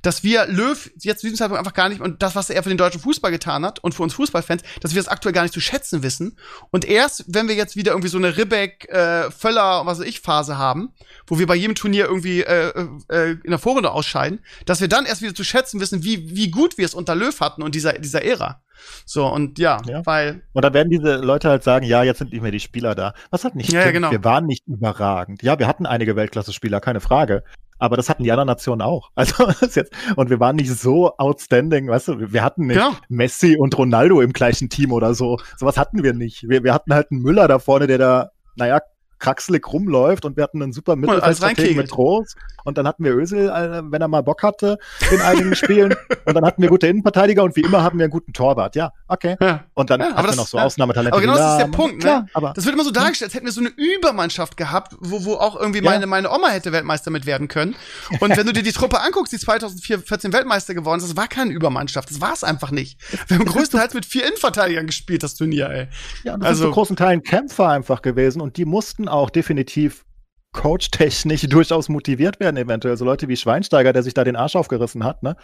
dass 0.00 0.24
wir 0.24 0.46
Löw 0.46 0.90
jetzt 1.00 1.20
zu 1.20 1.26
diesem 1.26 1.36
Zeitpunkt 1.36 1.58
einfach 1.58 1.74
gar 1.74 1.88
nicht, 1.88 2.00
und 2.00 2.22
das, 2.22 2.34
was 2.34 2.50
er 2.50 2.62
für 2.62 2.70
den 2.70 2.78
deutschen 2.78 3.00
Fußball 3.00 3.30
getan 3.30 3.64
hat 3.64 3.78
und 3.80 3.94
für 3.94 4.02
uns 4.02 4.14
Fußballfans, 4.14 4.62
dass 4.80 4.94
wir 4.94 5.02
das 5.02 5.08
aktuell 5.08 5.32
gar 5.32 5.42
nicht 5.42 5.54
zu 5.54 5.60
schätzen 5.60 6.02
wissen. 6.02 6.36
Und 6.70 6.84
erst, 6.84 7.24
wenn 7.28 7.48
wir 7.48 7.54
jetzt 7.54 7.76
wieder 7.76 7.92
irgendwie 7.92 8.08
so 8.08 8.18
eine 8.18 8.36
Ribbeck, 8.36 8.88
äh, 8.88 9.30
Völler, 9.30 9.86
was 9.86 10.00
weiß 10.00 10.06
ich, 10.06 10.20
Phase 10.20 10.58
haben, 10.58 10.92
wo 11.26 11.38
wir 11.38 11.46
bei 11.46 11.54
jedem 11.54 11.74
Turnier 11.74 12.06
irgendwie 12.06 12.42
äh, 12.42 12.88
äh, 13.08 13.32
in 13.32 13.50
der 13.50 13.58
Vorrunde 13.58 13.90
ausscheiden, 13.90 14.40
dass 14.66 14.80
wir 14.80 14.88
dann 14.88 15.06
erst 15.06 15.22
wieder 15.22 15.34
zu 15.34 15.44
schätzen 15.44 15.80
wissen, 15.80 16.02
wie, 16.02 16.34
wie 16.34 16.50
gut 16.50 16.78
wir 16.78 16.86
es 16.86 16.94
unter 16.94 17.14
Löw 17.14 17.38
hatten 17.40 17.62
und 17.62 17.74
dieser, 17.74 17.92
dieser 17.94 18.22
Ära. 18.22 18.62
So, 19.04 19.26
und 19.26 19.58
ja, 19.58 19.78
Ja. 19.86 20.02
weil, 20.04 20.42
Und 20.52 20.64
dann 20.64 20.74
werden 20.74 20.90
diese 20.90 21.16
Leute 21.16 21.48
halt 21.48 21.62
sagen, 21.62 21.84
ja, 21.86 22.02
jetzt 22.02 22.18
sind 22.18 22.32
nicht 22.32 22.42
mehr 22.42 22.50
die 22.50 22.60
Spieler 22.60 22.94
da. 22.94 23.14
Was 23.30 23.44
hat 23.44 23.54
nicht 23.54 23.72
Ja, 23.72 23.90
genau. 23.90 24.10
Wir 24.10 24.24
waren 24.24 24.46
nicht 24.46 24.66
überragend. 24.66 25.42
Ja, 25.42 25.58
wir 25.58 25.66
hatten 25.66 25.86
einige 25.86 26.16
Weltklasse-Spieler, 26.16 26.80
keine 26.80 27.00
Frage. 27.00 27.42
Aber 27.78 27.96
das 27.96 28.08
hatten 28.08 28.22
die 28.22 28.30
anderen 28.30 28.46
Nationen 28.46 28.80
auch. 28.80 29.10
Also 29.16 29.48
jetzt, 29.74 29.92
und 30.16 30.30
wir 30.30 30.38
waren 30.38 30.54
nicht 30.56 30.70
so 30.72 31.16
outstanding, 31.16 31.88
weißt 31.88 32.08
du, 32.08 32.32
wir 32.32 32.42
hatten 32.44 32.66
nicht 32.68 32.76
genau. 32.76 32.92
Messi 33.08 33.56
und 33.56 33.76
Ronaldo 33.76 34.20
im 34.20 34.32
gleichen 34.32 34.68
Team 34.68 34.92
oder 34.92 35.14
so. 35.14 35.38
Sowas 35.58 35.76
hatten 35.76 36.02
wir 36.04 36.12
nicht. 36.12 36.48
Wir, 36.48 36.62
wir 36.62 36.74
hatten 36.74 36.94
halt 36.94 37.10
einen 37.10 37.22
Müller 37.22 37.48
da 37.48 37.58
vorne, 37.58 37.86
der 37.88 37.98
da, 37.98 38.30
naja, 38.56 38.80
kraxelig 39.22 39.72
rumläuft 39.72 40.24
und 40.24 40.36
wir 40.36 40.42
hatten 40.42 40.60
einen 40.62 40.72
super 40.72 40.96
Mittelfeldstrategen 40.96 41.76
mit 41.76 41.90
Groß 41.90 42.34
und 42.64 42.76
dann 42.76 42.86
hatten 42.88 43.04
wir 43.04 43.14
Özil, 43.14 43.48
äh, 43.48 43.82
wenn 43.84 44.02
er 44.02 44.08
mal 44.08 44.22
Bock 44.22 44.42
hatte 44.42 44.78
in 45.10 45.20
einigen 45.20 45.54
Spielen 45.54 45.94
und 46.26 46.34
dann 46.34 46.44
hatten 46.44 46.60
wir 46.60 46.68
gute 46.68 46.88
Innenverteidiger 46.88 47.44
und 47.44 47.54
wie 47.56 47.60
immer 47.60 47.82
haben 47.82 47.98
wir 47.98 48.04
einen 48.04 48.10
guten 48.10 48.32
Torwart. 48.32 48.74
Ja, 48.74 48.92
okay. 49.08 49.36
Ja. 49.40 49.64
Und 49.74 49.90
dann 49.90 50.00
Ja, 50.00 50.14
hatten 50.14 50.28
wir 50.28 50.36
noch 50.36 50.46
so 50.46 50.58
ja. 50.58 50.64
Ausnahmetalente. 50.64 51.12
Aber 51.12 51.20
genau 51.20 51.36
das 51.36 51.52
ist 51.52 51.58
der. 51.58 51.72
Punkt, 51.72 51.94
ne? 51.94 52.00
Klar, 52.00 52.26
aber 52.34 52.52
Das 52.54 52.64
wird 52.64 52.74
immer 52.74 52.84
so 52.84 52.90
dargestellt, 52.90 53.28
als 53.28 53.34
hätten 53.34 53.46
wir 53.46 53.52
so 53.52 53.60
eine 53.60 53.70
Übermannschaft 53.70 54.56
gehabt, 54.56 54.96
wo, 55.00 55.24
wo 55.24 55.34
auch 55.34 55.56
irgendwie 55.58 55.80
meine, 55.80 56.06
meine 56.06 56.30
Oma 56.30 56.48
hätte 56.48 56.72
Weltmeister 56.72 57.10
mit 57.10 57.24
werden 57.24 57.46
können. 57.48 57.76
Und 58.20 58.36
wenn 58.36 58.46
du 58.46 58.52
dir 58.52 58.62
die 58.62 58.72
Truppe 58.72 59.00
anguckst, 59.00 59.32
die 59.32 59.38
2014 59.38 60.32
Weltmeister 60.32 60.74
geworden 60.74 60.98
ist, 61.00 61.08
das 61.08 61.16
war 61.16 61.28
keine 61.28 61.52
Übermannschaft. 61.52 62.10
Das 62.10 62.20
war 62.20 62.32
es 62.32 62.44
einfach 62.44 62.72
nicht. 62.72 62.98
Wir 63.28 63.38
haben 63.38 63.46
größtenteils 63.46 63.94
mit 63.94 64.04
vier 64.04 64.26
Innenverteidigern 64.26 64.86
gespielt, 64.86 65.22
das 65.22 65.34
Turnier, 65.34 65.70
ey. 65.70 65.88
ja, 66.24 66.34
und 66.34 66.40
das 66.40 66.48
also- 66.48 66.62
sind 66.62 66.68
zu 66.70 66.74
großen 66.74 66.96
Teilen 66.96 67.22
Kämpfer 67.22 67.68
einfach 67.68 68.02
gewesen 68.02 68.40
und 68.40 68.56
die 68.56 68.64
mussten 68.64 69.08
auch 69.12 69.30
definitiv 69.30 70.04
coachtechnisch 70.52 71.42
durchaus 71.48 71.88
motiviert 71.88 72.40
werden, 72.40 72.56
eventuell. 72.56 72.96
So 72.96 73.04
Leute 73.04 73.28
wie 73.28 73.36
Schweinsteiger, 73.36 73.92
der 73.92 74.02
sich 74.02 74.14
da 74.14 74.24
den 74.24 74.36
Arsch 74.36 74.56
aufgerissen 74.56 75.04
hat, 75.04 75.22
ne? 75.22 75.36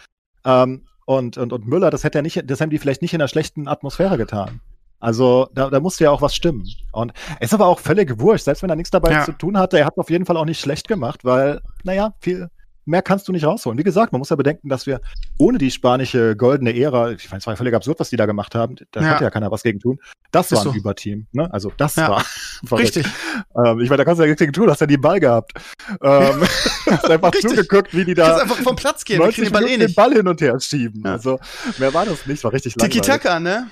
Ähm, 0.45 0.85
und, 1.05 1.37
und, 1.37 1.51
und 1.53 1.67
Müller, 1.67 1.89
das 1.89 2.03
hätte 2.03 2.19
er 2.19 2.21
nicht, 2.21 2.49
das 2.49 2.61
haben 2.61 2.69
die 2.69 2.77
vielleicht 2.77 3.01
nicht 3.01 3.13
in 3.13 3.21
einer 3.21 3.27
schlechten 3.27 3.67
Atmosphäre 3.67 4.17
getan. 4.17 4.61
Also 4.99 5.47
da, 5.55 5.69
da 5.69 5.79
musste 5.79 6.03
ja 6.03 6.11
auch 6.11 6.21
was 6.21 6.35
stimmen. 6.35 6.67
Und 6.91 7.13
es 7.39 7.47
ist 7.49 7.53
aber 7.53 7.65
auch 7.67 7.79
völlig 7.79 8.19
wurscht, 8.19 8.45
selbst 8.45 8.61
wenn 8.61 8.69
er 8.69 8.75
nichts 8.75 8.91
dabei 8.91 9.11
Ja. 9.13 9.25
zu 9.25 9.31
tun 9.31 9.57
hatte, 9.57 9.79
er 9.79 9.85
hat 9.85 9.97
auf 9.97 10.09
jeden 10.09 10.25
Fall 10.25 10.37
auch 10.37 10.45
nicht 10.45 10.59
schlecht 10.59 10.87
gemacht, 10.87 11.25
weil, 11.25 11.61
naja, 11.83 12.13
viel 12.19 12.49
mehr 12.89 13.01
kannst 13.01 13.27
du 13.27 13.31
nicht 13.31 13.45
rausholen. 13.45 13.77
Wie 13.77 13.83
gesagt, 13.83 14.11
man 14.11 14.19
muss 14.19 14.29
ja 14.29 14.35
bedenken, 14.35 14.67
dass 14.69 14.85
wir 14.85 14.99
ohne 15.37 15.57
die 15.57 15.71
spanische 15.71 16.35
goldene 16.35 16.75
Ära, 16.77 17.11
ich 17.11 17.29
meine, 17.29 17.39
es 17.39 17.47
war 17.47 17.55
völlig 17.55 17.73
absurd, 17.73 17.99
was 17.99 18.09
die 18.09 18.17
da 18.17 18.25
gemacht 18.25 18.55
haben, 18.55 18.75
da 18.91 19.01
Ja. 19.01 19.09
konnte 19.09 19.23
ja 19.25 19.29
keiner 19.29 19.51
was 19.51 19.63
gegen 19.63 19.79
tun. 19.79 19.99
Das 20.31 20.47
Ist 20.51 20.57
war 20.57 20.65
ein 20.67 20.73
so. 20.73 20.77
Überteam, 20.77 21.27
ne? 21.31 21.51
Also 21.53 21.71
das 21.77 21.95
Ja. 21.95 22.09
war 22.09 22.25
verrückt. 22.65 22.95
Richtig. 22.95 23.05
Ähm, 23.65 23.79
ich 23.79 23.89
meine, 23.89 23.97
da 23.97 24.05
kannst 24.05 24.19
du 24.19 24.23
ja 24.23 24.27
nichts 24.27 24.39
gegen 24.39 24.53
tun, 24.53 24.69
hast 24.69 24.81
ja 24.81 24.87
die 24.87 24.97
Ball 24.97 25.19
gehabt. 25.19 25.53
Ähm, 26.01 26.41
hast 26.87 27.05
einfach 27.09 27.33
Richtig. 27.33 27.49
zugeguckt, 27.51 27.93
wie 27.95 28.05
die 28.05 28.13
da 28.15 28.37
einfach 28.37 28.57
vom 28.57 28.75
Platz 28.75 29.05
gehen, 29.05 29.19
wir 29.19 29.27
kriegen 29.31 29.43
90 29.43 29.43
den 29.43 29.53
Ball 29.53 29.69
eh 29.69 29.77
den. 29.77 29.93
Ball 29.95 30.13
hin 30.13 30.27
und 30.27 30.41
her 30.41 30.59
schieben. 30.59 31.01
Ja. 31.05 31.13
Also 31.13 31.39
mehr 31.77 31.93
war 31.93 32.05
das 32.05 32.25
nicht, 32.25 32.43
war 32.43 32.51
richtig. 32.53 32.75
Tiki-Taka, 32.75 33.39
ne? 33.39 33.67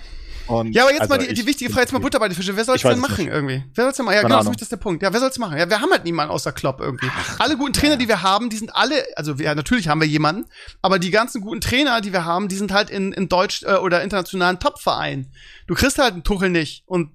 Und 0.48 0.74
Ja, 0.74 0.84
aber 0.84 0.92
jetzt 0.92 1.02
also 1.02 1.16
mal 1.16 1.26
die, 1.26 1.34
die 1.34 1.46
wichtige 1.46 1.70
Frage, 1.70 1.84
jetzt 1.84 1.92
mal 1.92 2.00
Butter 2.00 2.20
bei 2.20 2.28
den 2.28 2.36
Fische. 2.36 2.56
Wer 2.56 2.64
soll's 2.64 2.82
denn 2.82 3.00
machen 3.00 3.26
nicht. 3.26 3.34
irgendwie? 3.34 3.64
Wer 3.74 3.86
soll's 3.86 3.98
denn 3.98 4.06
machen? 4.06 4.16
Ja, 4.16 4.22
Keine 4.22 4.30
genau, 4.30 4.38
das 4.38 4.46
Ahnung. 4.46 4.54
ist 4.54 4.62
das 4.62 4.70
der 4.70 4.78
Punkt. 4.78 5.04
Ja, 5.04 5.14
wer 5.14 5.20
soll's 5.20 5.38
machen? 5.38 5.58
Ja, 5.58 5.70
wir 5.70 5.82
haben 5.82 5.92
halt 5.92 6.04
niemanden 6.04 6.34
außer 6.34 6.52
Klopp 6.52 6.80
irgendwie. 6.80 7.08
Alle 7.40 7.58
guten 7.58 7.74
Trainer, 7.74 7.98
die 7.98 8.08
wir 8.08 8.22
haben, 8.22 8.50
die 8.50 8.58
sind 8.58 8.76
alle, 8.76 9.04
also 9.16 9.40
wir, 9.40 9.54
natürlich 9.56 9.88
haben 9.88 10.02
wir 10.02 10.08
jemanden, 10.08 10.46
aber 10.82 11.00
die 11.00 11.12
ganzen 11.12 11.42
guten 11.42 11.62
Trainer, 11.62 12.02
die 12.02 12.14
wir 12.14 12.26
haben, 12.26 12.48
die 12.48 12.56
sind 12.56 12.72
halt 12.72 12.90
in, 12.90 13.12
in 13.14 13.30
Deutsch 13.30 13.64
äh, 13.64 13.76
oder 13.76 14.02
internationalen 14.04 14.60
Top-Vereinen. 14.60 15.32
Du 15.68 15.76
kriegst 15.76 15.98
halt 16.00 16.14
einen 16.14 16.24
Tuchel 16.24 16.50
nicht. 16.50 16.84
Und 16.86 17.12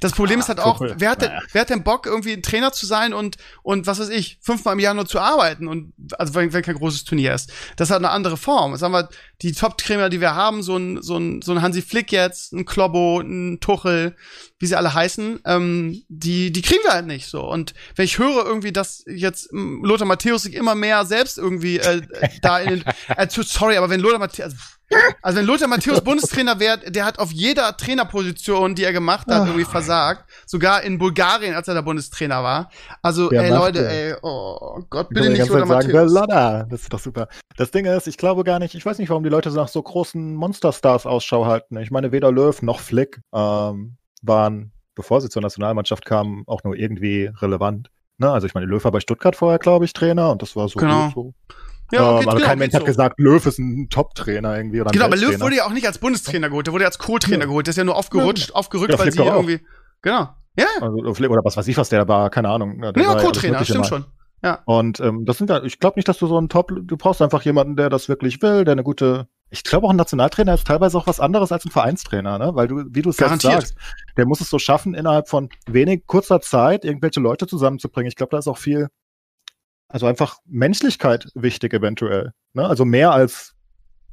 das 0.00 0.12
Problem 0.12 0.40
ist 0.40 0.48
halt 0.48 0.58
auch, 0.58 0.78
Tuchel, 0.78 0.96
wer 0.98 1.10
hat, 1.10 1.22
denn, 1.22 1.28
naja. 1.28 1.42
wer 1.52 1.60
hat 1.60 1.70
denn 1.70 1.84
Bock, 1.84 2.06
irgendwie 2.06 2.32
ein 2.32 2.42
Trainer 2.42 2.72
zu 2.72 2.84
sein 2.84 3.12
und, 3.12 3.36
und 3.62 3.86
was 3.86 4.00
weiß 4.00 4.08
ich, 4.08 4.38
fünfmal 4.42 4.74
im 4.74 4.80
Jahr 4.80 4.94
nur 4.94 5.06
zu 5.06 5.20
arbeiten 5.20 5.68
und 5.68 5.92
also 6.18 6.34
wenn, 6.34 6.52
wenn 6.52 6.62
kein 6.62 6.74
großes 6.74 7.04
Turnier 7.04 7.34
ist. 7.34 7.52
Das 7.76 7.90
hat 7.90 7.98
eine 7.98 8.10
andere 8.10 8.36
Form. 8.36 8.76
Sagen 8.76 8.92
wir, 8.92 9.08
die 9.42 9.52
Top-Trainer, 9.52 10.08
die 10.08 10.20
wir 10.20 10.34
haben, 10.34 10.62
so 10.62 10.76
ein, 10.76 11.02
so 11.02 11.16
ein, 11.16 11.42
so 11.42 11.52
ein 11.52 11.62
Hansi 11.62 11.82
Flick 11.82 12.10
jetzt, 12.10 12.52
ein 12.56 12.64
Klobbo, 12.64 13.20
ein 13.20 13.60
Tuchel, 13.60 14.16
wie 14.58 14.66
sie 14.66 14.76
alle 14.76 14.94
heißen, 14.94 15.40
ähm, 15.44 16.02
die, 16.08 16.50
die 16.52 16.62
kriegen 16.62 16.82
wir 16.84 16.92
halt 16.92 17.06
nicht 17.06 17.26
so. 17.28 17.42
Und 17.46 17.74
wenn 17.94 18.04
ich 18.06 18.18
höre 18.18 18.46
irgendwie, 18.46 18.72
dass 18.72 19.04
jetzt 19.06 19.52
ähm, 19.52 19.82
Lothar 19.84 20.06
Matthäus 20.06 20.42
sich 20.44 20.54
immer 20.54 20.74
mehr 20.74 21.04
selbst 21.04 21.36
irgendwie 21.38 21.78
äh, 21.78 22.02
da 22.42 22.58
in 22.60 22.70
den, 22.70 22.84
äh, 23.16 23.26
sorry, 23.28 23.76
aber 23.76 23.90
wenn 23.90 24.00
Lothar 24.00 24.18
Matthäus, 24.18 24.54
also, 25.20 25.38
wenn 25.40 25.46
Lothar 25.46 25.66
Matthäus 25.66 26.00
Bundestrainer 26.00 26.60
wäre, 26.60 26.78
der 26.78 27.04
hat 27.04 27.18
auf 27.18 27.32
jeder 27.32 27.76
Trainerposition, 27.76 28.76
die 28.76 28.84
er 28.84 28.92
gemacht 28.92 29.26
hat, 29.26 29.40
Ah. 29.42 29.46
irgendwie 29.46 29.64
versagt. 29.64 30.30
Sogar 30.46 30.82
in 30.84 30.98
Bulgarien, 30.98 31.54
als 31.56 31.66
er 31.66 31.74
da 31.74 31.80
Bundestrainer 31.80 32.44
war. 32.44 32.70
Also, 33.02 33.28
Wer 33.32 33.42
ey 33.42 33.50
Leute, 33.50 33.88
ey, 33.90 34.14
oh 34.22 34.80
Gott, 34.88 35.08
Ich 35.10 35.14
bitte 35.16 35.30
nicht 35.30 35.48
Lothar 35.48 35.58
Zeit 35.66 35.68
sagen, 35.68 35.88
der 35.88 36.02
Matthäus. 36.04 36.12
Lada. 36.12 36.62
Das 36.70 36.82
ist 36.82 36.92
doch 36.92 37.00
super. 37.00 37.26
Das 37.56 37.72
Ding 37.72 37.84
ist, 37.84 38.06
ich 38.06 38.16
glaube 38.16 38.44
gar 38.44 38.60
nicht, 38.60 38.76
ich 38.76 38.86
weiß 38.86 38.98
nicht, 38.98 39.08
warum 39.10 39.24
die 39.24 39.28
Leute 39.28 39.50
so 39.50 39.60
nach 39.60 39.66
so 39.68 39.82
großen 39.82 40.34
Monsterstars 40.36 41.04
Ausschau 41.04 41.46
halten. 41.46 41.76
Ich 41.78 41.90
meine, 41.90 42.12
weder 42.12 42.30
Löw 42.30 42.62
noch 42.62 42.78
Flick 42.78 43.20
ähm, 43.34 43.96
waren, 44.22 44.72
bevor 44.94 45.20
sie 45.20 45.28
zur 45.28 45.42
Nationalmannschaft 45.42 46.04
kamen, 46.04 46.44
auch 46.46 46.64
nur 46.64 46.76
irgendwie 46.76 47.30
relevant. 47.40 47.90
Ne? 48.18 48.30
Also 48.30 48.46
ich 48.46 48.54
meine, 48.54 48.66
Löw 48.66 48.82
war 48.82 48.92
bei 48.92 49.00
Stuttgart 49.00 49.36
vorher, 49.36 49.58
glaube 49.58 49.84
ich, 49.84 49.92
Trainer 49.92 50.30
und 50.30 50.40
das 50.42 50.56
war 50.56 50.68
so 50.68 50.78
Genau. 50.78 51.10
so. 51.14 51.34
Ja, 51.92 52.14
ähm, 52.14 52.18
geht- 52.20 52.28
aber 52.28 52.36
genau, 52.38 52.46
kein 52.48 52.58
Mensch 52.58 52.74
hat 52.74 52.80
so. 52.80 52.86
gesagt, 52.86 53.20
Löw 53.20 53.44
ist 53.46 53.58
ein 53.58 53.88
Top-Trainer 53.90 54.56
irgendwie 54.56 54.80
oder 54.80 54.90
Genau, 54.90 55.04
aber 55.04 55.16
Löw 55.16 55.38
wurde 55.40 55.56
ja 55.56 55.66
auch 55.66 55.72
nicht 55.72 55.86
als 55.86 55.98
Bundestrainer 55.98 56.48
geholt, 56.48 56.66
der 56.66 56.72
wurde 56.74 56.82
ja 56.82 56.88
als 56.88 56.98
Co-Trainer 56.98 57.40
Ja. 57.40 57.46
geholt. 57.46 57.66
Der 57.66 57.70
ist 57.70 57.76
ja 57.76 57.84
nur 57.84 57.94
aufgerutscht, 57.96 58.52
aufgerückt, 58.54 58.92
Ja, 58.92 58.98
weil 58.98 59.12
Flick 59.12 59.22
sie 59.24 59.28
irgendwie. 59.28 59.60
Genau. 60.02 60.16
Ja, 60.18 60.36
ja. 60.58 60.66
Also, 60.80 60.96
oder 60.96 61.44
was 61.44 61.56
weiß 61.56 61.68
ich, 61.68 61.76
was 61.76 61.90
der 61.90 62.04
da 62.04 62.08
war, 62.08 62.30
keine 62.30 62.48
Ahnung. 62.48 62.80
Der 62.80 62.92
ja 63.02 63.14
Co-Trainer, 63.16 63.62
stimmt 63.64 63.80
mal. 63.80 63.86
schon. 63.86 64.04
Ja. 64.42 64.60
Und 64.64 65.00
ähm, 65.00 65.24
das 65.26 65.38
sind 65.38 65.50
ja, 65.50 65.62
ich 65.62 65.78
glaube 65.78 65.96
nicht, 65.98 66.08
dass 66.08 66.18
du 66.18 66.26
so 66.26 66.36
einen 66.38 66.48
Top, 66.48 66.70
du 66.74 66.96
brauchst 66.96 67.22
einfach 67.22 67.42
jemanden, 67.42 67.76
der 67.76 67.88
das 67.90 68.08
wirklich 68.08 68.40
will, 68.42 68.64
der 68.64 68.72
eine 68.72 68.82
gute. 68.82 69.28
Ich 69.50 69.62
glaube 69.62 69.86
auch 69.86 69.90
ein 69.90 69.96
Nationaltrainer 69.96 70.54
ist 70.54 70.66
teilweise 70.66 70.98
auch 70.98 71.06
was 71.06 71.20
anderes 71.20 71.52
als 71.52 71.64
ein 71.64 71.70
Vereinstrainer, 71.70 72.38
ne? 72.38 72.54
Weil 72.54 72.66
du, 72.66 72.84
wie 72.90 73.02
du 73.02 73.10
es 73.10 73.16
selbst 73.16 73.42
sagst, 73.42 73.76
der 74.16 74.26
muss 74.26 74.40
es 74.40 74.50
so 74.50 74.58
schaffen, 74.58 74.94
innerhalb 74.94 75.28
von 75.28 75.48
wenig 75.66 76.06
kurzer 76.06 76.40
Zeit 76.40 76.84
irgendwelche 76.84 77.20
Leute 77.20 77.46
zusammenzubringen. 77.46 78.08
Ich 78.08 78.16
glaube, 78.16 78.30
da 78.30 78.38
ist 78.38 78.48
auch 78.48 78.58
viel, 78.58 78.88
also 79.88 80.06
einfach 80.06 80.38
Menschlichkeit 80.46 81.28
wichtig 81.34 81.72
eventuell. 81.74 82.32
Ne? 82.54 82.66
Also 82.66 82.84
mehr 82.84 83.12
als 83.12 83.54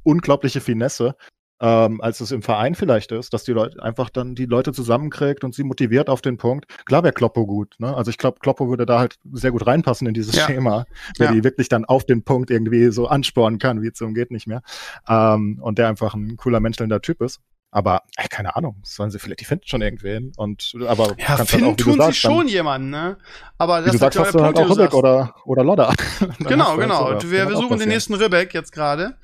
unglaubliche 0.04 0.60
Finesse, 0.60 1.16
ähm, 1.60 2.00
als 2.00 2.20
es 2.20 2.30
im 2.32 2.42
Verein 2.42 2.74
vielleicht 2.74 3.12
ist, 3.12 3.32
dass 3.32 3.44
die 3.44 3.52
Leute 3.52 3.82
einfach 3.82 4.10
dann 4.10 4.34
die 4.34 4.46
Leute 4.46 4.72
zusammenkriegt 4.72 5.44
und 5.44 5.54
sie 5.54 5.62
motiviert 5.64 6.08
auf 6.10 6.20
den 6.20 6.36
Punkt. 6.36 6.66
Klar 6.84 7.02
wäre 7.04 7.12
Kloppo 7.12 7.46
gut, 7.46 7.74
ne? 7.78 7.94
Also 7.96 8.10
ich 8.10 8.18
glaube, 8.18 8.38
Kloppo 8.40 8.68
würde 8.68 8.86
da 8.86 8.98
halt 8.98 9.16
sehr 9.32 9.52
gut 9.52 9.66
reinpassen 9.66 10.06
in 10.08 10.14
dieses 10.14 10.34
Ja. 10.34 10.46
Schema, 10.46 10.84
der 11.18 11.26
Ja. 11.26 11.32
die 11.32 11.44
wirklich 11.44 11.68
dann 11.68 11.84
auf 11.84 12.04
den 12.04 12.24
Punkt 12.24 12.50
irgendwie 12.50 12.90
so 12.90 13.06
anspornen 13.06 13.58
kann, 13.58 13.82
wie 13.82 13.88
es 13.88 13.98
so 13.98 14.08
geht 14.08 14.30
nicht 14.30 14.46
mehr. 14.46 14.62
Ähm, 15.08 15.58
und 15.62 15.78
der 15.78 15.88
einfach 15.88 16.14
ein 16.14 16.36
cooler 16.36 16.60
menschelnder 16.60 17.00
Typ 17.00 17.22
ist. 17.22 17.40
Aber 17.70 18.02
ey, 18.16 18.28
keine 18.28 18.54
Ahnung, 18.54 18.76
sollen 18.84 19.10
sie 19.10 19.18
vielleicht, 19.18 19.40
die 19.40 19.44
finden 19.46 19.66
schon 19.66 19.82
irgendwen. 19.82 20.30
Und 20.36 20.74
aber 20.86 21.14
Ja, 21.18 21.38
halt 21.38 21.48
finden 21.48 21.66
auch, 21.66 21.72
wie 21.72 21.76
tun 21.76 21.92
sie 21.94 21.98
sagst, 21.98 22.24
dann- 22.24 22.32
schon 22.32 22.48
jemanden, 22.48 22.90
ne? 22.90 23.16
Aber 23.58 23.80
Wie 23.80 23.86
das 23.86 23.92
du 23.92 23.98
sagst, 23.98 24.16
ist 24.16 24.22
hast 24.26 24.34
du 24.34 24.42
halt 24.44 24.54
Punkt, 24.54 24.70
auch 24.70 24.76
sagst. 24.76 24.94
oder, 24.94 25.34
oder 25.44 25.64
Lodder. 25.64 25.92
Dann 26.20 26.34
Genau, 26.46 26.68
halt 26.68 26.80
genau. 26.80 27.22
wir, 27.22 27.48
wir 27.48 27.56
suchen 27.56 27.78
den 27.80 27.88
nächsten 27.88 28.14
Ribbeck 28.14 28.54
jetzt 28.54 28.70
gerade. 28.70 29.16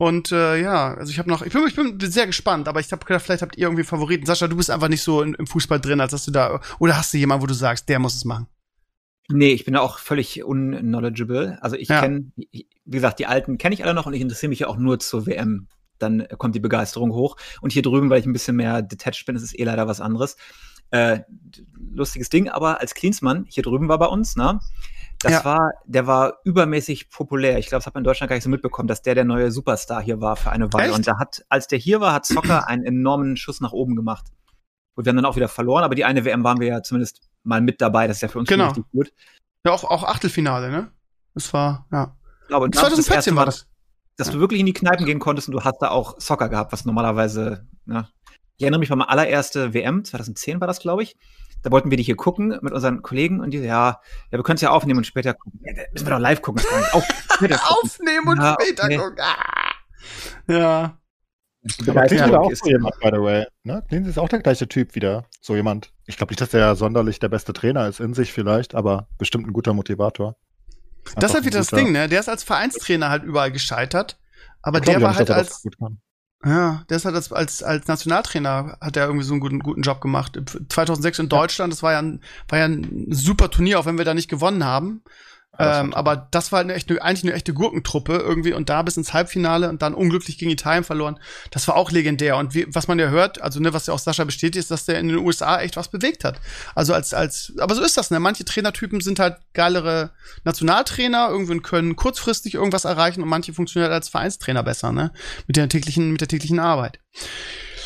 Und 0.00 0.32
äh, 0.32 0.58
ja, 0.62 0.94
also 0.94 1.12
ich 1.12 1.18
habe 1.18 1.28
noch, 1.28 1.42
ich 1.42 1.52
bin, 1.52 1.62
ich 1.66 1.76
bin 1.76 2.00
sehr 2.00 2.24
gespannt, 2.24 2.68
aber 2.68 2.80
ich 2.80 2.90
habe 2.90 3.04
gedacht, 3.04 3.22
vielleicht 3.22 3.42
habt 3.42 3.58
ihr 3.58 3.64
irgendwie 3.64 3.84
Favoriten. 3.84 4.24
Sascha, 4.24 4.48
du 4.48 4.56
bist 4.56 4.70
einfach 4.70 4.88
nicht 4.88 5.02
so 5.02 5.20
in, 5.20 5.34
im 5.34 5.46
Fußball 5.46 5.78
drin, 5.78 6.00
als 6.00 6.12
dass 6.12 6.24
du 6.24 6.30
da, 6.30 6.58
oder 6.78 6.96
hast 6.96 7.12
du 7.12 7.18
jemanden, 7.18 7.42
wo 7.42 7.46
du 7.46 7.52
sagst, 7.52 7.86
der 7.90 7.98
muss 7.98 8.14
es 8.14 8.24
machen? 8.24 8.46
Nee, 9.28 9.52
ich 9.52 9.66
bin 9.66 9.76
auch 9.76 9.98
völlig 9.98 10.42
unknowledgeable. 10.42 11.58
Also 11.60 11.76
ich 11.76 11.90
Ja. 11.90 12.00
kenne, 12.00 12.32
wie 12.34 12.66
gesagt, 12.86 13.18
die 13.18 13.26
alten 13.26 13.58
kenne 13.58 13.74
ich 13.74 13.84
alle 13.84 13.92
noch 13.92 14.06
und 14.06 14.14
ich 14.14 14.22
interessiere 14.22 14.48
mich 14.48 14.60
ja 14.60 14.68
auch 14.68 14.78
nur 14.78 15.00
zur 15.00 15.26
WM. 15.26 15.68
Dann 15.98 16.26
kommt 16.38 16.54
die 16.54 16.60
Begeisterung 16.60 17.12
hoch. 17.12 17.36
Und 17.60 17.74
hier 17.74 17.82
drüben, 17.82 18.08
weil 18.08 18.20
ich 18.20 18.26
ein 18.26 18.32
bisschen 18.32 18.56
mehr 18.56 18.80
detached 18.80 19.26
bin, 19.26 19.36
ist 19.36 19.42
es 19.42 19.54
eh 19.54 19.64
leider 19.64 19.86
was 19.86 20.00
anderes. 20.00 20.36
Äh, 20.92 21.20
lustiges 21.92 22.30
Ding, 22.30 22.48
aber 22.48 22.80
als 22.80 22.94
Klinsmann 22.94 23.44
hier 23.50 23.62
drüben 23.64 23.88
war 23.88 23.98
bei 23.98 24.06
uns, 24.06 24.34
ne? 24.34 24.60
Das 25.22 25.32
Ja. 25.32 25.44
war, 25.44 25.72
der 25.84 26.06
war 26.06 26.38
übermäßig 26.44 27.10
populär. 27.10 27.58
Ich 27.58 27.66
glaube, 27.66 27.80
das 27.80 27.86
hat 27.86 27.94
man 27.94 28.00
in 28.00 28.04
Deutschland 28.04 28.28
gar 28.30 28.36
nicht 28.36 28.44
so 28.44 28.50
mitbekommen, 28.50 28.88
dass 28.88 29.02
der 29.02 29.14
der 29.14 29.24
neue 29.24 29.50
Superstar 29.50 30.02
hier 30.02 30.20
war 30.20 30.36
für 30.36 30.50
eine 30.50 30.72
Weile. 30.72 30.88
Echt? 30.88 30.96
Und 30.96 31.06
da 31.06 31.18
hat, 31.18 31.44
als 31.48 31.66
der 31.66 31.78
hier 31.78 32.00
war, 32.00 32.12
hat 32.14 32.24
Zocker 32.26 32.66
einen 32.68 32.84
enormen 32.84 33.36
Schuss 33.36 33.60
nach 33.60 33.72
oben 33.72 33.96
gemacht. 33.96 34.26
Und 34.96 35.04
wir 35.04 35.10
haben 35.10 35.16
dann 35.16 35.26
auch 35.26 35.36
wieder 35.36 35.48
verloren, 35.48 35.84
aber 35.84 35.94
die 35.94 36.04
eine 36.04 36.24
WM 36.24 36.42
waren 36.42 36.58
wir 36.60 36.66
ja 36.68 36.82
zumindest 36.82 37.20
mal 37.42 37.60
mit 37.60 37.80
dabei. 37.80 38.06
Das 38.06 38.16
ist 38.16 38.22
ja 38.22 38.28
für 38.28 38.38
uns 38.38 38.48
Genau. 38.48 38.66
richtig 38.68 38.84
gut. 38.92 39.12
Ja, 39.66 39.72
auch, 39.72 39.84
auch 39.84 40.04
Achtelfinale, 40.04 40.70
ne? 40.70 40.90
Das 41.34 41.52
war, 41.52 41.86
ja. 41.92 42.16
Ich 42.42 42.48
glaube, 42.48 42.64
und 42.64 42.74
das 42.74 42.82
ist 42.82 42.98
das 42.98 43.06
2014 43.06 43.14
erste 43.16 43.36
war 43.36 43.44
das. 43.46 43.66
dass 44.16 44.30
du 44.30 44.40
wirklich 44.40 44.60
in 44.60 44.66
die 44.66 44.72
Kneipen 44.72 45.06
gehen 45.06 45.18
konntest 45.18 45.48
und 45.48 45.52
du 45.52 45.62
hast 45.64 45.78
da 45.80 45.90
auch 45.90 46.18
Soccer 46.20 46.48
gehabt, 46.48 46.72
was 46.72 46.84
normalerweise, 46.84 47.66
ne? 47.84 48.08
Ich 48.56 48.62
erinnere 48.64 48.80
mich 48.80 48.90
an 48.92 48.98
meine 48.98 49.08
allererste 49.10 49.72
WM, 49.72 50.04
2010 50.04 50.60
war 50.60 50.66
das, 50.66 50.80
glaube 50.80 51.02
ich. 51.02 51.16
Da 51.62 51.70
wollten 51.70 51.90
wir 51.90 51.96
die 51.96 52.02
hier 52.02 52.16
gucken 52.16 52.58
mit 52.62 52.72
unseren 52.72 53.02
Kollegen 53.02 53.40
und 53.40 53.50
die, 53.50 53.58
so, 53.58 53.64
ja, 53.64 54.00
ja, 54.30 54.38
wir 54.38 54.42
können 54.42 54.56
es 54.56 54.62
ja 54.62 54.70
aufnehmen 54.70 54.98
und 54.98 55.04
später 55.06 55.34
gucken. 55.34 55.60
Ja, 55.64 55.72
müssen 55.92 56.06
wir 56.06 56.10
doch 56.12 56.18
live 56.18 56.40
gucken. 56.42 56.62
Auf, 56.92 57.04
gucken. 57.38 57.56
Aufnehmen 57.68 58.28
und 58.28 58.38
Ja, 58.38 58.56
später 58.60 58.84
okay. 58.84 58.96
gucken. 58.96 59.16
Ah. 59.20 59.72
Ja. 60.52 60.96
Aber 61.62 61.84
Begeisterung 61.84 62.32
war 62.32 62.40
auch 62.40 62.50
ist- 62.50 62.64
so 62.64 62.70
jemand, 62.70 62.98
by 63.00 63.10
the 63.12 63.20
way. 63.20 63.46
Ne? 63.64 63.84
Cleansy 63.88 64.08
ist 64.10 64.18
auch 64.18 64.28
der 64.30 64.40
gleiche 64.40 64.66
Typ 64.66 64.94
wieder. 64.94 65.26
So 65.42 65.54
jemand. 65.54 65.92
Ich 66.06 66.16
glaube 66.16 66.30
nicht, 66.32 66.40
dass 66.40 66.48
der 66.50 66.74
sonderlich 66.76 67.18
der 67.18 67.28
beste 67.28 67.52
Trainer 67.52 67.86
ist 67.86 68.00
in 68.00 68.14
sich 68.14 68.32
vielleicht, 68.32 68.74
aber 68.74 69.08
bestimmt 69.18 69.46
ein 69.46 69.52
guter 69.52 69.74
Motivator. 69.74 70.36
Das 71.04 71.10
ist 71.12 71.16
Einfach 71.16 71.34
halt 71.34 71.44
wieder 71.44 71.58
das 71.58 71.66
Ding, 71.68 71.92
ne? 71.92 72.08
Der 72.08 72.20
ist 72.20 72.28
als 72.30 72.42
Vereinstrainer 72.44 73.10
halt 73.10 73.22
überall 73.24 73.52
gescheitert. 73.52 74.18
Aber 74.62 74.80
der 74.80 75.00
war 75.02 75.14
halt 75.14 75.30
als, 75.30 75.62
gut 75.62 75.78
kann. 75.78 76.00
Ja, 76.44 76.84
der 76.88 76.96
ist 76.96 77.04
halt 77.04 77.14
als, 77.14 77.30
als, 77.32 77.62
als 77.62 77.86
Nationaltrainer 77.86 78.78
hat 78.80 78.96
er 78.96 79.06
irgendwie 79.06 79.26
so 79.26 79.34
einen 79.34 79.40
guten, 79.40 79.58
guten 79.58 79.82
Job 79.82 80.00
gemacht. 80.00 80.40
2006 80.70 81.18
in 81.18 81.28
Deutschland, 81.28 81.70
das 81.70 81.82
war 81.82 81.92
ja, 81.92 82.00
ein, 82.00 82.20
war 82.48 82.58
ja 82.58 82.64
ein 82.64 83.08
super 83.10 83.50
Turnier, 83.50 83.78
auch 83.78 83.84
wenn 83.84 83.98
wir 83.98 84.06
da 84.06 84.14
nicht 84.14 84.30
gewonnen 84.30 84.64
haben. 84.64 85.02
Ja, 85.58 85.80
ähm, 85.80 85.92
aber 85.92 86.28
das 86.30 86.52
war 86.52 86.58
halt 86.58 86.66
eine 86.66 86.74
echte, 86.74 87.02
eigentlich 87.02 87.24
eine 87.24 87.32
echte 87.34 87.52
Gurkentruppe 87.52 88.14
irgendwie 88.14 88.52
und 88.54 88.68
da 88.70 88.82
bis 88.82 88.96
ins 88.96 89.12
Halbfinale 89.12 89.68
und 89.68 89.82
dann 89.82 89.94
unglücklich 89.94 90.38
gegen 90.38 90.50
Italien 90.50 90.84
verloren. 90.84 91.18
Das 91.50 91.66
war 91.68 91.76
auch 91.76 91.90
legendär. 91.90 92.36
Und 92.36 92.54
wie, 92.54 92.66
was 92.68 92.88
man 92.88 92.98
ja 92.98 93.08
hört, 93.08 93.42
also 93.42 93.60
ne, 93.60 93.74
was 93.74 93.86
ja 93.86 93.92
auch 93.92 93.98
Sascha 93.98 94.24
bestätigt, 94.24 94.56
ist, 94.56 94.70
dass 94.70 94.86
der 94.86 94.98
in 95.00 95.08
den 95.08 95.18
USA 95.18 95.60
echt 95.60 95.76
was 95.76 95.88
bewegt 95.88 96.24
hat. 96.24 96.40
Also 96.74 96.94
als, 96.94 97.12
als, 97.12 97.52
aber 97.58 97.74
so 97.74 97.82
ist 97.82 97.96
das, 97.96 98.10
ne? 98.10 98.20
Manche 98.20 98.44
Trainertypen 98.44 99.00
sind 99.00 99.18
halt 99.18 99.36
geilere 99.52 100.12
Nationaltrainer, 100.44 101.28
irgendwie 101.30 101.58
können 101.58 101.96
kurzfristig 101.96 102.54
irgendwas 102.54 102.84
erreichen 102.84 103.22
und 103.22 103.28
manche 103.28 103.52
funktionieren 103.52 103.90
halt 103.90 104.02
als 104.02 104.08
Vereinstrainer 104.08 104.62
besser, 104.62 104.92
ne? 104.92 105.12
Mit 105.46 105.56
der 105.56 105.68
täglichen, 105.68 106.12
mit 106.12 106.20
der 106.20 106.28
täglichen 106.28 106.60
Arbeit. 106.60 107.00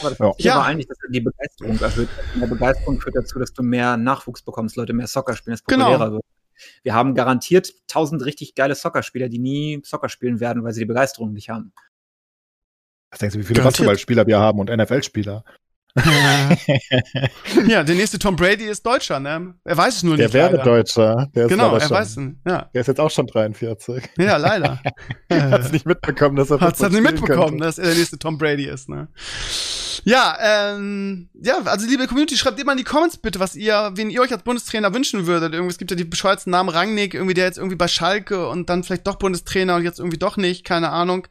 Aber 0.00 0.10
das 0.10 0.18
Ja. 0.18 0.32
Ja. 0.38 0.56
war 0.58 0.66
eigentlich, 0.66 0.86
dass 0.86 0.98
er 1.02 1.10
die 1.10 1.20
Begeisterung 1.20 1.78
erhöht. 1.80 2.08
Und 2.34 2.40
der 2.40 2.46
Begeisterung 2.46 3.00
führt 3.00 3.16
dazu, 3.16 3.38
dass 3.38 3.52
du 3.52 3.62
mehr 3.62 3.96
Nachwuchs 3.96 4.42
bekommst, 4.42 4.76
Leute 4.76 4.92
mehr 4.92 5.06
Soccer 5.06 5.34
spielen, 5.34 5.54
es 5.54 5.64
Genau. 5.64 5.86
populärer 5.86 6.12
wird. 6.12 6.22
Wir 6.82 6.94
haben 6.94 7.14
garantiert 7.14 7.72
tausend 7.88 8.24
richtig 8.24 8.54
geile 8.54 8.74
Soccerspieler, 8.74 9.28
die 9.28 9.38
nie 9.38 9.80
Soccer 9.84 10.08
spielen 10.08 10.40
werden, 10.40 10.64
weil 10.64 10.72
sie 10.72 10.80
die 10.80 10.86
Begeisterung 10.86 11.32
nicht 11.32 11.48
haben. 11.48 11.72
Was 13.10 13.18
denkst 13.20 13.34
du, 13.34 13.40
wie 13.40 13.44
viele 13.44 13.58
Garantiert. 13.58 13.86
Basketballspieler 13.86 14.26
wir 14.26 14.38
haben 14.38 14.58
und 14.58 14.70
NFL-Spieler? 14.70 15.44
ja, 17.68 17.84
der 17.84 17.94
nächste 17.94 18.18
Tom 18.18 18.34
Brady 18.34 18.64
ist 18.64 18.84
Deutscher, 18.84 19.20
ne? 19.20 19.54
Er 19.62 19.76
weiß 19.76 19.98
es 19.98 20.02
nur 20.02 20.16
Der 20.16 20.26
nicht. 20.26 20.34
wäre 20.34 20.50
leider. 20.56 20.64
Deutscher. 20.64 21.30
Der 21.36 21.46
Genau, 21.46 21.72
er 21.74 21.80
schon, 21.80 21.90
weiß 21.90 22.16
es. 22.16 22.22
Ja, 22.44 22.68
Der 22.74 22.80
ist 22.80 22.86
jetzt 22.88 22.98
auch 22.98 23.10
schon 23.12 23.28
43. 23.28 24.02
ja, 24.18 24.36
leider. 24.36 24.82
Hat's 25.30 25.70
nicht 25.70 25.86
mitbekommen, 25.86 26.34
dass 26.34 26.50
er 26.50 26.60
halt 26.60 26.76
Football 26.76 27.00
nicht 27.00 27.12
mitbekommen, 27.12 27.48
könnte. 27.50 27.64
dass 27.64 27.78
er 27.78 27.84
der 27.86 27.94
nächste 27.94 28.18
Tom 28.18 28.38
Brady 28.38 28.64
ist, 28.66 28.88
ne? 28.88 29.06
Ja, 30.04 30.36
ähm, 30.40 31.28
ja, 31.40 31.58
also 31.64 31.86
liebe 31.86 32.06
Community, 32.06 32.36
schreibt 32.36 32.60
immer 32.60 32.72
in 32.72 32.78
die 32.78 32.84
Comments 32.84 33.16
bitte, 33.16 33.38
was 33.38 33.54
ihr, 33.54 33.92
wen 33.94 34.10
ihr 34.10 34.20
euch 34.20 34.32
als 34.32 34.42
Bundestrainer 34.42 34.92
wünschen 34.92 35.26
würdet. 35.26 35.52
Irgendwie, 35.52 35.70
es 35.70 35.78
gibt 35.78 35.90
ja 35.90 35.96
die 35.96 36.04
bescheuerten 36.04 36.50
Namen 36.50 36.68
Rangnick, 36.68 37.14
irgendwie 37.14 37.34
der 37.34 37.44
jetzt 37.44 37.58
irgendwie 37.58 37.76
bei 37.76 37.88
Schalke 37.88 38.48
und 38.48 38.68
dann 38.68 38.82
vielleicht 38.82 39.06
doch 39.06 39.16
Bundestrainer 39.16 39.76
und 39.76 39.84
jetzt 39.84 39.98
irgendwie 39.98 40.18
doch 40.18 40.36
nicht, 40.36 40.64
keine 40.64 40.90
Ahnung. 40.90 41.26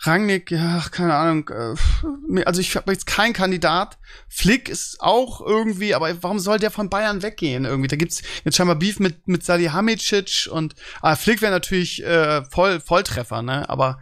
Rangnick, 0.00 0.50
ja, 0.50 0.84
keine 0.90 1.14
Ahnung. 1.14 1.48
äh, 1.48 2.44
Also 2.44 2.60
ich 2.60 2.76
habe 2.76 2.92
jetzt 2.92 3.06
keinen 3.06 3.32
Kandidat. 3.32 3.98
Flick 4.28 4.68
ist 4.68 5.00
auch 5.00 5.40
irgendwie, 5.40 5.94
aber 5.94 6.22
warum 6.22 6.38
soll 6.38 6.58
der 6.58 6.70
von 6.70 6.90
Bayern 6.90 7.22
weggehen? 7.22 7.64
Irgendwie, 7.64 7.88
da 7.88 7.96
gibt's 7.96 8.22
jetzt 8.44 8.56
scheinbar 8.56 8.76
Beef 8.76 9.00
mit 9.00 9.26
mit 9.26 9.44
Salihamidzic 9.44 10.48
und 10.50 10.74
ah, 11.02 11.16
Flick 11.16 11.42
wäre 11.42 11.52
natürlich 11.52 12.04
äh, 12.04 12.44
voll 12.44 12.80
Volltreffer, 12.80 13.42
ne? 13.42 13.68
Aber 13.68 13.98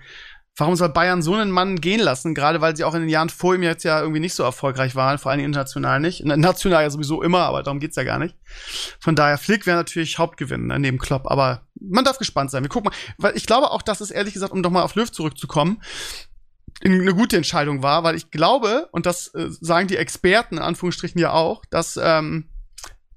Warum 0.56 0.76
soll 0.76 0.90
Bayern 0.90 1.22
so 1.22 1.34
einen 1.34 1.50
Mann 1.50 1.80
gehen 1.80 2.00
lassen, 2.00 2.34
gerade 2.34 2.60
weil 2.60 2.76
sie 2.76 2.84
auch 2.84 2.92
in 2.94 3.00
den 3.00 3.08
Jahren 3.08 3.30
vor 3.30 3.54
ihm 3.54 3.62
jetzt 3.62 3.84
ja 3.84 4.00
irgendwie 4.00 4.20
nicht 4.20 4.34
so 4.34 4.42
erfolgreich 4.42 4.94
waren, 4.94 5.16
vor 5.16 5.30
allem 5.32 5.40
international 5.40 5.98
nicht. 5.98 6.22
Na- 6.26 6.36
National 6.36 6.82
ja 6.82 6.90
sowieso 6.90 7.22
immer, 7.22 7.40
aber 7.40 7.62
darum 7.62 7.80
geht's 7.80 7.96
ja 7.96 8.04
gar 8.04 8.18
nicht. 8.18 8.36
Von 9.00 9.16
daher, 9.16 9.38
Flick 9.38 9.64
wäre 9.66 9.78
natürlich 9.78 10.18
Hauptgewinn 10.18 10.66
ne, 10.66 10.78
neben 10.78 10.98
Klopp, 10.98 11.30
aber 11.30 11.62
man 11.80 12.04
darf 12.04 12.18
gespannt 12.18 12.50
sein. 12.50 12.62
Wir 12.62 12.68
gucken 12.68 12.90
mal, 12.90 12.96
weil 13.16 13.36
ich 13.36 13.46
glaube 13.46 13.70
auch, 13.70 13.80
dass 13.80 14.02
es 14.02 14.10
ehrlich 14.10 14.34
gesagt, 14.34 14.52
um 14.52 14.62
doch 14.62 14.70
mal 14.70 14.82
auf 14.82 14.94
Löw 14.94 15.10
zurückzukommen, 15.10 15.80
eine 16.84 17.14
gute 17.14 17.36
Entscheidung 17.36 17.82
war, 17.82 18.04
weil 18.04 18.16
ich 18.16 18.30
glaube, 18.30 18.88
und 18.92 19.06
das 19.06 19.28
äh, 19.28 19.46
sagen 19.48 19.88
die 19.88 19.96
Experten 19.96 20.56
in 20.56 20.62
Anführungsstrichen 20.62 21.20
ja 21.20 21.32
auch, 21.32 21.62
dass 21.70 21.98
ähm, 22.02 22.48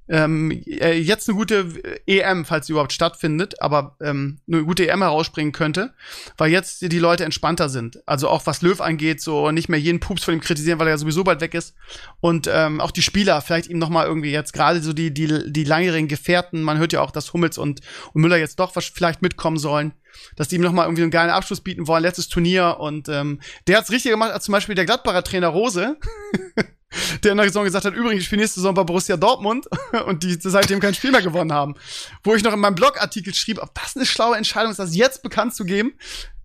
ähm, 0.07 0.51
äh, 0.51 0.93
jetzt 0.93 1.27
eine 1.27 1.37
gute 1.37 1.99
EM, 2.05 2.45
falls 2.45 2.67
sie 2.67 2.73
überhaupt 2.73 2.93
stattfindet, 2.93 3.61
aber 3.61 3.95
ähm, 4.01 4.39
eine 4.47 4.63
gute 4.63 4.87
EM 4.87 5.01
herausspringen 5.01 5.51
könnte, 5.51 5.93
weil 6.37 6.51
jetzt 6.51 6.81
die 6.81 6.99
Leute 6.99 7.25
entspannter 7.25 7.69
sind. 7.69 7.99
Also 8.07 8.29
auch 8.29 8.45
was 8.45 8.61
Löw 8.61 8.79
angeht, 8.81 9.21
so 9.21 9.51
nicht 9.51 9.69
mehr 9.69 9.79
jeden 9.79 9.99
Pups 9.99 10.23
von 10.23 10.33
ihm 10.33 10.41
kritisieren, 10.41 10.79
weil 10.79 10.87
er 10.87 10.91
ja 10.91 10.97
sowieso 10.97 11.23
bald 11.23 11.41
weg 11.41 11.53
ist. 11.53 11.75
Und 12.19 12.49
ähm, 12.51 12.81
auch 12.81 12.91
die 12.91 13.01
Spieler, 13.01 13.41
vielleicht 13.41 13.69
ihm 13.69 13.79
noch 13.79 13.89
mal 13.89 14.05
irgendwie 14.05 14.31
jetzt 14.31 14.53
gerade 14.53 14.81
so 14.81 14.93
die, 14.93 15.13
die, 15.13 15.51
die 15.51 15.63
langjährigen 15.63 16.07
Gefährten, 16.07 16.61
man 16.61 16.77
hört 16.77 16.93
ja 16.93 17.01
auch, 17.01 17.11
dass 17.11 17.33
Hummels 17.33 17.57
und, 17.57 17.81
und 18.13 18.21
Müller 18.21 18.37
jetzt 18.37 18.59
doch 18.59 18.75
was 18.75 18.85
vielleicht 18.85 19.21
mitkommen 19.21 19.57
sollen, 19.57 19.93
dass 20.35 20.47
die 20.47 20.55
ihm 20.55 20.61
noch 20.61 20.71
mal 20.71 20.85
irgendwie 20.85 21.03
einen 21.03 21.11
geilen 21.11 21.29
Abschluss 21.29 21.61
bieten 21.61 21.87
wollen, 21.87 22.03
letztes 22.03 22.27
Turnier. 22.27 22.77
Und 22.79 23.09
ähm, 23.09 23.41
der 23.67 23.77
hat's 23.77 23.91
richtig 23.91 24.11
gemacht, 24.11 24.31
als 24.31 24.45
zum 24.45 24.53
Beispiel 24.53 24.75
der 24.75 24.85
Gladbacher 24.85 25.23
Trainer 25.23 25.47
Rose. 25.47 25.97
der 27.23 27.31
in 27.31 27.37
der 27.37 27.47
Saison 27.47 27.63
gesagt 27.63 27.85
hat, 27.85 27.93
übrigens, 27.93 28.21
ich 28.21 28.25
spiele 28.25 28.41
nächste 28.41 28.59
Saison 28.59 28.73
bei 28.73 28.83
Borussia 28.83 29.17
Dortmund 29.17 29.67
und 30.05 30.23
die 30.23 30.37
seitdem 30.39 30.79
kein 30.79 30.93
Spiel 30.93 31.11
mehr 31.11 31.21
gewonnen 31.21 31.51
haben. 31.51 31.75
Wo 32.23 32.35
ich 32.35 32.43
noch 32.43 32.53
in 32.53 32.59
meinem 32.59 32.75
Blogartikel 32.75 33.33
schrieb, 33.33 33.61
ob 33.61 33.73
das 33.73 33.95
eine 33.95 34.05
schlaue 34.05 34.37
Entscheidung 34.37 34.71
ist, 34.71 34.77
das 34.77 34.95
jetzt 34.95 35.23
bekannt 35.23 35.55
zu 35.55 35.65
geben. 35.65 35.93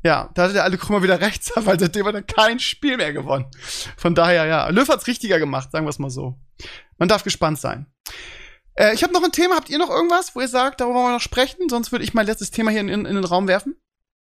Ja, 0.03 0.31
da 0.35 0.45
hatte 0.45 0.55
der 0.55 0.65
alte 0.65 0.79
Krummer 0.79 1.03
wieder 1.03 1.21
recht, 1.21 1.53
weil 1.57 1.79
seitdem 1.79 2.07
hat 2.07 2.15
er 2.15 2.23
kein 2.23 2.59
Spiel 2.59 2.97
mehr 2.97 3.13
gewonnen. 3.13 3.47
Von 3.97 4.15
daher, 4.15 4.47
ja, 4.47 4.69
Löw 4.69 4.89
hat's 4.89 5.07
richtiger 5.07 5.39
gemacht, 5.39 5.71
sagen 5.73 5.85
wir 5.87 5.91
es 5.91 5.99
mal 5.99 6.11
so. 6.11 6.39
Man 6.99 7.09
darf 7.09 7.23
gespannt 7.23 7.61
sein. 7.61 7.87
Äh, 8.75 8.95
ich 8.95 9.03
habe 9.03 9.13
noch 9.13 9.23
ein 9.23 9.33
Thema, 9.33 9.57
habt 9.57 9.71
ihr 9.71 9.79
noch 9.79 9.91
irgendwas, 9.91 10.35
wo 10.35 10.41
ihr 10.41 10.49
sagt, 10.49 10.81
darüber 10.81 10.97
wollen 10.97 11.07
wir 11.09 11.13
noch 11.15 11.21
sprechen? 11.21 11.69
Sonst 11.69 11.93
würde 11.93 12.05
ich 12.05 12.15
mein 12.15 12.27
letztes 12.27 12.51
Thema 12.51 12.71
hier 12.71 12.81
in, 12.81 12.89
in, 12.89 13.05
in 13.07 13.15
den 13.15 13.25
Raum 13.25 13.49
werfen. 13.49 13.77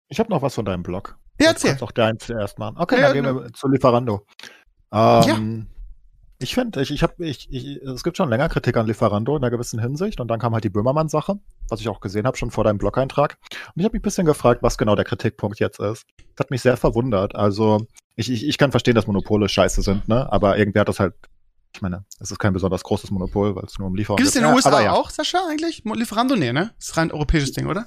Ich 0.09 0.18
habe 0.20 0.30
noch 0.30 0.43
was 0.43 0.55
von 0.55 0.64
deinem 0.64 0.82
Blog. 0.82 1.16
Ja, 1.40 1.47
Du 1.49 1.53
erzähl. 1.55 1.70
kannst 1.70 1.82
auch 1.82 1.93
deins 1.93 2.26
zuerst 2.26 2.59
machen. 2.59 2.76
Okay, 2.78 3.01
Ja, 3.01 3.12
dann 3.12 3.14
gehen 3.14 3.24
wir 3.24 3.53
zu 3.53 3.68
Lieferando. 3.68 4.26
Ähm, 4.93 5.68
Ich 6.38 6.55
finde, 6.55 6.82
ich, 6.82 6.90
ich 6.90 7.03
habe, 7.05 7.24
ich, 7.24 7.49
ich, 7.53 7.76
es 7.82 8.03
gibt 8.03 8.16
schon 8.16 8.28
länger 8.28 8.49
Kritik 8.49 8.76
an 8.76 8.86
Lieferando 8.86 9.36
in 9.36 9.43
einer 9.43 9.51
gewissen 9.51 9.78
Hinsicht 9.80 10.20
und 10.20 10.28
dann 10.28 10.40
kam 10.40 10.53
halt 10.55 10.64
die 10.64 10.70
Böhmermann-Sache, 10.70 11.38
was 11.68 11.80
ich 11.80 11.88
auch 11.88 12.01
gesehen 12.01 12.26
habe, 12.26 12.36
schon 12.36 12.51
vor 12.51 12.64
deinem 12.64 12.78
Blog-Eintrag. 12.78 13.38
Und 13.51 13.72
ich 13.80 13.84
habe 13.84 13.93
mich 13.95 14.01
ein 14.01 14.03
bisschen 14.03 14.26
gefragt, 14.26 14.62
was 14.62 14.76
genau 14.76 14.97
der 14.97 15.05
Kritikpunkt 15.05 15.61
jetzt 15.61 15.78
ist. 15.78 16.05
Das 16.34 16.45
hat 16.45 16.51
mich 16.51 16.61
sehr 16.61 16.76
verwundert. 16.76 17.34
Also, 17.36 17.86
ich, 18.16 18.30
ich, 18.30 18.47
ich 18.47 18.59
kann 18.59 18.72
verstehen, 18.72 18.97
dass 18.97 19.07
Monopole 19.07 19.49
scheiße 19.49 19.82
sind, 19.82 20.09
ne? 20.09 20.30
Aber 20.32 20.59
irgendwie 20.59 20.80
hat 20.80 20.88
das 20.88 20.99
halt, 21.01 21.14
ich 21.75 21.81
meine, 21.83 22.05
es 22.20 22.31
ist 22.31 22.39
kein 22.39 22.53
besonders 22.53 22.83
großes 22.85 23.11
Monopol, 23.11 23.55
weil 23.57 23.64
es 23.64 23.79
nur 23.79 23.89
um 23.89 23.95
Lieferung 23.95 24.16
Gibt 24.16 24.29
es 24.29 24.37
in 24.37 24.41
geht. 24.43 24.49
den 24.49 24.51
Ja, 24.51 24.57
USA 24.57 24.68
aber 24.70 24.83
ja, 24.83 24.93
auch, 24.93 25.11
Sascha, 25.11 25.39
eigentlich? 25.51 25.83
Lieferando, 25.85 26.37
nee, 26.37 26.53
ne? 26.53 26.73
Ist 26.79 26.97
rein 26.97 27.11
europäisches 27.11 27.53
Ding, 27.53 27.66
oder? 27.66 27.87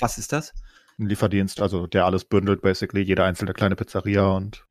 Was 0.00 0.18
ist 0.18 0.32
das? 0.32 0.52
Ein 0.98 1.06
Lieferdienst, 1.06 1.60
also 1.60 1.86
der 1.86 2.04
alles 2.04 2.24
bündelt, 2.24 2.62
basically, 2.62 3.02
jede 3.02 3.24
einzelne 3.24 3.52
kleine 3.52 3.76
Pizzeria 3.76 4.26
und 4.28 4.64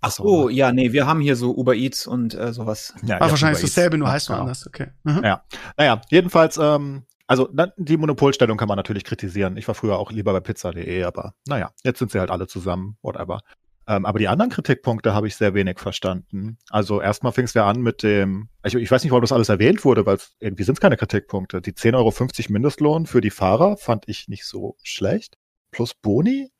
Ach 0.00 0.10
so, 0.10 0.48
immer. 0.48 0.50
ja, 0.56 0.72
nee, 0.72 0.92
wir 0.92 1.06
haben 1.06 1.20
hier 1.20 1.36
so 1.36 1.54
Uber 1.54 1.74
Eats 1.74 2.06
und 2.06 2.34
äh, 2.34 2.52
sowas. 2.52 2.94
ja, 3.02 3.16
ja, 3.16 3.20
wahrscheinlich 3.20 3.60
dasselbe, 3.60 3.98
nur 3.98 4.08
Ja, 4.08 4.14
heißt 4.14 4.28
genau. 4.28 4.40
anders, 4.40 4.66
okay. 4.66 4.88
Mhm. 5.04 5.22
Ja. 5.24 5.44
Naja, 5.76 6.00
jedenfalls, 6.10 6.56
ähm, 6.58 7.04
also 7.26 7.48
die 7.76 7.96
Monopolstellung 7.96 8.56
kann 8.56 8.68
man 8.68 8.76
natürlich 8.76 9.04
kritisieren. 9.04 9.56
Ich 9.56 9.66
war 9.68 9.74
früher 9.74 9.98
auch 9.98 10.10
lieber 10.12 10.32
bei 10.32 10.40
pizza.de, 10.40 11.02
aber 11.04 11.34
naja, 11.46 11.70
jetzt 11.82 11.98
sind 11.98 12.10
sie 12.12 12.18
halt 12.20 12.30
alle 12.30 12.46
zusammen, 12.46 12.96
whatever. 13.02 13.40
Ähm, 13.88 14.04
aber 14.04 14.18
die 14.18 14.28
anderen 14.28 14.50
Kritikpunkte 14.50 15.14
habe 15.14 15.28
ich 15.28 15.36
sehr 15.36 15.54
wenig 15.54 15.78
verstanden. 15.78 16.58
Also 16.70 17.00
erstmal 17.00 17.32
fing 17.32 17.44
es 17.44 17.54
ja 17.54 17.68
an 17.68 17.80
mit 17.82 18.02
dem, 18.02 18.48
ich, 18.64 18.74
ich 18.74 18.90
weiß 18.90 19.02
nicht, 19.04 19.12
warum 19.12 19.22
das 19.22 19.32
alles 19.32 19.48
erwähnt 19.48 19.84
wurde, 19.84 20.04
weil 20.06 20.18
irgendwie 20.40 20.64
sind 20.64 20.74
es 20.74 20.80
keine 20.80 20.96
Kritikpunkte. 20.96 21.60
Die 21.60 21.72
10,50 21.72 21.94
Euro 21.94 22.52
Mindestlohn 22.52 23.06
für 23.06 23.20
die 23.20 23.30
Fahrer 23.30 23.76
fand 23.76 24.08
ich 24.08 24.28
nicht 24.28 24.44
so 24.44 24.76
schlecht. 24.82 25.38
Plus 25.70 25.94
Boni. 25.94 26.50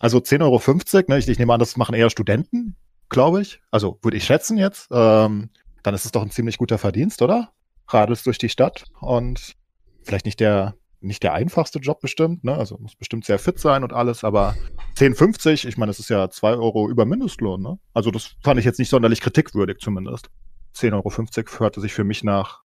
Also 0.00 0.18
10,50 0.18 0.42
Euro, 0.42 1.04
ne? 1.08 1.18
ich, 1.18 1.28
ich 1.28 1.38
nehme 1.38 1.54
an, 1.54 1.60
das 1.60 1.76
machen 1.76 1.94
eher 1.94 2.10
Studenten, 2.10 2.76
glaube 3.08 3.40
ich. 3.40 3.60
Also 3.70 4.00
würde 4.02 4.16
ich 4.16 4.24
schätzen 4.24 4.58
jetzt. 4.58 4.88
Ähm, 4.90 5.50
dann 5.84 5.94
ist 5.94 6.04
es 6.04 6.12
doch 6.12 6.22
ein 6.22 6.30
ziemlich 6.30 6.58
guter 6.58 6.78
Verdienst, 6.78 7.22
oder? 7.22 7.52
Radelst 7.86 8.26
durch 8.26 8.38
die 8.38 8.48
Stadt 8.48 8.86
und 9.00 9.54
vielleicht 10.02 10.24
nicht 10.24 10.40
der 10.40 10.74
nicht 11.04 11.22
der 11.22 11.32
einfachste 11.32 11.78
Job 11.78 12.00
bestimmt, 12.00 12.44
ne? 12.44 12.56
Also 12.56 12.78
muss 12.78 12.96
bestimmt 12.96 13.24
sehr 13.24 13.38
fit 13.38 13.58
sein 13.58 13.82
und 13.82 13.92
alles, 13.92 14.24
aber 14.24 14.54
10,50, 14.96 15.66
ich 15.66 15.76
meine, 15.76 15.90
das 15.90 15.98
ist 15.98 16.10
ja 16.10 16.28
2 16.28 16.54
Euro 16.54 16.88
über 16.88 17.04
Mindestlohn, 17.04 17.62
ne? 17.62 17.78
Also 17.92 18.10
das 18.10 18.36
fand 18.42 18.58
ich 18.58 18.64
jetzt 18.64 18.78
nicht 18.78 18.88
sonderlich 18.88 19.20
kritikwürdig 19.20 19.78
zumindest. 19.78 20.30
10,50 20.76 20.92
Euro 20.94 21.60
hörte 21.60 21.80
sich 21.80 21.92
für 21.92 22.04
mich 22.04 22.24
nach, 22.24 22.62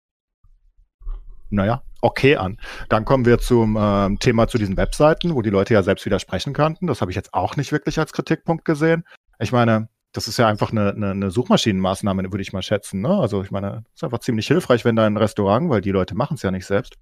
naja, 1.49 1.81
okay 2.01 2.35
an. 2.35 2.57
Dann 2.89 3.05
kommen 3.05 3.25
wir 3.25 3.39
zum 3.39 3.77
ähm, 3.79 4.19
Thema 4.19 4.47
zu 4.47 4.57
diesen 4.57 4.77
Webseiten, 4.77 5.35
wo 5.35 5.41
die 5.41 5.49
Leute 5.49 5.73
ja 5.73 5.83
selbst 5.83 6.05
widersprechen 6.05 6.53
könnten. 6.53 6.88
Das 6.88 7.01
habe 7.01 7.11
ich 7.11 7.15
jetzt 7.15 7.33
auch 7.33 7.55
nicht 7.55 7.71
wirklich 7.71 7.99
als 7.99 8.13
Kritikpunkt 8.13 8.65
gesehen. 8.65 9.03
Ich 9.39 9.51
meine, 9.51 9.89
das 10.13 10.27
ist 10.27 10.38
ja 10.38 10.47
einfach 10.47 10.71
eine, 10.71 10.91
eine, 10.91 11.11
eine 11.11 11.31
Suchmaschinenmaßnahme, 11.31 12.23
würde 12.31 12.41
ich 12.41 12.53
mal 12.53 12.61
schätzen. 12.61 13.01
Ne? 13.01 13.09
Also 13.09 13.43
ich 13.43 13.51
meine, 13.51 13.83
ist 13.93 14.03
einfach 14.03 14.19
ziemlich 14.19 14.47
hilfreich, 14.47 14.85
wenn 14.85 14.95
dein 14.95 15.17
Restaurant, 15.17 15.69
weil 15.69 15.81
die 15.81 15.91
Leute 15.91 16.15
machen 16.15 16.35
es 16.35 16.41
ja 16.41 16.51
nicht 16.51 16.65
selbst, 16.65 16.95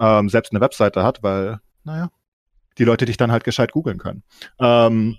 ähm, 0.00 0.28
selbst 0.28 0.52
eine 0.52 0.60
Webseite 0.60 1.02
hat, 1.02 1.22
weil, 1.22 1.60
naja, 1.84 2.10
die 2.78 2.84
Leute 2.84 3.04
dich 3.04 3.16
dann 3.16 3.30
halt 3.30 3.44
gescheit 3.44 3.72
googeln 3.72 3.98
können. 3.98 4.22
Ähm, 4.58 5.18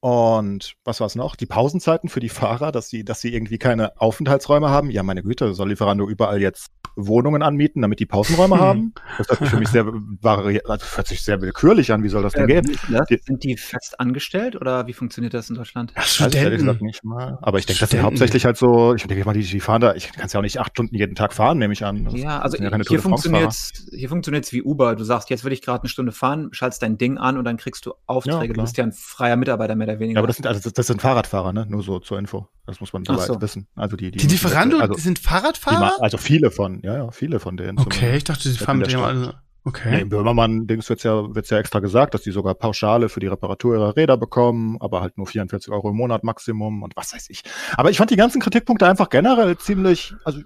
und 0.00 0.74
was 0.84 1.00
war 1.00 1.06
es 1.06 1.14
noch? 1.16 1.34
Die 1.36 1.46
Pausenzeiten 1.46 2.08
für 2.08 2.20
die 2.20 2.28
Fahrer, 2.28 2.70
dass 2.72 2.88
sie, 2.88 3.04
dass 3.04 3.20
sie 3.20 3.34
irgendwie 3.34 3.58
keine 3.58 4.00
Aufenthaltsräume 4.00 4.68
haben. 4.70 4.90
Ja, 4.90 5.02
meine 5.02 5.22
Güte, 5.22 5.54
soll 5.54 5.70
Lieferando 5.70 6.08
überall 6.08 6.40
jetzt 6.40 6.68
Wohnungen 6.96 7.42
anmieten, 7.42 7.82
damit 7.82 8.00
die 8.00 8.06
Pausenräume 8.06 8.56
Hm. 8.56 8.60
haben? 8.60 8.94
Das 9.18 9.28
hört 9.28 9.38
sich 9.40 9.48
für 9.48 9.56
mich 9.58 9.68
sehr, 9.68 9.84
vari- 9.84 10.60
also 10.66 10.84
hört 10.96 11.06
sich 11.06 11.22
sehr 11.22 11.40
willkürlich 11.40 11.92
an. 11.92 12.02
Wie 12.02 12.08
soll 12.08 12.22
das 12.22 12.32
denn 12.34 12.44
Äh, 12.48 12.60
gehen? 12.60 12.64
ist 12.70 12.80
das? 12.90 13.06
Die- 13.08 13.20
Sind 13.24 13.44
die 13.44 13.56
fest 13.56 13.98
angestellt 13.98 14.56
oder 14.56 14.86
wie 14.86 14.92
funktioniert 14.92 15.34
das 15.34 15.48
in 15.50 15.56
Deutschland? 15.56 15.92
Ja, 15.96 16.02
ich 16.02 16.20
ehrlich 16.20 16.34
gesagt 16.34 16.58
Studenten. 16.60 16.84
nicht 16.86 17.04
mal. 17.04 17.38
Aber 17.42 17.58
ich 17.58 17.66
denke, 17.66 17.80
das 17.80 17.90
sind 17.90 17.98
Studenten. 17.98 18.04
hauptsächlich 18.06 18.44
halt 18.44 18.56
so, 18.56 18.94
ich 18.94 19.06
denke 19.06 19.24
mal, 19.24 19.32
die, 19.34 19.42
die 19.44 19.60
fahren 19.60 19.80
da, 19.80 19.94
ich 19.94 20.12
kann 20.12 20.26
es 20.26 20.32
ja 20.32 20.40
auch 20.40 20.42
nicht 20.42 20.58
acht 20.58 20.70
Stunden 20.72 20.94
jeden 20.96 21.14
Tag 21.14 21.32
fahren, 21.32 21.58
nehme 21.58 21.72
ich 21.72 21.84
an. 21.84 22.04
Das 22.04 22.14
Ja, 22.14 22.40
also 22.40 22.56
ja 22.58 22.68
hier 22.88 23.00
funktioniert 23.00 23.52
hier 23.90 24.08
funktioniert's 24.08 24.52
wie 24.52 24.62
Uber. 24.62 24.96
Du 24.96 25.04
sagst, 25.04 25.30
jetzt 25.30 25.44
will 25.44 25.52
ich 25.52 25.62
gerade 25.62 25.82
eine 25.82 25.88
Stunde 25.88 26.12
fahren, 26.12 26.48
schaltest 26.52 26.82
dein 26.82 26.98
Ding 26.98 27.18
an 27.18 27.38
und 27.38 27.44
dann 27.44 27.56
kriegst 27.56 27.86
du 27.86 27.90
Ja, 27.90 27.96
Aufträge. 28.06 28.48
du 28.48 28.52
klar. 28.54 28.64
bist 28.66 28.76
ja 28.76 28.84
ein 28.84 28.92
freier 28.92 29.36
Mitarbeiter 29.36 29.74
mehr 29.80 29.88
oder 29.88 29.98
weniger. 29.98 30.18
Ja, 30.18 30.20
aber 30.20 30.26
das 30.28 30.36
sind, 30.36 30.46
also 30.46 30.70
das, 30.70 30.86
sind 30.86 31.02
Fahrradfahrer, 31.02 31.52
ne? 31.52 31.66
Nur 31.68 31.82
so 31.82 31.98
zur 31.98 32.18
Info. 32.18 32.46
Das 32.66 32.80
muss 32.80 32.92
man 32.92 33.04
soweit 33.04 33.26
so. 33.26 33.40
wissen. 33.40 33.66
Also 33.74 33.96
die, 33.96 34.10
die, 34.10 34.18
Die 34.18 34.26
Lieferando 34.28 34.78
also, 34.78 34.94
sind 34.94 35.18
die, 35.18 35.22
Fahrradfahrer? 35.22 35.94
also 36.00 36.16
viele 36.16 36.50
von, 36.50 36.80
ja, 36.82 36.96
ja, 36.96 37.10
viele 37.10 37.40
von 37.40 37.56
denen. 37.56 37.78
Okay, 37.78 38.16
ich 38.16 38.24
dachte, 38.24 38.42
die 38.44 38.50
Mitten 38.50 38.64
fahren 38.64 38.78
mit 38.78 38.92
dem 38.92 39.00
alle. 39.00 39.20
Nee, 39.20 39.32
Okay. 39.62 40.00
im 40.00 40.08
Böhmermann-Dings 40.08 40.88
wird's 40.88 41.02
ja, 41.02 41.34
wird's 41.34 41.50
ja 41.50 41.58
extra 41.58 41.80
gesagt, 41.80 42.14
dass 42.14 42.22
die 42.22 42.30
sogar 42.30 42.54
Pauschale 42.54 43.10
für 43.10 43.20
die 43.20 43.26
Reparatur 43.26 43.74
ihrer 43.74 43.94
Räder 43.94 44.16
bekommen, 44.16 44.78
aber 44.80 45.02
halt 45.02 45.18
nur 45.18 45.26
44 45.26 45.70
Euro 45.70 45.90
im 45.90 45.96
Monat 45.96 46.24
Maximum 46.24 46.82
und 46.82 46.96
was 46.96 47.12
weiß 47.12 47.28
ich. 47.28 47.42
Aber 47.76 47.90
ich 47.90 47.98
fand 47.98 48.10
die 48.10 48.16
ganzen 48.16 48.40
Kritikpunkte 48.40 48.86
einfach 48.88 49.10
generell 49.10 49.58
ziemlich, 49.58 50.14
also 50.24 50.40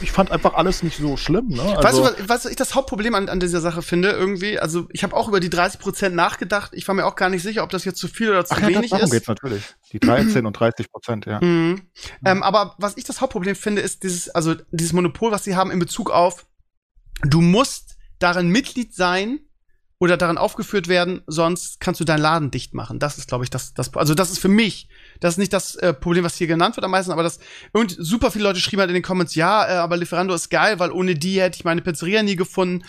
ich 0.00 0.10
fand 0.10 0.30
einfach 0.30 0.54
alles 0.54 0.82
nicht 0.82 0.96
so 0.96 1.16
schlimm, 1.16 1.48
ne? 1.48 1.62
Also, 1.62 1.82
weißt 1.82 1.98
du, 1.98 2.02
was, 2.02 2.28
was 2.28 2.46
ich 2.46 2.56
das 2.56 2.74
Hauptproblem 2.74 3.14
an, 3.14 3.28
an 3.28 3.40
dieser 3.40 3.60
Sache 3.60 3.82
finde, 3.82 4.10
irgendwie? 4.10 4.58
Also, 4.58 4.88
ich 4.90 5.02
habe 5.02 5.14
auch 5.14 5.28
über 5.28 5.40
die 5.40 5.50
30 5.50 5.80
Prozent 5.80 6.14
nachgedacht. 6.14 6.72
Ich 6.74 6.88
war 6.88 6.94
mir 6.94 7.04
auch 7.04 7.14
gar 7.14 7.28
nicht 7.28 7.42
sicher, 7.42 7.62
ob 7.62 7.70
das 7.70 7.84
jetzt 7.84 7.98
zu 7.98 8.08
viel 8.08 8.30
oder 8.30 8.44
zu 8.44 8.54
Ach 8.54 8.60
ja, 8.60 8.68
wenig 8.68 8.90
darum 8.90 9.04
ist. 9.04 9.10
geht's 9.10 9.28
natürlich. 9.28 9.62
Die 9.92 10.00
13 10.00 10.46
und 10.46 10.58
30 10.58 10.90
Prozent, 10.90 11.26
ja. 11.26 11.40
Mhm. 11.42 11.82
Ähm, 12.24 12.42
aber 12.42 12.74
was 12.78 12.96
ich 12.96 13.04
das 13.04 13.20
Hauptproblem 13.20 13.54
finde, 13.54 13.82
ist 13.82 14.02
dieses, 14.02 14.30
also 14.30 14.54
dieses 14.70 14.92
Monopol, 14.92 15.30
was 15.30 15.44
sie 15.44 15.56
haben 15.56 15.70
in 15.70 15.78
Bezug 15.78 16.10
auf, 16.10 16.46
du 17.22 17.40
musst 17.40 17.96
darin 18.18 18.48
Mitglied 18.48 18.94
sein 18.94 19.40
oder 19.98 20.16
darin 20.16 20.38
aufgeführt 20.38 20.88
werden, 20.88 21.20
sonst 21.26 21.80
kannst 21.80 22.00
du 22.00 22.04
deinen 22.04 22.22
Laden 22.22 22.50
dicht 22.50 22.72
machen. 22.72 22.98
Das 22.98 23.18
ist, 23.18 23.28
glaube 23.28 23.44
ich, 23.44 23.50
das, 23.50 23.74
das, 23.74 23.94
also 23.94 24.14
das 24.14 24.30
ist 24.30 24.38
für 24.38 24.48
mich, 24.48 24.88
das 25.20 25.34
ist 25.34 25.38
nicht 25.38 25.52
das 25.52 25.76
äh, 25.76 25.92
Problem, 25.92 26.24
was 26.24 26.36
hier 26.36 26.46
genannt 26.46 26.76
wird 26.76 26.84
am 26.84 26.90
meisten, 26.90 27.12
aber 27.12 27.22
das, 27.22 27.38
und 27.72 27.94
super 27.98 28.30
viele 28.30 28.44
Leute 28.44 28.60
schrieben 28.60 28.80
halt 28.80 28.90
in 28.90 28.94
den 28.94 29.02
Comments, 29.02 29.34
ja, 29.34 29.68
äh, 29.68 29.72
aber 29.74 29.96
Lieferando 29.96 30.34
ist 30.34 30.50
geil, 30.50 30.78
weil 30.78 30.90
ohne 30.90 31.14
die 31.14 31.40
hätte 31.40 31.56
ich 31.56 31.64
meine 31.64 31.82
Pizzeria 31.82 32.22
nie 32.22 32.36
gefunden 32.36 32.82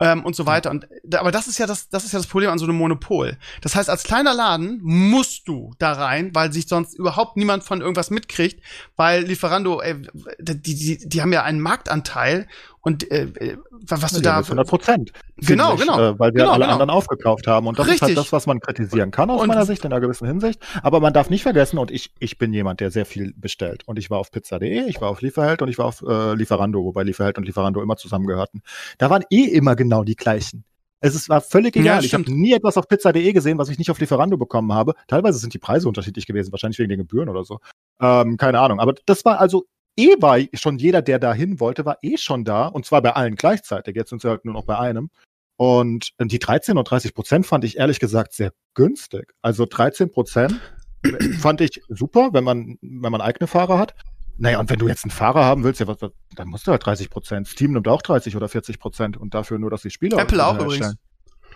ähm, 0.00 0.24
und 0.24 0.36
so 0.36 0.46
weiter. 0.46 0.70
Und 0.70 0.86
aber 1.14 1.32
das 1.32 1.46
ist 1.46 1.58
ja 1.58 1.66
das, 1.66 1.88
das 1.88 2.04
ist 2.04 2.12
ja 2.12 2.18
das 2.18 2.26
Problem 2.26 2.50
an 2.50 2.58
so 2.58 2.66
einem 2.66 2.76
Monopol. 2.76 3.38
Das 3.62 3.74
heißt, 3.74 3.88
als 3.88 4.02
kleiner 4.02 4.34
Laden 4.34 4.80
musst 4.82 5.48
du 5.48 5.72
da 5.78 5.92
rein, 5.92 6.34
weil 6.34 6.52
sich 6.52 6.66
sonst 6.68 6.94
überhaupt 6.94 7.36
niemand 7.36 7.64
von 7.64 7.80
irgendwas 7.80 8.10
mitkriegt, 8.10 8.62
weil 8.96 9.22
Lieferando, 9.24 9.80
ey, 9.80 9.96
die, 10.38 10.74
die, 10.74 11.08
die 11.08 11.22
haben 11.22 11.32
ja 11.32 11.42
einen 11.42 11.60
Marktanteil 11.60 12.46
und 12.86 13.10
äh, 13.10 13.24
äh, 13.40 13.56
was 13.88 14.12
du 14.12 14.20
da 14.20 14.38
100 14.38 14.68
Prozent. 14.68 15.10
Genau, 15.38 15.74
genau. 15.74 15.98
Äh, 15.98 16.18
weil 16.20 16.32
wir 16.34 16.42
Genau, 16.42 16.52
alle 16.52 16.64
genau. 16.66 16.72
anderen 16.74 16.90
aufgekauft 16.90 17.48
haben. 17.48 17.66
Und 17.66 17.78
das 17.80 17.86
ist 17.86 17.92
Richtig. 17.94 18.08
halt 18.10 18.18
das, 18.18 18.32
was 18.32 18.46
man 18.46 18.60
kritisieren 18.60 19.10
kann 19.10 19.28
aus 19.28 19.42
Und- 19.42 19.48
meiner 19.48 19.66
Sicht, 19.66 19.84
in 19.84 19.92
einer 19.92 20.00
gewissen 20.00 20.28
Hinsicht. 20.28 20.60
Aber 20.84 21.00
man 21.00 21.12
darf 21.12 21.28
nicht 21.28 21.42
vergessen, 21.42 21.78
und 21.78 21.90
ich, 21.90 22.12
ich 22.20 22.38
bin 22.38 22.52
jemand, 22.52 22.78
der 22.78 22.92
sehr 22.92 23.04
viel 23.04 23.34
bestellt. 23.36 23.82
Und 23.86 23.98
ich 23.98 24.08
war 24.08 24.18
auf 24.18 24.30
pizza.de, 24.30 24.84
ich 24.88 25.00
war 25.00 25.10
auf 25.10 25.20
Lieferheld 25.20 25.62
und 25.62 25.68
ich 25.68 25.78
war 25.78 25.86
auf 25.86 26.00
äh, 26.06 26.34
Lieferando, 26.34 26.84
wobei 26.84 27.02
Lieferheld 27.02 27.38
und 27.38 27.44
Lieferando 27.44 27.82
immer 27.82 27.96
zusammengehörten. 27.96 28.62
Da 28.98 29.10
waren 29.10 29.24
eh 29.30 29.44
immer 29.46 29.74
genau 29.74 30.04
die 30.04 30.14
gleichen. 30.14 30.62
Es 31.00 31.14
ist, 31.16 31.28
war 31.28 31.40
völlig 31.40 31.74
Ja, 31.74 31.82
egal. 31.82 32.04
ich 32.04 32.14
habe 32.14 32.24
nie 32.32 32.52
etwas 32.52 32.76
auf 32.78 32.86
pizza.de 32.88 33.32
gesehen, 33.32 33.58
was 33.58 33.68
ich 33.68 33.78
nicht 33.78 33.90
auf 33.90 33.98
Lieferando 33.98 34.36
bekommen 34.38 34.72
habe. 34.72 34.94
Teilweise 35.08 35.38
sind 35.38 35.52
die 35.52 35.58
Preise 35.58 35.88
unterschiedlich 35.88 36.26
gewesen, 36.26 36.52
wahrscheinlich 36.52 36.78
wegen 36.78 36.88
den 36.90 36.98
Gebühren 37.00 37.28
oder 37.28 37.44
so. 37.44 37.58
Ähm, 38.00 38.36
keine 38.36 38.60
Ahnung. 38.60 38.78
Aber 38.80 38.94
das 39.06 39.24
war 39.24 39.40
also 39.40 39.64
eh 39.96 40.14
war 40.20 40.38
schon 40.54 40.78
jeder, 40.78 41.02
der 41.02 41.18
dahin 41.18 41.60
wollte, 41.60 41.84
war 41.84 41.98
eh 42.02 42.16
schon 42.16 42.44
da. 42.44 42.66
Und 42.66 42.86
zwar 42.86 43.02
bei 43.02 43.12
allen 43.12 43.34
gleichzeitig. 43.36 43.96
Jetzt 43.96 44.10
sind 44.10 44.22
sie 44.22 44.28
halt 44.28 44.44
nur 44.44 44.54
noch 44.54 44.64
bei 44.64 44.78
einem. 44.78 45.10
Und 45.56 46.10
äh, 46.18 46.26
die 46.26 46.38
13 46.38 46.76
und 46.76 46.84
30 46.90 47.14
Prozent 47.14 47.46
fand 47.46 47.64
ich 47.64 47.78
ehrlich 47.78 47.98
gesagt 47.98 48.32
sehr 48.34 48.52
günstig. 48.74 49.32
Also 49.42 49.66
13 49.66 50.10
Prozent 50.10 50.60
fand 51.40 51.60
ich 51.60 51.82
super, 51.88 52.30
wenn 52.32 52.44
man, 52.44 52.78
wenn 52.82 53.12
man 53.12 53.20
eigene 53.20 53.46
Fahrer 53.46 53.78
hat. 53.78 53.94
Naja, 54.38 54.60
und 54.60 54.68
wenn 54.68 54.78
du 54.78 54.86
jetzt 54.86 55.04
einen 55.04 55.12
Fahrer 55.12 55.44
haben 55.44 55.64
willst, 55.64 55.80
ja, 55.80 55.86
was, 55.86 56.02
was, 56.02 56.10
dann 56.34 56.48
musst 56.48 56.66
du 56.66 56.70
halt 56.72 56.84
30 56.84 57.08
Prozent. 57.08 57.48
Steam 57.48 57.72
nimmt 57.72 57.88
auch 57.88 58.02
30 58.02 58.36
oder 58.36 58.48
40 58.48 58.78
Prozent 58.78 59.16
und 59.16 59.32
dafür 59.32 59.58
nur, 59.58 59.70
dass 59.70 59.80
die 59.80 59.90
Spieler 59.90 60.18
Apple 60.18 60.44
auch 60.44 60.58
herstellen. 60.58 60.74
übrigens. 60.74 60.96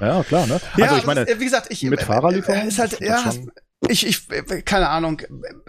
Ja, 0.01 0.23
klar, 0.23 0.47
ne? 0.47 0.61
Ja, 0.79 0.87
also 0.87 0.97
ich 0.97 1.05
meine, 1.05 1.21
ist, 1.23 1.39
wie 1.41 1.45
gesagt, 1.45 1.67
ich 1.71 1.83
mit 1.83 2.01
äh, 2.01 2.05
Fahrerlieferung 2.07 2.63
äh, 2.63 2.69
ist 2.69 2.79
halt 2.79 2.95
ist 2.95 3.01
ja, 3.03 3.19
schon- 3.19 3.51
ich 3.89 4.07
ich 4.07 4.29
keine 4.65 4.89
Ahnung. 4.89 5.23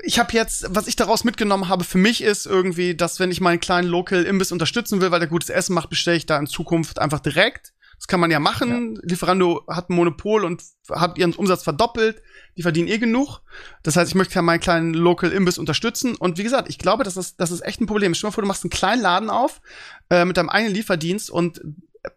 Ich 0.04 0.20
habe 0.20 0.34
jetzt, 0.34 0.66
was 0.70 0.88
ich 0.88 0.96
daraus 0.96 1.24
mitgenommen 1.24 1.70
habe 1.70 1.84
für 1.84 1.98
mich 1.98 2.22
ist 2.22 2.46
irgendwie, 2.46 2.96
dass 2.96 3.20
wenn 3.20 3.32
ich 3.32 3.42
meinen 3.42 3.60
kleinen 3.60 3.88
Local 3.88 4.24
Imbiss 4.24 4.52
unterstützen 4.52 5.02
will, 5.02 5.12
weil 5.12 5.20
der 5.20 5.30
gutes 5.30 5.50
Essen 5.50 5.74
macht, 5.74 5.90
bestelle 5.90 6.18
ich 6.18 6.26
da 6.26 6.38
in 6.38 6.48
Zukunft 6.48 7.00
einfach 7.00 7.20
direkt. 7.20 7.74
Das 8.02 8.08
kann 8.08 8.20
man 8.20 8.32
ja 8.32 8.40
machen. 8.40 9.00
Lieferando 9.04 9.64
hat 9.68 9.92
ein 9.92 9.96
Monopol 9.96 10.44
und 10.44 10.64
hat 10.90 11.20
ihren 11.20 11.34
Umsatz 11.34 11.62
verdoppelt. 11.62 12.24
Die 12.58 12.64
verdienen 12.64 12.88
eh 12.88 12.98
genug. 12.98 13.42
Das 13.84 13.96
heißt, 13.96 14.10
ich 14.10 14.16
möchte 14.16 14.34
ja 14.34 14.42
meinen 14.42 14.60
kleinen 14.60 14.96
Local 14.96 15.32
Imbiss 15.32 15.60
unterstützen. 15.60 16.16
Und 16.16 16.40
wie 16.40 16.44
gesagt, 16.44 16.68
ich 16.68 16.80
glaube, 16.80 17.04
das 17.04 17.16
ist, 17.16 17.40
das 17.40 17.52
ist 17.52 17.62
echt 17.62 17.80
ein 17.80 17.86
Problem. 17.86 18.16
Stell 18.16 18.28
dir 18.28 18.32
mal 18.32 18.34
vor, 18.34 18.42
du 18.42 18.48
machst 18.48 18.64
einen 18.64 18.72
kleinen 18.72 19.04
Laden 19.04 19.30
auf 19.30 19.62
äh, 20.10 20.26
mit 20.26 20.36
deinem 20.36 20.50
eigenen 20.50 20.74
Lieferdienst 20.74 21.30
und 21.30 21.62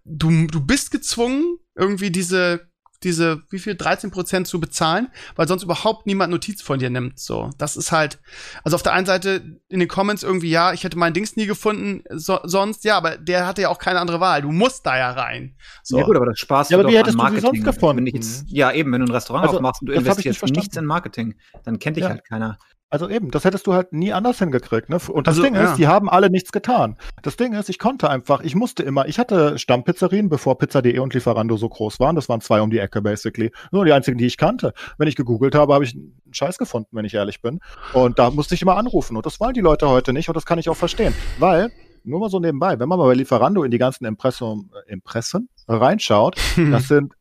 du, 0.04 0.46
du 0.46 0.60
bist 0.62 0.90
gezwungen, 0.90 1.58
irgendwie 1.74 2.10
diese, 2.10 2.70
diese, 3.04 3.42
wie 3.50 3.58
viel, 3.58 3.74
13 3.76 4.10
Prozent 4.10 4.46
zu 4.46 4.58
bezahlen, 4.60 5.08
weil 5.36 5.46
sonst 5.46 5.62
überhaupt 5.62 6.06
niemand 6.06 6.30
Notiz 6.32 6.62
von 6.62 6.78
dir 6.78 6.90
nimmt. 6.90 7.18
So, 7.18 7.50
das 7.58 7.76
ist 7.76 7.92
halt, 7.92 8.18
also 8.64 8.74
auf 8.74 8.82
der 8.82 8.92
einen 8.94 9.06
Seite 9.06 9.60
in 9.68 9.80
den 9.80 9.88
Comments 9.88 10.22
irgendwie, 10.22 10.50
ja, 10.50 10.72
ich 10.72 10.84
hätte 10.84 10.98
mein 10.98 11.12
Dings 11.12 11.36
nie 11.36 11.46
gefunden, 11.46 12.02
so, 12.10 12.38
sonst, 12.44 12.84
ja, 12.84 12.96
aber 12.96 13.16
der 13.18 13.46
hatte 13.46 13.62
ja 13.62 13.68
auch 13.68 13.78
keine 13.78 14.00
andere 14.00 14.20
Wahl. 14.20 14.42
Du 14.42 14.50
musst 14.52 14.86
da 14.86 14.96
ja 14.98 15.10
rein. 15.10 15.56
So. 15.82 15.98
Ja 15.98 16.04
gut, 16.04 16.16
aber 16.16 16.26
das 16.26 16.38
sparst 16.38 16.70
Ja, 16.70 16.76
du 16.76 16.80
aber 16.80 16.88
doch 16.88 16.92
wie 16.94 16.98
hättest 16.98 17.18
an 17.20 17.26
du 17.26 17.36
sie 17.36 17.42
Marketing. 17.42 17.62
sonst 17.62 17.74
gefunden? 17.76 17.96
Wenn 17.98 18.06
ich 18.06 18.14
jetzt, 18.14 18.44
ja, 18.48 18.72
eben, 18.72 18.92
wenn 18.92 19.00
du 19.00 19.06
ein 19.06 19.12
Restaurant 19.14 19.44
Also, 19.44 19.56
aufmachst 19.56 19.82
und 19.82 19.86
du 19.88 19.92
nicht 19.92 20.00
investierst 20.00 20.42
nichts 20.44 20.76
in 20.76 20.84
Marketing, 20.86 21.34
dann 21.64 21.78
kennt 21.78 21.96
dich 21.96 22.02
Ja. 22.04 22.10
halt 22.10 22.24
keiner. 22.24 22.58
Also 22.94 23.08
eben, 23.08 23.32
das 23.32 23.44
hättest 23.44 23.66
du 23.66 23.72
halt 23.74 23.92
nie 23.92 24.12
anders 24.12 24.38
hingekriegt. 24.38 24.88
Ne? 24.88 24.98
Und 25.08 25.26
das 25.26 25.32
Also, 25.32 25.42
Ding 25.42 25.56
ja. 25.56 25.64
ist, 25.64 25.78
die 25.78 25.88
haben 25.88 26.08
alle 26.08 26.30
nichts 26.30 26.52
getan. 26.52 26.96
Das 27.22 27.36
Ding 27.36 27.52
ist, 27.52 27.68
ich 27.68 27.80
konnte 27.80 28.08
einfach, 28.08 28.40
ich 28.44 28.54
musste 28.54 28.84
immer, 28.84 29.08
ich 29.08 29.18
hatte 29.18 29.58
Stammpizzerien, 29.58 30.28
bevor 30.28 30.58
Pizza.de 30.58 30.96
und 31.00 31.12
Lieferando 31.12 31.56
so 31.56 31.68
groß 31.68 31.98
waren. 31.98 32.14
Das 32.14 32.28
waren 32.28 32.40
zwei 32.40 32.62
um 32.62 32.70
die 32.70 32.78
Ecke, 32.78 33.02
basically. 33.02 33.50
Nur 33.72 33.84
die 33.84 33.92
einzigen, 33.92 34.16
die 34.16 34.26
ich 34.26 34.36
kannte. 34.36 34.74
Wenn 34.96 35.08
ich 35.08 35.16
gegoogelt 35.16 35.56
habe, 35.56 35.74
habe 35.74 35.82
ich 35.82 35.96
einen 35.96 36.14
Scheiß 36.30 36.56
gefunden, 36.56 36.90
wenn 36.92 37.04
ich 37.04 37.14
ehrlich 37.14 37.42
bin. 37.42 37.58
Und 37.94 38.20
da 38.20 38.30
musste 38.30 38.54
ich 38.54 38.62
immer 38.62 38.76
anrufen. 38.76 39.16
Und 39.16 39.26
das 39.26 39.40
wollen 39.40 39.54
die 39.54 39.60
Leute 39.60 39.88
heute 39.88 40.12
nicht. 40.12 40.28
Und 40.28 40.36
das 40.36 40.46
kann 40.46 40.60
ich 40.60 40.68
auch 40.68 40.76
verstehen. 40.76 41.12
Weil, 41.40 41.72
nur 42.04 42.20
mal 42.20 42.30
so 42.30 42.38
nebenbei, 42.38 42.78
wenn 42.78 42.88
man 42.88 43.00
mal 43.00 43.06
bei 43.06 43.14
Lieferando 43.14 43.64
in 43.64 43.72
die 43.72 43.78
ganzen 43.78 44.04
Impressum, 44.04 44.70
Impressen 44.86 45.48
reinschaut, 45.66 46.36
das 46.70 46.86
sind 46.86 47.12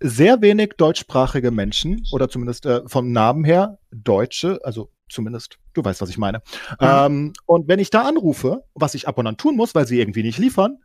sehr 0.00 0.40
wenig 0.40 0.74
deutschsprachige 0.78 1.50
Menschen 1.50 2.02
oder 2.12 2.30
zumindest 2.30 2.64
äh, 2.64 2.80
vom 2.86 3.12
Namen 3.12 3.44
her 3.44 3.78
Deutsche, 3.90 4.58
also 4.62 4.88
zumindest, 5.10 5.58
du 5.74 5.84
weißt, 5.84 6.00
was 6.00 6.10
ich 6.10 6.18
meine. 6.18 6.42
Ähm, 6.80 7.32
und 7.46 7.68
wenn 7.68 7.78
ich 7.78 7.90
da 7.90 8.02
anrufe, 8.02 8.64
was 8.74 8.94
ich 8.94 9.08
ab 9.08 9.18
und 9.18 9.26
an 9.26 9.36
tun 9.36 9.56
muss, 9.56 9.74
weil 9.74 9.86
sie 9.86 9.98
irgendwie 10.00 10.22
nicht 10.22 10.38
liefern, 10.38 10.78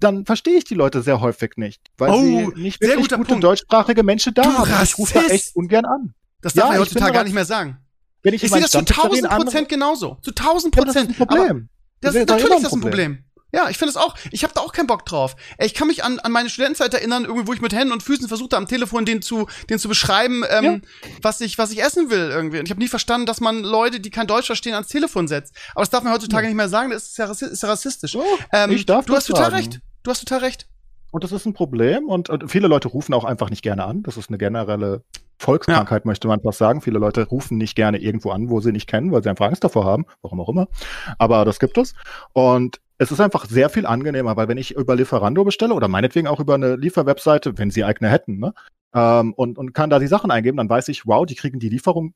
dann 0.00 0.26
verstehe 0.26 0.56
ich 0.58 0.64
die 0.64 0.74
Leute 0.74 1.02
sehr 1.02 1.20
häufig 1.20 1.52
nicht, 1.56 1.80
weil 1.96 2.10
Oh, 2.10 2.20
sie 2.20 2.60
nicht 2.60 2.80
wirklich 2.80 3.08
gute 3.08 3.18
Punkt. 3.18 3.42
deutschsprachige 3.44 4.02
Menschen 4.02 4.34
da 4.34 4.42
Du 4.42 4.52
haben. 4.52 4.70
Ich 4.82 4.98
rufe 4.98 5.14
da 5.14 5.24
echt 5.26 5.56
ungern 5.56 5.84
an. 5.86 6.14
Das 6.42 6.52
darf 6.52 6.64
Ja, 6.64 6.68
man 6.68 6.74
ja 6.76 6.80
heutzutage 6.82 7.12
gar 7.12 7.24
nicht 7.24 7.32
mehr 7.34 7.44
sagen. 7.46 7.78
Wenn 8.22 8.34
ich, 8.34 8.42
Ich 8.42 8.50
sehe 8.50 8.60
das 8.60 8.70
zu 8.72 8.78
Stammpizzerien 8.78 9.24
1000 9.24 9.44
Prozent 9.44 9.68
genauso. 9.68 10.18
Zu 10.20 10.32
1000 10.32 10.74
Ja, 10.76 10.82
aber 10.82 10.92
das 10.92 10.96
ist 10.96 11.06
Prozent. 11.06 11.10
ein 11.10 11.26
Problem. 11.26 11.68
Das 12.00 12.14
ist 12.14 12.28
natürlich 12.28 12.56
ist 12.56 12.64
das 12.64 12.72
ein 12.74 12.80
Problem. 12.80 13.24
Ja, 13.56 13.70
ich 13.70 13.78
finde 13.78 13.88
es 13.88 13.96
auch. 13.96 14.14
Ich 14.32 14.44
habe 14.44 14.52
da 14.52 14.60
auch 14.60 14.72
keinen 14.74 14.86
Bock 14.86 15.06
drauf. 15.06 15.34
Ich 15.58 15.72
kann 15.72 15.88
mich 15.88 16.04
an, 16.04 16.18
an 16.18 16.30
meine 16.30 16.50
Studentenzeit 16.50 16.92
erinnern, 16.92 17.24
irgendwie, 17.24 17.46
wo 17.46 17.54
ich 17.54 17.62
mit 17.62 17.72
Händen 17.72 17.90
und 17.90 18.02
Füßen 18.02 18.28
versuchte, 18.28 18.54
am 18.54 18.66
Telefon 18.68 19.06
den 19.06 19.22
zu, 19.22 19.46
den 19.70 19.78
zu 19.78 19.88
beschreiben, 19.88 20.44
ähm, 20.50 20.82
was 21.22 21.40
ich, 21.40 21.56
was 21.56 21.70
ich 21.70 21.82
essen 21.82 22.10
will 22.10 22.28
irgendwie. 22.30 22.58
Und 22.58 22.66
ich 22.66 22.70
habe 22.70 22.80
nie 22.80 22.88
verstanden, 22.88 23.24
dass 23.24 23.40
man 23.40 23.62
Leute, 23.62 23.98
die 23.98 24.10
kein 24.10 24.26
Deutsch 24.26 24.44
verstehen, 24.44 24.74
ans 24.74 24.88
Telefon 24.88 25.26
setzt. 25.26 25.54
Aber 25.74 25.80
das 25.80 25.88
darf 25.88 26.04
man 26.04 26.12
heutzutage 26.12 26.46
nicht 26.46 26.56
mehr 26.56 26.68
sagen. 26.68 26.90
Das 26.90 27.04
ist 27.04 27.16
ja, 27.16 27.30
ist 27.30 27.62
ja 27.62 27.68
rassistisch. 27.70 28.12
So, 28.12 28.22
Ähm, 28.52 28.72
ich 28.72 28.84
darf 28.84 29.06
du 29.06 29.14
das 29.14 29.20
hast 29.22 29.28
total 29.28 29.44
sagen. 29.44 29.56
recht. 29.56 29.80
Du 30.02 30.10
hast 30.10 30.20
total 30.20 30.40
recht. 30.40 30.68
Und 31.10 31.24
das 31.24 31.32
ist 31.32 31.46
ein 31.46 31.54
Problem. 31.54 32.10
Und, 32.10 32.28
und 32.28 32.50
viele 32.50 32.68
Leute 32.68 32.88
rufen 32.88 33.14
auch 33.14 33.24
einfach 33.24 33.48
nicht 33.48 33.62
gerne 33.62 33.84
an. 33.84 34.02
Das 34.02 34.18
ist 34.18 34.28
eine 34.28 34.36
generelle 34.36 35.02
Volkskrankheit, 35.38 36.04
möchte 36.04 36.28
man 36.28 36.42
fast 36.42 36.58
sagen. 36.58 36.82
Viele 36.82 36.98
Leute 36.98 37.26
rufen 37.26 37.56
nicht 37.56 37.74
gerne 37.74 37.98
irgendwo 37.98 38.32
an, 38.32 38.50
wo 38.50 38.60
sie 38.60 38.72
nicht 38.72 38.86
kennen, 38.86 39.12
weil 39.12 39.22
sie 39.22 39.30
einfach 39.30 39.46
Angst 39.46 39.64
davor 39.64 39.86
haben. 39.86 40.04
Warum 40.20 40.40
auch 40.40 40.48
immer. 40.50 40.66
Aber 41.18 41.44
das 41.46 41.58
gibt 41.58 41.78
es. 41.78 41.94
Und 42.34 42.80
es 42.98 43.10
ist 43.12 43.20
einfach 43.20 43.46
sehr 43.46 43.68
viel 43.68 43.86
angenehmer, 43.86 44.36
weil 44.36 44.48
wenn 44.48 44.58
ich 44.58 44.74
über 44.76 44.96
Lieferando 44.96 45.44
bestelle 45.44 45.74
oder 45.74 45.88
meinetwegen 45.88 46.26
auch 46.28 46.40
über 46.40 46.54
eine 46.54 46.76
Lieferwebseite, 46.76 47.58
wenn 47.58 47.70
sie 47.70 47.84
eigene 47.84 48.10
hätten, 48.10 48.38
ne? 48.38 48.54
Ähm, 48.94 49.32
und, 49.34 49.58
und 49.58 49.74
kann 49.74 49.90
da 49.90 49.98
die 49.98 50.06
Sachen 50.06 50.30
eingeben, 50.30 50.56
dann 50.56 50.68
weiß 50.70 50.88
ich, 50.88 51.06
wow, 51.06 51.26
die 51.26 51.34
kriegen 51.34 51.58
die 51.58 51.68
Lieferung 51.68 52.14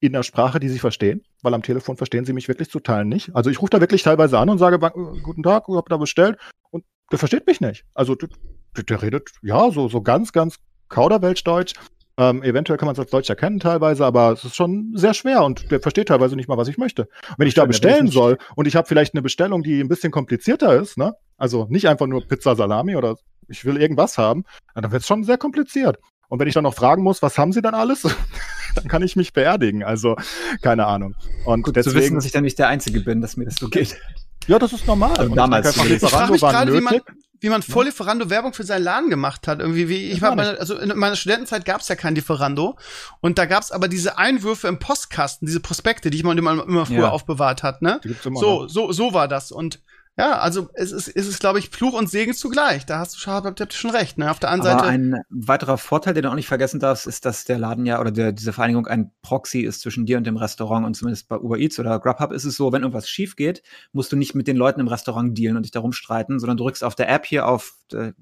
in 0.00 0.12
der 0.12 0.22
Sprache, 0.22 0.58
die 0.60 0.68
sie 0.68 0.78
verstehen, 0.78 1.24
weil 1.42 1.54
am 1.54 1.62
Telefon 1.62 1.96
verstehen 1.96 2.24
sie 2.24 2.32
mich 2.32 2.48
wirklich 2.48 2.70
zu 2.70 2.80
Teilen 2.80 3.08
nicht. 3.08 3.34
Also 3.34 3.50
ich 3.50 3.60
rufe 3.62 3.70
da 3.70 3.80
wirklich 3.80 4.02
teilweise 4.02 4.38
an 4.38 4.48
und 4.50 4.58
sage, 4.58 4.84
äh, 4.84 5.20
guten 5.20 5.42
Tag, 5.42 5.64
ich 5.68 5.74
habe 5.76 5.88
da 5.88 5.96
bestellt 5.96 6.38
und 6.70 6.84
der 7.10 7.18
versteht 7.18 7.46
mich 7.46 7.60
nicht. 7.60 7.84
Also 7.94 8.14
der, 8.14 8.28
der- 8.76 8.84
der 8.84 9.02
redet, 9.02 9.30
ja, 9.42 9.70
so, 9.70 9.88
so 9.88 10.00
ganz, 10.02 10.32
ganz 10.32 10.56
Kauderwelschdeutsch. 10.88 11.74
Ähm, 12.18 12.42
eventuell 12.42 12.78
kann 12.78 12.86
man 12.86 12.92
es 12.92 12.98
als 12.98 13.10
Deutsch 13.10 13.30
erkennen 13.30 13.58
teilweise, 13.58 14.04
aber 14.04 14.32
es 14.32 14.44
ist 14.44 14.54
schon 14.54 14.92
sehr 14.94 15.14
schwer 15.14 15.44
und 15.44 15.70
der 15.70 15.80
versteht 15.80 16.08
teilweise 16.08 16.36
nicht 16.36 16.48
mal, 16.48 16.58
was 16.58 16.68
ich 16.68 16.76
möchte. 16.76 17.08
Wenn 17.38 17.48
ich 17.48 17.54
da 17.54 17.64
bestellen 17.64 18.08
soll 18.08 18.38
und 18.54 18.66
ich 18.66 18.76
habe 18.76 18.86
vielleicht 18.86 19.14
eine 19.14 19.22
Bestellung, 19.22 19.62
die 19.62 19.80
ein 19.80 19.88
bisschen 19.88 20.12
komplizierter 20.12 20.80
ist, 20.80 20.98
ne? 20.98 21.14
Also 21.38 21.66
nicht 21.70 21.88
einfach 21.88 22.06
nur 22.06 22.26
Pizza 22.26 22.54
Salami 22.54 22.96
oder 22.96 23.16
ich 23.48 23.64
will 23.64 23.80
irgendwas 23.80 24.18
haben, 24.18 24.44
dann 24.74 24.92
wird 24.92 25.02
es 25.02 25.08
schon 25.08 25.24
sehr 25.24 25.38
kompliziert. 25.38 25.98
Und 26.28 26.38
wenn 26.38 26.48
ich 26.48 26.54
dann 26.54 26.64
noch 26.64 26.74
fragen 26.74 27.02
muss, 27.02 27.22
was 27.22 27.36
haben 27.36 27.52
sie 27.52 27.60
dann 27.60 27.74
alles, 27.74 28.02
dann 28.74 28.88
kann 28.88 29.02
ich 29.02 29.16
mich 29.16 29.32
beerdigen. 29.32 29.82
Also 29.82 30.16
keine 30.62 30.86
Ahnung. 30.86 31.14
Und 31.44 31.62
Gut 31.62 31.74
zu 31.74 31.80
wissen, 31.80 31.94
deswegen, 31.94 32.14
dass 32.16 32.24
ich 32.26 32.32
da 32.32 32.40
nicht 32.40 32.58
der 32.58 32.68
Einzige 32.68 33.00
bin, 33.00 33.20
dass 33.20 33.36
mir 33.36 33.46
das 33.46 33.56
so 33.56 33.68
geht. 33.68 33.98
Ja, 34.46 34.58
das 34.58 34.72
ist 34.72 34.86
normal. 34.86 35.16
Also 35.16 35.30
ich 35.30 35.34
damals. 35.34 35.76
Ich 35.76 36.00
frage 36.00 36.32
mich 36.32 36.40
gerade, 36.40 36.72
wie 36.72 36.80
man, 36.80 37.00
wie 37.40 37.48
man 37.48 37.62
vor 37.62 37.84
Lieferando 37.84 38.30
Werbung 38.30 38.52
für 38.52 38.64
seinen 38.64 38.84
Laden 38.84 39.10
gemacht 39.10 39.48
hat. 39.48 39.60
Irgendwie, 39.60 39.88
wie 39.88 40.10
ich 40.10 40.22
war, 40.22 40.34
meine, 40.36 40.58
also 40.60 40.78
in 40.78 40.96
meiner 40.96 41.16
Studentenzeit 41.16 41.64
gab 41.64 41.80
es 41.80 41.88
ja 41.88 41.96
kein 41.96 42.14
Lieferando. 42.14 42.76
Und 43.20 43.38
da 43.38 43.46
gab 43.46 43.62
es 43.62 43.72
aber 43.72 43.88
diese 43.88 44.18
Einwürfe 44.18 44.68
im 44.68 44.78
Postkasten, 44.78 45.46
diese 45.46 45.60
Prospekte, 45.60 46.10
die 46.10 46.22
man 46.22 46.38
immer, 46.38 46.62
immer 46.64 46.86
früher 46.86 46.98
Ja. 47.00 47.10
aufbewahrt 47.10 47.62
hat, 47.62 47.82
ne? 47.82 48.00
So, 48.22 48.68
so, 48.68 48.92
so 48.92 49.12
war 49.12 49.26
das. 49.28 49.50
Und 49.50 49.80
ja, 50.18 50.38
also 50.38 50.68
es 50.74 50.92
ist, 50.92 51.08
es 51.08 51.26
ist, 51.26 51.40
glaube 51.40 51.58
ich, 51.58 51.70
Fluch 51.70 51.94
und 51.94 52.10
Segen 52.10 52.34
zugleich. 52.34 52.84
Da 52.84 52.98
hast 52.98 53.14
du 53.14 53.18
schon, 53.18 53.32
habt 53.32 53.72
schon 53.72 53.90
recht, 53.90 54.18
ne? 54.18 54.30
Auf 54.30 54.38
der 54.38 54.50
anderen 54.50 54.72
Aber 54.72 54.80
Seite. 54.84 54.92
ein 54.92 55.22
weiterer 55.30 55.78
Vorteil, 55.78 56.12
den 56.12 56.24
du 56.24 56.30
auch 56.30 56.34
nicht 56.34 56.48
vergessen 56.48 56.80
darfst, 56.80 57.06
ist, 57.06 57.24
dass 57.24 57.44
der 57.44 57.58
Laden 57.58 57.86
ja 57.86 57.98
oder 57.98 58.10
der, 58.10 58.32
diese 58.32 58.52
Vereinigung 58.52 58.86
ein 58.86 59.10
Proxy 59.22 59.60
ist 59.60 59.80
zwischen 59.80 60.04
dir 60.04 60.18
und 60.18 60.26
dem 60.26 60.36
Restaurant. 60.36 60.84
Und 60.84 60.94
zumindest 60.94 61.28
bei 61.28 61.38
Uber 61.38 61.56
Eats 61.56 61.78
oder 61.78 61.98
Grubhub 61.98 62.30
ist 62.32 62.44
es 62.44 62.56
so, 62.56 62.72
wenn 62.72 62.82
irgendwas 62.82 63.08
schief 63.08 63.36
geht, 63.36 63.62
musst 63.92 64.12
du 64.12 64.16
nicht 64.16 64.34
mit 64.34 64.46
den 64.46 64.56
Leuten 64.56 64.80
im 64.80 64.88
Restaurant 64.88 65.36
dealen 65.36 65.56
und 65.56 65.62
dich 65.62 65.72
darum 65.72 65.92
streiten, 65.92 66.38
sondern 66.40 66.58
du 66.58 66.64
drückst 66.64 66.84
auf 66.84 66.94
der 66.94 67.08
App 67.08 67.24
hier 67.24 67.48
auf 67.48 67.74
äh, 67.94 68.12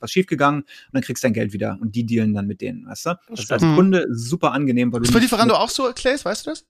was 0.00 0.10
schiefgegangen 0.10 0.62
und 0.62 0.94
dann 0.94 1.02
kriegst 1.02 1.22
du 1.22 1.26
dein 1.26 1.34
Geld 1.34 1.52
wieder 1.52 1.76
und 1.78 1.94
die 1.94 2.06
dealen 2.06 2.32
dann 2.32 2.46
mit 2.46 2.62
denen, 2.62 2.86
weißt 2.86 3.04
du? 3.04 3.10
Das 3.28 3.40
ist 3.40 3.52
als 3.52 3.60
stimmt. 3.60 3.76
Kunde 3.76 4.06
super 4.10 4.52
angenehm, 4.52 4.94
weil 4.94 5.00
du 5.00 5.04
ist 5.04 5.12
nicht 5.12 5.22
Lieferando 5.24 5.56
auch 5.56 5.68
so, 5.68 5.92
Clays, 5.92 6.24
weißt 6.24 6.46
du 6.46 6.50
das? 6.50 6.64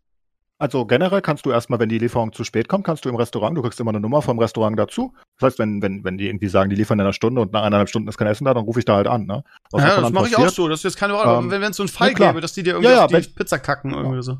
Also 0.64 0.86
generell 0.86 1.20
kannst 1.20 1.44
du 1.44 1.50
erstmal, 1.50 1.78
wenn 1.78 1.90
die 1.90 1.98
Lieferung 1.98 2.32
zu 2.32 2.42
spät 2.42 2.68
kommt, 2.68 2.84
kannst 2.86 3.04
du 3.04 3.10
im 3.10 3.16
Restaurant, 3.16 3.54
du 3.54 3.60
kriegst 3.60 3.78
immer 3.80 3.90
eine 3.90 4.00
Nummer 4.00 4.22
vom 4.22 4.38
Restaurant 4.38 4.78
dazu. 4.78 5.12
Das 5.38 5.48
heißt, 5.48 5.58
wenn, 5.58 5.82
wenn, 5.82 6.02
wenn 6.04 6.16
die 6.16 6.26
irgendwie 6.26 6.48
sagen, 6.48 6.70
die 6.70 6.76
liefern 6.76 6.98
in 6.98 7.02
einer 7.02 7.12
Stunde 7.12 7.42
und 7.42 7.52
nach 7.52 7.64
eineinhalb 7.64 7.90
Stunden 7.90 8.08
ist 8.08 8.16
kein 8.16 8.28
Essen 8.28 8.46
da, 8.46 8.54
dann 8.54 8.64
rufe 8.64 8.78
ich 8.78 8.86
da 8.86 8.94
halt 8.96 9.06
an, 9.06 9.26
ne? 9.26 9.44
Was 9.72 9.82
ja, 9.84 10.00
das 10.00 10.10
mache 10.10 10.28
ich 10.28 10.38
auch 10.38 10.48
so. 10.48 10.66
Das 10.66 10.78
ist 10.80 10.84
jetzt 10.84 10.96
keine 10.96 11.12
Frage. 11.12 11.44
Ähm, 11.44 11.50
wenn 11.50 11.60
wenn 11.60 11.72
es 11.72 11.76
so 11.76 11.82
einen 11.82 11.90
Fall 11.90 12.12
ja, 12.18 12.28
gäbe, 12.30 12.40
dass 12.40 12.54
die 12.54 12.62
dir 12.62 12.70
irgendwie 12.70 12.88
Ja, 12.88 12.94
ja, 12.96 13.02
auf 13.04 13.08
die 13.08 13.14
wenn- 13.16 13.34
Pizza 13.34 13.58
kacken 13.58 13.92
irgendwie 13.92 14.22
so. 14.22 14.38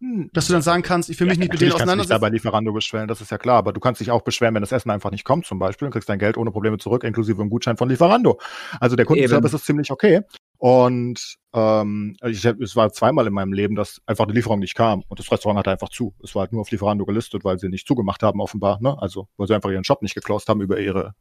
Hm, 0.00 0.30
Dass 0.32 0.46
du 0.46 0.54
dann 0.54 0.62
sagen 0.62 0.82
kannst, 0.82 1.10
ich 1.10 1.20
will 1.20 1.26
mich 1.26 1.36
Ja, 1.36 1.40
nicht 1.40 1.52
mit 1.52 1.60
denen 1.60 1.72
kannst 1.72 1.82
du 1.82 1.96
dich 1.98 2.06
da 2.08 2.14
bei 2.16 2.28
auseinandersetzen. 2.28 2.32
Lieferando 2.32 2.72
beschweren, 2.72 3.06
das 3.06 3.20
ist 3.20 3.30
ja 3.30 3.36
klar. 3.36 3.58
Aber 3.58 3.74
du 3.74 3.80
kannst 3.80 4.00
dich 4.00 4.10
auch 4.10 4.22
beschweren, 4.22 4.54
wenn 4.54 4.62
das 4.62 4.72
Essen 4.72 4.90
einfach 4.90 5.10
nicht 5.10 5.24
kommt, 5.24 5.44
zum 5.44 5.58
Beispiel, 5.58 5.84
und 5.86 5.92
kriegst 5.92 6.08
dein 6.08 6.18
Geld 6.18 6.38
ohne 6.38 6.50
Probleme 6.52 6.78
zurück, 6.78 7.04
inklusive 7.04 7.38
einem 7.42 7.50
Gutschein 7.50 7.76
von 7.76 7.90
Lieferando. 7.90 8.40
Also 8.80 8.96
der 8.96 9.04
Kundenservice 9.04 9.50
Eben. 9.52 9.56
ist 9.56 9.66
ziemlich 9.66 9.90
okay. 9.92 10.22
Und 10.58 11.36
ähm, 11.52 12.16
ich, 12.24 12.46
hab- 12.46 12.60
es 12.60 12.76
war 12.76 12.92
zweimal 12.92 13.26
in 13.26 13.32
meinem 13.32 13.52
Leben, 13.52 13.74
dass 13.74 14.00
einfach 14.06 14.26
die 14.26 14.32
Lieferung 14.32 14.58
nicht 14.60 14.74
kam 14.74 15.02
und 15.08 15.18
das 15.18 15.30
Restaurant 15.30 15.58
hatte 15.58 15.70
einfach 15.70 15.90
zu. 15.90 16.14
Es 16.22 16.34
war 16.34 16.40
halt 16.42 16.52
nur 16.52 16.62
auf 16.62 16.70
Lieferando 16.70 17.04
gelistet, 17.04 17.44
weil 17.44 17.58
sie 17.58 17.68
nicht 17.68 17.86
zugemacht 17.86 18.22
haben, 18.22 18.40
offenbar. 18.40 18.78
Ne? 18.80 18.96
Also 19.00 19.28
weil 19.36 19.46
sie 19.48 19.54
einfach 19.54 19.70
ihren 19.70 19.84
Shop 19.84 20.02
nicht 20.02 20.14
geclosed 20.14 20.48
haben 20.48 20.60
über 20.60 20.78
ihre 20.80 21.14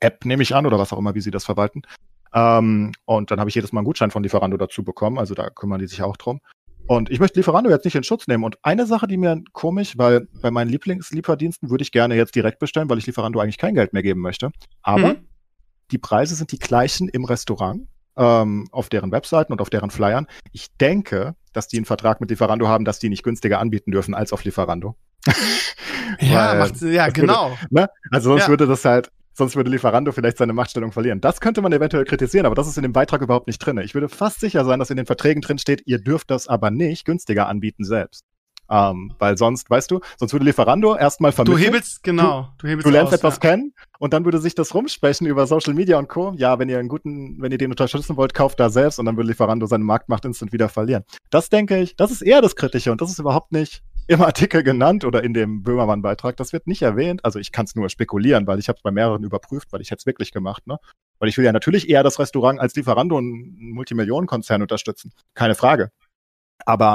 App, 0.00 0.24
nehme 0.24 0.42
ich 0.42 0.54
an, 0.54 0.66
oder 0.66 0.78
was 0.78 0.92
auch 0.92 0.98
immer, 0.98 1.14
wie 1.14 1.20
sie 1.20 1.30
das 1.30 1.44
verwalten. 1.44 1.82
Ähm, 2.34 2.92
und 3.04 3.30
dann 3.30 3.40
habe 3.40 3.48
ich 3.48 3.54
jedes 3.54 3.72
Mal 3.72 3.80
einen 3.80 3.86
Gutschein 3.86 4.10
von 4.10 4.22
Lieferando 4.22 4.56
dazu 4.56 4.84
bekommen. 4.84 5.18
Also 5.18 5.34
da 5.34 5.48
kümmern 5.50 5.80
die 5.80 5.86
sich 5.86 6.02
auch 6.02 6.16
drum. 6.16 6.40
Und 6.88 7.10
ich 7.10 7.18
möchte 7.18 7.38
Lieferando 7.40 7.68
jetzt 7.70 7.84
nicht 7.84 7.96
in 7.96 8.04
Schutz 8.04 8.28
nehmen. 8.28 8.44
Und 8.44 8.58
eine 8.62 8.86
Sache, 8.86 9.08
die 9.08 9.16
mir 9.16 9.42
komisch, 9.52 9.94
weil 9.96 10.28
bei 10.40 10.50
meinen 10.52 10.68
Lieblingslieferdiensten 10.70 11.70
würde 11.70 11.82
ich 11.82 11.90
gerne 11.90 12.14
jetzt 12.14 12.34
direkt 12.36 12.60
bestellen, 12.60 12.88
weil 12.88 12.98
ich 12.98 13.06
Lieferando 13.06 13.40
eigentlich 13.40 13.58
kein 13.58 13.74
Geld 13.74 13.92
mehr 13.92 14.02
geben 14.04 14.20
möchte. 14.20 14.52
Aber 14.82 15.14
Mhm. 15.14 15.26
die 15.90 15.98
Preise 15.98 16.34
sind 16.36 16.52
die 16.52 16.58
gleichen 16.58 17.08
im 17.08 17.24
Restaurant, 17.24 17.88
ähm, 18.16 18.68
auf 18.72 18.88
deren 18.88 19.12
Webseiten 19.12 19.52
und 19.52 19.60
auf 19.60 19.70
deren 19.70 19.90
Flyern. 19.90 20.26
Ich 20.52 20.68
denke, 20.76 21.34
dass 21.52 21.68
die 21.68 21.76
einen 21.76 21.86
Vertrag 21.86 22.20
mit 22.20 22.30
Lieferando 22.30 22.68
haben, 22.68 22.84
dass 22.84 22.98
die 22.98 23.08
nicht 23.08 23.22
günstiger 23.22 23.58
anbieten 23.60 23.90
dürfen 23.90 24.14
als 24.14 24.32
auf 24.32 24.44
Lieferando. 24.44 24.96
Ja, 26.20 26.50
Weil 26.50 26.58
macht, 26.58 26.80
ja, 26.82 27.06
das 27.08 27.16
würde- 27.16 27.20
genau. 27.26 27.58
Ne? 27.70 27.88
Also 28.12 28.30
sonst 28.30 28.42
Ja. 28.44 28.48
würde 28.48 28.66
das 28.66 28.84
halt, 28.84 29.10
sonst 29.34 29.56
würde 29.56 29.70
Lieferando 29.70 30.12
vielleicht 30.12 30.38
seine 30.38 30.52
Machtstellung 30.52 30.92
verlieren. 30.92 31.20
Das 31.20 31.40
könnte 31.40 31.60
man 31.62 31.72
eventuell 31.72 32.04
kritisieren, 32.04 32.46
aber 32.46 32.54
das 32.54 32.68
ist 32.68 32.76
in 32.76 32.84
dem 32.84 32.92
Beitrag 32.92 33.20
überhaupt 33.22 33.48
nicht 33.48 33.58
drin. 33.58 33.78
Ich 33.78 33.92
würde 33.94 34.08
fast 34.08 34.38
sicher 34.40 34.64
sein, 34.64 34.78
dass 34.78 34.90
in 34.90 34.96
den 34.96 35.06
Verträgen 35.06 35.42
drin 35.42 35.58
steht, 35.58 35.82
ihr 35.84 35.98
dürft 35.98 36.30
das 36.30 36.46
aber 36.46 36.70
nicht 36.70 37.04
günstiger 37.06 37.48
anbieten 37.48 37.84
selbst. 37.84 38.22
Ähm, 38.68 39.12
weil 39.18 39.38
sonst, 39.38 39.70
weißt 39.70 39.90
du, 39.90 40.00
sonst 40.18 40.32
würde 40.32 40.44
Lieferando 40.44 40.96
erstmal 40.96 41.30
Du 41.30 41.36
vermitteln. 41.36 41.64
hebelst, 41.64 42.02
genau. 42.02 42.48
Du, 42.58 42.66
hebelst 42.66 42.86
Du 42.86 42.90
lernst 42.90 43.12
aus, 43.12 43.18
etwas 43.20 43.34
ja. 43.34 43.40
kennen 43.40 43.72
und 43.98 44.12
dann 44.12 44.24
würde 44.24 44.38
sich 44.38 44.54
das 44.54 44.74
rumsprechen 44.74 45.26
über 45.26 45.46
Social 45.46 45.74
Media 45.74 45.98
und 45.98 46.08
Co. 46.08 46.34
Ja, 46.36 46.58
wenn 46.58 46.68
ihr 46.68 46.78
einen 46.78 46.88
guten, 46.88 47.40
wenn 47.40 47.52
ihr 47.52 47.58
den 47.58 47.70
unterstützen 47.70 48.16
wollt, 48.16 48.34
kauft 48.34 48.58
da 48.58 48.68
selbst 48.68 48.98
und 48.98 49.06
dann 49.06 49.16
würde 49.16 49.28
Lieferando 49.28 49.66
seine 49.66 49.84
Marktmacht 49.84 50.24
instant 50.24 50.52
wieder 50.52 50.68
verlieren. 50.68 51.04
Das 51.30 51.48
denke 51.48 51.80
ich, 51.80 51.94
das 51.96 52.10
ist 52.10 52.22
eher 52.22 52.42
das 52.42 52.56
Kritische 52.56 52.90
und 52.90 53.00
das 53.00 53.10
ist 53.10 53.20
überhaupt 53.20 53.52
nicht 53.52 53.82
im 54.08 54.22
Artikel 54.22 54.62
genannt 54.62 55.04
oder 55.04 55.24
in 55.24 55.34
dem 55.34 55.62
Böhmermann-Beitrag. 55.62 56.36
Das 56.36 56.52
wird 56.52 56.66
nicht 56.66 56.82
erwähnt. 56.82 57.24
Also 57.24 57.38
ich 57.38 57.50
kann 57.52 57.66
es 57.66 57.74
nur 57.74 57.88
spekulieren, 57.88 58.46
weil 58.46 58.58
ich 58.58 58.68
habe 58.68 58.76
es 58.76 58.82
bei 58.82 58.90
mehreren 58.90 59.24
überprüft, 59.24 59.72
weil 59.72 59.80
ich 59.80 59.90
hätte 59.90 60.00
es 60.00 60.06
wirklich 60.06 60.32
gemacht, 60.32 60.66
ne? 60.66 60.78
Weil 61.18 61.28
ich 61.28 61.36
will 61.38 61.44
ja 61.44 61.52
natürlich 61.52 61.88
eher 61.88 62.02
das 62.02 62.18
Restaurant 62.18 62.60
als 62.60 62.74
Lieferando 62.76 63.16
einen 63.16 63.72
Multimillionenkonzern 63.72 64.62
unterstützen. 64.62 65.12
Keine 65.34 65.54
Frage. 65.54 65.90
Aber 66.64 66.94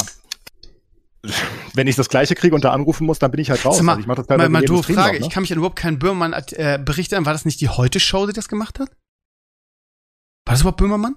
wenn 1.74 1.88
ich 1.88 1.96
das 1.96 2.10
Gleiche 2.10 2.36
kriege 2.36 2.54
und 2.56 2.64
da 2.64 2.72
anrufen 2.72 3.06
muss, 3.06 3.20
dann 3.20 3.32
bin 3.32 3.40
ich 3.40 3.50
halt 3.50 3.64
raus. 3.66 3.82
Mal, 3.82 3.94
Also 3.94 4.02
ich 4.02 4.08
mach 4.08 4.16
das 4.16 4.28
Mal, 4.28 4.50
mal 4.50 4.60
doofe 4.62 4.74
Industrie 4.74 4.94
Frage. 4.94 5.14
noch, 5.14 5.20
ne? 5.22 5.28
Ich 5.28 5.34
kann 5.34 5.42
mich 5.42 5.52
an 5.52 5.58
überhaupt 5.58 5.78
keinen 5.78 6.00
Böhmermann-Bericht 6.00 7.12
erinnern. 7.12 7.26
War 7.26 7.34
das 7.34 7.46
nicht 7.46 7.62
die 7.62 7.70
Heute-Show, 7.70 8.28
die 8.28 8.34
das 8.34 8.48
gemacht 8.48 8.80
hat? 8.80 8.90
War 10.46 10.54
das 10.54 10.62
überhaupt 10.62 10.78
Böhmermann? 10.78 11.16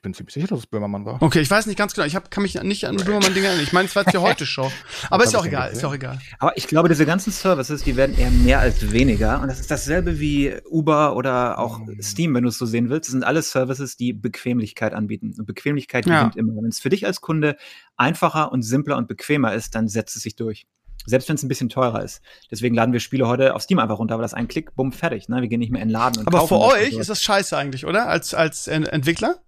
Ich 0.00 0.02
bin 0.02 0.14
ziemlich 0.14 0.32
sicher, 0.32 0.46
dass 0.46 0.60
es 0.60 0.66
Böhmermann 0.66 1.04
war. 1.04 1.20
Okay, 1.20 1.40
ich 1.40 1.50
weiß 1.50 1.66
nicht 1.66 1.76
ganz 1.76 1.92
genau. 1.92 2.06
Ich 2.06 2.16
hab, 2.16 2.30
kann 2.30 2.42
mich 2.42 2.54
nicht 2.62 2.86
an 2.86 2.96
Böhmermann-Dinge 2.96 3.48
erinnern. 3.48 3.62
Ich 3.62 3.74
meine, 3.74 3.86
es 3.86 3.94
war 3.94 4.02
jetzt 4.04 4.14
die 4.14 4.18
Heute-Show. 4.18 4.72
Aber 5.10 5.24
ist 5.24 5.34
ja 5.34 5.38
auch 5.38 5.44
egal, 5.44 5.72
ist 5.72 5.82
ja 5.82 5.88
auch 5.88 5.94
egal. 5.94 6.18
Aber 6.38 6.56
ich 6.56 6.66
glaube, 6.68 6.88
diese 6.88 7.04
ganzen 7.04 7.32
Services, 7.34 7.82
die 7.84 7.96
werden 7.96 8.16
eher 8.16 8.30
mehr 8.30 8.60
als 8.60 8.92
weniger. 8.92 9.42
Und 9.42 9.48
das 9.48 9.60
ist 9.60 9.70
dasselbe 9.70 10.18
wie 10.18 10.54
Uber 10.70 11.16
oder 11.16 11.58
auch 11.58 11.80
Mhm. 11.80 12.00
Steam, 12.00 12.34
wenn 12.34 12.44
du 12.44 12.48
es 12.48 12.56
so 12.56 12.64
sehen 12.64 12.88
willst. 12.88 13.08
Das 13.08 13.12
sind 13.12 13.24
alles 13.24 13.50
Services, 13.50 13.98
die 13.98 14.14
Bequemlichkeit 14.14 14.94
anbieten. 14.94 15.34
Und 15.38 15.44
Bequemlichkeit 15.44 16.06
Ja. 16.06 16.20
gewinnt 16.20 16.36
immer. 16.36 16.54
Wenn 16.62 16.70
es 16.70 16.80
für 16.80 16.88
dich 16.88 17.04
als 17.04 17.20
Kunde 17.20 17.56
einfacher 17.98 18.52
und 18.52 18.62
simpler 18.62 18.96
und 18.96 19.06
bequemer 19.06 19.52
ist, 19.52 19.74
dann 19.74 19.86
setzt 19.86 20.16
es 20.16 20.22
sich 20.22 20.34
durch. 20.34 20.66
Selbst 21.04 21.28
wenn 21.28 21.36
es 21.36 21.42
ein 21.42 21.48
bisschen 21.48 21.68
teurer 21.68 22.02
ist. 22.02 22.22
Deswegen 22.50 22.74
laden 22.74 22.94
wir 22.94 23.00
Spiele 23.00 23.28
heute 23.28 23.54
auf 23.54 23.60
Steam 23.60 23.78
einfach 23.78 23.98
runter, 23.98 24.14
weil 24.14 24.22
das 24.22 24.32
ein 24.32 24.48
Klick, 24.48 24.74
bumm, 24.76 24.92
fertig. 24.92 25.28
Ne? 25.28 25.42
Wir 25.42 25.48
gehen 25.48 25.60
nicht 25.60 25.72
mehr 25.72 25.82
in 25.82 25.88
den 25.88 25.92
Laden 25.92 26.20
und 26.20 26.26
Aber 26.26 26.48
für 26.48 26.54
das 26.54 26.62
und 26.64 26.72
euch 26.72 26.92
ist 26.94 27.10
das 27.10 27.22
scheiße 27.22 27.54
eigentlich, 27.54 27.84
oder? 27.84 28.08
Als, 28.08 28.32
als 28.32 28.66
Ent- 28.66 28.88
Entwickler? 28.88 29.40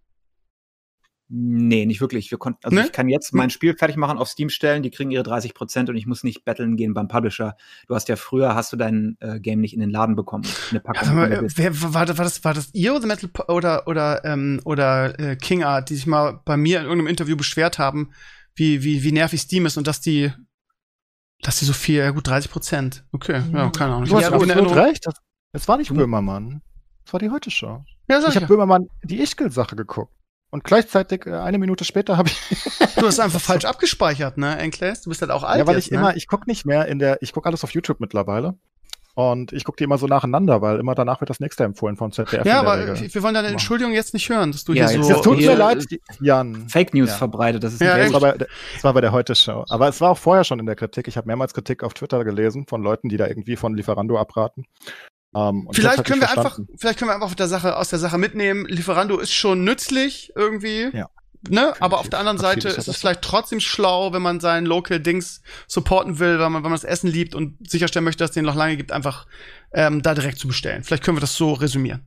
Nee, 1.34 1.86
nicht 1.86 2.02
wirklich. 2.02 2.30
Wir 2.30 2.36
konnten, 2.36 2.58
also 2.62 2.76
Ne? 2.76 2.84
ich 2.84 2.92
kann 2.92 3.08
jetzt 3.08 3.32
mein 3.32 3.48
Spiel 3.48 3.74
fertig 3.74 3.96
machen, 3.96 4.18
auf 4.18 4.28
Steam 4.28 4.50
stellen, 4.50 4.82
die 4.82 4.90
kriegen 4.90 5.10
ihre 5.10 5.22
30 5.22 5.54
Prozent 5.54 5.88
und 5.88 5.96
ich 5.96 6.06
muss 6.06 6.24
nicht 6.24 6.44
betteln 6.44 6.76
gehen 6.76 6.92
beim 6.92 7.08
Publisher. 7.08 7.56
Du 7.88 7.94
hast 7.94 8.08
ja 8.10 8.16
früher, 8.16 8.54
hast 8.54 8.70
du 8.72 8.76
dein 8.76 9.16
äh, 9.20 9.40
Game 9.40 9.60
nicht 9.62 9.72
in 9.72 9.80
den 9.80 9.88
Laden 9.88 10.14
bekommen. 10.14 10.44
Eine 10.70 10.80
Packung. 10.80 11.08
Ja, 11.08 11.14
mal, 11.14 11.46
wer, 11.56 11.94
war, 11.94 12.04
das- 12.04 12.18
war, 12.18 12.24
das, 12.26 12.44
war 12.44 12.52
das 12.52 12.68
ihr 12.74 12.94
oder 12.94 13.06
Metal 13.06 13.30
oder, 13.48 13.86
oder, 13.88 14.22
ähm, 14.26 14.60
oder 14.66 15.18
äh, 15.18 15.36
King 15.36 15.62
Art, 15.64 15.88
die 15.88 15.94
sich 15.94 16.06
mal 16.06 16.40
bei 16.44 16.58
mir 16.58 16.78
in 16.80 16.84
irgendeinem 16.84 17.06
Interview 17.08 17.34
beschwert 17.36 17.78
haben, 17.78 18.10
wie, 18.54 18.84
wie, 18.84 19.02
wie 19.02 19.12
nervig 19.12 19.40
Steam 19.40 19.64
ist 19.64 19.78
und 19.78 19.86
dass 19.86 20.02
die, 20.02 20.30
dass 21.40 21.58
die 21.60 21.64
so 21.64 21.72
viel, 21.72 21.96
ja 22.00 22.10
gut, 22.10 22.26
30 22.26 22.50
Prozent. 22.50 23.04
Okay, 23.12 23.40
ja, 23.54 23.70
keine 23.70 23.92
Ahnung. 23.92 24.04
Ich 24.04 24.10
Du 24.10 24.16
hast 24.18 24.26
absolut 24.26 24.50
Erinnerung. 24.50 24.78
recht. 24.78 25.06
Das, 25.06 25.14
das 25.52 25.66
war 25.66 25.78
nicht 25.78 25.94
Böhmermann. 25.94 26.60
Das 27.04 27.14
war 27.14 27.20
die 27.20 27.30
Heute-Show. 27.30 27.84
Ja, 28.10 28.20
sag 28.20 28.28
Ich 28.28 28.28
ich 28.28 28.34
habe 28.36 28.40
ja. 28.42 28.46
Böhmermann 28.48 28.88
die 29.02 29.22
Ichkel-Sache 29.22 29.76
geguckt. 29.76 30.12
Und 30.52 30.64
gleichzeitig, 30.64 31.26
äh, 31.26 31.32
eine 31.32 31.58
Minute 31.58 31.84
später, 31.84 32.16
habe 32.16 32.28
ich. 32.28 32.38
Du 32.96 33.06
hast 33.06 33.18
einfach 33.20 33.40
falsch 33.40 33.64
abgespeichert, 33.64 34.36
ne, 34.38 34.56
Enkles? 34.58 35.00
Du 35.00 35.08
bist 35.10 35.22
halt 35.22 35.32
auch 35.32 35.42
alt 35.42 35.58
ja, 35.58 35.66
weil 35.66 35.74
jetzt, 35.76 35.86
ich 35.86 35.90
ne? 35.90 35.98
immer, 35.98 36.14
ich 36.16 36.28
gucke 36.28 36.48
nicht 36.48 36.64
mehr 36.66 36.86
in 36.86 36.98
der, 37.00 37.20
ich 37.22 37.32
gucke 37.32 37.48
alles 37.48 37.64
auf 37.64 37.70
YouTube 37.70 37.98
mittlerweile. 37.98 38.54
Und 39.14 39.52
ich 39.52 39.64
gucke 39.64 39.76
die 39.76 39.84
immer 39.84 39.98
so 39.98 40.06
nacheinander, 40.06 40.62
weil 40.62 40.78
immer 40.78 40.94
danach 40.94 41.20
wird 41.20 41.28
das 41.28 41.38
nächste 41.38 41.64
empfohlen 41.64 41.96
von 41.96 42.12
ZDF. 42.12 42.46
Ja, 42.46 42.60
aber 42.60 42.78
Regel. 42.78 43.12
wir 43.12 43.22
wollen 43.22 43.34
deine. 43.34 43.48
Entschuldigung 43.48 43.92
jetzt 43.92 44.14
nicht 44.14 44.28
hören, 44.30 44.52
dass 44.52 44.64
du 44.64 44.72
Ja, 44.72 44.88
hier 44.88 44.98
jetzt- 44.98 45.06
so. 45.08 45.12
Das 45.14 45.22
tut 45.22 45.36
mir 45.38 45.54
leid, 45.54 45.84
Jan. 46.20 46.66
Fake 46.68 46.94
News 46.94 47.10
Ja. 47.10 47.16
verbreitet. 47.16 47.62
Das 47.62 47.74
ist 47.74 47.80
Ja, 47.82 47.96
nicht 47.98 48.06
Das 48.14 48.22
war, 48.22 48.32
bei, 48.32 48.38
das 48.38 48.84
war 48.84 48.94
bei 48.94 49.02
der 49.02 49.12
Heute-Show. 49.12 49.64
Aber 49.68 49.88
es 49.88 50.00
war 50.00 50.10
auch 50.10 50.18
vorher 50.18 50.44
schon 50.44 50.60
in 50.60 50.66
der 50.66 50.76
Kritik. 50.76 51.08
Ich 51.08 51.16
habe 51.18 51.26
mehrmals 51.26 51.52
Kritik 51.52 51.82
auf 51.82 51.92
Twitter 51.92 52.24
gelesen 52.24 52.66
von 52.66 52.82
Leuten, 52.82 53.10
die 53.10 53.18
da 53.18 53.26
irgendwie 53.26 53.56
von 53.56 53.74
Lieferando 53.74 54.18
abraten. 54.18 54.64
Ähm, 55.34 55.66
und 55.66 55.76
ich 55.76 55.82
Vielleicht 55.82 56.04
können 56.04 56.20
wir 56.20 56.30
einfach, 56.30 56.58
vielleicht 56.76 56.98
können 56.98 57.10
wir 57.10 57.14
einfach 57.14 57.28
aus 57.28 57.36
der 57.36 57.48
Sache, 57.48 57.76
aus 57.76 57.88
der 57.88 57.98
Sache 57.98 58.18
mitnehmen. 58.18 58.66
Lieferando 58.66 59.18
ist 59.18 59.32
schon 59.32 59.64
nützlich 59.64 60.32
irgendwie. 60.36 60.90
Ja. 60.92 61.08
Ne? 61.48 61.74
Aber 61.80 61.98
auf 61.98 62.08
der 62.08 62.20
anderen 62.20 62.38
Seite 62.38 62.68
ist 62.68 62.86
es 62.86 62.96
vielleicht 62.98 63.22
trotzdem 63.22 63.58
schlau, 63.58 64.12
wenn 64.12 64.22
man 64.22 64.38
sein 64.38 64.64
Local 64.64 65.00
Dings 65.00 65.42
supporten 65.66 66.20
will, 66.20 66.38
weil 66.38 66.50
man, 66.50 66.62
weil 66.62 66.70
man 66.70 66.72
das 66.72 66.84
Essen 66.84 67.08
liebt 67.10 67.34
und 67.34 67.56
sicherstellen 67.68 68.04
möchte, 68.04 68.22
dass 68.22 68.30
es 68.30 68.34
den 68.34 68.44
noch 68.44 68.54
lange 68.54 68.76
gibt, 68.76 68.92
einfach 68.92 69.26
ähm, 69.72 70.02
da 70.02 70.14
direkt 70.14 70.38
zu 70.38 70.46
bestellen. 70.46 70.84
Vielleicht 70.84 71.02
können 71.02 71.16
wir 71.16 71.20
das 71.20 71.34
so 71.34 71.52
resümieren. 71.52 72.06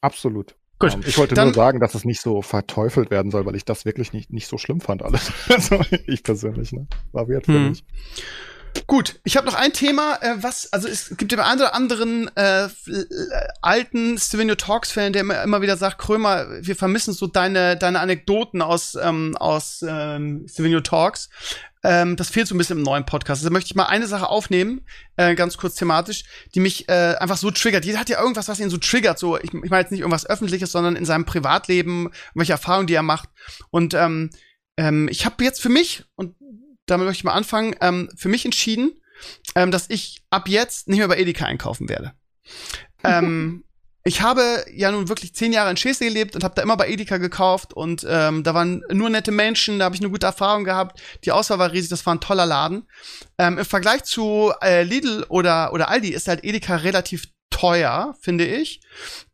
Absolut. 0.00 0.54
Gut. 0.78 0.94
Ähm, 0.94 1.02
ich 1.06 1.18
wollte 1.18 1.34
Dann- 1.34 1.48
nur 1.48 1.54
sagen, 1.54 1.80
dass 1.80 1.94
es 1.94 2.04
nicht 2.06 2.22
so 2.22 2.40
verteufelt 2.40 3.10
werden 3.10 3.30
soll, 3.30 3.44
weil 3.44 3.56
ich 3.56 3.64
das 3.66 3.84
wirklich 3.84 4.14
nicht, 4.14 4.32
nicht 4.32 4.46
so 4.46 4.56
schlimm 4.56 4.80
fand 4.80 5.02
alles. 5.02 5.30
also 5.50 5.80
ich 6.06 6.22
persönlich, 6.22 6.72
ne? 6.72 6.86
War 7.12 7.28
weird 7.28 7.44
für 7.44 7.52
Hm. 7.52 7.68
mich. 7.70 7.84
Gut, 8.86 9.20
ich 9.24 9.36
habe 9.36 9.46
noch 9.46 9.54
ein 9.54 9.72
Thema, 9.72 10.18
äh, 10.22 10.34
was, 10.42 10.72
also 10.72 10.88
es 10.88 11.16
gibt 11.16 11.32
den 11.32 11.40
einen 11.40 11.60
oder 11.60 11.74
anderen 11.74 12.34
äh, 12.36 12.64
äh, 12.64 12.68
alten 13.60 14.18
Stevenio 14.18 14.54
Talks-Fan, 14.54 15.12
der 15.12 15.22
immer, 15.22 15.42
immer 15.42 15.62
wieder 15.62 15.76
sagt, 15.76 15.98
Krömer, 15.98 16.46
wir 16.60 16.76
vermissen 16.76 17.12
so 17.12 17.26
deine, 17.26 17.76
deine 17.76 18.00
Anekdoten 18.00 18.62
aus, 18.62 18.96
ähm, 19.00 19.36
aus 19.36 19.84
ähm, 19.86 20.46
Stevenio 20.48 20.80
Talks. 20.80 21.28
Ähm, 21.84 22.16
das 22.16 22.30
fehlt 22.30 22.46
so 22.46 22.54
ein 22.54 22.58
bisschen 22.58 22.78
im 22.78 22.84
neuen 22.84 23.04
Podcast. 23.04 23.42
Also 23.42 23.52
möchte 23.52 23.68
ich 23.68 23.74
mal 23.74 23.86
eine 23.86 24.06
Sache 24.06 24.28
aufnehmen, 24.28 24.82
äh, 25.16 25.34
ganz 25.34 25.56
kurz 25.56 25.74
thematisch, 25.74 26.24
die 26.54 26.60
mich 26.60 26.88
äh, 26.88 27.16
einfach 27.18 27.36
so 27.36 27.50
triggert. 27.50 27.84
Jeder 27.84 27.98
hat 27.98 28.08
ja 28.08 28.20
irgendwas, 28.20 28.48
was 28.48 28.60
ihn 28.60 28.70
so 28.70 28.78
triggert. 28.78 29.18
So, 29.18 29.36
ich, 29.36 29.52
ich 29.52 29.70
meine 29.70 29.80
jetzt 29.80 29.90
nicht 29.90 30.00
irgendwas 30.00 30.26
Öffentliches, 30.26 30.70
sondern 30.70 30.96
in 30.96 31.04
seinem 31.04 31.24
Privatleben, 31.24 32.10
welche 32.34 32.52
Erfahrungen, 32.52 32.86
die 32.86 32.94
er 32.94 33.02
macht. 33.02 33.28
Und 33.70 33.94
ähm, 33.94 34.30
ähm, 34.76 35.08
ich 35.08 35.26
habe 35.26 35.42
jetzt 35.44 35.60
für 35.60 35.68
mich, 35.68 36.04
und 36.14 36.36
damit 36.86 37.06
möchte 37.06 37.20
ich 37.20 37.24
mal 37.24 37.32
anfangen, 37.32 37.74
ähm, 37.80 38.10
für 38.16 38.28
mich 38.28 38.44
entschieden, 38.44 38.92
ähm, 39.54 39.70
dass 39.70 39.88
ich 39.88 40.22
ab 40.30 40.48
jetzt 40.48 40.88
nicht 40.88 40.98
mehr 40.98 41.08
bei 41.08 41.18
Edeka 41.18 41.44
einkaufen 41.46 41.88
werde. 41.88 42.12
ähm, 43.04 43.64
ich 44.04 44.20
habe 44.20 44.64
ja 44.74 44.90
nun 44.90 45.08
wirklich 45.08 45.34
zehn 45.34 45.52
Jahre 45.52 45.70
in 45.70 45.76
Schesel 45.76 46.08
gelebt 46.08 46.34
und 46.34 46.42
habe 46.42 46.54
da 46.56 46.62
immer 46.62 46.76
bei 46.76 46.88
Edeka 46.88 47.18
gekauft 47.18 47.72
und 47.72 48.04
ähm, 48.08 48.42
da 48.42 48.52
waren 48.52 48.82
nur 48.90 49.10
nette 49.10 49.30
Menschen, 49.30 49.78
da 49.78 49.84
habe 49.84 49.94
ich 49.94 50.00
eine 50.00 50.10
gute 50.10 50.26
Erfahrung 50.26 50.64
gehabt. 50.64 51.00
Die 51.24 51.30
Auswahl 51.30 51.60
war 51.60 51.70
riesig, 51.70 51.90
das 51.90 52.04
war 52.04 52.14
ein 52.14 52.20
toller 52.20 52.46
Laden. 52.46 52.88
Ähm, 53.38 53.58
Im 53.58 53.64
Vergleich 53.64 54.02
zu 54.02 54.52
äh, 54.60 54.82
Lidl 54.82 55.24
oder, 55.28 55.72
oder 55.72 55.88
Aldi 55.88 56.08
ist 56.08 56.26
halt 56.26 56.42
Edeka 56.42 56.76
relativ 56.76 57.28
teuer, 57.50 58.16
finde 58.20 58.44
ich. 58.44 58.80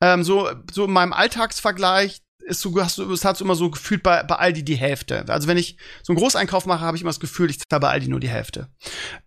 Ähm, 0.02 0.22
so, 0.22 0.50
so 0.70 0.84
in 0.84 0.90
meinem 0.90 1.14
Alltagsvergleich 1.14 2.20
ist 2.48 2.60
so, 2.60 2.74
hast 2.80 2.98
du, 2.98 3.12
es 3.12 3.20
so 3.20 3.44
immer 3.44 3.54
so 3.54 3.70
gefühlt 3.70 4.02
bei, 4.02 4.22
bei 4.22 4.36
Aldi 4.36 4.64
die 4.64 4.76
Hälfte. 4.76 5.24
Also 5.28 5.48
wenn 5.48 5.56
ich 5.56 5.76
so 6.02 6.12
einen 6.12 6.18
Großeinkauf 6.18 6.66
mache, 6.66 6.80
habe 6.80 6.96
ich 6.96 7.02
immer 7.02 7.10
das 7.10 7.20
Gefühl, 7.20 7.50
ich 7.50 7.60
zahle 7.60 7.80
bei 7.80 7.90
Aldi 7.90 8.08
nur 8.08 8.20
die 8.20 8.28
Hälfte. 8.28 8.68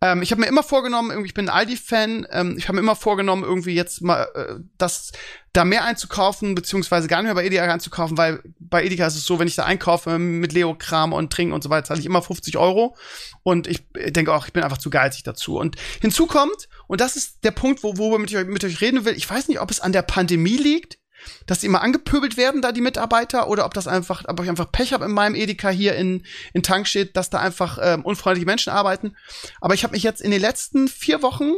Ähm, 0.01 0.21
ich 0.21 0.31
habe 0.31 0.41
mir 0.41 0.47
immer 0.47 0.63
vorgenommen, 0.63 1.11
irgendwie, 1.11 1.27
ich 1.27 1.33
bin 1.33 1.47
ein 1.47 1.55
Aldi-Fan, 1.55 2.27
ähm, 2.31 2.55
ich 2.57 2.67
habe 2.67 2.75
mir 2.75 2.81
immer 2.81 2.95
vorgenommen, 2.95 3.43
irgendwie 3.43 3.75
jetzt 3.75 4.01
mal 4.01 4.27
äh, 4.35 4.55
das 4.77 5.11
da 5.53 5.65
mehr 5.65 5.83
einzukaufen, 5.83 6.55
beziehungsweise 6.55 7.07
gar 7.07 7.17
nicht 7.17 7.25
mehr 7.25 7.35
bei 7.35 7.45
Edeka 7.45 7.65
einzukaufen, 7.65 8.17
weil 8.17 8.41
bei 8.59 8.85
Edeka 8.85 9.05
ist 9.05 9.17
es 9.17 9.25
so, 9.25 9.37
wenn 9.37 9.47
ich 9.47 9.55
da 9.55 9.65
einkaufe 9.65 10.17
mit 10.17 10.53
Leo-Kram 10.53 11.11
und 11.11 11.33
Trinken 11.33 11.53
und 11.53 11.61
so 11.61 11.69
weiter, 11.69 11.87
zahle 11.87 11.99
ich 11.99 12.05
immer 12.05 12.21
50 12.21 12.57
Euro. 12.57 12.95
Und 13.43 13.67
ich 13.67 13.83
denke 13.93 14.33
auch, 14.33 14.47
ich 14.47 14.53
bin 14.53 14.63
einfach 14.63 14.77
zu 14.77 14.89
geizig 14.89 15.23
dazu. 15.23 15.57
Und 15.57 15.75
hinzu 15.99 16.25
kommt, 16.25 16.69
und 16.87 17.01
das 17.01 17.17
ist 17.17 17.43
der 17.43 17.51
Punkt, 17.51 17.83
wo, 17.83 17.97
wo 17.97 18.17
ich 18.17 18.45
mit 18.45 18.63
euch 18.63 18.81
reden 18.81 19.03
will, 19.03 19.15
ich 19.15 19.29
weiß 19.29 19.49
nicht, 19.49 19.59
ob 19.59 19.71
es 19.71 19.81
an 19.81 19.91
der 19.91 20.03
Pandemie 20.03 20.57
liegt, 20.57 21.00
dass 21.45 21.59
die 21.59 21.65
immer 21.65 21.81
angepöbelt 21.81 22.37
werden, 22.37 22.61
da 22.61 22.71
die 22.71 22.81
Mitarbeiter, 22.81 23.47
oder 23.47 23.65
ob 23.65 23.73
das 23.73 23.87
einfach, 23.87 24.23
ob 24.27 24.41
ich 24.41 24.49
einfach 24.49 24.71
Pech 24.71 24.93
habe 24.93 25.05
in 25.05 25.11
meinem 25.11 25.35
Edeka 25.35 25.69
hier 25.69 25.95
in, 25.95 26.25
in 26.53 26.63
Tankstedt, 26.63 27.15
dass 27.15 27.29
da 27.29 27.39
einfach 27.39 27.77
ähm, 27.81 28.03
unfreundliche 28.05 28.45
Menschen 28.45 28.71
arbeiten. 28.71 29.15
Aber 29.59 29.73
ich 29.73 29.83
habe 29.83 29.93
mich 29.93 30.03
jetzt 30.03 30.21
in 30.21 30.31
den 30.31 30.41
letzten 30.41 30.87
vier 30.87 31.21
Wochen, 31.21 31.53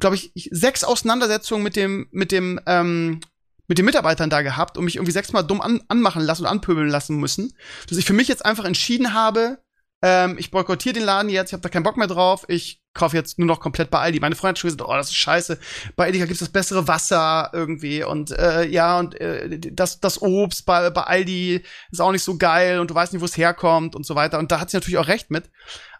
glaube 0.00 0.16
ich, 0.16 0.32
sechs 0.50 0.84
Auseinandersetzungen 0.84 1.62
mit 1.62 1.76
dem, 1.76 2.08
mit 2.10 2.32
dem, 2.32 2.60
ähm, 2.66 3.20
mit 3.66 3.78
den 3.78 3.84
Mitarbeitern 3.84 4.30
da 4.30 4.42
gehabt 4.42 4.78
und 4.78 4.84
mich 4.84 4.96
irgendwie 4.96 5.12
sechsmal 5.12 5.46
dumm 5.46 5.60
an, 5.60 5.82
anmachen 5.88 6.22
lassen 6.22 6.42
und 6.42 6.48
anpöbeln 6.48 6.88
lassen 6.88 7.16
müssen, 7.16 7.52
dass 7.88 7.98
ich 7.98 8.06
für 8.06 8.14
mich 8.14 8.28
jetzt 8.28 8.44
einfach 8.44 8.64
entschieden 8.64 9.12
habe, 9.12 9.58
ähm, 10.02 10.36
ich 10.38 10.50
boykottiere 10.50 10.94
den 10.94 11.04
Laden 11.04 11.30
jetzt, 11.30 11.50
ich 11.50 11.52
habe 11.52 11.62
da 11.62 11.68
keinen 11.68 11.82
Bock 11.82 11.96
mehr 11.96 12.06
drauf, 12.06 12.44
ich 12.48 12.80
kaufe 12.98 13.16
jetzt 13.16 13.38
nur 13.38 13.46
noch 13.46 13.60
komplett 13.60 13.90
bei 13.90 14.00
Aldi. 14.00 14.20
Meine 14.20 14.34
Freundin 14.34 14.50
hat 14.50 14.58
schon 14.58 14.68
gesagt, 14.68 14.88
oh, 14.88 14.94
das 14.94 15.08
ist 15.08 15.16
scheiße. 15.16 15.58
Bei 15.96 16.08
Edeka 16.08 16.26
gibt's 16.26 16.40
das 16.40 16.50
bessere 16.50 16.86
Wasser 16.86 17.50
irgendwie 17.54 18.04
und 18.04 18.30
äh, 18.32 18.66
ja, 18.66 18.98
und 18.98 19.18
äh, 19.20 19.58
das, 19.72 20.00
das 20.00 20.20
Obst 20.20 20.66
bei, 20.66 20.90
bei 20.90 21.02
Aldi 21.02 21.62
ist 21.90 22.00
auch 22.00 22.12
nicht 22.12 22.24
so 22.24 22.36
geil 22.36 22.80
und 22.80 22.90
du 22.90 22.94
weißt 22.94 23.12
nicht, 23.12 23.22
wo 23.22 23.26
es 23.26 23.36
herkommt 23.36 23.94
und 23.94 24.04
so 24.04 24.14
weiter. 24.14 24.38
Und 24.38 24.52
da 24.52 24.60
hat 24.60 24.70
sie 24.70 24.76
natürlich 24.76 24.98
auch 24.98 25.08
recht 25.08 25.30
mit. 25.30 25.50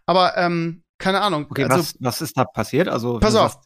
Aber 0.04 0.36
ähm, 0.36 0.82
keine 0.98 1.20
Ahnung. 1.20 1.46
Okay, 1.48 1.64
also, 1.64 1.78
was, 1.78 1.94
was 2.00 2.20
ist 2.20 2.36
da 2.36 2.44
passiert? 2.44 2.88
Also 2.88 3.20
pass 3.20 3.34
auf. 3.34 3.58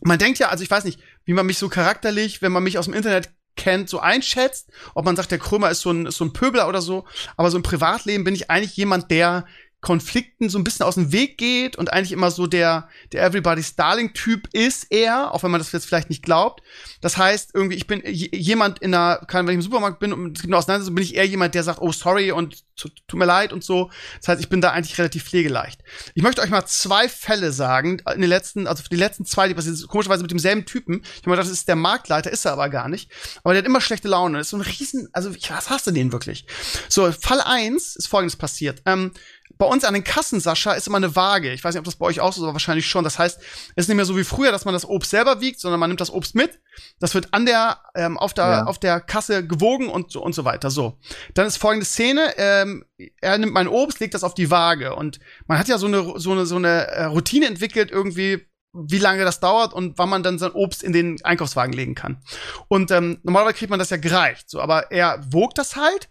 Man 0.00 0.18
denkt 0.18 0.38
ja, 0.38 0.48
also 0.48 0.62
ich 0.62 0.70
weiß 0.70 0.84
nicht, 0.84 1.00
wie 1.24 1.32
man 1.32 1.44
mich 1.44 1.58
so 1.58 1.68
charakterlich, 1.68 2.40
wenn 2.40 2.52
man 2.52 2.62
mich 2.62 2.78
aus 2.78 2.84
dem 2.84 2.94
Internet 2.94 3.30
kennt, 3.56 3.88
so 3.88 3.98
einschätzt, 3.98 4.70
ob 4.94 5.04
man 5.04 5.16
sagt, 5.16 5.32
der 5.32 5.38
Krömer 5.38 5.70
ist 5.70 5.80
so 5.80 5.90
ein, 5.90 6.06
ist 6.06 6.16
so 6.16 6.24
ein 6.24 6.32
Pöbler 6.32 6.68
oder 6.68 6.80
so, 6.80 7.04
aber 7.36 7.50
so 7.50 7.56
im 7.56 7.64
Privatleben 7.64 8.22
bin 8.22 8.36
ich 8.36 8.50
eigentlich 8.50 8.76
jemand, 8.76 9.10
der 9.10 9.46
Konflikten 9.80 10.48
so 10.48 10.58
ein 10.58 10.64
bisschen 10.64 10.84
aus 10.84 10.96
dem 10.96 11.12
Weg 11.12 11.38
geht 11.38 11.76
und 11.76 11.92
eigentlich 11.92 12.10
immer 12.10 12.32
so 12.32 12.48
der, 12.48 12.88
der 13.12 13.24
Everybody's 13.24 13.76
Darling-Typ 13.76 14.48
ist 14.52 14.88
er, 14.90 15.32
auch 15.32 15.44
wenn 15.44 15.52
man 15.52 15.60
das 15.60 15.70
jetzt 15.70 15.86
vielleicht 15.86 16.10
nicht 16.10 16.24
glaubt. 16.24 16.62
Das 17.00 17.16
heißt, 17.16 17.52
irgendwie, 17.54 17.76
ich 17.76 17.86
bin 17.86 18.02
jemand 18.04 18.80
in 18.80 18.92
einer, 18.92 19.18
kann, 19.26 19.46
wenn 19.46 19.52
ich 19.52 19.58
im 19.58 19.62
Supermarkt 19.62 20.00
bin 20.00 20.12
und 20.12 20.36
es 20.36 20.42
gibt 20.42 20.52
eine 20.52 20.58
Auseinandersetzung, 20.58 20.96
bin 20.96 21.04
ich 21.04 21.14
eher 21.14 21.26
jemand, 21.26 21.54
der 21.54 21.62
sagt, 21.62 21.80
oh, 21.80 21.92
sorry 21.92 22.32
und 22.32 22.64
tut 22.78 23.14
mir 23.14 23.24
leid 23.24 23.52
und 23.52 23.64
so. 23.64 23.90
Das 24.18 24.28
heißt, 24.28 24.40
ich 24.40 24.48
bin 24.48 24.60
da 24.60 24.70
eigentlich 24.70 24.98
relativ 24.98 25.24
pflegeleicht. 25.24 25.82
Ich 26.14 26.22
möchte 26.22 26.40
euch 26.42 26.50
mal 26.50 26.66
zwei 26.66 27.08
Fälle 27.08 27.52
sagen, 27.52 28.00
in 28.14 28.20
den 28.20 28.30
letzten, 28.30 28.66
also 28.66 28.82
die 28.90 28.96
letzten 28.96 29.24
zwei, 29.24 29.48
die 29.48 29.54
passieren, 29.54 29.78
komischerweise 29.88 30.22
mit 30.22 30.30
demselben 30.30 30.64
Typen. 30.64 31.02
Ich 31.20 31.26
habe 31.26 31.36
das 31.36 31.48
ist 31.48 31.68
der 31.68 31.76
Marktleiter, 31.76 32.30
ist 32.30 32.44
er 32.44 32.52
aber 32.52 32.68
gar 32.68 32.88
nicht. 32.88 33.10
Aber 33.42 33.54
der 33.54 33.62
hat 33.62 33.66
immer 33.66 33.80
schlechte 33.80 34.08
Laune. 34.08 34.38
Das 34.38 34.48
ist 34.48 34.50
so 34.50 34.56
ein 34.56 34.62
riesen, 34.62 35.08
also, 35.12 35.34
was 35.34 35.70
hast 35.70 35.86
du 35.86 35.90
den 35.90 36.12
wirklich? 36.12 36.46
So, 36.88 37.10
Fall 37.12 37.40
eins 37.40 37.96
ist 37.96 38.08
folgendes 38.08 38.36
passiert. 38.36 38.82
Ähm, 38.86 39.12
bei 39.58 39.66
uns 39.66 39.84
an 39.84 39.92
den 39.92 40.04
Kassen, 40.04 40.40
Sascha, 40.40 40.72
ist 40.72 40.86
immer 40.86 40.98
eine 40.98 41.16
Waage. 41.16 41.52
Ich 41.52 41.64
weiß 41.64 41.74
nicht, 41.74 41.80
ob 41.80 41.84
das 41.84 41.96
bei 41.96 42.06
euch 42.06 42.20
auch 42.20 42.32
so 42.32 42.40
ist, 42.40 42.44
aber 42.44 42.54
wahrscheinlich 42.54 42.86
schon. 42.86 43.02
Das 43.02 43.18
heißt, 43.18 43.38
es 43.40 43.84
ist 43.84 43.88
nicht 43.88 43.96
mehr 43.96 44.04
so 44.04 44.16
wie 44.16 44.24
früher, 44.24 44.52
dass 44.52 44.64
man 44.64 44.72
das 44.72 44.88
Obst 44.88 45.10
selber 45.10 45.40
wiegt, 45.40 45.58
sondern 45.58 45.80
man 45.80 45.90
nimmt 45.90 46.00
das 46.00 46.12
Obst 46.12 46.36
mit. 46.36 46.60
Das 47.00 47.14
wird 47.14 47.34
an 47.34 47.44
der, 47.44 47.80
ähm, 47.96 48.16
auf 48.16 48.34
der, 48.34 48.44
ja. 48.44 48.64
auf 48.64 48.78
der 48.78 49.00
Kasse 49.00 49.46
gewogen 49.46 49.88
und 49.88 50.12
so 50.12 50.22
und 50.22 50.32
so 50.32 50.44
weiter. 50.44 50.70
So. 50.70 50.98
Dann 51.34 51.46
ist 51.46 51.56
folgende 51.56 51.86
Szene, 51.86 52.34
ähm, 52.36 52.84
er 53.20 53.36
nimmt 53.36 53.52
mein 53.52 53.66
Obst, 53.66 53.98
legt 53.98 54.14
das 54.14 54.24
auf 54.24 54.34
die 54.34 54.50
Waage. 54.50 54.94
Und 54.94 55.18
man 55.48 55.58
hat 55.58 55.66
ja 55.66 55.76
so 55.76 55.86
eine, 55.86 56.14
so 56.20 56.30
eine, 56.30 56.46
so 56.46 56.56
eine 56.56 56.86
äh, 56.86 57.04
Routine 57.04 57.46
entwickelt, 57.46 57.90
irgendwie, 57.90 58.46
wie 58.72 58.98
lange 58.98 59.24
das 59.24 59.40
dauert 59.40 59.72
und 59.72 59.98
wann 59.98 60.08
man 60.08 60.22
dann 60.22 60.38
sein 60.38 60.52
Obst 60.52 60.84
in 60.84 60.92
den 60.92 61.16
Einkaufswagen 61.24 61.72
legen 61.72 61.96
kann. 61.96 62.22
Und 62.68 62.92
ähm, 62.92 63.18
normalerweise 63.24 63.56
kriegt 63.56 63.70
man 63.70 63.80
das 63.80 63.90
ja 63.90 63.96
gereicht. 63.96 64.48
So, 64.48 64.60
aber 64.60 64.92
er 64.92 65.20
wog 65.32 65.54
das 65.56 65.74
halt 65.74 66.10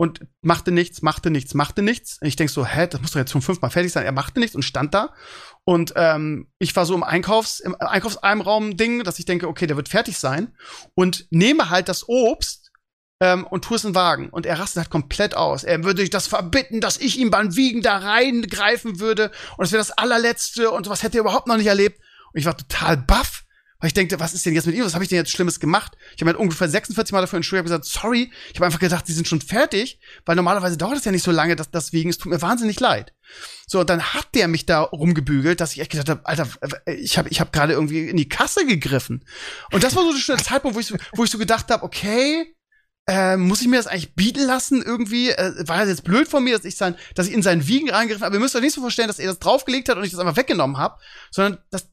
und 0.00 0.26
machte 0.40 0.72
nichts, 0.72 1.02
machte 1.02 1.30
nichts, 1.30 1.52
machte 1.52 1.82
nichts. 1.82 2.16
Und 2.22 2.26
ich 2.26 2.34
denk 2.34 2.48
so, 2.48 2.64
hä, 2.64 2.86
das 2.86 3.02
muss 3.02 3.10
doch 3.10 3.18
jetzt 3.18 3.32
schon 3.32 3.42
fünfmal 3.42 3.70
fertig 3.70 3.92
sein. 3.92 4.06
Er 4.06 4.12
machte 4.12 4.40
nichts 4.40 4.56
und 4.56 4.62
stand 4.62 4.94
da. 4.94 5.12
Und 5.64 5.92
ähm, 5.94 6.50
ich 6.58 6.74
war 6.74 6.86
so 6.86 6.94
im 6.94 7.02
Einkaufs, 7.02 7.60
im 7.60 7.76
Einkaufseinraum-Ding, 7.78 9.04
dass 9.04 9.18
ich 9.18 9.26
denke, 9.26 9.46
okay, 9.46 9.66
der 9.66 9.76
wird 9.76 9.90
fertig 9.90 10.16
sein. 10.16 10.56
Und 10.94 11.26
nehme 11.28 11.68
halt 11.68 11.90
das 11.90 12.08
Obst 12.08 12.72
ähm, 13.20 13.46
und 13.46 13.66
tue 13.66 13.76
es 13.76 13.84
in 13.84 13.90
den 13.90 13.94
Wagen. 13.94 14.30
Und 14.30 14.46
er 14.46 14.58
rastet 14.58 14.84
halt 14.84 14.90
komplett 14.90 15.36
aus. 15.36 15.64
Er 15.64 15.84
würde 15.84 16.08
das 16.08 16.28
verbitten, 16.28 16.80
dass 16.80 16.96
ich 16.96 17.18
ihm 17.18 17.30
beim 17.30 17.54
Wiegen 17.54 17.82
da 17.82 17.98
reingreifen 17.98 19.00
würde. 19.00 19.30
Und 19.58 19.66
das 19.66 19.72
wäre 19.72 19.82
das 19.82 19.90
allerletzte 19.90 20.70
und 20.70 20.88
was 20.88 21.02
hätte 21.02 21.18
er 21.18 21.24
überhaupt 21.24 21.46
noch 21.46 21.58
nicht 21.58 21.66
erlebt. 21.66 22.00
Und 22.32 22.40
ich 22.40 22.46
war 22.46 22.56
total 22.56 22.96
baff 22.96 23.44
weil 23.80 23.88
ich 23.88 23.94
denke, 23.94 24.20
was 24.20 24.34
ist 24.34 24.44
denn 24.46 24.54
jetzt 24.54 24.66
mit 24.66 24.76
ihm? 24.76 24.84
Was 24.84 24.94
habe 24.94 25.02
ich 25.02 25.08
denn 25.08 25.16
jetzt 25.16 25.30
Schlimmes 25.30 25.58
gemacht? 25.58 25.96
Ich 26.14 26.20
habe 26.20 26.30
halt 26.30 26.38
ungefähr 26.38 26.68
46 26.68 27.12
Mal 27.12 27.22
dafür 27.22 27.38
entschuldigt, 27.38 27.70
habe 27.70 27.80
gesagt, 27.80 28.00
sorry. 28.00 28.30
Ich 28.50 28.56
habe 28.56 28.66
einfach 28.66 28.78
gedacht, 28.78 29.08
die 29.08 29.12
sind 29.12 29.26
schon 29.26 29.40
fertig, 29.40 29.98
weil 30.26 30.36
normalerweise 30.36 30.76
dauert 30.76 30.98
es 30.98 31.04
ja 31.04 31.12
nicht 31.12 31.24
so 31.24 31.30
lange, 31.30 31.56
dass 31.56 31.70
deswegen, 31.70 32.10
es 32.10 32.18
tut 32.18 32.30
mir 32.30 32.42
wahnsinnig 32.42 32.78
leid. 32.78 33.14
So, 33.66 33.80
und 33.80 33.90
dann 33.90 34.02
hat 34.02 34.34
der 34.34 34.48
mich 34.48 34.66
da 34.66 34.82
rumgebügelt, 34.82 35.60
dass 35.60 35.72
ich 35.72 35.80
echt 35.80 35.92
gedacht 35.92 36.08
habe, 36.08 36.26
Alter, 36.26 36.48
ich 36.86 37.16
habe 37.16 37.28
ich 37.30 37.40
hab 37.40 37.52
gerade 37.52 37.72
irgendwie 37.72 38.08
in 38.08 38.16
die 38.16 38.28
Kasse 38.28 38.66
gegriffen. 38.66 39.24
Und 39.72 39.82
das 39.82 39.96
war 39.96 40.02
so 40.02 40.12
der 40.12 40.42
Zeitpunkt, 40.42 40.76
wo 40.76 40.80
ich, 40.80 40.92
wo 41.14 41.24
ich 41.24 41.30
so 41.30 41.38
gedacht 41.38 41.70
habe, 41.70 41.82
okay, 41.84 42.54
äh, 43.06 43.36
muss 43.36 43.60
ich 43.60 43.68
mir 43.68 43.76
das 43.76 43.86
eigentlich 43.86 44.14
bieten 44.14 44.46
lassen 44.46 44.82
irgendwie? 44.82 45.30
Äh, 45.30 45.66
war 45.66 45.78
das 45.78 45.88
jetzt 45.88 46.04
blöd 46.04 46.28
von 46.28 46.44
mir, 46.44 46.56
dass 46.56 46.64
ich 46.64 46.76
sein, 46.76 46.96
dass 47.14 47.26
ich 47.26 47.32
in 47.32 47.42
seinen 47.42 47.66
Wiegen 47.66 47.90
reingriffen 47.90 48.24
habe? 48.24 48.36
Ihr 48.36 48.40
müsst 48.40 48.54
euch 48.54 48.62
nicht 48.62 48.74
so 48.74 48.80
vorstellen, 48.80 49.08
dass 49.08 49.18
er 49.18 49.28
das 49.28 49.38
draufgelegt 49.38 49.88
hat 49.88 49.96
und 49.96 50.04
ich 50.04 50.10
das 50.10 50.20
einfach 50.20 50.36
weggenommen 50.36 50.76
habe, 50.76 50.96
sondern 51.30 51.58
dass 51.70 51.88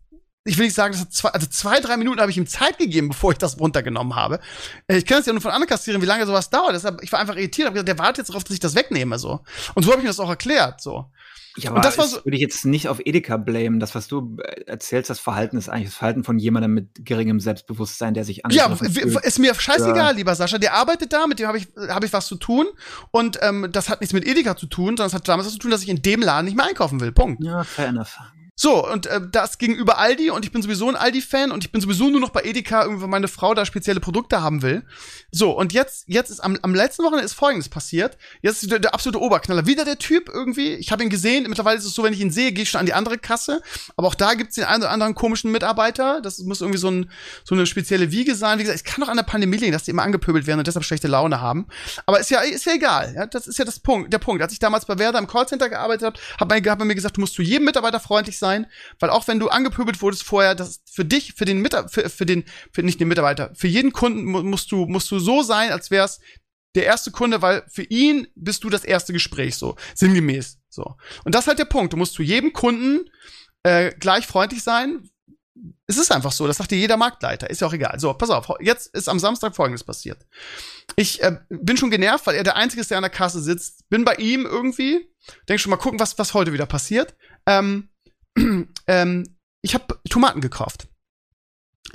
ich 0.48 0.58
will 0.58 0.66
nicht 0.66 0.76
sagen, 0.76 0.96
zwei, 1.10 1.30
also 1.30 1.48
zwei, 1.48 1.80
drei 1.80 1.98
Minuten 1.98 2.20
habe 2.20 2.32
ich 2.32 2.38
ihm 2.38 2.48
Zeit 2.48 2.78
gegeben, 2.78 3.10
bevor 3.10 3.32
ich 3.32 3.38
das 3.38 3.60
runtergenommen 3.60 4.16
habe. 4.16 4.40
Äh, 4.88 4.98
ich 4.98 5.06
kann 5.06 5.20
es 5.20 5.26
ja 5.26 5.34
nur 5.34 5.42
von 5.42 5.52
anderen 5.52 5.70
kassieren, 5.70 6.02
wie 6.02 6.06
lange 6.06 6.26
sowas 6.26 6.50
dauert. 6.50 6.74
Deshalb, 6.74 7.04
ich 7.04 7.12
war 7.12 7.20
einfach 7.20 7.36
irritiert, 7.36 7.68
habe 7.68 7.74
gesagt, 7.74 7.90
der 7.90 8.00
wartet 8.00 8.20
jetzt 8.20 8.30
darauf, 8.30 8.44
dass 8.44 8.54
ich 8.54 8.60
das 8.60 8.76
wegnehme, 8.76 9.20
so. 9.20 9.42
Und 9.76 9.84
so 9.84 9.92
habe 9.92 10.00
ich 10.00 10.04
mir 10.04 10.10
das 10.10 10.20
auch 10.20 10.30
erklärt, 10.30 10.82
so. 10.82 11.12
Ja, 11.58 11.72
aber 11.72 11.82
das, 11.82 11.96
so, 11.96 12.24
würde 12.24 12.36
ich 12.36 12.42
jetzt 12.42 12.66
nicht 12.66 12.88
auf 12.88 13.00
Edeka 13.04 13.38
blamen. 13.38 13.80
Das, 13.80 13.96
was 13.96 14.08
du 14.08 14.38
äh, 14.44 14.62
erzählst, 14.66 15.10
das 15.10 15.20
Verhalten 15.20 15.58
ist 15.58 15.70
eigentlich 15.70 15.88
das 15.88 15.96
Verhalten 15.96 16.24
von 16.24 16.38
jemandem 16.38 16.74
mit 16.74 17.04
geringem 17.04 17.40
Selbstbewusstsein, 17.40 18.14
der 18.14 18.26
sich 18.26 18.44
Ja, 18.52 18.72
ist 19.24 19.40
mir 19.40 19.56
scheißegal, 19.56 19.96
ja. 19.96 20.12
lieber 20.12 20.36
Sascha. 20.36 20.60
Der 20.60 20.76
arbeitet 20.76 21.14
da, 21.14 21.26
mit 21.26 21.40
dem 21.40 21.48
habe 21.48 21.58
ich, 21.58 21.68
hab 21.90 22.04
ich 22.04 22.14
was 22.14 22.28
zu 22.28 22.36
tun. 22.36 22.68
Und 23.10 23.40
ähm, 23.42 23.70
das 23.72 23.90
hat 23.90 24.02
nichts 24.02 24.14
mit 24.14 24.28
Edeka 24.28 24.56
zu 24.56 24.68
tun, 24.68 24.90
sondern 24.90 25.08
es 25.08 25.14
hat 25.16 25.28
damals 25.28 25.48
was 25.48 25.54
zu 25.54 25.60
tun, 25.60 25.72
dass 25.72 25.82
ich 25.82 25.90
in 25.90 26.02
dem 26.04 26.22
Laden 26.22 26.46
nicht 26.46 26.56
mehr 26.56 26.68
einkaufen 26.68 27.00
will. 27.00 27.12
Punkt. 27.12 27.44
Ja, 27.44 27.64
fair 27.64 27.88
enough. 27.88 28.20
So, 28.60 28.90
und 28.92 29.06
äh, 29.06 29.22
das 29.32 29.60
gegenüber 29.60 30.00
Aldi 30.00 30.32
und 30.32 30.44
ich 30.44 30.52
bin 30.52 30.64
sowieso 30.64 30.90
ein 30.90 30.96
Aldi-Fan 30.96 31.52
und 31.52 31.64
ich 31.64 31.72
bin 31.72 31.80
sowieso 31.80 32.10
nur 32.10 32.20
noch 32.20 32.32
bei 32.32 32.42
Edeka, 32.42 32.82
irgendwie, 32.82 33.04
wenn 33.04 33.12
meine 33.12 33.28
Frau 33.28 33.54
da 33.54 33.66
spezielle 33.66 34.00
Produkte 34.00 34.42
haben 34.42 34.64
will. 34.64 34.84
So, 35.32 35.52
und 35.52 35.74
jetzt, 35.74 36.06
jetzt 36.08 36.32
ist 36.32 36.40
am, 36.40 36.58
am 36.64 36.74
letzten 36.74 37.04
Wochenende 37.04 37.24
ist 37.24 37.34
folgendes 37.34 37.70
passiert. 37.70 38.18
Jetzt 38.42 38.64
ist 38.64 38.72
der, 38.72 38.80
der 38.80 38.96
absolute 38.96 39.22
Oberknaller. 39.22 39.68
Wieder 39.68 39.86
der 39.86 40.00
Typ 40.00 40.28
irgendwie. 40.28 40.74
Ich 40.74 40.92
habe 40.92 41.04
ihn 41.04 41.12
gesehen. 41.12 41.44
Mittlerweile 41.48 41.78
ist 41.78 41.86
es 41.86 41.94
so, 41.94 42.02
wenn 42.02 42.14
ich 42.14 42.20
ihn 42.20 42.32
sehe, 42.32 42.52
gehe 42.52 42.64
ich 42.64 42.72
schon 42.72 42.80
an 42.80 42.88
die 42.88 42.94
andere 42.94 43.20
Kasse. 43.20 43.62
Aber 43.96 44.08
auch 44.08 44.16
da 44.16 44.34
gibt's 44.34 44.56
den 44.56 44.64
einen 44.64 44.82
oder 44.82 44.92
anderen 44.92 45.14
komischen 45.14 45.52
Mitarbeiter. 45.52 46.20
Das 46.22 46.40
muss 46.40 46.62
irgendwie 46.62 46.80
so, 46.80 46.90
ein, 46.90 47.12
so 47.44 47.54
eine 47.54 47.68
spezielle 47.68 48.12
Wiege 48.12 48.34
sein. 48.34 48.58
Wie 48.58 48.64
gesagt, 48.64 48.80
es 48.80 48.84
kann 48.84 49.02
doch 49.02 49.10
an 49.10 49.18
der 49.18 49.24
Pandemie 49.24 49.58
liegen, 49.58 49.72
dass 49.72 49.84
die 49.84 49.92
immer 49.92 50.02
angepöbelt 50.02 50.48
werden 50.48 50.60
und 50.60 50.66
deshalb 50.66 50.84
schlechte 50.84 51.08
Laune 51.08 51.42
haben. 51.42 51.68
Aber 52.08 52.20
ist 52.20 52.32
ja, 52.32 52.40
ist 52.40 52.66
ja 52.66 52.74
egal. 52.74 53.14
Ja? 53.16 53.28
Das 53.28 53.46
ist 53.46 53.60
ja 53.60 53.66
das 53.66 53.80
Punkt, 53.80 54.12
der 54.12 54.20
Punkt. 54.20 54.42
Als 54.42 54.52
ich 54.52 54.60
damals 54.60 54.86
bei 54.86 54.98
Werder 54.98 55.20
im 55.20 55.28
Callcenter 55.28 55.70
gearbeitet 55.70 56.08
habe, 56.08 56.20
hat 56.40 56.50
man, 56.50 56.72
hat 56.72 56.80
man 56.80 56.88
mir 56.88 56.96
gesagt, 56.96 57.18
du 57.18 57.22
musst 57.22 57.36
zu 57.36 57.44
jedem 57.44 57.66
Mitarbeiter 57.66 58.00
freundlich 58.00 58.40
sein, 58.40 58.47
weil 59.00 59.10
auch 59.10 59.28
wenn 59.28 59.40
du 59.40 59.50
angepöbelt 59.50 60.02
wurdest 60.02 60.24
vorher, 60.24 60.56
das 60.56 60.82
für 60.90 61.06
dich, 61.06 61.34
für 61.34 61.46
den 61.46 61.62
Mitarbeiter, 61.62 61.90
für, 61.90 62.10
für 62.10 62.26
den, 62.26 62.46
für 62.72 62.84
nicht 62.84 63.00
den 63.00 63.08
Mitarbeiter, 63.08 63.52
für 63.56 63.68
jeden 63.68 63.94
Kunden 63.94 64.24
musst 64.26 64.72
du, 64.72 64.86
musst 64.86 65.12
du 65.12 65.20
so 65.20 65.44
sein, 65.44 65.72
als 65.72 65.92
wär's 65.92 66.20
der 66.76 66.86
erste 66.86 67.12
Kunde, 67.12 67.42
weil 67.42 67.64
für 67.68 67.84
ihn 67.84 68.28
bist 68.36 68.64
du 68.64 68.70
das 68.70 68.84
erste 68.84 69.12
Gespräch, 69.12 69.56
so 69.56 69.76
sinngemäß. 69.96 70.60
So. 70.70 70.96
Und 71.24 71.34
das 71.34 71.44
ist 71.44 71.48
halt 71.48 71.60
der 71.60 71.66
Punkt. 71.66 71.94
Du 71.94 71.98
musst 71.98 72.14
zu 72.14 72.22
jedem 72.22 72.54
Kunden 72.54 73.10
äh, 73.64 73.92
gleich 74.00 74.28
freundlich 74.28 74.64
sein. 74.64 75.10
Es 75.88 75.98
ist 75.98 76.12
einfach 76.12 76.32
so, 76.32 76.46
das 76.46 76.58
sagt 76.58 76.70
dir 76.70 76.78
jeder 76.78 76.98
Marktleiter, 76.98 77.50
ist 77.50 77.62
ja 77.62 77.68
auch 77.68 77.74
egal. 77.74 78.00
So, 78.00 78.14
pass 78.14 78.30
auf, 78.30 78.48
jetzt 78.60 78.94
ist 78.94 79.10
am 79.10 79.18
Samstag 79.18 79.56
folgendes 79.56 79.84
passiert. 79.84 80.28
Ich 80.96 81.24
äh, 81.24 81.40
bin 81.50 81.78
schon 81.78 81.90
genervt, 81.90 82.28
weil 82.28 82.36
er 82.36 82.44
der 82.44 82.58
Einzige 82.58 82.82
ist, 82.82 82.92
der 82.92 82.98
an 82.98 83.04
der 83.04 83.10
Kasse 83.10 83.42
sitzt. 83.42 83.90
Bin 83.90 84.06
bei 84.06 84.16
ihm 84.16 84.46
irgendwie, 84.46 85.10
denk 85.50 85.60
schon 85.60 85.72
mal 85.72 85.78
gucken, 85.78 86.00
was, 86.00 86.20
was 86.20 86.36
heute 86.36 86.54
wieder 86.54 86.68
passiert. 86.68 87.16
Ähm, 87.48 87.90
ähm, 88.88 89.38
ich 89.62 89.74
habe 89.74 90.00
Tomaten 90.10 90.42
gekauft. 90.42 90.88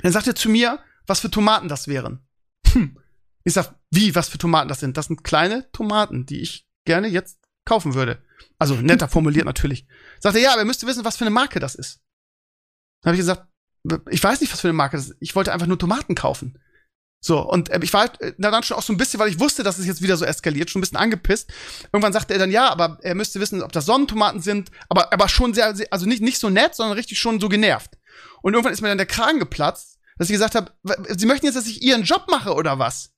Dann 0.01 0.11
sagt 0.11 0.27
er 0.27 0.35
zu 0.35 0.49
mir, 0.49 0.79
was 1.07 1.19
für 1.19 1.31
Tomaten 1.31 1.67
das 1.67 1.87
wären. 1.87 2.25
Hm. 2.67 2.97
Ich 3.43 3.53
sag, 3.53 3.75
wie, 3.91 4.15
was 4.15 4.29
für 4.29 4.37
Tomaten 4.37 4.69
das 4.69 4.79
sind? 4.79 4.97
Das 4.97 5.07
sind 5.07 5.23
kleine 5.23 5.69
Tomaten, 5.71 6.25
die 6.25 6.41
ich 6.41 6.67
gerne 6.85 7.07
jetzt 7.07 7.39
kaufen 7.65 7.93
würde. 7.93 8.21
Also 8.57 8.75
netter 8.75 9.07
formuliert 9.09 9.45
natürlich. 9.45 9.85
Sagt 10.19 10.35
er, 10.35 10.41
ja, 10.41 10.51
aber 10.51 10.61
er 10.61 10.65
müsste 10.65 10.87
wissen, 10.87 11.05
was 11.05 11.17
für 11.17 11.25
eine 11.25 11.33
Marke 11.33 11.59
das 11.59 11.75
ist. 11.75 12.01
Dann 13.01 13.09
habe 13.09 13.15
ich 13.15 13.21
gesagt, 13.21 13.47
ich 14.09 14.23
weiß 14.23 14.39
nicht, 14.41 14.51
was 14.53 14.61
für 14.61 14.69
eine 14.69 14.77
Marke 14.77 14.97
das 14.97 15.09
ist. 15.09 15.17
Ich 15.19 15.35
wollte 15.35 15.51
einfach 15.51 15.67
nur 15.67 15.79
Tomaten 15.79 16.15
kaufen. 16.15 16.59
So, 17.25 17.39
und 17.39 17.69
äh, 17.69 17.79
ich 17.81 17.93
war 17.93 18.01
halt, 18.01 18.19
äh, 18.19 18.33
dann 18.37 18.63
schon 18.63 18.75
auch 18.75 18.83
so 18.83 18.91
ein 18.91 18.97
bisschen, 18.97 19.17
weil 19.17 19.29
ich 19.29 19.39
wusste, 19.39 19.63
dass 19.63 19.79
es 19.79 19.85
jetzt 19.85 20.01
wieder 20.01 20.17
so 20.17 20.25
eskaliert, 20.25 20.69
schon 20.69 20.81
ein 20.81 20.83
bisschen 20.83 20.97
angepisst. 20.97 21.49
Irgendwann 21.93 22.11
sagte 22.11 22.33
er 22.33 22.39
dann, 22.39 22.51
ja, 22.51 22.69
aber 22.69 22.97
er 23.01 23.15
müsste 23.15 23.39
wissen, 23.39 23.63
ob 23.63 23.71
das 23.71 23.85
Sonnentomaten 23.85 24.41
sind, 24.41 24.71
aber, 24.89 25.13
aber 25.13 25.29
schon 25.29 25.53
sehr, 25.53 25.73
also 25.89 26.05
nicht, 26.05 26.21
nicht 26.21 26.37
so 26.37 26.49
nett, 26.49 26.75
sondern 26.75 26.97
richtig 26.97 27.19
schon 27.19 27.39
so 27.39 27.47
genervt. 27.47 27.91
Und 28.41 28.55
irgendwann 28.55 28.73
ist 28.73 28.81
mir 28.81 28.89
dann 28.89 28.97
der 28.97 29.07
Kragen 29.07 29.39
geplatzt, 29.39 29.99
dass 30.17 30.29
ich 30.29 30.33
gesagt 30.33 30.55
habe, 30.55 30.73
Sie 31.15 31.25
möchten 31.25 31.45
jetzt, 31.45 31.55
dass 31.55 31.65
ich 31.65 31.81
Ihren 31.81 32.03
Job 32.03 32.25
mache 32.29 32.53
oder 32.53 32.77
was? 32.77 33.13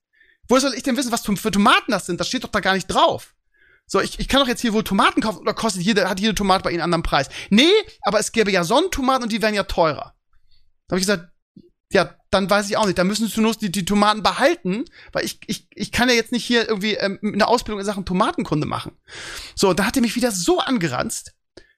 Wo 0.48 0.56
soll 0.60 0.74
ich 0.74 0.84
denn 0.84 0.96
wissen, 0.96 1.10
was 1.10 1.26
für 1.26 1.50
Tomaten 1.50 1.90
das 1.90 2.06
sind? 2.06 2.20
Das 2.20 2.28
steht 2.28 2.44
doch 2.44 2.50
da 2.50 2.60
gar 2.60 2.74
nicht 2.74 2.86
drauf. 2.86 3.34
So, 3.88 4.00
ich, 4.00 4.20
ich 4.20 4.28
kann 4.28 4.40
doch 4.40 4.48
jetzt 4.48 4.60
hier 4.60 4.72
wohl 4.72 4.84
Tomaten 4.84 5.20
kaufen 5.20 5.40
oder 5.40 5.52
kostet 5.52 5.82
jede, 5.82 6.08
hat 6.08 6.20
jede 6.20 6.36
Tomate 6.36 6.62
bei 6.62 6.70
Ihnen 6.70 6.80
einen 6.80 6.94
anderen 6.94 7.02
Preis? 7.02 7.28
Nee, 7.50 7.72
aber 8.02 8.20
es 8.20 8.30
gäbe 8.30 8.52
ja 8.52 8.62
Sonnentomaten 8.62 9.24
und 9.24 9.32
die 9.32 9.42
wären 9.42 9.54
ja 9.54 9.64
teurer. 9.64 10.14
Da 10.86 10.92
habe 10.94 11.00
ich 11.00 11.06
gesagt, 11.06 11.28
ja, 11.96 12.14
dann 12.30 12.50
weiß 12.50 12.68
ich 12.68 12.76
auch 12.76 12.84
nicht. 12.84 12.98
Da 12.98 13.04
müssen 13.04 13.26
sie 13.26 13.40
nur 13.40 13.54
die, 13.54 13.72
die 13.72 13.86
Tomaten 13.86 14.22
behalten, 14.22 14.84
weil 15.12 15.24
ich, 15.24 15.40
ich, 15.46 15.66
ich 15.74 15.92
kann 15.92 16.10
ja 16.10 16.14
jetzt 16.14 16.30
nicht 16.30 16.44
hier 16.44 16.68
irgendwie 16.68 16.94
ähm, 16.94 17.18
eine 17.22 17.48
Ausbildung 17.48 17.80
in 17.80 17.86
Sachen 17.86 18.04
Tomatenkunde 18.04 18.66
machen. 18.66 18.92
So, 19.54 19.72
da 19.72 19.86
hat 19.86 19.96
er 19.96 20.02
mich 20.02 20.14
wieder 20.14 20.30
so 20.30 20.60
angeranzt 20.60 21.32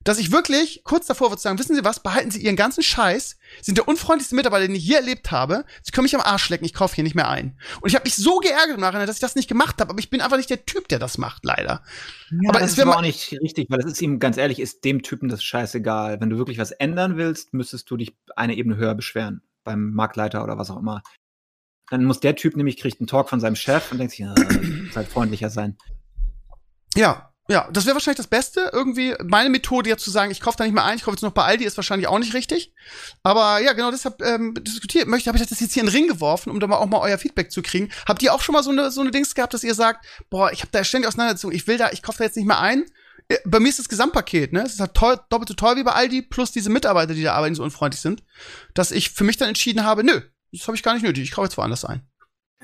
dass 0.08 0.18
ich 0.18 0.32
wirklich 0.32 0.82
kurz 0.84 1.06
davor 1.06 1.30
würde 1.30 1.42
sagen, 1.42 1.58
wissen 1.58 1.76
Sie 1.76 1.84
was, 1.84 2.00
behalten 2.02 2.30
Sie 2.30 2.40
Ihren 2.40 2.56
ganzen 2.56 2.82
Scheiß, 2.82 3.36
sind 3.60 3.76
der 3.76 3.88
unfreundlichste 3.88 4.34
Mitarbeiter, 4.34 4.66
den 4.66 4.74
ich 4.74 4.84
hier 4.84 4.96
erlebt 4.96 5.30
habe. 5.30 5.66
Sie 5.82 5.90
können 5.90 6.04
mich 6.04 6.14
am 6.14 6.22
Arsch 6.22 6.48
lecken, 6.48 6.64
ich 6.64 6.72
kaufe 6.72 6.94
hier 6.94 7.04
nicht 7.04 7.14
mehr 7.14 7.28
ein. 7.28 7.58
Und 7.82 7.88
ich 7.90 7.94
habe 7.94 8.04
mich 8.04 8.16
so 8.16 8.38
geärgert 8.38 8.76
im 8.76 8.80
Nachhinein, 8.80 9.06
dass 9.06 9.16
ich 9.16 9.20
das 9.20 9.34
nicht 9.34 9.48
gemacht 9.48 9.80
habe, 9.80 9.90
aber 9.90 9.98
ich 9.98 10.08
bin 10.08 10.22
einfach 10.22 10.38
nicht 10.38 10.48
der 10.48 10.64
Typ, 10.64 10.88
der 10.88 10.98
das 10.98 11.18
macht, 11.18 11.44
leider. 11.44 11.82
Ja, 12.30 12.48
aber 12.48 12.60
das 12.60 12.72
ist 12.72 12.80
aber 12.80 12.96
auch 12.96 13.02
nicht 13.02 13.32
richtig, 13.42 13.68
weil 13.70 13.80
das 13.80 13.92
ist 13.92 14.00
ihm, 14.00 14.18
ganz 14.18 14.38
ehrlich, 14.38 14.60
ist 14.60 14.82
dem 14.84 15.02
Typen 15.02 15.28
das 15.28 15.44
scheißegal. 15.44 16.20
Wenn 16.20 16.30
du 16.30 16.38
wirklich 16.38 16.58
was 16.58 16.70
ändern 16.70 17.18
willst, 17.18 17.52
müsstest 17.52 17.90
du 17.90 17.98
dich 17.98 18.16
eine 18.34 18.56
Ebene 18.56 18.76
höher 18.76 18.94
beschweren. 18.94 19.42
Beim 19.68 19.92
Marktleiter 19.92 20.42
oder 20.42 20.56
was 20.56 20.70
auch 20.70 20.78
immer. 20.78 21.02
Dann 21.90 22.04
muss 22.04 22.20
der 22.20 22.36
Typ 22.36 22.56
nämlich, 22.56 22.78
kriegt 22.78 23.00
einen 23.00 23.06
Talk 23.06 23.28
von 23.28 23.38
seinem 23.38 23.54
Chef 23.54 23.92
und 23.92 23.98
denkt 23.98 24.12
sich, 24.12 24.20
ja, 24.20 24.34
halt 24.96 25.08
freundlicher 25.08 25.50
sein. 25.50 25.76
Ja, 26.94 27.34
ja, 27.50 27.68
das 27.70 27.84
wäre 27.84 27.94
wahrscheinlich 27.94 28.16
das 28.16 28.28
Beste. 28.28 28.70
Irgendwie 28.72 29.14
meine 29.22 29.50
Methode 29.50 29.90
ja 29.90 29.98
zu 29.98 30.10
sagen, 30.10 30.30
ich 30.30 30.40
kaufe 30.40 30.56
da 30.56 30.64
nicht 30.64 30.72
mehr 30.72 30.84
ein, 30.84 30.96
ich 30.96 31.02
kaufe 31.02 31.16
jetzt 31.16 31.22
noch 31.22 31.32
bei 31.32 31.44
Aldi, 31.44 31.66
ist 31.66 31.76
wahrscheinlich 31.76 32.08
auch 32.08 32.18
nicht 32.18 32.32
richtig. 32.32 32.72
Aber 33.22 33.60
ja, 33.60 33.74
genau 33.74 33.90
deshalb 33.90 34.22
ähm, 34.22 34.54
diskutiert 34.54 35.06
möchte, 35.06 35.28
habe 35.28 35.36
ich 35.36 35.46
das 35.46 35.60
jetzt 35.60 35.74
hier 35.74 35.82
in 35.82 35.88
den 35.88 35.94
Ring 35.94 36.08
geworfen, 36.08 36.50
um 36.50 36.60
da 36.60 36.66
mal 36.66 36.76
auch 36.76 36.86
mal 36.86 37.00
euer 37.00 37.18
Feedback 37.18 37.52
zu 37.52 37.60
kriegen. 37.60 37.90
Habt 38.06 38.22
ihr 38.22 38.32
auch 38.32 38.40
schon 38.40 38.54
mal 38.54 38.62
so 38.62 38.70
eine 38.70 38.90
so 38.90 39.02
eine 39.02 39.10
Dings 39.10 39.34
gehabt, 39.34 39.52
dass 39.52 39.64
ihr 39.64 39.74
sagt, 39.74 40.06
boah, 40.30 40.50
ich 40.50 40.60
habe 40.60 40.70
da 40.72 40.82
ständig 40.82 41.08
Auseinandersetzung, 41.08 41.52
ich 41.52 41.66
will 41.66 41.76
da, 41.76 41.90
ich 41.90 42.02
kaufe 42.02 42.18
da 42.18 42.24
jetzt 42.24 42.36
nicht 42.36 42.46
mehr 42.46 42.60
ein. 42.60 42.86
Bei 43.44 43.60
mir 43.60 43.68
ist 43.68 43.78
das 43.78 43.88
Gesamtpaket, 43.88 44.52
ne? 44.52 44.62
Es 44.62 44.74
ist 44.74 44.80
halt 44.80 44.94
teuer, 44.94 45.22
doppelt 45.28 45.48
so 45.48 45.54
teuer 45.54 45.76
wie 45.76 45.82
bei 45.82 45.92
Aldi, 45.92 46.22
plus 46.22 46.50
diese 46.50 46.70
Mitarbeiter, 46.70 47.12
die 47.12 47.22
da 47.22 47.34
arbeiten, 47.34 47.54
so 47.54 47.62
unfreundlich 47.62 48.00
sind, 48.00 48.22
dass 48.72 48.90
ich 48.90 49.10
für 49.10 49.24
mich 49.24 49.36
dann 49.36 49.48
entschieden 49.48 49.84
habe, 49.84 50.02
nö, 50.02 50.22
das 50.50 50.66
habe 50.66 50.76
ich 50.76 50.82
gar 50.82 50.94
nicht 50.94 51.02
nötig, 51.02 51.24
ich 51.24 51.32
kaufe 51.32 51.46
jetzt 51.46 51.58
woanders 51.58 51.84
ein. 51.84 52.08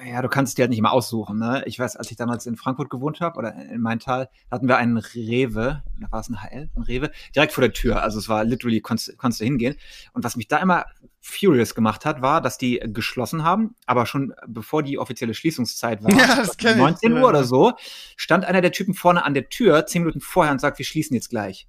Ja, 0.02 0.22
du 0.22 0.28
kannst 0.28 0.58
dir 0.58 0.62
halt 0.62 0.70
nicht 0.70 0.80
immer 0.80 0.92
aussuchen. 0.92 1.38
Ne? 1.38 1.62
Ich 1.66 1.78
weiß, 1.78 1.96
als 1.96 2.10
ich 2.10 2.16
damals 2.16 2.46
in 2.46 2.56
Frankfurt 2.56 2.90
gewohnt 2.90 3.20
habe 3.20 3.38
oder 3.38 3.54
in 3.54 3.80
Maintal, 3.80 4.28
hatten 4.50 4.66
wir 4.66 4.76
einen 4.76 4.96
Rewe, 4.96 5.84
da 6.00 6.10
war 6.10 6.20
es 6.20 6.28
ein 6.28 6.42
HL, 6.42 6.68
ein 6.74 6.82
Rewe, 6.82 7.12
direkt 7.34 7.52
vor 7.52 7.62
der 7.62 7.72
Tür. 7.72 8.02
Also 8.02 8.18
es 8.18 8.28
war 8.28 8.44
literally, 8.44 8.80
konntest, 8.80 9.16
konntest 9.18 9.40
du 9.40 9.44
hingehen. 9.44 9.76
Und 10.12 10.24
was 10.24 10.34
mich 10.34 10.48
da 10.48 10.58
immer 10.58 10.86
furious 11.20 11.76
gemacht 11.76 12.04
hat, 12.04 12.22
war, 12.22 12.40
dass 12.40 12.58
die 12.58 12.80
geschlossen 12.86 13.44
haben, 13.44 13.76
aber 13.86 14.06
schon 14.06 14.34
bevor 14.48 14.82
die 14.82 14.98
offizielle 14.98 15.32
Schließungszeit 15.32 16.02
war, 16.02 16.10
ja, 16.18 16.44
das 16.44 16.76
19 16.76 17.12
Uhr 17.12 17.28
oder 17.28 17.44
so, 17.44 17.74
stand 18.16 18.44
einer 18.44 18.62
der 18.62 18.72
Typen 18.72 18.94
vorne 18.94 19.24
an 19.24 19.32
der 19.32 19.48
Tür, 19.48 19.86
zehn 19.86 20.02
Minuten 20.02 20.20
vorher 20.20 20.52
und 20.52 20.60
sagt, 20.60 20.78
wir 20.78 20.86
schließen 20.86 21.14
jetzt 21.14 21.30
gleich. 21.30 21.68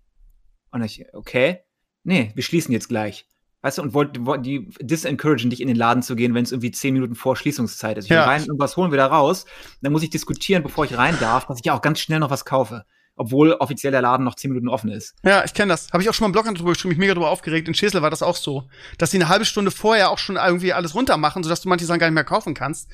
Und 0.72 0.82
ich, 0.82 1.06
okay, 1.14 1.60
nee, 2.04 2.32
wir 2.34 2.44
schließen 2.44 2.74
jetzt 2.74 2.90
gleich. 2.90 3.28
Weißt 3.66 3.80
du, 3.80 3.82
und 3.82 3.96
wollten 3.96 4.28
wollt, 4.28 4.46
die 4.46 4.70
disencouragen, 4.80 5.50
dich 5.50 5.60
in 5.60 5.68
den 5.68 5.76
Laden 5.76 6.04
zu 6.04 6.16
gehen, 6.16 6.36
wenn 6.36 6.44
es 6.44 6.52
irgendwie 6.52 6.70
zehn 6.70 6.94
Minuten 6.94 7.16
vor 7.16 7.36
Schließungszeit 7.36 7.98
ist. 7.98 8.06
Ich 8.06 8.12
will 8.12 8.18
ja. 8.18 8.26
rein 8.26 8.48
und 8.48 8.60
was 8.60 8.78
holen, 8.78 8.92
wieder 8.92 9.08
raus. 9.08 9.48
Dann 9.82 9.92
muss 9.92 10.04
ich 10.04 10.12
diskutieren, 10.12 10.62
bevor 10.62 10.86
ich 10.86 10.96
rein 10.96 11.18
darf, 11.20 11.48
dass 11.48 11.58
ich 11.58 11.66
ja 11.66 11.74
auch 11.74 11.82
ganz 11.82 12.00
schnell 12.00 12.20
noch 12.20 12.30
was 12.30 12.46
kaufe 12.46 12.86
obwohl 13.16 13.54
offiziell 13.54 13.92
der 13.92 14.02
Laden 14.02 14.24
noch 14.24 14.36
zehn 14.36 14.52
Minuten 14.52 14.68
offen 14.68 14.90
ist. 14.90 15.16
Ja, 15.24 15.44
ich 15.44 15.54
kenne 15.54 15.72
das. 15.72 15.90
Habe 15.92 16.04
ich 16.04 16.10
auch 16.10 16.14
schon 16.14 16.26
mal 16.26 16.28
im 16.28 16.44
Blog 16.44 16.56
drüber 16.56 16.74
geschrieben, 16.74 16.90
mich 16.90 16.98
mega 16.98 17.14
drüber 17.14 17.30
aufgeregt. 17.30 17.68
In 17.68 17.74
Schesel 17.74 18.02
war 18.02 18.10
das 18.10 18.22
auch 18.22 18.36
so, 18.36 18.68
dass 18.98 19.12
sie 19.12 19.18
eine 19.18 19.30
halbe 19.30 19.46
Stunde 19.46 19.72
vorher 19.72 20.12
auch 20.12 20.18
schon 20.18 20.36
irgendwie 20.36 20.74
alles 20.74 20.96
runter 20.96 21.18
machen, 21.18 21.44
sodass 21.44 21.62
du 21.62 21.70
manche 21.70 21.86
Sachen 21.86 22.00
gar 22.00 22.08
nicht 22.08 22.16
mehr 22.16 22.24
kaufen 22.24 22.54
kannst 22.54 22.90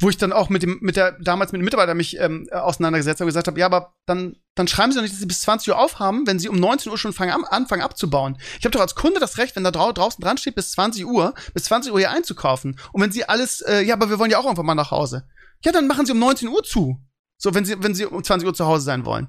wo 0.00 0.08
ich 0.08 0.16
dann 0.16 0.32
auch 0.32 0.48
mit 0.48 0.62
dem, 0.62 0.78
mit 0.80 0.96
der, 0.96 1.12
damals 1.12 1.52
mit 1.52 1.60
dem 1.60 1.64
Mitarbeiter 1.64 1.94
mich 1.94 2.18
ähm, 2.18 2.48
auseinandergesetzt 2.50 3.20
habe 3.20 3.26
und 3.26 3.28
gesagt 3.28 3.46
habe, 3.46 3.58
ja, 3.58 3.66
aber 3.66 3.94
dann, 4.06 4.36
dann 4.54 4.66
schreiben 4.66 4.92
Sie 4.92 4.96
doch 4.96 5.02
nicht, 5.02 5.12
dass 5.12 5.20
Sie 5.20 5.26
bis 5.26 5.42
20 5.42 5.68
Uhr 5.68 5.78
aufhaben, 5.78 6.26
wenn 6.26 6.38
Sie 6.38 6.48
um 6.48 6.56
19 6.56 6.90
Uhr 6.90 6.98
schon 6.98 7.12
fangen, 7.12 7.44
anfangen 7.44 7.82
abzubauen. 7.82 8.36
Ich 8.58 8.64
habe 8.64 8.72
doch 8.72 8.80
als 8.80 8.94
Kunde 8.94 9.20
das 9.20 9.38
Recht, 9.38 9.56
wenn 9.56 9.64
da 9.64 9.70
drau 9.70 9.92
draußen 9.92 10.22
dran 10.22 10.38
steht, 10.38 10.56
bis 10.56 10.72
20 10.72 11.06
Uhr, 11.06 11.34
bis 11.54 11.64
20 11.64 11.92
Uhr 11.92 11.98
hier 11.98 12.10
einzukaufen. 12.10 12.78
Und 12.92 13.02
wenn 13.02 13.12
Sie 13.12 13.28
alles, 13.28 13.60
äh, 13.60 13.82
ja, 13.82 13.94
aber 13.94 14.10
wir 14.10 14.18
wollen 14.18 14.30
ja 14.30 14.38
auch 14.38 14.46
einfach 14.46 14.62
mal 14.62 14.74
nach 14.74 14.90
Hause. 14.90 15.26
Ja, 15.64 15.72
dann 15.72 15.86
machen 15.86 16.06
Sie 16.06 16.12
um 16.12 16.18
19 16.18 16.48
Uhr 16.48 16.62
zu. 16.62 17.00
So, 17.36 17.54
wenn 17.54 17.64
sie, 17.64 17.82
wenn 17.82 17.94
sie 17.94 18.06
um 18.06 18.22
20 18.22 18.46
Uhr 18.46 18.54
zu 18.54 18.66
Hause 18.66 18.84
sein 18.84 19.04
wollen. 19.04 19.28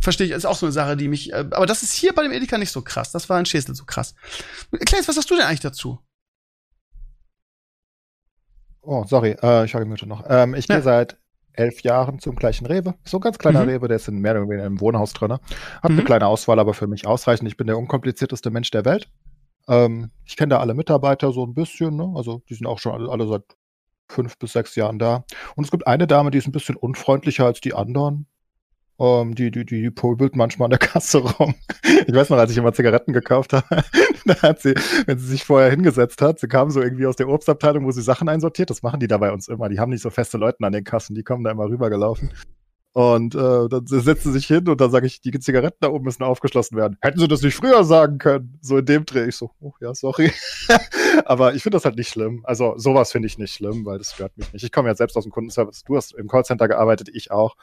Verstehe 0.00 0.26
ich, 0.26 0.32
ist 0.32 0.46
auch 0.46 0.56
so 0.56 0.66
eine 0.66 0.72
Sache, 0.72 0.96
die 0.96 1.08
mich, 1.08 1.32
äh, 1.32 1.44
aber 1.50 1.66
das 1.66 1.82
ist 1.82 1.92
hier 1.92 2.14
bei 2.14 2.22
dem 2.22 2.32
Edeka 2.32 2.58
nicht 2.58 2.72
so 2.72 2.82
krass. 2.82 3.12
Das 3.12 3.28
war 3.28 3.38
in 3.38 3.46
Schäsel 3.46 3.74
so 3.74 3.84
krass. 3.84 4.14
Klaes, 4.86 5.08
was 5.08 5.16
hast 5.16 5.30
du 5.30 5.36
denn 5.36 5.44
eigentlich 5.44 5.60
dazu? 5.60 5.98
Oh, 8.80 9.04
sorry, 9.06 9.36
äh, 9.42 9.64
ich 9.64 9.74
habe 9.74 9.84
mich 9.84 10.04
noch. 10.04 10.24
Ähm, 10.28 10.54
ich 10.54 10.66
ja. 10.66 10.76
gehe 10.76 10.82
seit 10.82 11.18
elf 11.52 11.82
Jahren 11.82 12.18
zum 12.18 12.34
gleichen 12.34 12.66
Rewe. 12.66 12.94
So 13.04 13.18
ein 13.18 13.20
ganz 13.20 13.38
kleiner 13.38 13.62
mhm. 13.62 13.70
Rewe, 13.70 13.88
der 13.88 13.96
ist 13.96 14.08
in 14.08 14.18
mehr 14.18 14.32
oder 14.32 14.48
weniger 14.48 14.66
im 14.66 14.80
Wohnhaus 14.80 15.12
drin. 15.12 15.32
Hat 15.32 15.42
mhm. 15.84 15.98
eine 15.98 16.04
kleine 16.04 16.26
Auswahl, 16.26 16.58
aber 16.58 16.74
für 16.74 16.86
mich 16.86 17.06
ausreichend. 17.06 17.48
Ich 17.48 17.56
bin 17.56 17.66
der 17.66 17.78
unkomplizierteste 17.78 18.50
Mensch 18.50 18.70
der 18.70 18.84
Welt. 18.84 19.08
Ähm, 19.68 20.10
ich 20.24 20.36
kenne 20.36 20.50
da 20.50 20.60
alle 20.60 20.74
Mitarbeiter 20.74 21.32
so 21.32 21.44
ein 21.44 21.54
bisschen, 21.54 21.96
ne? 21.96 22.12
Also 22.16 22.42
die 22.48 22.54
sind 22.54 22.66
auch 22.66 22.78
schon 22.78 22.92
alle, 22.92 23.10
alle 23.10 23.28
seit 23.28 23.44
fünf 24.12 24.38
bis 24.38 24.52
sechs 24.52 24.76
Jahren 24.76 24.98
da. 24.98 25.24
Und 25.56 25.64
es 25.64 25.70
gibt 25.70 25.86
eine 25.86 26.06
Dame, 26.06 26.30
die 26.30 26.38
ist 26.38 26.46
ein 26.46 26.52
bisschen 26.52 26.76
unfreundlicher 26.76 27.46
als 27.46 27.60
die 27.60 27.74
anderen. 27.74 28.26
Ähm, 29.00 29.34
die, 29.34 29.50
die, 29.50 29.64
die 29.64 29.90
pulbelt 29.90 30.36
manchmal 30.36 30.66
an 30.66 30.70
der 30.70 30.78
Kasse 30.88 31.18
rum. 31.18 31.54
Ich 32.06 32.14
weiß 32.14 32.30
noch, 32.30 32.36
als 32.36 32.50
ich 32.52 32.58
immer 32.58 32.72
Zigaretten 32.72 33.12
gekauft 33.12 33.52
habe, 33.52 33.84
da 34.26 34.42
hat 34.42 34.60
sie, 34.60 34.74
wenn 35.06 35.18
sie 35.18 35.26
sich 35.26 35.44
vorher 35.44 35.70
hingesetzt 35.70 36.22
hat, 36.22 36.38
sie 36.38 36.48
kam 36.48 36.70
so 36.70 36.80
irgendwie 36.80 37.06
aus 37.06 37.16
der 37.16 37.28
Obstabteilung, 37.28 37.84
wo 37.84 37.90
sie 37.90 38.02
Sachen 38.02 38.28
einsortiert. 38.28 38.70
Das 38.70 38.82
machen 38.82 39.00
die 39.00 39.08
da 39.08 39.18
bei 39.18 39.32
uns 39.32 39.48
immer. 39.48 39.68
Die 39.68 39.80
haben 39.80 39.90
nicht 39.90 40.02
so 40.02 40.10
feste 40.10 40.38
Leute 40.38 40.58
an 40.60 40.72
den 40.72 40.84
Kassen, 40.84 41.14
die 41.14 41.24
kommen 41.24 41.42
da 41.42 41.50
immer 41.50 41.68
rübergelaufen. 41.68 42.30
Und 42.94 43.34
äh, 43.34 43.68
dann 43.68 43.86
setzt 43.86 44.24
sie 44.24 44.32
sich 44.32 44.46
hin 44.46 44.68
und 44.68 44.80
dann 44.80 44.90
sage 44.90 45.06
ich, 45.06 45.22
die 45.22 45.30
Zigaretten 45.38 45.78
da 45.80 45.88
oben 45.88 46.04
müssen 46.04 46.22
aufgeschlossen 46.22 46.76
werden. 46.76 46.98
Hätten 47.00 47.18
sie 47.18 47.28
das 47.28 47.40
nicht 47.40 47.54
früher 47.54 47.84
sagen 47.84 48.18
können? 48.18 48.58
So 48.60 48.76
in 48.76 48.84
dem 48.84 49.06
Dreh. 49.06 49.28
Ich 49.28 49.36
so, 49.36 49.50
oh 49.60 49.72
ja, 49.80 49.94
sorry. 49.94 50.30
Aber 51.24 51.54
ich 51.54 51.62
finde 51.62 51.76
das 51.76 51.86
halt 51.86 51.96
nicht 51.96 52.10
schlimm. 52.10 52.42
Also 52.44 52.74
sowas 52.76 53.10
finde 53.10 53.28
ich 53.28 53.38
nicht 53.38 53.54
schlimm, 53.54 53.86
weil 53.86 53.96
das 53.96 54.12
stört 54.12 54.36
mich 54.36 54.52
nicht. 54.52 54.62
Ich 54.62 54.72
komme 54.72 54.88
ja 54.88 54.94
selbst 54.94 55.16
aus 55.16 55.24
dem 55.24 55.32
Kundenservice. 55.32 55.84
Du 55.84 55.96
hast 55.96 56.12
im 56.14 56.28
Callcenter 56.28 56.68
gearbeitet, 56.68 57.08
ich 57.12 57.30
auch. 57.30 57.56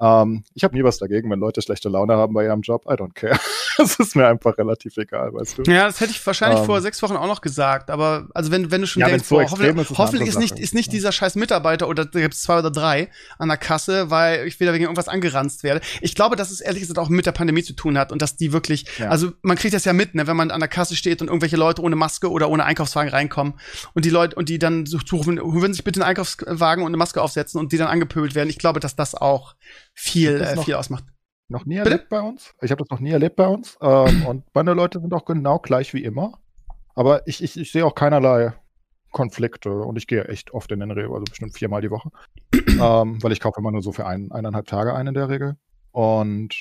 Ähm, 0.00 0.44
ich 0.54 0.64
habe 0.64 0.76
nie 0.76 0.84
was 0.84 0.98
dagegen, 0.98 1.30
wenn 1.30 1.40
Leute 1.40 1.60
schlechte 1.62 1.88
Laune 1.88 2.14
haben 2.16 2.32
bei 2.34 2.44
ihrem 2.44 2.62
Job. 2.62 2.84
I 2.86 2.94
don't 2.94 3.14
care. 3.14 3.38
das 3.78 3.96
ist 3.96 4.16
mir 4.16 4.26
einfach 4.26 4.56
relativ 4.58 4.96
egal, 4.96 5.32
weißt 5.32 5.58
du. 5.58 5.62
Ja, 5.70 5.86
das 5.86 6.00
hätte 6.00 6.12
ich 6.12 6.26
wahrscheinlich 6.26 6.60
ähm, 6.60 6.66
vor 6.66 6.80
sechs 6.80 7.02
Wochen 7.02 7.16
auch 7.16 7.26
noch 7.26 7.40
gesagt. 7.40 7.90
Aber 7.90 8.28
also 8.34 8.50
wenn, 8.50 8.70
wenn 8.70 8.80
du 8.80 8.86
schon 8.86 9.00
ja, 9.00 9.08
denkst, 9.08 9.26
so 9.26 9.36
boah, 9.36 9.50
hoffentlich, 9.50 9.90
ist, 9.90 9.98
hoffentlich 9.98 10.28
ist 10.28 10.38
nicht, 10.38 10.58
ist 10.58 10.74
nicht 10.74 10.92
dieser 10.92 11.12
scheiß 11.12 11.36
Mitarbeiter 11.36 11.88
oder 11.88 12.04
da 12.04 12.20
gibt 12.20 12.34
es 12.34 12.42
zwei 12.42 12.58
oder 12.58 12.70
drei 12.70 13.10
an 13.38 13.48
der 13.48 13.56
Kasse, 13.56 14.10
weil 14.10 14.46
ich 14.46 14.58
wieder 14.60 14.72
wegen 14.72 14.84
irgendwas 14.84 15.08
angeranzt 15.08 15.62
werde. 15.62 15.80
Ich 16.00 16.14
glaube, 16.14 16.36
dass 16.36 16.50
es 16.50 16.60
ehrlich 16.60 16.80
gesagt 16.80 16.98
auch 16.98 17.08
mit 17.08 17.26
der 17.26 17.32
Pandemie 17.32 17.62
zu 17.62 17.74
tun 17.74 17.98
hat 17.98 18.12
und 18.12 18.22
dass 18.22 18.36
die 18.36 18.52
wirklich, 18.52 18.86
ja. 18.98 19.08
also 19.08 19.32
man 19.42 19.56
kriegt 19.56 19.74
das 19.74 19.84
ja 19.84 19.92
mit, 19.92 20.14
ne, 20.14 20.26
wenn 20.26 20.36
man 20.36 20.50
an 20.50 20.60
der 20.60 20.68
Kasse 20.68 20.96
steht 20.96 21.20
und 21.20 21.28
irgendwelche 21.28 21.56
Leute 21.56 21.82
ohne 21.82 21.96
Maske 21.96 22.30
oder 22.30 22.48
ohne 22.48 22.64
Einkaufswagen 22.64 23.10
reinkommen 23.10 23.54
und 23.94 24.04
die 24.04 24.10
Leute 24.10 24.36
und 24.36 24.48
die 24.48 24.58
dann 24.58 24.84
rufen, 25.12 25.38
würden 25.38 25.74
sich 25.74 25.84
bitte 25.84 26.00
einen 26.00 26.08
Einkaufswagen 26.08 26.84
und 26.84 26.90
eine 26.90 26.96
Maske 26.96 27.20
aufsetzen 27.20 27.60
und 27.60 27.72
die 27.72 27.76
dann 27.76 27.88
angepöbelt 27.88 28.34
werden. 28.34 28.48
Ich 28.48 28.58
glaube, 28.58 28.80
dass 28.80 28.96
das 28.96 29.14
auch 29.14 29.54
viel, 30.00 30.40
äh, 30.40 30.56
viel 30.56 30.74
ausmacht. 30.74 31.04
Noch 31.48 31.66
nie 31.66 31.76
erlebt 31.76 32.08
Bitte? 32.08 32.22
bei 32.22 32.22
uns. 32.22 32.54
Ich 32.62 32.70
habe 32.70 32.82
das 32.82 32.90
noch 32.90 33.00
nie 33.00 33.10
erlebt 33.10 33.36
bei 33.36 33.46
uns. 33.46 33.76
Ähm, 33.82 34.24
und 34.26 34.44
meine 34.54 34.72
Leute 34.72 35.00
sind 35.00 35.12
auch 35.12 35.24
genau 35.24 35.58
gleich 35.58 35.92
wie 35.92 36.04
immer. 36.04 36.38
Aber 36.94 37.26
ich, 37.26 37.42
ich, 37.42 37.58
ich 37.58 37.72
sehe 37.72 37.84
auch 37.84 37.94
keinerlei 37.94 38.52
Konflikte 39.10 39.70
und 39.70 39.96
ich 39.96 40.06
gehe 40.06 40.24
echt 40.26 40.52
oft 40.52 40.70
in 40.70 40.80
den 40.80 40.90
Rewe, 40.92 41.12
also 41.12 41.24
bestimmt 41.24 41.56
viermal 41.56 41.82
die 41.82 41.90
Woche. 41.90 42.10
ähm, 42.54 43.22
weil 43.22 43.32
ich 43.32 43.40
kaufe 43.40 43.60
immer 43.60 43.72
nur 43.72 43.82
so 43.82 43.92
für 43.92 44.06
ein, 44.06 44.30
eineinhalb 44.32 44.66
Tage 44.66 44.94
ein 44.94 45.06
in 45.06 45.14
der 45.14 45.28
Regel. 45.28 45.56
Und 45.92 46.54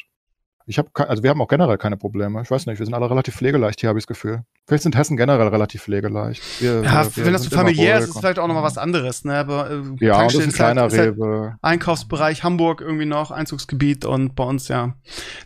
Ich 0.69 0.77
habe, 0.77 0.87
also 1.09 1.23
wir 1.23 1.31
haben 1.31 1.41
auch 1.41 1.47
generell 1.47 1.79
keine 1.79 1.97
Probleme. 1.97 2.43
Ich 2.43 2.51
weiß 2.51 2.67
nicht, 2.67 2.77
wir 2.77 2.85
sind 2.85 2.93
alle 2.93 3.09
relativ 3.09 3.35
pflegeleicht 3.35 3.79
hier, 3.79 3.89
habe 3.89 3.97
ich 3.97 4.03
das 4.05 4.15
Gefühl. 4.15 4.43
Vielleicht 4.67 4.83
sind 4.83 4.95
Hessen 4.95 5.17
generell 5.17 5.47
relativ 5.47 5.81
pflegeleicht. 5.81 6.43
Wir, 6.61 6.83
Ja, 6.83 7.03
wir, 7.15 7.25
wenn 7.25 7.33
das 7.33 7.41
so 7.41 7.49
familiär 7.49 7.97
ist, 7.97 8.09
ist 8.09 8.15
und- 8.15 8.21
vielleicht 8.21 8.37
auch 8.37 8.47
nochmal 8.47 8.61
was 8.61 8.77
anderes, 8.77 9.25
ne? 9.25 9.35
Aber, 9.35 9.71
äh, 9.71 9.81
Ja, 10.05 10.23
das 10.23 10.35
ist 10.35 10.43
ein 10.43 10.51
kleiner 10.53 10.81
halt- 10.83 10.93
ist 10.93 10.99
halt 10.99 11.17
Rewe. 11.17 11.55
Einkaufsbereich 11.63 12.43
Hamburg 12.43 12.81
irgendwie 12.81 13.07
noch, 13.07 13.31
Einzugsgebiet 13.31 14.05
und 14.05 14.35
bei 14.35 14.43
uns, 14.43 14.67
ja. 14.67 14.83
Aber 14.83 14.93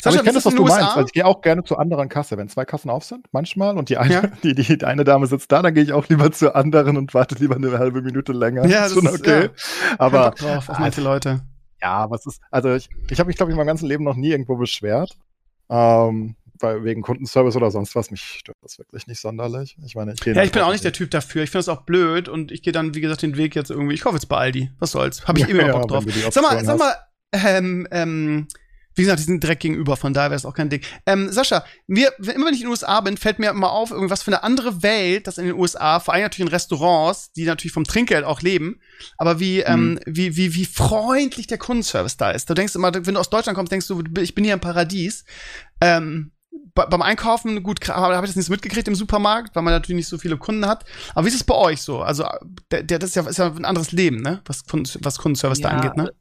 Sascha, 0.02 0.10
ich 0.10 0.22
wie 0.22 0.24
kenne 0.26 0.34
das, 0.36 0.46
was 0.46 0.54
du 0.56 0.60
den 0.64 0.68
meinst, 0.68 0.82
USA? 0.88 0.96
weil 0.98 1.06
ich 1.06 1.14
gehe 1.14 1.26
auch 1.26 1.42
gerne 1.42 1.64
zur 1.64 1.80
anderen 1.80 2.10
Kasse, 2.10 2.36
wenn 2.38 2.50
zwei 2.50 2.66
Kassen 2.66 2.90
auf 2.90 3.06
sind, 3.06 3.26
manchmal, 3.32 3.78
und 3.78 3.88
die 3.88 3.98
eine, 3.98 4.14
Ja. 4.14 4.22
die, 4.44 4.56
die, 4.56 4.84
eine 4.84 5.06
Dame 5.06 5.28
sitzt 5.28 5.52
da, 5.54 5.62
dann 5.62 5.74
gehe 5.74 5.84
ich 5.84 5.94
auch 5.94 6.10
lieber 6.10 6.30
zur 6.34 6.58
anderen 6.58 6.98
und 6.98 7.14
warte 7.14 7.36
lieber 7.36 7.56
eine 7.56 7.80
halbe 7.80 8.02
Minute 8.02 8.34
länger. 8.34 8.66
Ja, 8.66 8.86
Ist 8.88 8.96
das 8.98 9.04
schon 9.04 9.06
ist- 9.14 9.22
okay. 9.22 9.44
ja. 9.44 9.50
Aber 10.00 10.32
drauf, 10.32 10.68
auf 10.68 10.80
manche 10.80 11.00
Leute. 11.00 11.42
Ja, 11.84 12.10
was 12.10 12.26
ist, 12.26 12.42
also 12.50 12.74
ich, 12.74 12.90
ich 13.10 13.20
habe 13.20 13.28
mich, 13.28 13.36
glaube 13.36 13.52
ich, 13.52 13.54
in 13.54 13.58
meinem 13.58 13.68
ganzen 13.68 13.88
Leben 13.88 14.06
noch 14.06 14.16
nie 14.16 14.30
irgendwo 14.30 14.56
beschwert. 14.56 15.18
Ähm, 15.70 16.36
weil 16.60 16.84
wegen 16.86 17.02
Kundenservice 17.02 17.58
oder 17.58 17.72
sonst 17.72 17.94
was, 17.96 18.10
mich 18.10 18.22
stört 18.22 18.58
das 18.62 18.80
wirklich 18.80 19.06
nicht 19.08 19.20
sonderlich. 19.20 19.76
Ich 19.86 19.96
meine, 19.96 20.14
ich 20.14 20.26
Ja, 20.26 20.44
ich 20.44 20.52
bin 20.52 20.62
auch 20.62 20.72
nicht 20.72 20.84
der 20.84 20.94
Typ 20.94 21.12
dafür. 21.12 21.44
Ich 21.44 21.50
finde 21.50 21.66
das 21.66 21.70
auch 21.70 21.82
blöd 21.82 22.30
und 22.30 22.52
ich 22.52 22.62
gehe 22.62 22.72
dann, 22.72 22.96
wie 22.96 23.02
gesagt, 23.02 23.22
den 23.22 23.36
Weg 23.36 23.56
jetzt 23.56 23.70
irgendwie. 23.70 23.96
Ich 23.96 24.02
kaufe 24.02 24.16
jetzt 24.16 24.28
bei 24.28 24.38
Aldi. 24.38 24.72
Was 24.80 24.92
soll's? 24.92 25.28
Habe 25.28 25.40
ich 25.40 25.50
immer 25.50 25.66
Ja, 25.68 25.78
Bock 25.78 25.90
drauf. 25.90 26.06
Sag 26.32 26.44
mal, 26.44 26.64
sag 26.64 26.80
mal, 26.80 26.96
ähm, 27.34 27.88
ähm, 27.92 28.48
wie 28.96 29.02
gesagt, 29.02 29.20
die 29.20 29.24
sind 29.24 29.44
direkt 29.44 29.62
gegenüber, 29.62 29.98
von 29.98 30.14
daher 30.14 30.30
wäre 30.30 30.38
es 30.38 30.46
auch 30.46 30.54
kein 30.54 30.70
Ding. 30.70 30.82
Ähm, 31.06 31.30
Sascha, 31.32 31.64
mir, 31.88 32.12
immer 32.20 32.48
wenn 32.48 32.54
ich 32.54 32.62
in 32.62 32.68
den 32.68 32.72
USA 32.72 33.02
bin, 33.02 33.18
fällt 33.18 33.40
mir 33.40 33.50
immer 33.50 33.72
auf, 33.72 33.92
irgendwas 33.92 34.24
für 34.24 34.32
eine 34.32 34.44
andere 34.44 34.84
Welt, 34.84 35.28
das 35.28 35.38
in 35.38 35.46
den 35.46 35.56
USA, 35.56 36.00
vor 36.00 36.14
allem 36.14 36.24
natürlich 36.24 36.48
in 36.50 36.54
Restaurants, 36.54 37.32
die 37.34 37.46
natürlich 37.46 37.74
vom 37.74 37.84
Trinkgeld 37.86 38.26
auch 38.26 38.42
leben, 38.42 38.80
aber 39.18 39.40
wie, 39.40 39.62
ähm, 39.62 40.00
wie, 40.06 40.36
wie, 40.36 40.56
wie 40.56 40.66
freundlich 40.66 41.48
der 41.48 41.58
Kundenservice 41.58 42.18
da 42.18 42.32
ist. 42.32 42.50
Du 42.50 42.54
denkst 42.54 42.76
immer, 42.76 42.94
wenn 42.94 43.14
du 43.14 43.20
aus 43.20 43.30
Deutschland 43.30 43.58
kommst, 43.58 43.72
denkst 43.72 43.88
du, 43.88 44.04
ich 44.20 44.36
bin 44.36 44.44
hier 44.44 44.54
im 44.54 44.60
Paradies. 44.60 45.26
Ähm, 45.82 46.32
bei, 46.76 46.86
beim 46.86 47.02
Einkaufen, 47.02 47.62
gut, 47.64 47.88
habe 47.88 48.14
ich 48.26 48.30
das 48.30 48.36
nicht 48.36 48.46
so 48.46 48.52
mitgekriegt 48.52 48.88
im 48.88 48.96
Supermarkt, 48.96 49.56
weil 49.56 49.64
man 49.64 49.74
natürlich 49.74 49.98
nicht 49.98 50.08
so 50.08 50.18
viele 50.18 50.38
Kunden 50.38 50.68
hat. 50.68 50.86
Aber 51.14 51.26
wie 51.26 51.30
ist 51.30 51.36
es 51.36 51.44
bei 51.44 51.56
euch 51.56 51.82
so? 51.82 52.02
Also, 52.02 52.26
der, 52.72 52.84
der, 52.84 53.00
das 53.00 53.10
ist 53.10 53.16
ja, 53.16 53.28
ist 53.28 53.38
ja 53.38 53.48
ein 53.52 53.66
anderes 53.66 53.92
Leben, 53.92 54.22
ne? 54.22 54.42
Was, 54.46 54.64
Kunden- 54.66 55.00
was 55.02 55.18
Kundenservice 55.18 55.62
da 55.62 55.70
angeht, 55.70 55.98
ne? 55.98 56.12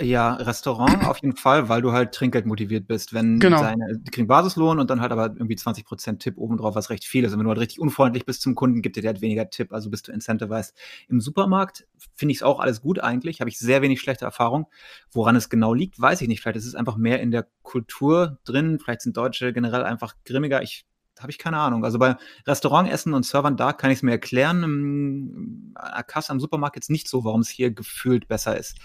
Ja, 0.00 0.34
Restaurant 0.34 1.06
auf 1.06 1.18
jeden 1.22 1.36
Fall, 1.36 1.68
weil 1.68 1.82
du 1.82 1.92
halt 1.92 2.12
Trinkgeld 2.12 2.46
motiviert 2.46 2.86
bist. 2.86 3.12
Wenn 3.12 3.38
Genau. 3.38 3.60
deine, 3.60 3.98
die 3.98 4.10
kriegen 4.10 4.26
Basislohn 4.26 4.78
und 4.78 4.90
dann 4.90 5.00
halt 5.00 5.12
aber 5.12 5.26
irgendwie 5.26 5.56
20% 5.56 6.18
Tipp 6.18 6.38
obendrauf, 6.38 6.74
was 6.74 6.90
recht 6.90 7.04
viel 7.04 7.24
ist. 7.24 7.32
Und 7.32 7.38
wenn 7.38 7.44
du 7.44 7.50
halt 7.50 7.60
richtig 7.60 7.80
unfreundlich 7.80 8.24
bist 8.24 8.42
zum 8.42 8.54
Kunden, 8.54 8.82
gibt 8.82 8.96
dir 8.96 9.02
der 9.02 9.12
halt 9.12 9.20
weniger 9.20 9.50
Tipp, 9.50 9.72
also 9.72 9.90
bist 9.90 10.08
du 10.08 10.12
incentivized. 10.12 10.74
Im 11.08 11.20
Supermarkt 11.20 11.86
finde 12.14 12.32
ich 12.32 12.38
es 12.38 12.42
auch 12.42 12.60
alles 12.60 12.80
gut 12.80 12.98
eigentlich, 13.00 13.40
habe 13.40 13.50
ich 13.50 13.58
sehr 13.58 13.82
wenig 13.82 14.00
schlechte 14.00 14.24
Erfahrung. 14.24 14.66
Woran 15.12 15.36
es 15.36 15.48
genau 15.48 15.74
liegt, 15.74 16.00
weiß 16.00 16.20
ich 16.22 16.28
nicht. 16.28 16.40
Vielleicht 16.40 16.56
ist 16.56 16.66
es 16.66 16.74
einfach 16.74 16.96
mehr 16.96 17.20
in 17.20 17.30
der 17.30 17.46
Kultur 17.62 18.38
drin, 18.44 18.78
vielleicht 18.78 19.02
sind 19.02 19.16
Deutsche 19.16 19.52
generell 19.52 19.84
einfach 19.84 20.14
grimmiger. 20.24 20.62
Ich 20.62 20.86
habe 21.18 21.30
ich 21.30 21.38
keine 21.38 21.58
Ahnung. 21.58 21.84
Also 21.84 21.98
bei 21.98 22.16
Restaurantessen 22.46 23.12
und 23.12 23.26
Servern 23.26 23.56
da 23.58 23.74
kann 23.74 23.90
ich 23.90 23.98
es 23.98 24.02
mir 24.02 24.12
erklären. 24.12 24.62
Im, 24.62 25.72
an 25.74 25.92
der 25.96 26.02
Kasse 26.02 26.32
am 26.32 26.40
Supermarkt 26.40 26.76
jetzt 26.76 26.88
nicht 26.88 27.08
so, 27.08 27.24
warum 27.24 27.42
es 27.42 27.48
hier 27.50 27.70
gefühlt 27.70 28.26
besser 28.26 28.56
ist. 28.56 28.76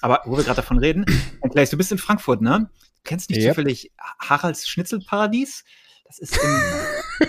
Aber 0.00 0.22
wo 0.24 0.36
wir 0.36 0.44
gerade 0.44 0.56
davon 0.56 0.78
reden, 0.78 1.04
Claes, 1.50 1.70
du 1.70 1.76
bist 1.76 1.92
in 1.92 1.98
Frankfurt, 1.98 2.40
ne? 2.40 2.70
Du 2.70 3.00
kennst 3.04 3.30
nicht 3.30 3.40
Yep. 3.40 3.50
zufällig 3.50 3.92
Haralds 4.20 4.68
Schnitzelparadies? 4.68 5.64
Das 6.06 6.18
ist 6.18 6.36
in, 6.36 7.28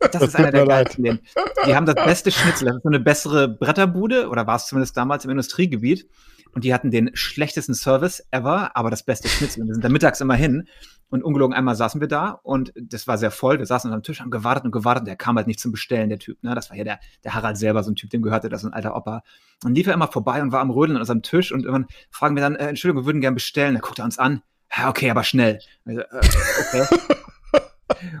das, 0.00 0.10
Das 0.12 0.22
ist 0.22 0.36
einer 0.36 0.50
der 0.50 0.66
geilsten 0.66 1.04
Läden. 1.04 1.20
Die 1.66 1.74
haben 1.74 1.86
das 1.86 1.94
beste 1.96 2.30
Schnitzel. 2.30 2.66
Das 2.66 2.76
ist 2.76 2.82
so 2.82 2.88
eine 2.88 3.00
bessere 3.00 3.48
Bretterbude, 3.48 4.28
oder 4.28 4.46
war 4.46 4.56
es 4.56 4.66
zumindest 4.66 4.96
damals 4.96 5.24
im 5.24 5.30
Industriegebiet. 5.30 6.08
Und 6.52 6.64
die 6.64 6.74
hatten 6.74 6.90
den 6.90 7.10
schlechtesten 7.14 7.74
Service 7.74 8.26
ever, 8.30 8.76
aber 8.76 8.90
das 8.90 9.04
beste 9.04 9.28
Schnitzel. 9.28 9.62
Und 9.62 9.68
wir 9.68 9.74
sind 9.74 9.84
da 9.84 9.88
mittags 9.88 10.20
immer 10.20 10.34
hin. 10.34 10.66
Und 11.10 11.24
ungelogen 11.24 11.54
einmal 11.54 11.74
saßen 11.74 12.00
wir 12.00 12.08
da 12.08 12.40
und 12.42 12.72
das 12.76 13.06
war 13.08 13.18
sehr 13.18 13.30
voll. 13.30 13.58
Wir 13.58 13.66
saßen 13.66 13.92
am 13.92 14.02
Tisch, 14.02 14.20
haben 14.20 14.30
gewartet 14.30 14.64
und 14.64 14.70
gewartet. 14.70 15.06
Der 15.06 15.16
kam 15.16 15.36
halt 15.36 15.48
nicht 15.48 15.60
zum 15.60 15.72
Bestellen, 15.72 16.08
der 16.08 16.18
Typ. 16.18 16.42
Ne? 16.42 16.54
Das 16.54 16.70
war 16.70 16.76
ja 16.76 16.84
der, 16.84 17.00
der 17.24 17.34
Harald 17.34 17.58
selber, 17.58 17.82
so 17.82 17.90
ein 17.90 17.96
Typ, 17.96 18.10
dem 18.10 18.22
gehörte 18.22 18.48
das, 18.48 18.62
so 18.62 18.68
ein 18.68 18.72
alter 18.72 18.96
Opa. 18.96 19.22
Und 19.64 19.74
lief 19.74 19.88
er 19.88 19.94
immer 19.94 20.08
vorbei 20.08 20.40
und 20.40 20.52
war 20.52 20.60
am 20.60 20.70
Rödeln 20.70 20.96
an 20.96 21.02
unserem 21.02 21.22
Tisch 21.22 21.52
und 21.52 21.64
irgendwann 21.64 21.88
fragen 22.10 22.36
wir 22.36 22.42
dann, 22.42 22.54
äh, 22.54 22.68
Entschuldigung, 22.68 23.02
wir 23.02 23.06
würden 23.06 23.20
gern 23.20 23.34
bestellen. 23.34 23.74
Da 23.74 23.80
guckt 23.80 23.98
er 23.98 24.04
uns 24.04 24.18
an. 24.18 24.42
Ja, 24.76 24.88
okay, 24.88 25.10
aber 25.10 25.24
schnell. 25.24 25.58
Also, 25.84 26.00
äh, 26.00 26.20
okay. 26.60 26.86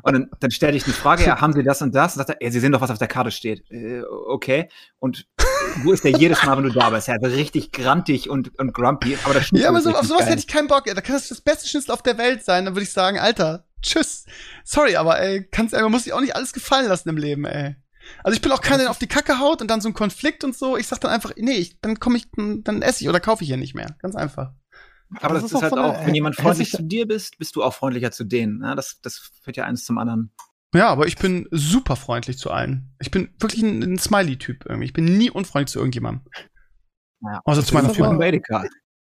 Und 0.02 0.12
dann, 0.12 0.30
dann 0.40 0.50
stellte 0.50 0.76
ich 0.76 0.84
die 0.84 0.90
Frage, 0.90 1.24
ja, 1.24 1.40
haben 1.40 1.52
Sie 1.52 1.62
das 1.62 1.80
und 1.80 1.94
das? 1.94 2.16
Und 2.16 2.26
sagt 2.26 2.30
er, 2.30 2.44
ja, 2.44 2.50
Sie 2.50 2.60
sehen 2.60 2.72
doch, 2.72 2.80
was 2.80 2.90
auf 2.90 2.98
der 2.98 3.08
Karte 3.08 3.30
steht. 3.30 3.70
Äh, 3.70 4.02
okay. 4.02 4.68
Und 4.98 5.28
wo 5.84 5.92
ist 5.92 6.04
der 6.04 6.12
jedes 6.12 6.42
Mal, 6.44 6.56
wenn 6.56 6.64
du 6.64 6.70
da 6.72 6.90
bist? 6.90 7.08
Ja, 7.08 7.14
also 7.20 7.34
richtig 7.36 7.72
grantig 7.72 8.28
und, 8.30 8.58
und 8.58 8.72
grumpy. 8.74 9.16
Aber 9.24 9.34
das 9.34 9.50
Ja, 9.52 9.68
aber 9.68 9.78
ist 9.78 9.84
so, 9.84 9.90
auf 9.90 10.04
sowas 10.06 10.20
geil. 10.22 10.28
hätte 10.30 10.40
ich 10.40 10.46
keinen 10.48 10.68
Bock. 10.68 10.84
Da 10.86 11.00
kann 11.00 11.14
das 11.14 11.28
das 11.28 11.40
beste 11.40 11.68
Schnitzel 11.68 11.92
auf 11.92 12.02
der 12.02 12.18
Welt 12.18 12.44
sein. 12.44 12.64
Dann 12.64 12.74
würde 12.74 12.84
ich 12.84 12.92
sagen, 12.92 13.18
Alter, 13.18 13.66
tschüss. 13.82 14.24
Sorry, 14.64 14.96
aber 14.96 15.20
ey, 15.20 15.46
kannst, 15.50 15.74
ey, 15.74 15.82
man 15.82 15.90
muss 15.90 16.04
sich 16.04 16.12
auch 16.12 16.20
nicht 16.20 16.36
alles 16.36 16.52
gefallen 16.52 16.88
lassen 16.88 17.08
im 17.08 17.16
Leben, 17.16 17.44
ey. 17.44 17.76
Also 18.24 18.34
ich 18.34 18.42
bin 18.42 18.50
auch 18.52 18.60
keiner, 18.60 18.78
der 18.84 18.90
auf 18.90 18.98
die 18.98 19.06
Kacke 19.06 19.38
haut 19.38 19.60
und 19.62 19.68
dann 19.70 19.80
so 19.80 19.88
ein 19.88 19.94
Konflikt 19.94 20.42
und 20.42 20.56
so. 20.56 20.76
Ich 20.76 20.86
sag 20.88 21.00
dann 21.00 21.10
einfach, 21.12 21.32
nee, 21.36 21.52
ich, 21.52 21.80
dann 21.80 22.00
komme 22.00 22.16
ich, 22.16 22.26
dann 22.36 22.82
esse 22.82 23.02
ich 23.04 23.08
oder 23.08 23.20
kaufe 23.20 23.42
ich 23.44 23.48
hier 23.48 23.56
nicht 23.56 23.74
mehr. 23.74 23.96
Ganz 24.00 24.16
einfach. 24.16 24.52
Aber 25.20 25.34
das, 25.34 25.42
Das 25.44 25.52
ist, 25.52 25.56
ist 25.56 25.62
halt 25.62 25.72
auch, 25.74 26.06
wenn 26.06 26.14
jemand 26.14 26.36
freundlich 26.36 26.70
zu 26.70 26.82
dir 26.82 27.06
bist, 27.06 27.38
bist 27.38 27.56
du 27.56 27.62
auch 27.62 27.74
freundlicher 27.74 28.10
zu 28.12 28.24
denen. 28.24 28.58
Ne? 28.58 28.74
Das, 28.76 29.00
das 29.02 29.30
führt 29.42 29.56
ja 29.56 29.64
eins 29.64 29.84
zum 29.84 29.98
anderen. 29.98 30.32
Ja, 30.74 30.88
aber 30.88 31.06
ich 31.06 31.16
bin 31.16 31.48
super 31.50 31.96
freundlich 31.96 32.38
zu 32.38 32.50
allen. 32.50 32.94
Ich 33.00 33.10
bin 33.10 33.30
wirklich 33.38 33.62
ein, 33.62 33.82
ein 33.82 33.98
Smiley-Typ 33.98 34.66
irgendwie. 34.66 34.86
Ich 34.86 34.92
bin 34.92 35.04
nie 35.04 35.30
unfreundlich 35.30 35.72
zu 35.72 35.78
irgendjemandem. 35.80 36.24
Ja. 37.22 37.40
Außer 37.44 37.64
zu 37.64 37.74
meiner 37.74 38.20
Edeka. 38.20 38.64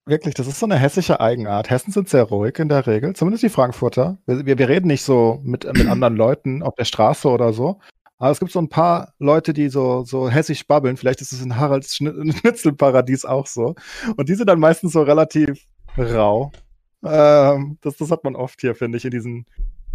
Wirklich, 0.05 0.35
das 0.35 0.47
ist 0.47 0.59
so 0.59 0.65
eine 0.65 0.77
hessische 0.77 1.19
Eigenart. 1.19 1.69
Hessen 1.69 1.91
sind 1.91 2.07
sehr 2.07 2.23
ruhig 2.23 2.57
in 2.59 2.69
der 2.69 2.88
Regel, 2.88 3.13
zumindest 3.13 3.43
die 3.43 3.49
Frankfurter. 3.49 4.19
Wir, 4.25 4.45
wir, 4.45 4.57
wir 4.57 4.69
reden 4.69 4.88
nicht 4.88 5.03
so 5.03 5.41
mit, 5.43 5.65
mit 5.65 5.88
anderen 5.89 6.15
Leuten 6.15 6.63
auf 6.63 6.75
der 6.75 6.85
Straße 6.85 7.27
oder 7.27 7.51
so. 7.51 7.81
Aber 8.19 8.31
es 8.31 8.39
gibt 8.39 8.51
so 8.51 8.59
ein 8.59 8.69
paar 8.69 9.13
Leute, 9.19 9.53
die 9.53 9.69
so, 9.69 10.03
so 10.03 10.29
hessisch 10.29 10.65
babbeln. 10.65 10.95
Vielleicht 10.95 11.21
ist 11.21 11.34
es 11.34 11.41
in 11.41 11.57
Haralds 11.57 11.93
Schni- 11.93 12.34
Schnitzelparadies 12.39 13.25
auch 13.25 13.47
so. 13.47 13.75
Und 14.15 14.29
die 14.29 14.35
sind 14.35 14.47
dann 14.47 14.59
meistens 14.59 14.93
so 14.93 15.01
relativ 15.01 15.61
rau. 15.97 16.51
Ähm, 17.03 17.77
das, 17.81 17.97
das 17.97 18.09
hat 18.09 18.23
man 18.23 18.35
oft 18.35 18.61
hier, 18.61 18.75
finde 18.75 18.97
ich, 18.97 19.05
in 19.05 19.11
diesen 19.11 19.45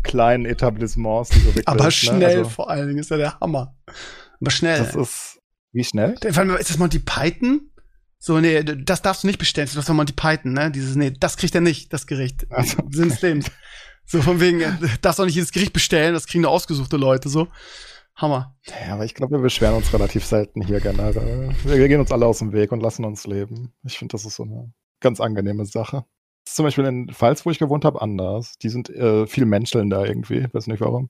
kleinen 0.02 0.46
Etablissements. 0.46 1.30
Die 1.30 1.40
so 1.40 1.50
Aber 1.66 1.84
ne, 1.84 1.90
schnell 1.90 2.38
also, 2.38 2.50
vor 2.50 2.70
allen 2.70 2.88
Dingen 2.88 2.98
ist 2.98 3.10
ja 3.10 3.16
der 3.16 3.38
Hammer. 3.40 3.76
Aber 4.40 4.50
schnell. 4.50 4.78
Das 4.78 4.94
ist, 4.94 5.40
wie 5.72 5.84
schnell? 5.84 6.14
Ist 6.22 6.70
das 6.70 6.78
Monty 6.78 6.98
Python? 6.98 7.70
So, 8.18 8.38
nee, 8.38 8.62
das 8.62 9.02
darfst 9.02 9.24
du 9.24 9.26
nicht 9.26 9.38
bestellen. 9.38 9.68
Das 9.74 9.88
war 9.88 9.94
Monty 9.94 10.12
Python, 10.12 10.52
ne? 10.52 10.70
Dieses, 10.70 10.94
nee, 10.94 11.10
das 11.10 11.36
kriegt 11.36 11.54
er 11.54 11.60
nicht, 11.60 11.92
das 11.92 12.06
Gericht. 12.06 12.46
Also, 12.50 12.78
Sinn 12.90 13.08
des 13.08 13.20
Lebens. 13.20 13.46
So 14.04 14.22
von 14.22 14.40
wegen, 14.40 14.60
äh, 14.60 14.72
darfst 15.00 15.20
auch 15.20 15.24
nicht 15.24 15.34
jedes 15.34 15.52
Gericht 15.52 15.72
bestellen, 15.72 16.14
das 16.14 16.26
kriegen 16.26 16.42
nur 16.42 16.50
ausgesuchte 16.50 16.96
Leute, 16.96 17.28
so. 17.28 17.48
Hammer. 18.14 18.56
Ja, 18.86 18.94
aber 18.94 19.04
ich 19.04 19.14
glaube, 19.14 19.36
wir 19.36 19.42
beschweren 19.42 19.74
uns 19.74 19.92
relativ 19.92 20.24
selten 20.24 20.62
hier 20.62 20.80
generell. 20.80 21.54
Wir 21.64 21.88
gehen 21.88 22.00
uns 22.00 22.12
alle 22.12 22.26
aus 22.26 22.38
dem 22.38 22.52
Weg 22.52 22.70
und 22.70 22.80
lassen 22.80 23.04
uns 23.04 23.26
leben. 23.26 23.74
Ich 23.84 23.98
finde, 23.98 24.12
das 24.12 24.24
ist 24.24 24.36
so 24.36 24.44
eine 24.44 24.72
ganz 25.00 25.20
angenehme 25.20 25.64
Sache. 25.64 26.04
Ist 26.46 26.56
zum 26.56 26.64
Beispiel 26.64 26.84
in 26.84 27.08
Pfalz, 27.12 27.46
wo 27.46 27.50
ich 27.50 27.58
gewohnt 27.58 27.84
habe, 27.84 28.00
anders. 28.02 28.54
Die 28.62 28.68
sind 28.68 28.90
äh, 28.90 29.26
viel 29.26 29.44
menschelnder 29.46 30.06
irgendwie. 30.06 30.46
Weiß 30.52 30.66
nicht 30.66 30.80
warum. 30.80 31.08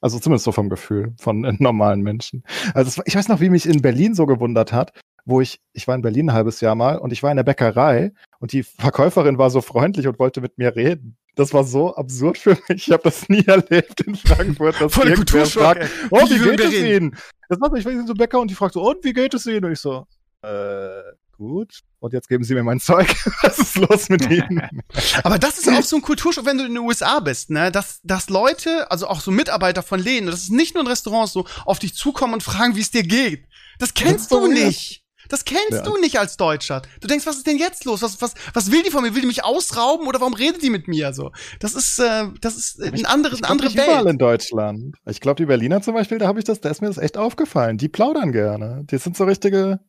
Also 0.00 0.18
zumindest 0.18 0.44
so 0.44 0.52
vom 0.52 0.68
Gefühl 0.68 1.14
von 1.18 1.44
äh, 1.44 1.52
normalen 1.58 2.00
Menschen. 2.02 2.44
Also 2.74 2.96
war- 2.98 3.06
ich 3.06 3.14
weiß 3.16 3.28
noch, 3.28 3.40
wie 3.40 3.50
mich 3.50 3.66
in 3.66 3.82
Berlin 3.82 4.14
so 4.14 4.26
gewundert 4.26 4.72
hat, 4.72 4.92
wo 5.24 5.40
ich, 5.40 5.60
ich 5.74 5.86
war 5.86 5.94
in 5.94 6.02
Berlin 6.02 6.30
ein 6.30 6.34
halbes 6.34 6.60
Jahr 6.60 6.74
mal 6.74 6.98
und 6.98 7.12
ich 7.12 7.22
war 7.22 7.30
in 7.30 7.36
der 7.36 7.44
Bäckerei 7.44 8.12
und 8.40 8.52
die 8.52 8.62
Verkäuferin 8.62 9.38
war 9.38 9.50
so 9.50 9.60
freundlich 9.60 10.06
und 10.08 10.18
wollte 10.18 10.40
mit 10.40 10.56
mir 10.58 10.74
reden. 10.74 11.16
Das 11.34 11.52
war 11.54 11.62
so 11.64 11.94
absurd 11.94 12.38
für 12.38 12.56
mich. 12.68 12.88
Ich 12.88 12.90
habe 12.90 13.02
das 13.04 13.28
nie 13.28 13.44
erlebt 13.46 14.00
in 14.00 14.16
Frankfurt. 14.16 14.80
Dass 14.80 14.92
Voll 14.92 15.04
der 15.06 15.14
irgendwer 15.14 15.46
fragt, 15.46 15.82
ey. 15.82 15.88
Oh, 16.10 16.18
Wie 16.28 16.44
wie 16.44 16.50
geht 16.50 16.60
es? 16.60 16.74
Ihnen? 16.74 17.16
Das 17.48 17.60
war 17.60 17.70
so, 17.70 17.76
ich 17.76 17.84
war 17.84 17.92
in 17.92 18.06
so 18.06 18.14
Bäcker 18.14 18.40
und 18.40 18.50
die 18.50 18.54
fragt 18.54 18.74
so, 18.74 18.82
und 18.82 19.04
wie 19.04 19.12
geht 19.12 19.34
es 19.34 19.46
Ihnen? 19.46 19.64
Und 19.66 19.72
ich 19.72 19.78
so, 19.80 20.04
äh, 20.42 21.00
gut. 21.38 21.80
Und 22.00 22.12
jetzt 22.12 22.28
geben 22.28 22.44
Sie 22.44 22.54
mir 22.54 22.62
mein 22.62 22.80
Zeug. 22.80 23.08
Was 23.42 23.58
ist 23.58 23.76
los 23.76 24.08
mit 24.10 24.28
Ihnen? 24.30 24.82
Aber 25.24 25.38
das 25.38 25.58
ist 25.58 25.68
auch 25.68 25.82
so 25.82 25.96
ein 25.96 26.02
Kulturschock, 26.02 26.44
wenn 26.44 26.58
du 26.58 26.64
in 26.66 26.74
den 26.74 26.84
USA 26.84 27.20
bist, 27.20 27.48
ne? 27.50 27.72
Dass, 27.72 28.00
dass 28.02 28.28
Leute, 28.28 28.90
also 28.90 29.06
auch 29.08 29.20
so 29.20 29.30
Mitarbeiter 29.30 29.82
von 29.82 29.98
Läden, 30.00 30.26
das 30.26 30.42
ist 30.42 30.50
nicht 30.52 30.74
nur 30.74 30.82
in 30.82 30.88
Restaurants 30.88 31.32
so, 31.32 31.46
auf 31.64 31.78
dich 31.78 31.94
zukommen 31.94 32.34
und 32.34 32.42
fragen, 32.42 32.76
wie 32.76 32.80
es 32.80 32.90
dir 32.90 33.02
geht. 33.04 33.46
Das 33.78 33.94
kennst 33.94 34.30
du 34.30 34.46
nicht. 34.48 35.02
Das 35.30 35.44
kennst 35.44 35.72
Ja. 35.72 35.82
du 35.82 35.98
nicht 35.98 36.18
als 36.18 36.38
Deutscher. 36.38 36.80
Du 37.02 37.06
denkst, 37.08 37.26
was 37.26 37.36
ist 37.36 37.46
denn 37.46 37.58
jetzt 37.58 37.84
los? 37.84 38.00
Was, 38.00 38.22
was, 38.22 38.32
was 38.54 38.70
will 38.72 38.82
die 38.82 38.90
von 38.90 39.02
mir? 39.02 39.14
Will 39.14 39.20
die 39.20 39.26
mich 39.26 39.44
ausrauben 39.44 40.06
oder 40.06 40.20
warum 40.20 40.32
redet 40.32 40.62
die 40.62 40.70
mit 40.70 40.88
mir? 40.88 41.12
So, 41.12 41.32
das 41.60 41.74
ist, 41.74 41.98
äh, 41.98 42.28
das 42.40 42.56
ist 42.56 42.80
ein 42.82 43.04
andere, 43.04 43.34
Ich 43.34 43.42
eine 43.44 43.50
andere 43.50 43.68
nicht 43.68 43.74
überall 43.76 44.04
Welt. 44.06 44.12
in 44.14 44.18
Deutschland. 44.18 44.96
Ich 45.04 45.20
glaube, 45.20 45.36
die 45.36 45.44
Berliner 45.44 45.82
zum 45.82 45.92
Beispiel, 45.92 46.16
da 46.16 46.26
habe 46.28 46.38
ich 46.38 46.46
das, 46.46 46.62
da 46.62 46.70
ist 46.70 46.80
mir 46.80 46.86
das 46.88 46.96
echt 46.96 47.18
aufgefallen. 47.18 47.76
Die 47.76 47.88
plaudern 47.90 48.32
gerne. 48.32 48.84
Die 48.90 48.96
sind 48.96 49.18
so 49.18 49.24
richtige, 49.24 49.80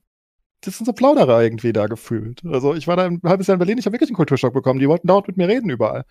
das 0.62 0.78
sind 0.78 0.86
so 0.86 0.94
Plauderer 0.94 1.42
irgendwie 1.42 1.74
da 1.74 1.88
gefühlt. 1.88 2.44
Also 2.46 2.74
ich 2.76 2.88
war 2.88 2.96
da 2.98 3.06
ein 3.06 3.22
halbes 3.24 3.48
Jahr 3.48 3.56
in 3.56 3.60
Berlin, 3.60 3.78
ich 3.78 3.86
habe 3.86 3.94
wirklich 3.94 4.10
einen 4.10 4.16
Kulturschock 4.18 4.54
bekommen. 4.54 4.80
Die 4.80 4.88
wollten 4.90 5.08
dauernd 5.08 5.28
mit 5.28 5.38
mir 5.38 5.48
reden 5.48 5.70
überall. 5.70 6.06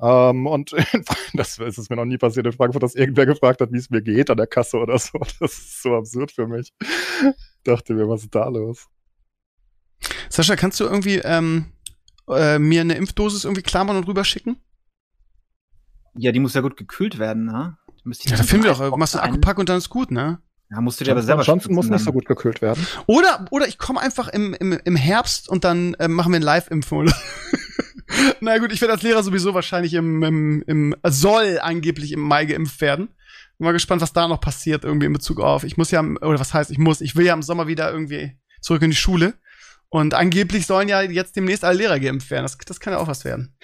Ähm, 0.00 0.46
und 0.46 0.72
das 1.34 1.58
ist 1.58 1.78
es 1.78 1.88
mir 1.90 1.96
noch 1.96 2.04
nie 2.04 2.18
passiert 2.18 2.46
in 2.46 2.52
Frankfurt, 2.52 2.82
dass 2.82 2.94
irgendwer 2.96 3.26
gefragt 3.26 3.60
hat, 3.60 3.72
wie 3.72 3.78
es 3.78 3.90
mir 3.90 4.02
geht 4.02 4.28
an 4.30 4.36
der 4.36 4.46
Kasse 4.48 4.78
oder 4.78 4.98
so. 4.98 5.18
Das 5.40 5.52
ist 5.52 5.82
so 5.82 5.94
absurd 5.94 6.32
für 6.32 6.46
mich. 6.48 6.72
Dachte 7.62 7.94
mir, 7.94 8.08
was 8.08 8.22
ist 8.22 8.34
da 8.34 8.48
los? 8.48 8.88
Sascha, 10.28 10.56
kannst 10.56 10.80
du 10.80 10.84
irgendwie 10.84 11.16
ähm, 11.18 11.66
äh, 12.28 12.58
mir 12.58 12.80
eine 12.80 12.94
Impfdosis 12.94 13.44
irgendwie 13.44 13.62
klammern 13.62 13.96
und 13.96 14.08
rüberschicken? 14.08 14.56
Ja, 16.16 16.32
die 16.32 16.40
muss 16.40 16.54
ja 16.54 16.60
gut 16.60 16.76
gekühlt 16.76 17.18
werden, 17.18 17.44
ne? 17.46 17.76
Ja, 18.04 18.12
da 18.30 18.36
dann 18.36 18.46
finden 18.46 18.64
wir 18.64 18.74
doch, 18.74 18.96
machst 18.96 19.14
du 19.14 19.18
ein- 19.22 19.30
Akkupack 19.30 19.58
und 19.58 19.68
dann 19.68 19.78
ist 19.78 19.88
gut, 19.88 20.10
ne? 20.10 20.40
Ja, 20.74 20.80
musst 20.80 21.00
du 21.00 21.04
dir 21.04 21.12
aber 21.12 21.22
selber 21.22 21.42
Johnson 21.42 21.72
muss 21.72 21.88
nicht 21.88 22.04
so 22.04 22.12
gut 22.12 22.26
gekühlt 22.26 22.60
werden. 22.60 22.84
Oder, 23.06 23.44
oder 23.52 23.68
ich 23.68 23.78
komme 23.78 24.00
einfach 24.00 24.26
im, 24.26 24.54
im, 24.54 24.72
im 24.84 24.96
Herbst 24.96 25.48
und 25.48 25.62
dann 25.62 25.94
äh, 25.94 26.08
machen 26.08 26.32
wir 26.32 26.40
ein 26.40 26.42
Live-Impfung. 26.42 26.98
oder? 26.98 27.14
Na 28.40 28.58
gut, 28.58 28.72
ich 28.72 28.80
werde 28.80 28.94
als 28.94 29.02
Lehrer 29.02 29.22
sowieso 29.22 29.54
wahrscheinlich 29.54 29.94
im, 29.94 30.22
im, 30.24 30.64
im, 30.66 30.96
soll 31.04 31.60
angeblich 31.62 32.10
im 32.10 32.20
Mai 32.20 32.46
geimpft 32.46 32.80
werden. 32.80 33.08
Bin 33.58 33.66
mal 33.66 33.72
gespannt, 33.72 34.02
was 34.02 34.12
da 34.12 34.26
noch 34.26 34.40
passiert 34.40 34.84
irgendwie 34.84 35.06
in 35.06 35.12
Bezug 35.12 35.38
auf. 35.38 35.62
Ich 35.62 35.76
muss 35.76 35.92
ja, 35.92 36.00
oder 36.02 36.40
was 36.40 36.52
heißt, 36.52 36.72
ich 36.72 36.78
muss, 36.78 37.00
ich 37.00 37.14
will 37.14 37.24
ja 37.24 37.34
im 37.34 37.42
Sommer 37.42 37.68
wieder 37.68 37.92
irgendwie 37.92 38.32
zurück 38.60 38.82
in 38.82 38.90
die 38.90 38.96
Schule. 38.96 39.34
Und 39.90 40.12
angeblich 40.14 40.66
sollen 40.66 40.88
ja 40.88 41.02
jetzt 41.02 41.36
demnächst 41.36 41.64
alle 41.64 41.78
Lehrer 41.78 42.00
geimpft 42.00 42.30
werden. 42.32 42.42
Das, 42.42 42.58
das 42.58 42.80
kann 42.80 42.94
ja 42.94 42.98
auch 42.98 43.06
was 43.06 43.24
werden. 43.24 43.54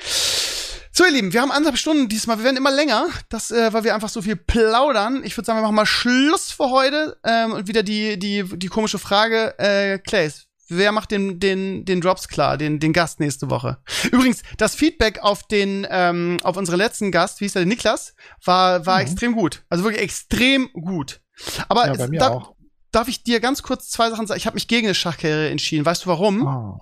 So, 1.01 1.07
ihr 1.07 1.13
Lieben, 1.13 1.33
wir 1.33 1.41
haben 1.41 1.51
anderthalb 1.51 1.79
Stunden 1.79 2.11
diesmal. 2.11 2.37
Wir 2.37 2.45
werden 2.45 2.59
immer 2.59 2.71
länger, 2.71 3.07
das, 3.31 3.51
äh, 3.51 3.73
weil 3.73 3.85
wir 3.85 3.95
einfach 3.95 4.11
so 4.11 4.21
viel 4.21 4.37
plaudern. 4.37 5.23
Ich 5.25 5.35
würde 5.35 5.47
sagen, 5.47 5.59
wir 5.59 5.63
machen 5.63 5.75
mal 5.75 5.87
Schluss 5.87 6.53
für 6.53 6.69
heute. 6.69 7.17
Ähm, 7.25 7.53
und 7.53 7.69
wieder 7.69 7.83
die, 7.83 8.19
die, 8.19 8.45
die 8.59 8.67
komische 8.67 8.99
Frage, 8.99 9.59
äh, 9.59 9.99
Clays, 9.99 10.49
wer 10.69 10.93
macht 10.93 11.11
den, 11.11 11.41
den, 11.41 11.87
den 11.87 12.03
Drops 12.03 12.29
klar, 12.29 12.59
den, 12.59 12.81
den 12.81 12.93
Gast 12.93 13.19
nächste 13.19 13.49
Woche? 13.49 13.79
Übrigens, 14.13 14.43
das 14.59 14.75
Feedback 14.75 15.21
auf 15.23 15.43
den, 15.45 15.87
ähm, 15.89 16.37
auf 16.43 16.59
unseren 16.59 16.77
letzten 16.77 17.11
Gast, 17.11 17.41
wie 17.41 17.47
hieß 17.47 17.55
der, 17.55 17.65
Niklas, 17.65 18.15
war, 18.45 18.85
war 18.85 18.97
Mhm. 18.97 19.01
extrem 19.07 19.33
gut. 19.33 19.63
Also 19.71 19.85
wirklich 19.85 20.03
extrem 20.03 20.71
gut. 20.75 21.23
Aber 21.71 21.87
Ja, 21.87 21.95
bei 21.95 22.09
mir 22.09 22.21
da, 22.21 22.29
auch. 22.29 22.55
darf 22.93 23.09
ich 23.09 23.23
dir 23.23 23.41
ganz 23.41 23.63
kurz 23.63 23.89
zwei 23.89 24.11
Sachen 24.11 24.27
sagen? 24.27 24.37
Ich 24.37 24.45
habe 24.45 24.53
mich 24.53 24.69
gegen 24.69 24.87
eine 24.87 24.95
Schachkarriere 24.95 25.49
entschieden. 25.49 25.87
Weißt 25.87 26.05
du 26.05 26.11
warum? 26.11 26.47
Ah, 26.47 26.79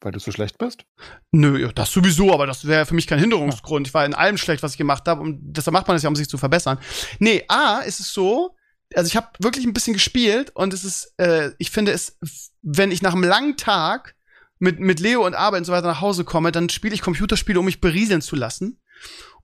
weil 0.00 0.12
du 0.12 0.18
so 0.18 0.30
schlecht 0.30 0.58
bist? 0.58 0.84
Nö, 1.32 1.58
ja, 1.58 1.72
das 1.72 1.92
sowieso, 1.92 2.32
aber 2.32 2.46
das 2.46 2.66
wäre 2.66 2.86
für 2.86 2.94
mich 2.94 3.06
kein 3.06 3.18
Hinderungsgrund. 3.18 3.86
Ich 3.86 3.94
war 3.94 4.04
in 4.04 4.14
allem 4.14 4.36
schlecht, 4.36 4.62
was 4.62 4.72
ich 4.72 4.78
gemacht 4.78 5.06
habe 5.06 5.20
und 5.20 5.38
deshalb 5.42 5.72
macht 5.72 5.88
man 5.88 5.96
das 5.96 6.02
ja, 6.02 6.08
um 6.08 6.16
sich 6.16 6.28
zu 6.28 6.38
verbessern. 6.38 6.78
Nee, 7.18 7.44
A, 7.48 7.78
ist 7.78 8.00
es 8.00 8.12
so, 8.12 8.54
also 8.94 9.06
ich 9.06 9.16
habe 9.16 9.28
wirklich 9.38 9.64
ein 9.64 9.72
bisschen 9.72 9.94
gespielt 9.94 10.50
und 10.54 10.72
es 10.72 10.84
ist, 10.84 11.14
äh, 11.18 11.50
ich 11.58 11.70
finde 11.70 11.92
es, 11.92 12.18
wenn 12.62 12.90
ich 12.90 13.02
nach 13.02 13.12
einem 13.12 13.24
langen 13.24 13.56
Tag 13.56 14.14
mit, 14.58 14.80
mit 14.80 15.00
Leo 15.00 15.24
und 15.24 15.34
Arbeit 15.34 15.60
und 15.60 15.64
so 15.64 15.72
weiter 15.72 15.86
nach 15.86 16.00
Hause 16.00 16.24
komme, 16.24 16.52
dann 16.52 16.68
spiele 16.68 16.94
ich 16.94 17.02
Computerspiele, 17.02 17.58
um 17.58 17.64
mich 17.64 17.80
berieseln 17.80 18.22
zu 18.22 18.36
lassen. 18.36 18.80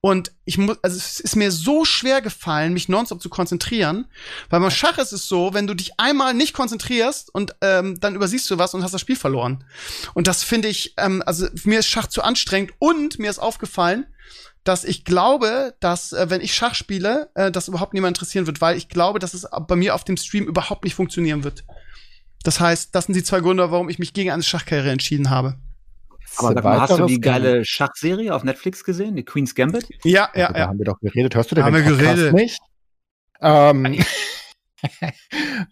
Und 0.02 0.32
ich 0.47 0.56
muss, 0.56 0.78
also 0.82 0.97
es 0.97 1.20
ist 1.20 1.36
mir 1.36 1.52
so 1.52 1.85
schwer 1.85 2.22
gefallen, 2.22 2.72
mich 2.72 2.89
nonstop 2.89 3.20
zu 3.20 3.28
konzentrieren, 3.28 4.06
weil 4.48 4.60
beim 4.60 4.70
Schach 4.70 4.97
ist 4.97 5.12
es 5.12 5.28
so, 5.28 5.52
wenn 5.52 5.66
du 5.66 5.74
dich 5.74 5.93
einmal 5.98 6.32
nicht 6.32 6.55
konzentrierst 6.55 7.32
und 7.35 7.55
ähm, 7.60 8.01
dann 8.01 8.14
übersiehst 8.14 8.51
du 8.51 8.56
was 8.56 8.72
und 8.72 8.82
hast 8.82 8.94
das 8.94 9.01
Spiel 9.02 9.16
verloren. 9.16 9.62
Und 10.14 10.27
das 10.27 10.43
finde 10.43 10.68
ich, 10.68 10.94
ähm, 10.97 11.22
also 11.27 11.47
mir 11.64 11.81
ist 11.81 11.89
Schach 11.89 12.06
zu 12.06 12.22
anstrengend 12.22 12.72
und 12.78 13.18
mir 13.18 13.28
ist 13.28 13.39
aufgefallen, 13.39 14.06
dass 14.64 14.85
ich 14.85 15.05
glaube, 15.05 15.74
dass 15.81 16.12
äh, 16.12 16.31
wenn 16.31 16.40
ich 16.40 16.55
Schach 16.55 16.74
spiele, 16.74 17.31
äh, 17.35 17.51
das 17.51 17.68
überhaupt 17.68 17.93
niemand 17.93 18.16
interessieren 18.16 18.47
wird, 18.47 18.62
weil 18.62 18.78
ich 18.78 18.89
glaube, 18.89 19.18
dass 19.18 19.35
es 19.35 19.47
bei 19.68 19.77
mir 19.77 19.94
auf 19.94 20.05
dem 20.05 20.16
Stream 20.16 20.47
überhaupt 20.47 20.85
nicht 20.85 20.94
funktionieren 20.94 21.44
wird. 21.44 21.64
Das 22.43 22.59
heißt, 22.59 22.94
das 22.94 23.05
sind 23.05 23.16
die 23.16 23.22
zwei 23.22 23.40
Gründe, 23.40 23.70
warum 23.70 23.90
ich 23.90 23.98
mich 23.98 24.14
gegen 24.14 24.31
eine 24.31 24.43
Schachkarriere 24.43 24.90
entschieden 24.90 25.28
habe. 25.28 25.56
Aber 26.36 26.55
sag 26.55 26.65
mal, 26.65 26.81
hast 26.81 26.90
du 26.90 26.94
Weiteres 26.94 27.11
die 27.11 27.20
geile 27.20 27.65
Schachserie 27.65 28.35
auf 28.35 28.44
Netflix 28.44 28.85
gesehen, 28.85 29.16
die 29.16 29.24
Queen's 29.24 29.55
Gambit? 29.55 29.89
Ja, 30.05 30.31
ja, 30.35 30.47
Also, 30.47 30.52
Da 30.55 30.59
ja. 30.61 30.69
haben 30.69 30.78
wir 30.78 30.86
doch 30.86 31.01
geredet. 31.01 31.35
Hörst 31.35 31.51
du 31.51 31.55
denn 31.57 31.65
Haben 31.65 31.74
den 31.74 31.85
wir 31.85 31.90
Podcast 31.97 32.15
geredet. 32.16 32.35
nicht? 32.35 32.59
Ähm, 33.40 33.85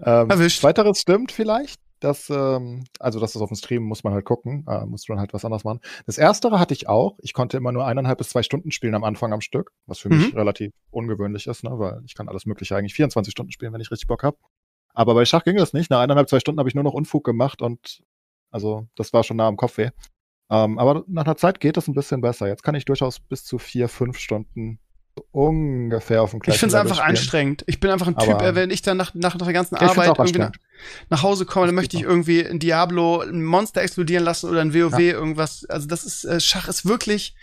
ähm, 0.04 0.30
Erwischt. 0.30 0.60
Zweiteres 0.60 1.00
stimmt 1.00 1.32
vielleicht. 1.32 1.80
Das, 2.00 2.30
ähm, 2.30 2.84
also 3.00 3.18
das 3.18 3.34
ist 3.34 3.40
auf 3.42 3.48
dem 3.48 3.56
Stream, 3.56 3.82
muss 3.82 4.04
man 4.04 4.12
halt 4.12 4.24
gucken, 4.24 4.64
äh, 4.68 4.86
muss 4.86 5.08
man 5.08 5.18
halt 5.18 5.34
was 5.34 5.44
anderes 5.44 5.64
machen. 5.64 5.80
Das 6.06 6.16
Erstere 6.16 6.60
hatte 6.60 6.72
ich 6.72 6.88
auch. 6.88 7.18
Ich 7.22 7.32
konnte 7.32 7.56
immer 7.56 7.72
nur 7.72 7.86
eineinhalb 7.86 8.18
bis 8.18 8.28
zwei 8.28 8.44
Stunden 8.44 8.70
spielen 8.70 8.94
am 8.94 9.02
Anfang 9.02 9.32
am 9.32 9.40
Stück, 9.40 9.72
was 9.86 9.98
für 9.98 10.08
mich 10.08 10.32
Mhm. 10.32 10.38
relativ 10.38 10.72
ungewöhnlich 10.90 11.48
ist, 11.48 11.64
ne? 11.64 11.70
weil 11.72 12.00
ich 12.06 12.14
kann 12.14 12.28
alles 12.28 12.46
Mögliche 12.46 12.76
eigentlich 12.76 12.94
24 12.94 13.32
Stunden 13.32 13.50
spielen, 13.50 13.72
wenn 13.72 13.80
ich 13.80 13.90
richtig 13.90 14.06
Bock 14.06 14.22
habe. 14.22 14.36
Aber 14.94 15.14
bei 15.14 15.24
Schach 15.24 15.42
ging 15.42 15.56
das 15.56 15.72
nicht. 15.72 15.90
Nach 15.90 15.98
eineinhalb, 16.00 16.28
zwei 16.28 16.38
Stunden 16.38 16.60
habe 16.60 16.68
ich 16.68 16.74
nur 16.76 16.84
noch 16.84 16.94
Unfug 16.94 17.24
gemacht 17.24 17.62
und 17.62 18.00
also 18.52 18.86
das 18.94 19.12
war 19.12 19.24
schon 19.24 19.36
nah 19.36 19.48
am 19.48 19.56
Kopfweh. 19.56 19.90
Ähm, 20.50 20.78
aber 20.78 21.04
nach 21.08 21.24
einer 21.26 21.36
Zeit 21.36 21.60
geht 21.60 21.76
es 21.76 21.88
ein 21.88 21.94
bisschen 21.94 22.20
besser. 22.20 22.46
Jetzt 22.48 22.62
kann 22.62 22.74
ich 22.74 22.84
durchaus 22.84 23.20
bis 23.20 23.44
zu 23.44 23.58
vier, 23.58 23.88
fünf 23.88 24.18
Stunden 24.18 24.78
ungefähr 25.32 26.22
auf 26.22 26.30
dem 26.30 26.40
gleichen 26.40 26.54
Ich 26.54 26.60
finde 26.60 26.76
es 26.76 26.80
einfach 26.80 26.96
spielen. 26.96 27.08
anstrengend. 27.10 27.64
Ich 27.66 27.80
bin 27.80 27.90
einfach 27.90 28.06
ein 28.06 28.16
Typ, 28.16 28.34
Aber- 28.34 28.46
äh, 28.46 28.54
wenn 28.54 28.70
ich 28.70 28.82
dann 28.82 28.96
nach, 28.96 29.14
nach 29.14 29.36
der 29.36 29.52
ganzen 29.52 29.74
Arbeit 29.76 30.16
irgendwie 30.16 30.38
nach, 30.38 30.52
nach 31.10 31.22
Hause 31.22 31.44
komme, 31.44 31.66
dann 31.66 31.74
Das 31.74 31.82
möchte 31.82 31.96
ich 31.96 32.02
irgendwie 32.04 32.40
in 32.40 32.58
Diablo 32.60 33.20
ein 33.20 33.44
Monster 33.44 33.82
explodieren 33.82 34.24
lassen 34.24 34.48
oder 34.48 34.60
ein 34.60 34.72
WoW 34.74 34.92
Ja. 34.92 34.98
irgendwas. 35.14 35.64
Also 35.68 35.86
das 35.88 36.04
ist, 36.04 36.24
äh, 36.24 36.38
Schach 36.40 36.68
ist 36.68 36.86
wirklich, 36.86 37.34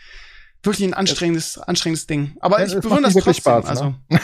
wirklich 0.64 0.88
ein 0.88 0.94
anstrengendes, 0.94 1.58
anstrengendes 1.58 2.08
Ding. 2.08 2.38
Aber 2.40 2.60
Ja, 2.60 2.66
ich 2.66 2.76
bewundere 2.80 3.14
wirklich 3.14 3.44
trotzdem. 3.44 3.64
Spaß, 3.64 3.66
also, 3.66 3.96
ne? 4.10 4.20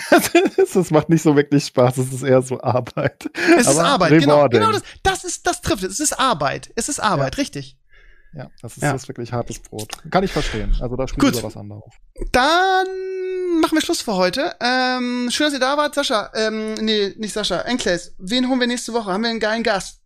es 0.58 0.92
macht 0.92 1.10
nicht 1.10 1.22
so 1.22 1.36
wirklich 1.36 1.66
Spaß, 1.66 1.98
es 1.98 2.14
ist 2.14 2.24
eher 2.24 2.42
so 2.42 2.62
Arbeit. 2.62 3.30
es 3.58 3.68
ist 3.68 3.78
Aber 3.78 3.84
Arbeit, 3.86 4.10
genau. 4.12 4.36
rewarding. 4.38 4.60
Genau 4.62 4.72
das, 4.72 4.84
das 5.04 5.24
ist, 5.26 5.46
das 5.46 5.62
trifft 5.62 5.84
es. 5.84 5.94
Es 5.96 6.00
ist 6.00 6.18
Arbeit. 6.20 6.72
Es 6.76 6.88
ist 6.90 7.00
Arbeit, 7.02 7.38
richtig. 7.38 7.78
Ja, 8.34 8.50
das 8.62 8.78
ist, 8.78 8.84
Ja. 8.84 8.94
das 8.94 9.04
ist 9.04 9.08
wirklich 9.10 9.34
hartes 9.34 9.60
Brot. 9.60 9.92
Kann 10.10 10.24
ich 10.24 10.32
verstehen. 10.32 10.74
Also 10.80 10.96
da 10.96 11.08
spielt 11.08 11.34
über 11.34 11.44
was 11.44 11.58
anderes. 11.58 11.84
Dann 12.32 12.88
machen 13.60 13.76
wir 13.78 13.82
Schluss 13.82 14.02
für 14.02 14.16
heute. 14.16 14.56
Ähm, 14.62 15.28
schön, 15.32 15.48
dass 15.48 15.54
ihr 15.54 15.60
da 15.60 15.76
wart. 15.78 15.96
Sascha, 15.96 16.32
ähm, 16.36 16.76
nee, 16.76 17.14
nicht 17.18 17.34
Sascha, 17.34 17.62
Enkles. 17.62 18.16
Wen 18.18 18.48
holen 18.50 18.60
wir 18.60 18.68
nächste 18.68 18.94
Woche? 18.94 19.12
Haben 19.12 19.24
wir 19.24 19.30
einen 19.30 19.40
geilen 19.40 19.64
Gast? 19.64 20.00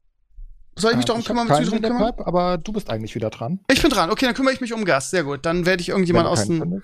Soll 0.75 0.91
ich 0.91 0.97
mich 0.97 1.05
Äh, 1.05 1.07
darum 1.07 1.21
hab 1.21 1.27
kümmern? 1.27 1.47
In 1.63 1.81
der 1.81 1.91
kümmern? 1.91 2.11
Pipe, 2.15 2.27
aber 2.27 2.57
du 2.57 2.73
bist 2.73 2.89
eigentlich 2.89 3.15
wieder 3.15 3.29
dran. 3.29 3.59
Ich 3.71 3.81
bin 3.81 3.91
dran. 3.91 4.09
Okay, 4.09 4.25
dann 4.25 4.33
kümmere 4.35 4.53
ich 4.53 4.61
mich 4.61 4.73
um 4.73 4.83
Gast. 4.85 5.11
Sehr 5.11 5.23
gut. 5.23 5.45
Dann 5.45 5.65
werde 5.65 5.81
ich 5.81 5.89
irgendjemand 5.89 6.27
aus 6.27 6.45
dem. 6.45 6.81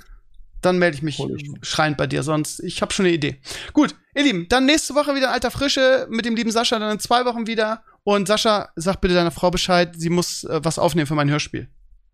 Dann 0.61 0.77
melde 0.77 0.95
ich 0.95 1.01
mich 1.01 1.17
Hol 1.17 1.35
ich 1.35 1.49
mich. 1.49 1.65
schreiend 1.67 1.97
bei 1.97 2.05
dir, 2.05 2.21
sonst 2.21 2.59
ich 2.59 2.83
habe 2.83 2.93
schon 2.93 3.07
eine 3.07 3.15
Idee. 3.15 3.41
Gut, 3.73 3.95
ihr 4.13 4.21
Lieben, 4.21 4.45
dann 4.47 4.67
nächste 4.67 4.93
Woche 4.93 5.15
wieder 5.15 5.31
alter 5.31 5.49
Frische 5.49 6.05
mit 6.11 6.23
dem 6.23 6.35
lieben 6.35 6.51
Sascha, 6.51 6.77
dann 6.77 6.91
in 6.91 6.99
zwei 6.99 7.25
Wochen 7.25 7.47
wieder. 7.47 7.83
Und 8.03 8.27
Sascha, 8.27 8.69
sag 8.75 8.99
bitte 9.01 9.13
deiner 9.13 9.31
Frau 9.31 9.51
Bescheid, 9.51 9.93
sie 9.97 10.09
muss 10.09 10.43
äh, 10.43 10.59
was 10.63 10.79
aufnehmen 10.79 11.07
für 11.07 11.15
mein 11.15 11.29
Hörspiel. 11.29 11.69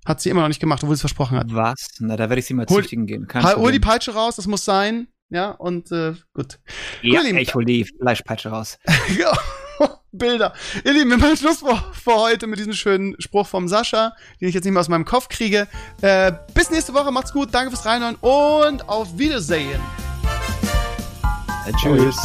Hat 0.06 0.22
sie 0.22 0.30
immer 0.30 0.42
noch 0.42 0.48
nicht 0.50 0.60
gemacht, 0.60 0.84
obwohl 0.84 0.96
sie 0.96 1.00
es 1.00 1.02
versprochen 1.02 1.38
hat. 1.38 1.48
Was? 1.54 1.88
Na, 2.00 2.16
da 2.18 2.30
werde 2.30 2.40
ich 2.40 2.46
sie 2.46 2.54
mal 2.54 2.66
Hol- 2.70 2.82
züchtigen 2.82 3.06
gehen. 3.08 3.28
Kein 3.28 3.44
Hol, 3.44 3.56
hol 3.56 3.72
die. 3.72 3.80
Peitsche 3.80 4.14
raus, 4.14 4.36
das 4.36 4.48
muss 4.48 4.64
sein. 4.66 5.08
Ja, 5.30 5.52
und 5.52 5.92
äh, 5.92 6.14
gut. 6.34 6.60
Ja, 7.02 7.22
Lieben, 7.22 7.38
ich 7.38 7.54
hol 7.54 7.66
die 7.66 7.84
Fleischpeitsche 8.00 8.50
raus. 8.50 8.78
Ja, 9.18 9.38
Bilder. 10.14 10.54
Ihr 10.86 10.94
Lieben, 10.94 11.10
wir 11.10 11.18
machen 11.18 11.36
Schluss 11.36 11.60
für, 11.60 11.76
für 11.94 12.16
heute 12.16 12.48
mit 12.48 12.60
diesem 12.60 12.72
schönen 12.74 13.16
Spruch 13.20 13.46
vom 13.48 13.68
Sascha, 13.68 14.14
den 14.40 14.48
ich 14.48 14.56
jetzt 14.56 14.64
nicht 14.64 14.72
mehr 14.74 14.80
aus 14.80 14.88
meinem 14.90 15.04
Kopf 15.06 15.28
kriege. 15.28 15.68
Äh, 16.02 16.32
bis 16.54 16.70
nächste 16.72 16.94
Woche, 16.94 17.12
macht's 17.12 17.34
gut, 17.34 17.54
danke 17.54 17.72
fürs 17.72 17.86
Reinhören 17.86 18.16
und 18.16 18.88
auf 18.88 19.18
Wiedersehen. 19.18 19.82
Äh, 21.68 21.74
tschüss. 21.74 22.18